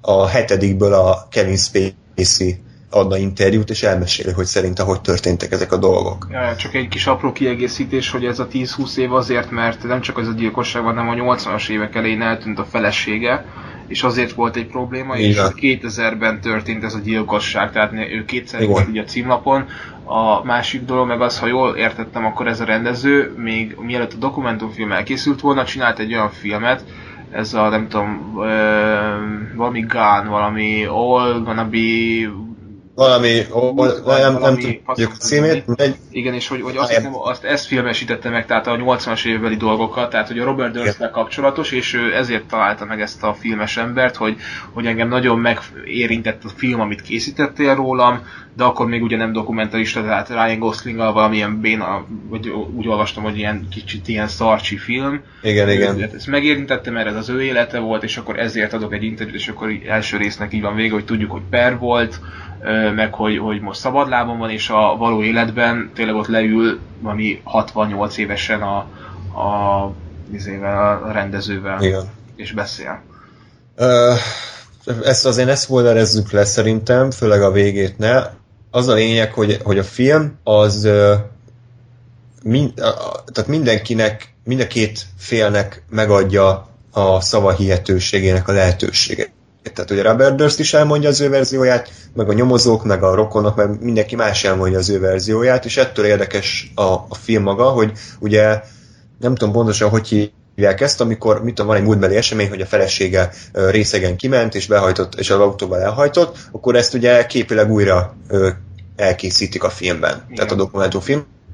[0.00, 5.76] a hetedikből a Kevin Spacey adna interjút, és elmeséli, hogy szerinte hogy történtek ezek a
[5.76, 6.28] dolgok.
[6.56, 10.28] Csak egy kis apró kiegészítés, hogy ez a 10-20 év azért, mert nem csak az
[10.28, 13.44] a gyilkosság hanem a 80-as évek elején eltűnt a felesége,
[13.92, 15.52] és azért volt egy probléma, és Igen.
[15.56, 19.64] 2000-ben történt ez a gyilkosság, tehát ő kétszer volt így a címlapon.
[20.04, 24.16] A másik dolog meg az, ha jól értettem, akkor ez a rendező, még mielőtt a
[24.16, 26.84] dokumentumfilm elkészült volna, csinált egy olyan filmet,
[27.30, 31.78] ez a, nem tudom, ö, valami Gun, valami All Gonna Be
[32.94, 37.02] Valami, ó, nem, tudjuk a címét, mindegy, igen, és hogy, hogy azt, Igen.
[37.02, 41.10] hiszem, azt ezt filmesítette meg, tehát a 80-as évbeli dolgokat, tehát hogy a Robert durst
[41.10, 44.36] kapcsolatos, és ő ezért találta meg ezt a filmes embert, hogy,
[44.72, 50.02] hogy engem nagyon megérintett a film, amit készítettél rólam, de akkor még ugye nem dokumentarista,
[50.02, 55.20] tehát Ryan Goslinggal valamilyen béna, vagy úgy olvastam, hogy ilyen kicsit ilyen szarcsi film.
[55.42, 55.98] igen, igen.
[55.98, 59.36] Ő- Ezt megérintette, mert ez az ő élete volt, és akkor ezért adok egy interjút,
[59.36, 62.20] és akkor első résznek így van vége, hogy tudjuk, hogy per volt,
[62.94, 68.16] meg hogy, hogy most szabadlábon van, és a való életben tényleg ott leül valami 68
[68.16, 68.76] évesen a,
[69.40, 69.92] a,
[70.32, 72.10] izével, a rendezővel, igen.
[72.36, 73.02] és beszél.
[73.76, 74.14] Ö,
[75.04, 78.22] ezt azért ne spoilerezzük le szerintem, főleg a végét ne.
[78.70, 80.88] Az a lényeg, hogy, hogy a film az
[82.42, 82.74] mind,
[83.32, 89.30] tehát mindenkinek, mind a két félnek megadja a szava hihetőségének a lehetőséget.
[89.62, 93.56] Tehát ugye Robert Durst is elmondja az ő verzióját, meg a nyomozók, meg a rokonok,
[93.56, 97.92] meg mindenki más elmondja az ő verzióját, és ettől érdekes a, a film maga, hogy
[98.20, 98.60] ugye
[99.20, 102.66] nem tudom pontosan, hogy hívják ezt, amikor mit tudom, van egy múltbeli esemény, hogy a
[102.66, 108.16] felesége részegen kiment, és behajtott, és az autóval elhajtott, akkor ezt ugye képileg újra
[108.96, 110.24] elkészítik a filmben.
[110.28, 110.48] Igen.
[110.48, 110.88] Tehát a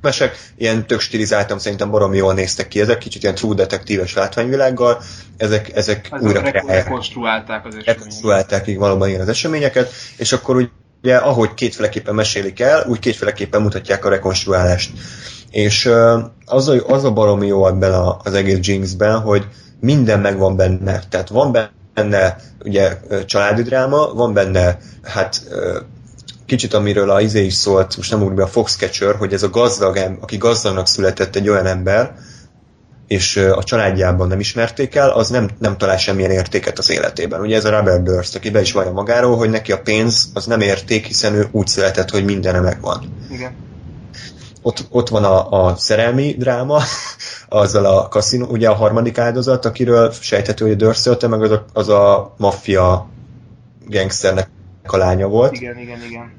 [0.01, 5.03] dokumentumfilmesek, ilyen tök stilizáltam, szerintem baromi jól néztek ki ezek, kicsit ilyen true detektíves látványvilággal,
[5.37, 7.97] ezek, ezek Ez újra a reko- kreálják rekonstruálták az eseményeket.
[7.97, 10.71] rekonstruálták így valóban ilyen az eseményeket, és akkor
[11.03, 14.91] ugye ahogy kétféleképpen mesélik el, úgy kétféleképpen mutatják a rekonstruálást.
[15.51, 15.91] És
[16.45, 19.47] az a, az a baromi jó ebben a, az egész Jinxben, hogy
[19.81, 21.03] minden megvan benne.
[21.09, 21.53] Tehát van
[21.95, 25.43] benne ugye ö, családi dráma, van benne hát
[26.49, 29.51] kicsit amiről a izé is szólt, most nem úgy be a Foxcatcher, hogy ez a
[29.51, 32.15] gazdag, em- aki gazdagnak született egy olyan ember,
[33.07, 37.41] és a családjában nem ismerték el, az nem, nem talál semmilyen értéket az életében.
[37.41, 40.47] Ugye ez a Robert Durst, aki be is vallja magáról, hogy neki a pénz az
[40.47, 43.15] nem érték, hiszen ő úgy született, hogy mindene megvan.
[43.31, 43.53] Igen.
[44.63, 46.83] Ott, ott van a, a szerelmi dráma,
[47.49, 51.89] azzal a kaszinó, ugye a harmadik áldozat, akiről sejthető, hogy Durst meg az a, az
[51.89, 53.09] a maffia
[53.87, 54.49] gangsternek
[54.93, 56.38] a lánya volt Igen, igen, igen.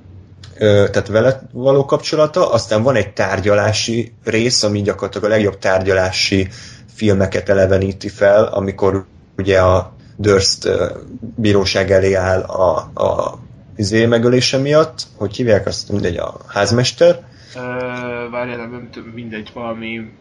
[0.59, 6.47] Tehát vele való kapcsolata, aztán van egy tárgyalási rész, ami gyakorlatilag a legjobb tárgyalási
[6.93, 9.05] filmeket eleveníti fel, amikor
[9.37, 10.69] ugye a Durst
[11.35, 13.39] bíróság elé áll a, a
[13.75, 17.27] izé megölése miatt, hogy hívják azt, mindegy, a házmester,
[18.31, 20.11] Várjál, nem tudom, mindegy, valami...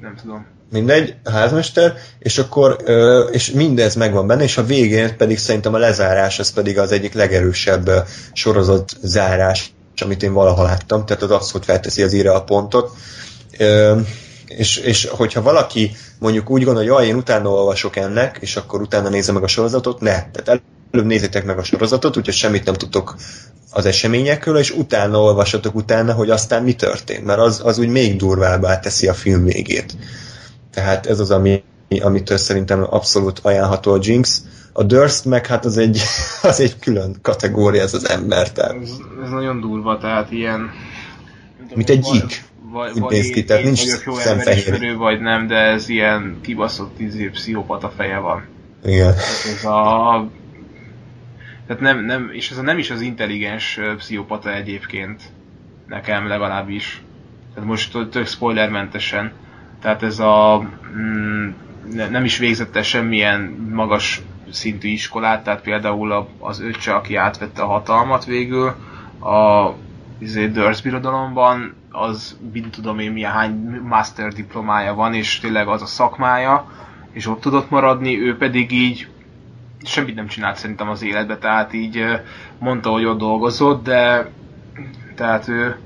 [0.00, 0.46] Nem tudom.
[0.72, 2.76] Mindegy, házmester, és akkor,
[3.30, 7.14] és mindez megvan benne, és a végén pedig szerintem a lezárás, az pedig az egyik
[7.14, 7.90] legerősebb
[8.32, 12.90] sorozat zárás, amit én valaha láttam, tehát az abszolút felteszi az íre a pontot.
[14.46, 18.80] És, és hogyha valaki mondjuk úgy gondolja, hogy jaj, én utána olvasok ennek, és akkor
[18.80, 20.30] utána nézem meg a sorozatot, ne.
[20.30, 23.16] Tehát előbb nézzétek meg a sorozatot, úgyhogy semmit nem tudtok
[23.70, 28.16] az eseményekről, és utána olvasatok utána, hogy aztán mi történt, mert az, az úgy még
[28.16, 29.96] durvábbá teszi a film végét.
[30.72, 31.62] Tehát ez az, ami,
[32.00, 34.42] amitől szerintem abszolút ajánlható a Jinx.
[34.72, 36.00] A Durst meg hát az egy,
[36.42, 38.52] az egy külön kategória, ez az ember.
[38.52, 38.90] Tehát, Ez,
[39.24, 40.70] ez nagyon durva, tehát ilyen...
[41.74, 42.50] mint egy gyík.
[42.72, 44.96] Vagy, vagy néz ki, tehát nincs szemfehér.
[44.96, 48.44] vagy nem, de ez ilyen kibaszott izé, pszichopata feje van.
[48.84, 49.14] Igen.
[49.14, 50.28] Tehát ez a...
[51.66, 55.22] Tehát nem, nem, és ez nem is az intelligens pszichopata egyébként.
[55.88, 57.02] Nekem legalábbis.
[57.54, 59.32] Tehát most tök spoilermentesen.
[59.82, 60.62] Tehát ez a...
[60.96, 61.48] Mm,
[61.94, 63.40] ne, nem is végzett el semmilyen
[63.72, 68.66] magas szintű iskolát, tehát például az öccse, aki átvette a hatalmat végül,
[69.20, 69.70] a
[70.18, 75.82] izé, Durst birodalomban, az mit tudom én milyen hány master diplomája van, és tényleg az
[75.82, 76.70] a szakmája,
[77.12, 79.08] és ott tudott maradni, ő pedig így
[79.84, 82.04] semmit nem csinált szerintem az életbe, tehát így
[82.58, 84.30] mondta, hogy ott dolgozott, de
[85.14, 85.76] tehát ő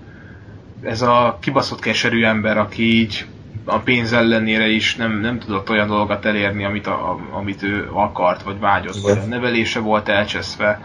[0.83, 3.27] ez a kibaszott keserű ember, aki így
[3.67, 7.89] a pénz ellenére is nem, nem tudott olyan dolgokat elérni, amit, a, a- amit ő
[7.93, 10.81] akart, vagy vágyott, vagy a nevelése volt elcseszve,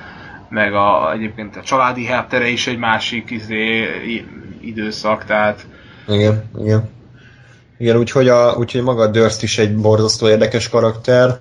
[0.50, 3.86] meg a, egyébként a családi háttere is egy másik izé,
[4.62, 5.66] időszak, tehát
[6.08, 6.90] Igen, igen.
[7.78, 11.40] Igen, úgyhogy, a, úgyhogy maga Durst is egy borzasztó érdekes karakter,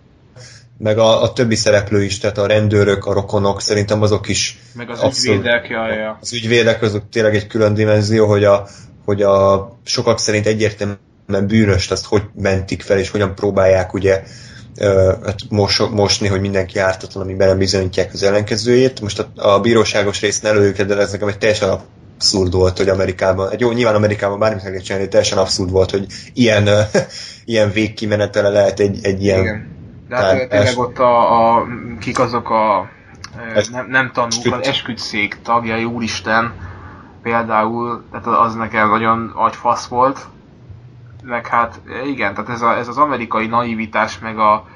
[0.79, 4.91] meg a, a többi szereplő is, tehát a rendőrök, a rokonok, szerintem azok is meg
[4.91, 6.19] az abszolút- ügyvédek, jaj, ja.
[6.21, 8.67] az ügyvédek azok tényleg egy külön dimenzió, hogy a,
[9.05, 10.47] hogy a sokak szerint
[11.31, 14.23] egyértelműen bűnöst azt hogy mentik fel, és hogyan próbálják ugye
[15.25, 19.01] hát mos, mosni, hogy mindenki ártatlan, amiben bizonyítják az ellenkezőjét.
[19.01, 22.89] Most a, a bíróságos részt ne előjük, de ez nekem egy teljesen abszurd volt, hogy
[22.89, 26.69] Amerikában, egy jó, nyilván Amerikában bármit meg lehet csinálni, teljesen abszurd volt, hogy ilyen,
[27.45, 29.79] ilyen végkimenetele lehet egy, egy ilyen Igen.
[30.09, 31.67] De hát tényleg es- ott a, a,
[32.01, 32.89] kik azok a
[33.37, 34.55] e, Es- nem, nem esküdt.
[34.55, 36.53] az esküdszék tagjai, úristen,
[37.23, 40.27] például, tehát az nekem nagyon agyfasz volt,
[41.23, 44.67] meg hát e, igen, tehát ez, a, ez az amerikai naivitás, meg a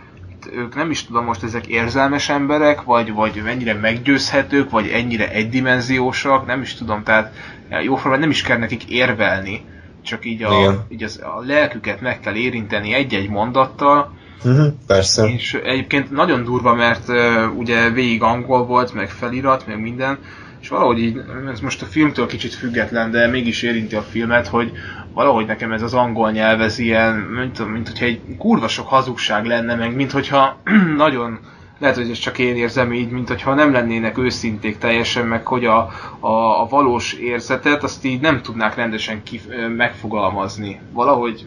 [0.52, 6.46] ők nem is tudom most ezek érzelmes emberek, vagy, vagy mennyire meggyőzhetők, vagy ennyire egydimenziósak,
[6.46, 7.34] nem is tudom, tehát
[7.68, 9.64] e, jóformán nem is kell nekik érvelni,
[10.02, 10.84] csak így, a, Igen.
[10.88, 14.12] így az, a lelküket meg kell érinteni egy-egy mondattal,
[14.44, 15.26] uh-huh, persze.
[15.26, 20.18] és egyébként nagyon durva, mert uh, ugye végig angol volt, meg felirat, meg minden,
[20.64, 21.20] és valahogy így,
[21.52, 24.72] ez most a filmtől kicsit független, de mégis érinti a filmet, hogy
[25.12, 29.44] valahogy nekem ez az angol nyelv, ez ilyen, mint, mint hogyha egy kurva sok hazugság
[29.44, 30.56] lenne, meg mint hogyha
[30.96, 31.38] nagyon,
[31.78, 35.64] lehet, hogy ez csak én érzem így, mint hogyha nem lennének őszinték teljesen, meg hogy
[35.64, 39.42] a, a, a valós érzetet, azt így nem tudnák rendesen kif,
[39.76, 40.80] megfogalmazni.
[40.92, 41.46] Valahogy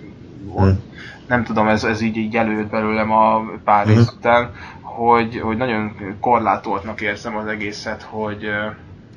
[0.55, 0.79] Hmm.
[1.27, 5.95] nem tudom, ez, ez így, így előtt belőlem a pár rész után, hogy, hogy nagyon
[6.19, 8.49] korlátoltnak érzem az egészet, hogy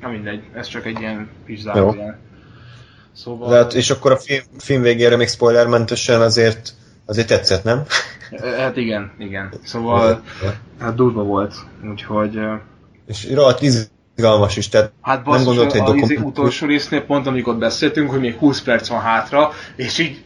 [0.01, 2.19] na mindegy, ez csak egy ilyen kis zárójel.
[3.13, 6.73] Szóval, De hát, és akkor a film, film végére még spoilermentesen azért,
[7.05, 7.83] azért tetszett, nem?
[8.57, 9.53] hát igen, igen.
[9.63, 10.21] Szóval
[10.79, 11.53] hát durva volt,
[11.89, 12.39] úgyhogy
[13.05, 16.23] És rohadt izgalmas is, tehát hát nem gondolt, hogy izé dokumentum...
[16.23, 20.23] utolsó résznél pont amikor beszéltünk, hogy még 20 perc van hátra, és így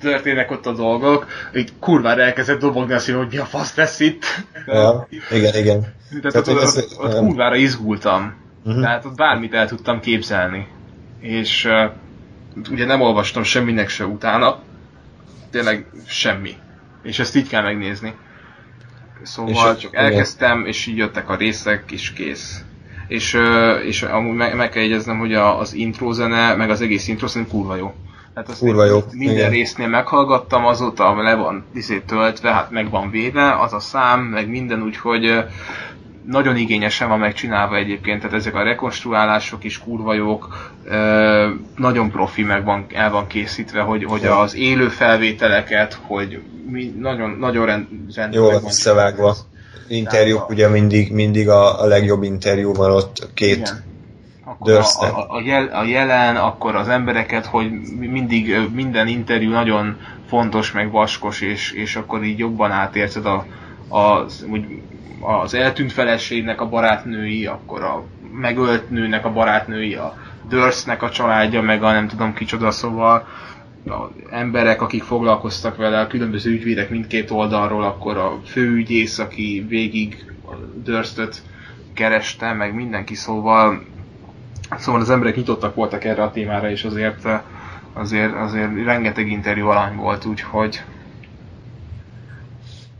[0.00, 4.24] történnek ott a dolgok, így kurvára elkezdett dobogni a hogy mi a fasz lesz itt.
[4.66, 5.80] Ja, igen, igen.
[6.20, 7.26] Tehát, Tehát, ott, ez- ott, ott nem.
[7.26, 8.34] kurvára izgultam.
[8.64, 8.80] Mhm.
[8.80, 10.66] Tehát ott bármit el tudtam képzelni.
[11.20, 11.90] És uh,
[12.70, 14.58] ugye nem olvastam semminek se utána.
[15.50, 16.56] Tényleg semmi.
[17.02, 18.14] És ezt így kell megnézni.
[19.22, 20.04] Szóval És- csak igen.
[20.04, 22.64] elkezdtem, és így jöttek a részek, és kész.
[23.08, 26.80] És, uh, és amúgy meg, meg kell jegyeznem, hogy a, az intro zene, meg az
[26.80, 27.94] egész intro zene kurva jó.
[28.34, 29.50] Tehát azt Kurva jó, Minden igen.
[29.50, 34.48] résznél meghallgattam, azóta le van izé töltve, hát meg van véve az a szám, meg
[34.48, 35.44] minden, úgyhogy
[36.26, 40.72] nagyon igényesen van megcsinálva egyébként, tehát ezek a rekonstruálások is kurva jók,
[41.76, 47.30] nagyon profi meg van, el van készítve, hogy, hogy az élő felvételeket, hogy mi, nagyon,
[47.30, 49.36] nagyon rend, rendben Jól meg van összevágva.
[49.88, 53.92] Interjúk, ugye mindig, mindig a, a legjobb interjú van ott két Igen.
[54.46, 59.50] Akkor a, a, a, jel, a jelen, akkor az embereket, hogy mi- mindig minden interjú
[59.50, 63.46] nagyon fontos, meg vaskos, és, és akkor így jobban átérzed a,
[63.88, 64.82] az, úgy,
[65.24, 70.16] az eltűnt feleségnek a barátnői, akkor a megölt nőnek a barátnői, a
[70.48, 73.26] Durstnek a családja, meg a nem tudom kicsoda, szóval
[73.86, 80.32] a emberek, akik foglalkoztak vele, a különböző ügyvédek mindkét oldalról, akkor a főügyész, aki végig
[80.46, 81.42] a Durstot
[81.94, 83.82] kereste, meg mindenki, szóval
[84.78, 87.28] szóval az emberek nyitottak voltak erre a témára, és azért
[87.92, 90.82] azért, azért rengeteg interjú alany volt, úgyhogy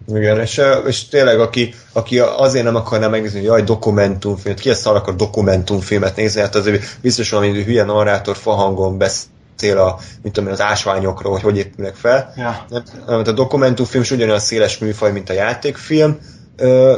[0.07, 4.75] Igen, és, és tényleg, aki, aki azért nem akarná megnézni, hogy jaj, dokumentumfilmet, ki a
[4.75, 10.53] szar akar dokumentumfilmet nézni, hát azért biztos valami hülye narrátor fahangon beszél a, mint tudom
[10.53, 12.33] az ásványokról, hogy hogy épülnek fel.
[12.37, 12.67] ja.
[13.07, 16.19] Nem, a dokumentumfilm is ugyanolyan széles műfaj, mint a játékfilm.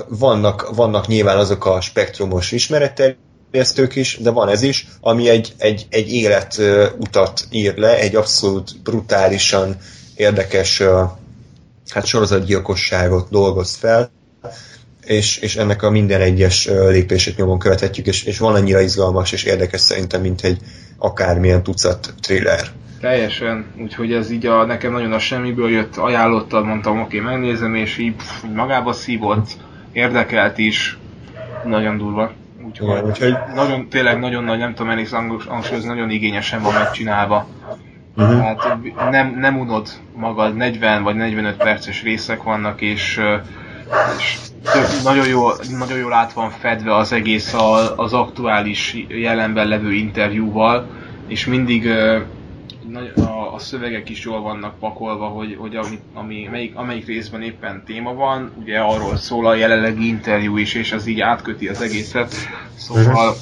[0.09, 5.87] Vannak, vannak nyilván azok a spektrumos ismeretterjesztők is, de van ez is, ami egy, egy,
[5.91, 9.77] egy életutat ír le, egy abszolút brutálisan
[10.17, 10.83] érdekes
[11.91, 14.11] hát sorozatgyilkosságot dolgoz fel,
[15.07, 19.45] és, és ennek a minden egyes lépését nyomon követhetjük, és, és van annyira izgalmas és
[19.45, 20.61] érdekes szerintem, mint egy
[20.99, 22.61] akármilyen tucat thriller.
[23.01, 27.75] Teljesen, úgyhogy ez így a, nekem nagyon a semmiből jött, ajánlottad, mondtam, oké, okay, megnézem,
[27.75, 29.49] és így, pff, magába szívott,
[29.93, 30.99] érdekelt is,
[31.65, 32.33] nagyon durva.
[32.67, 35.09] Úgyhogy, Igen, úgyhogy- nagyon, tényleg nagyon nagy, nem tudom, elég
[35.47, 37.49] hangsúlyozni, nagyon igényesen van megcsinálva.
[38.17, 38.41] Uh-huh.
[38.41, 43.21] Hát nem, nem unod magad, 40 vagy 45 perces részek vannak, és,
[44.19, 49.69] és tök, nagyon, jól, nagyon jól át van fedve az egész a, az aktuális jelenben
[49.69, 50.87] levő interjúval,
[51.27, 51.89] és mindig
[53.17, 57.83] a, a szövegek is jól vannak pakolva, hogy, hogy ami, ami, melyik, amelyik részben éppen
[57.87, 62.35] téma van, ugye arról szól a jelenlegi interjú is, és az így átköti az egészet.
[62.75, 63.35] Szóval,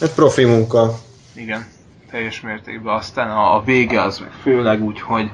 [0.00, 0.98] Ez profi munka.
[1.34, 1.66] igen,
[2.10, 2.94] teljes mértékben.
[2.94, 5.30] Aztán a, a vége az meg főleg úgy, hogy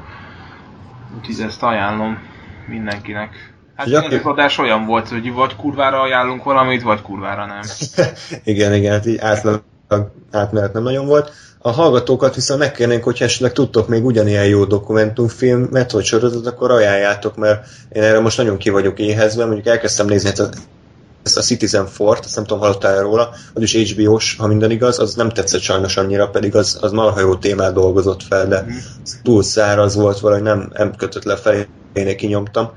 [1.19, 2.19] úgyhogy ezt ajánlom
[2.67, 3.55] mindenkinek.
[3.75, 7.61] Hát Ugye, az adás olyan volt, hogy vagy kurvára ajánlunk valamit, vagy kurvára nem.
[8.45, 9.63] igen, igen, hát így átlag
[10.31, 11.33] átmenet nem nagyon volt.
[11.59, 17.37] A hallgatókat viszont megkérnénk, hogyha esetleg tudtok még ugyanilyen jó dokumentumfilmet vagy sorozatot, akkor ajánljátok,
[17.37, 20.57] mert én erre most nagyon ki vagyok éhezve, mondjuk elkezdtem nézni hát
[21.27, 24.71] a, ezt a Citizen Fort, azt nem tudom, hallottál róla, az is HBO-s, ha minden
[24.71, 28.67] igaz, az nem tetszett sajnos annyira, pedig az, az marha jó témát dolgozott fel, de
[29.05, 32.71] az túl száraz volt, valahogy nem, nem kötött le felé, én kinyomtam.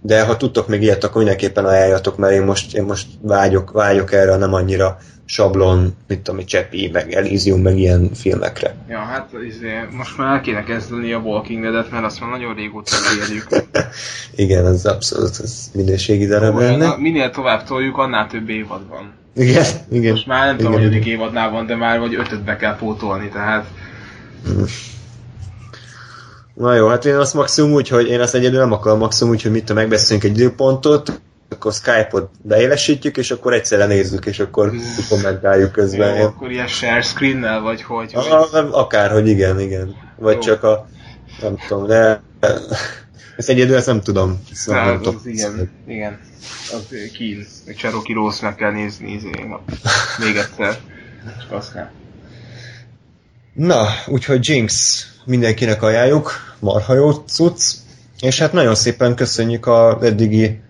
[0.00, 4.12] De ha tudtok még ilyet, akkor mindenképpen ajánljatok, mert én most, én most vágyok, vágyok
[4.12, 8.74] erre a nem annyira sablon, mit tudom, én, Csepi, meg Elysium, meg ilyen filmekre.
[8.88, 12.54] Ja, hát izé, most már el kéne kezdeni a Walking Dead-et, mert azt már nagyon
[12.54, 13.46] régóta érjük.
[14.44, 16.96] Igen, az abszolút ez minőségi darab lenne.
[16.98, 19.12] Minél tovább toljuk, annál több évad van.
[19.36, 20.12] Igen, igen.
[20.12, 21.08] Most már nem tudom, igen, hogy igen.
[21.08, 23.66] évadnál van, de már vagy ötöt be kell pótolni, tehát
[26.54, 29.42] Na jó, hát én azt maximum úgy, hogy én azt egyedül nem akarom maximum úgy,
[29.42, 31.20] hogy mit tudom, megbeszélünk egy időpontot,
[31.54, 34.72] akkor Skype-ot beélesítjük, és akkor egyszerre nézzük, és akkor
[35.08, 36.16] kommentáljuk közben.
[36.16, 38.12] jó, akkor ilyen share screen vagy hogy?
[38.12, 39.94] hogy Ah, akárhogy, igen, igen.
[40.18, 40.40] Vagy Jó.
[40.40, 40.88] csak a,
[41.40, 42.22] nem tudom, de
[43.36, 44.42] ezt egyedül ezt nem tudom.
[44.52, 45.20] Ezt nem, nem tudom.
[45.24, 46.20] igen, igen.
[46.72, 47.46] Az kín.
[47.66, 49.60] Meg Cherokee Rose meg kell nézni, izé, na,
[50.24, 50.78] még egyszer.
[51.40, 51.90] Csak azt nem.
[53.54, 57.74] Na, úgyhogy Jinx mindenkinek ajánljuk, marha jó cucc,
[58.20, 60.60] és hát nagyon szépen köszönjük a eddigi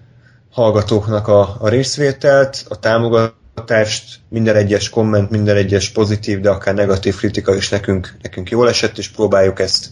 [0.55, 7.17] hallgatóknak a, a részvételt, a támogatást, minden egyes komment, minden egyes pozitív, de akár negatív
[7.17, 9.87] kritika is nekünk, nekünk jól esett, és próbáljuk ezt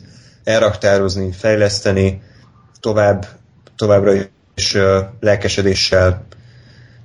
[0.45, 2.23] elraktározni, fejleszteni,
[2.81, 3.27] tovább,
[3.77, 4.13] továbbra
[4.55, 6.27] is ö, lelkesedéssel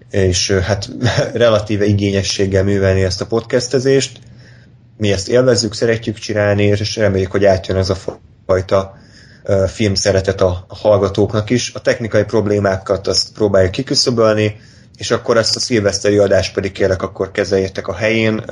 [0.10, 0.90] és ö, hát
[1.34, 4.20] relatíve igényességgel művelni ezt a podcastezést.
[4.98, 7.98] Mi ezt élvezzük, szeretjük csinálni, és reméljük, hogy átjön ez a
[8.46, 8.98] fajta
[9.68, 11.74] film szeretet a, hallgatóknak is.
[11.74, 14.56] A technikai problémákat azt próbáljuk kiküszöbölni,
[14.98, 18.44] és akkor ezt a szilveszteri adást pedig kérlek, akkor kezeljétek a helyén.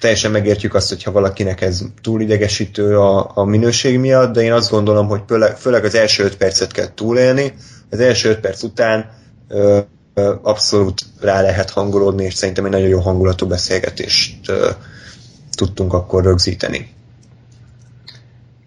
[0.00, 4.70] Teljesen megértjük azt, hogyha valakinek ez túl idegesítő a, a minőség miatt, de én azt
[4.70, 7.54] gondolom, hogy főleg, főleg az első öt percet kell túlélni.
[7.90, 9.10] Az első öt perc után
[9.48, 9.78] ö,
[10.14, 14.70] ö, abszolút rá lehet hangolódni, és szerintem egy nagyon jó hangulatú beszélgetést ö,
[15.54, 16.95] tudtunk akkor rögzíteni.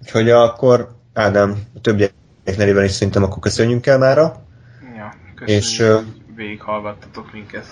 [0.10, 2.14] Úgyhogy akkor Ádám, a többiek
[2.44, 4.44] nevében is szerintem akkor köszönjünk el mára,
[4.98, 6.06] Ja, köszönjük, És, hogy
[6.36, 7.66] végighallgattatok minket.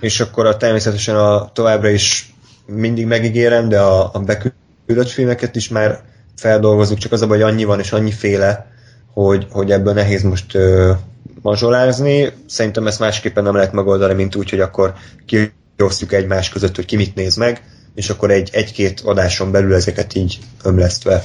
[0.00, 2.34] és akkor a, természetesen a, továbbra is
[2.66, 6.00] mindig megígérem, de a, a beküldött filmeket is már
[6.36, 8.72] feldolgozunk, csak az a baj, hogy annyi van és annyi féle,
[9.12, 10.92] hogy, hogy ebből nehéz most ö,
[11.42, 12.32] mazsolázni.
[12.46, 14.94] Szerintem ezt másképpen nem lehet megoldani, mint úgy, hogy akkor
[15.26, 17.62] kiosztjuk egymás között, hogy ki mit néz meg,
[17.94, 21.24] és akkor egy, egy-két adáson belül ezeket így ömlesztve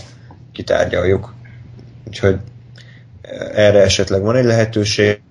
[0.56, 1.34] kitárgyaljuk.
[2.08, 2.38] Úgyhogy
[3.54, 5.22] erre esetleg van egy lehetőség.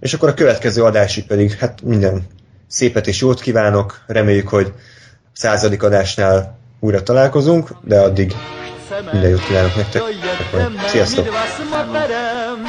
[0.00, 2.26] És akkor a következő adásig pedig, hát minden
[2.66, 4.72] szépet és jót kívánok, reméljük, hogy
[5.32, 8.34] századik adásnál újra találkozunk, de addig
[9.12, 10.02] minden jót kívánok nektek.
[10.86, 11.24] Sziasztok!
[11.24, 12.66] My dva s motorem.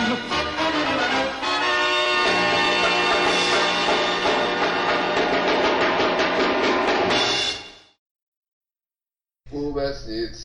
[9.51, 10.35] Ubeszéd.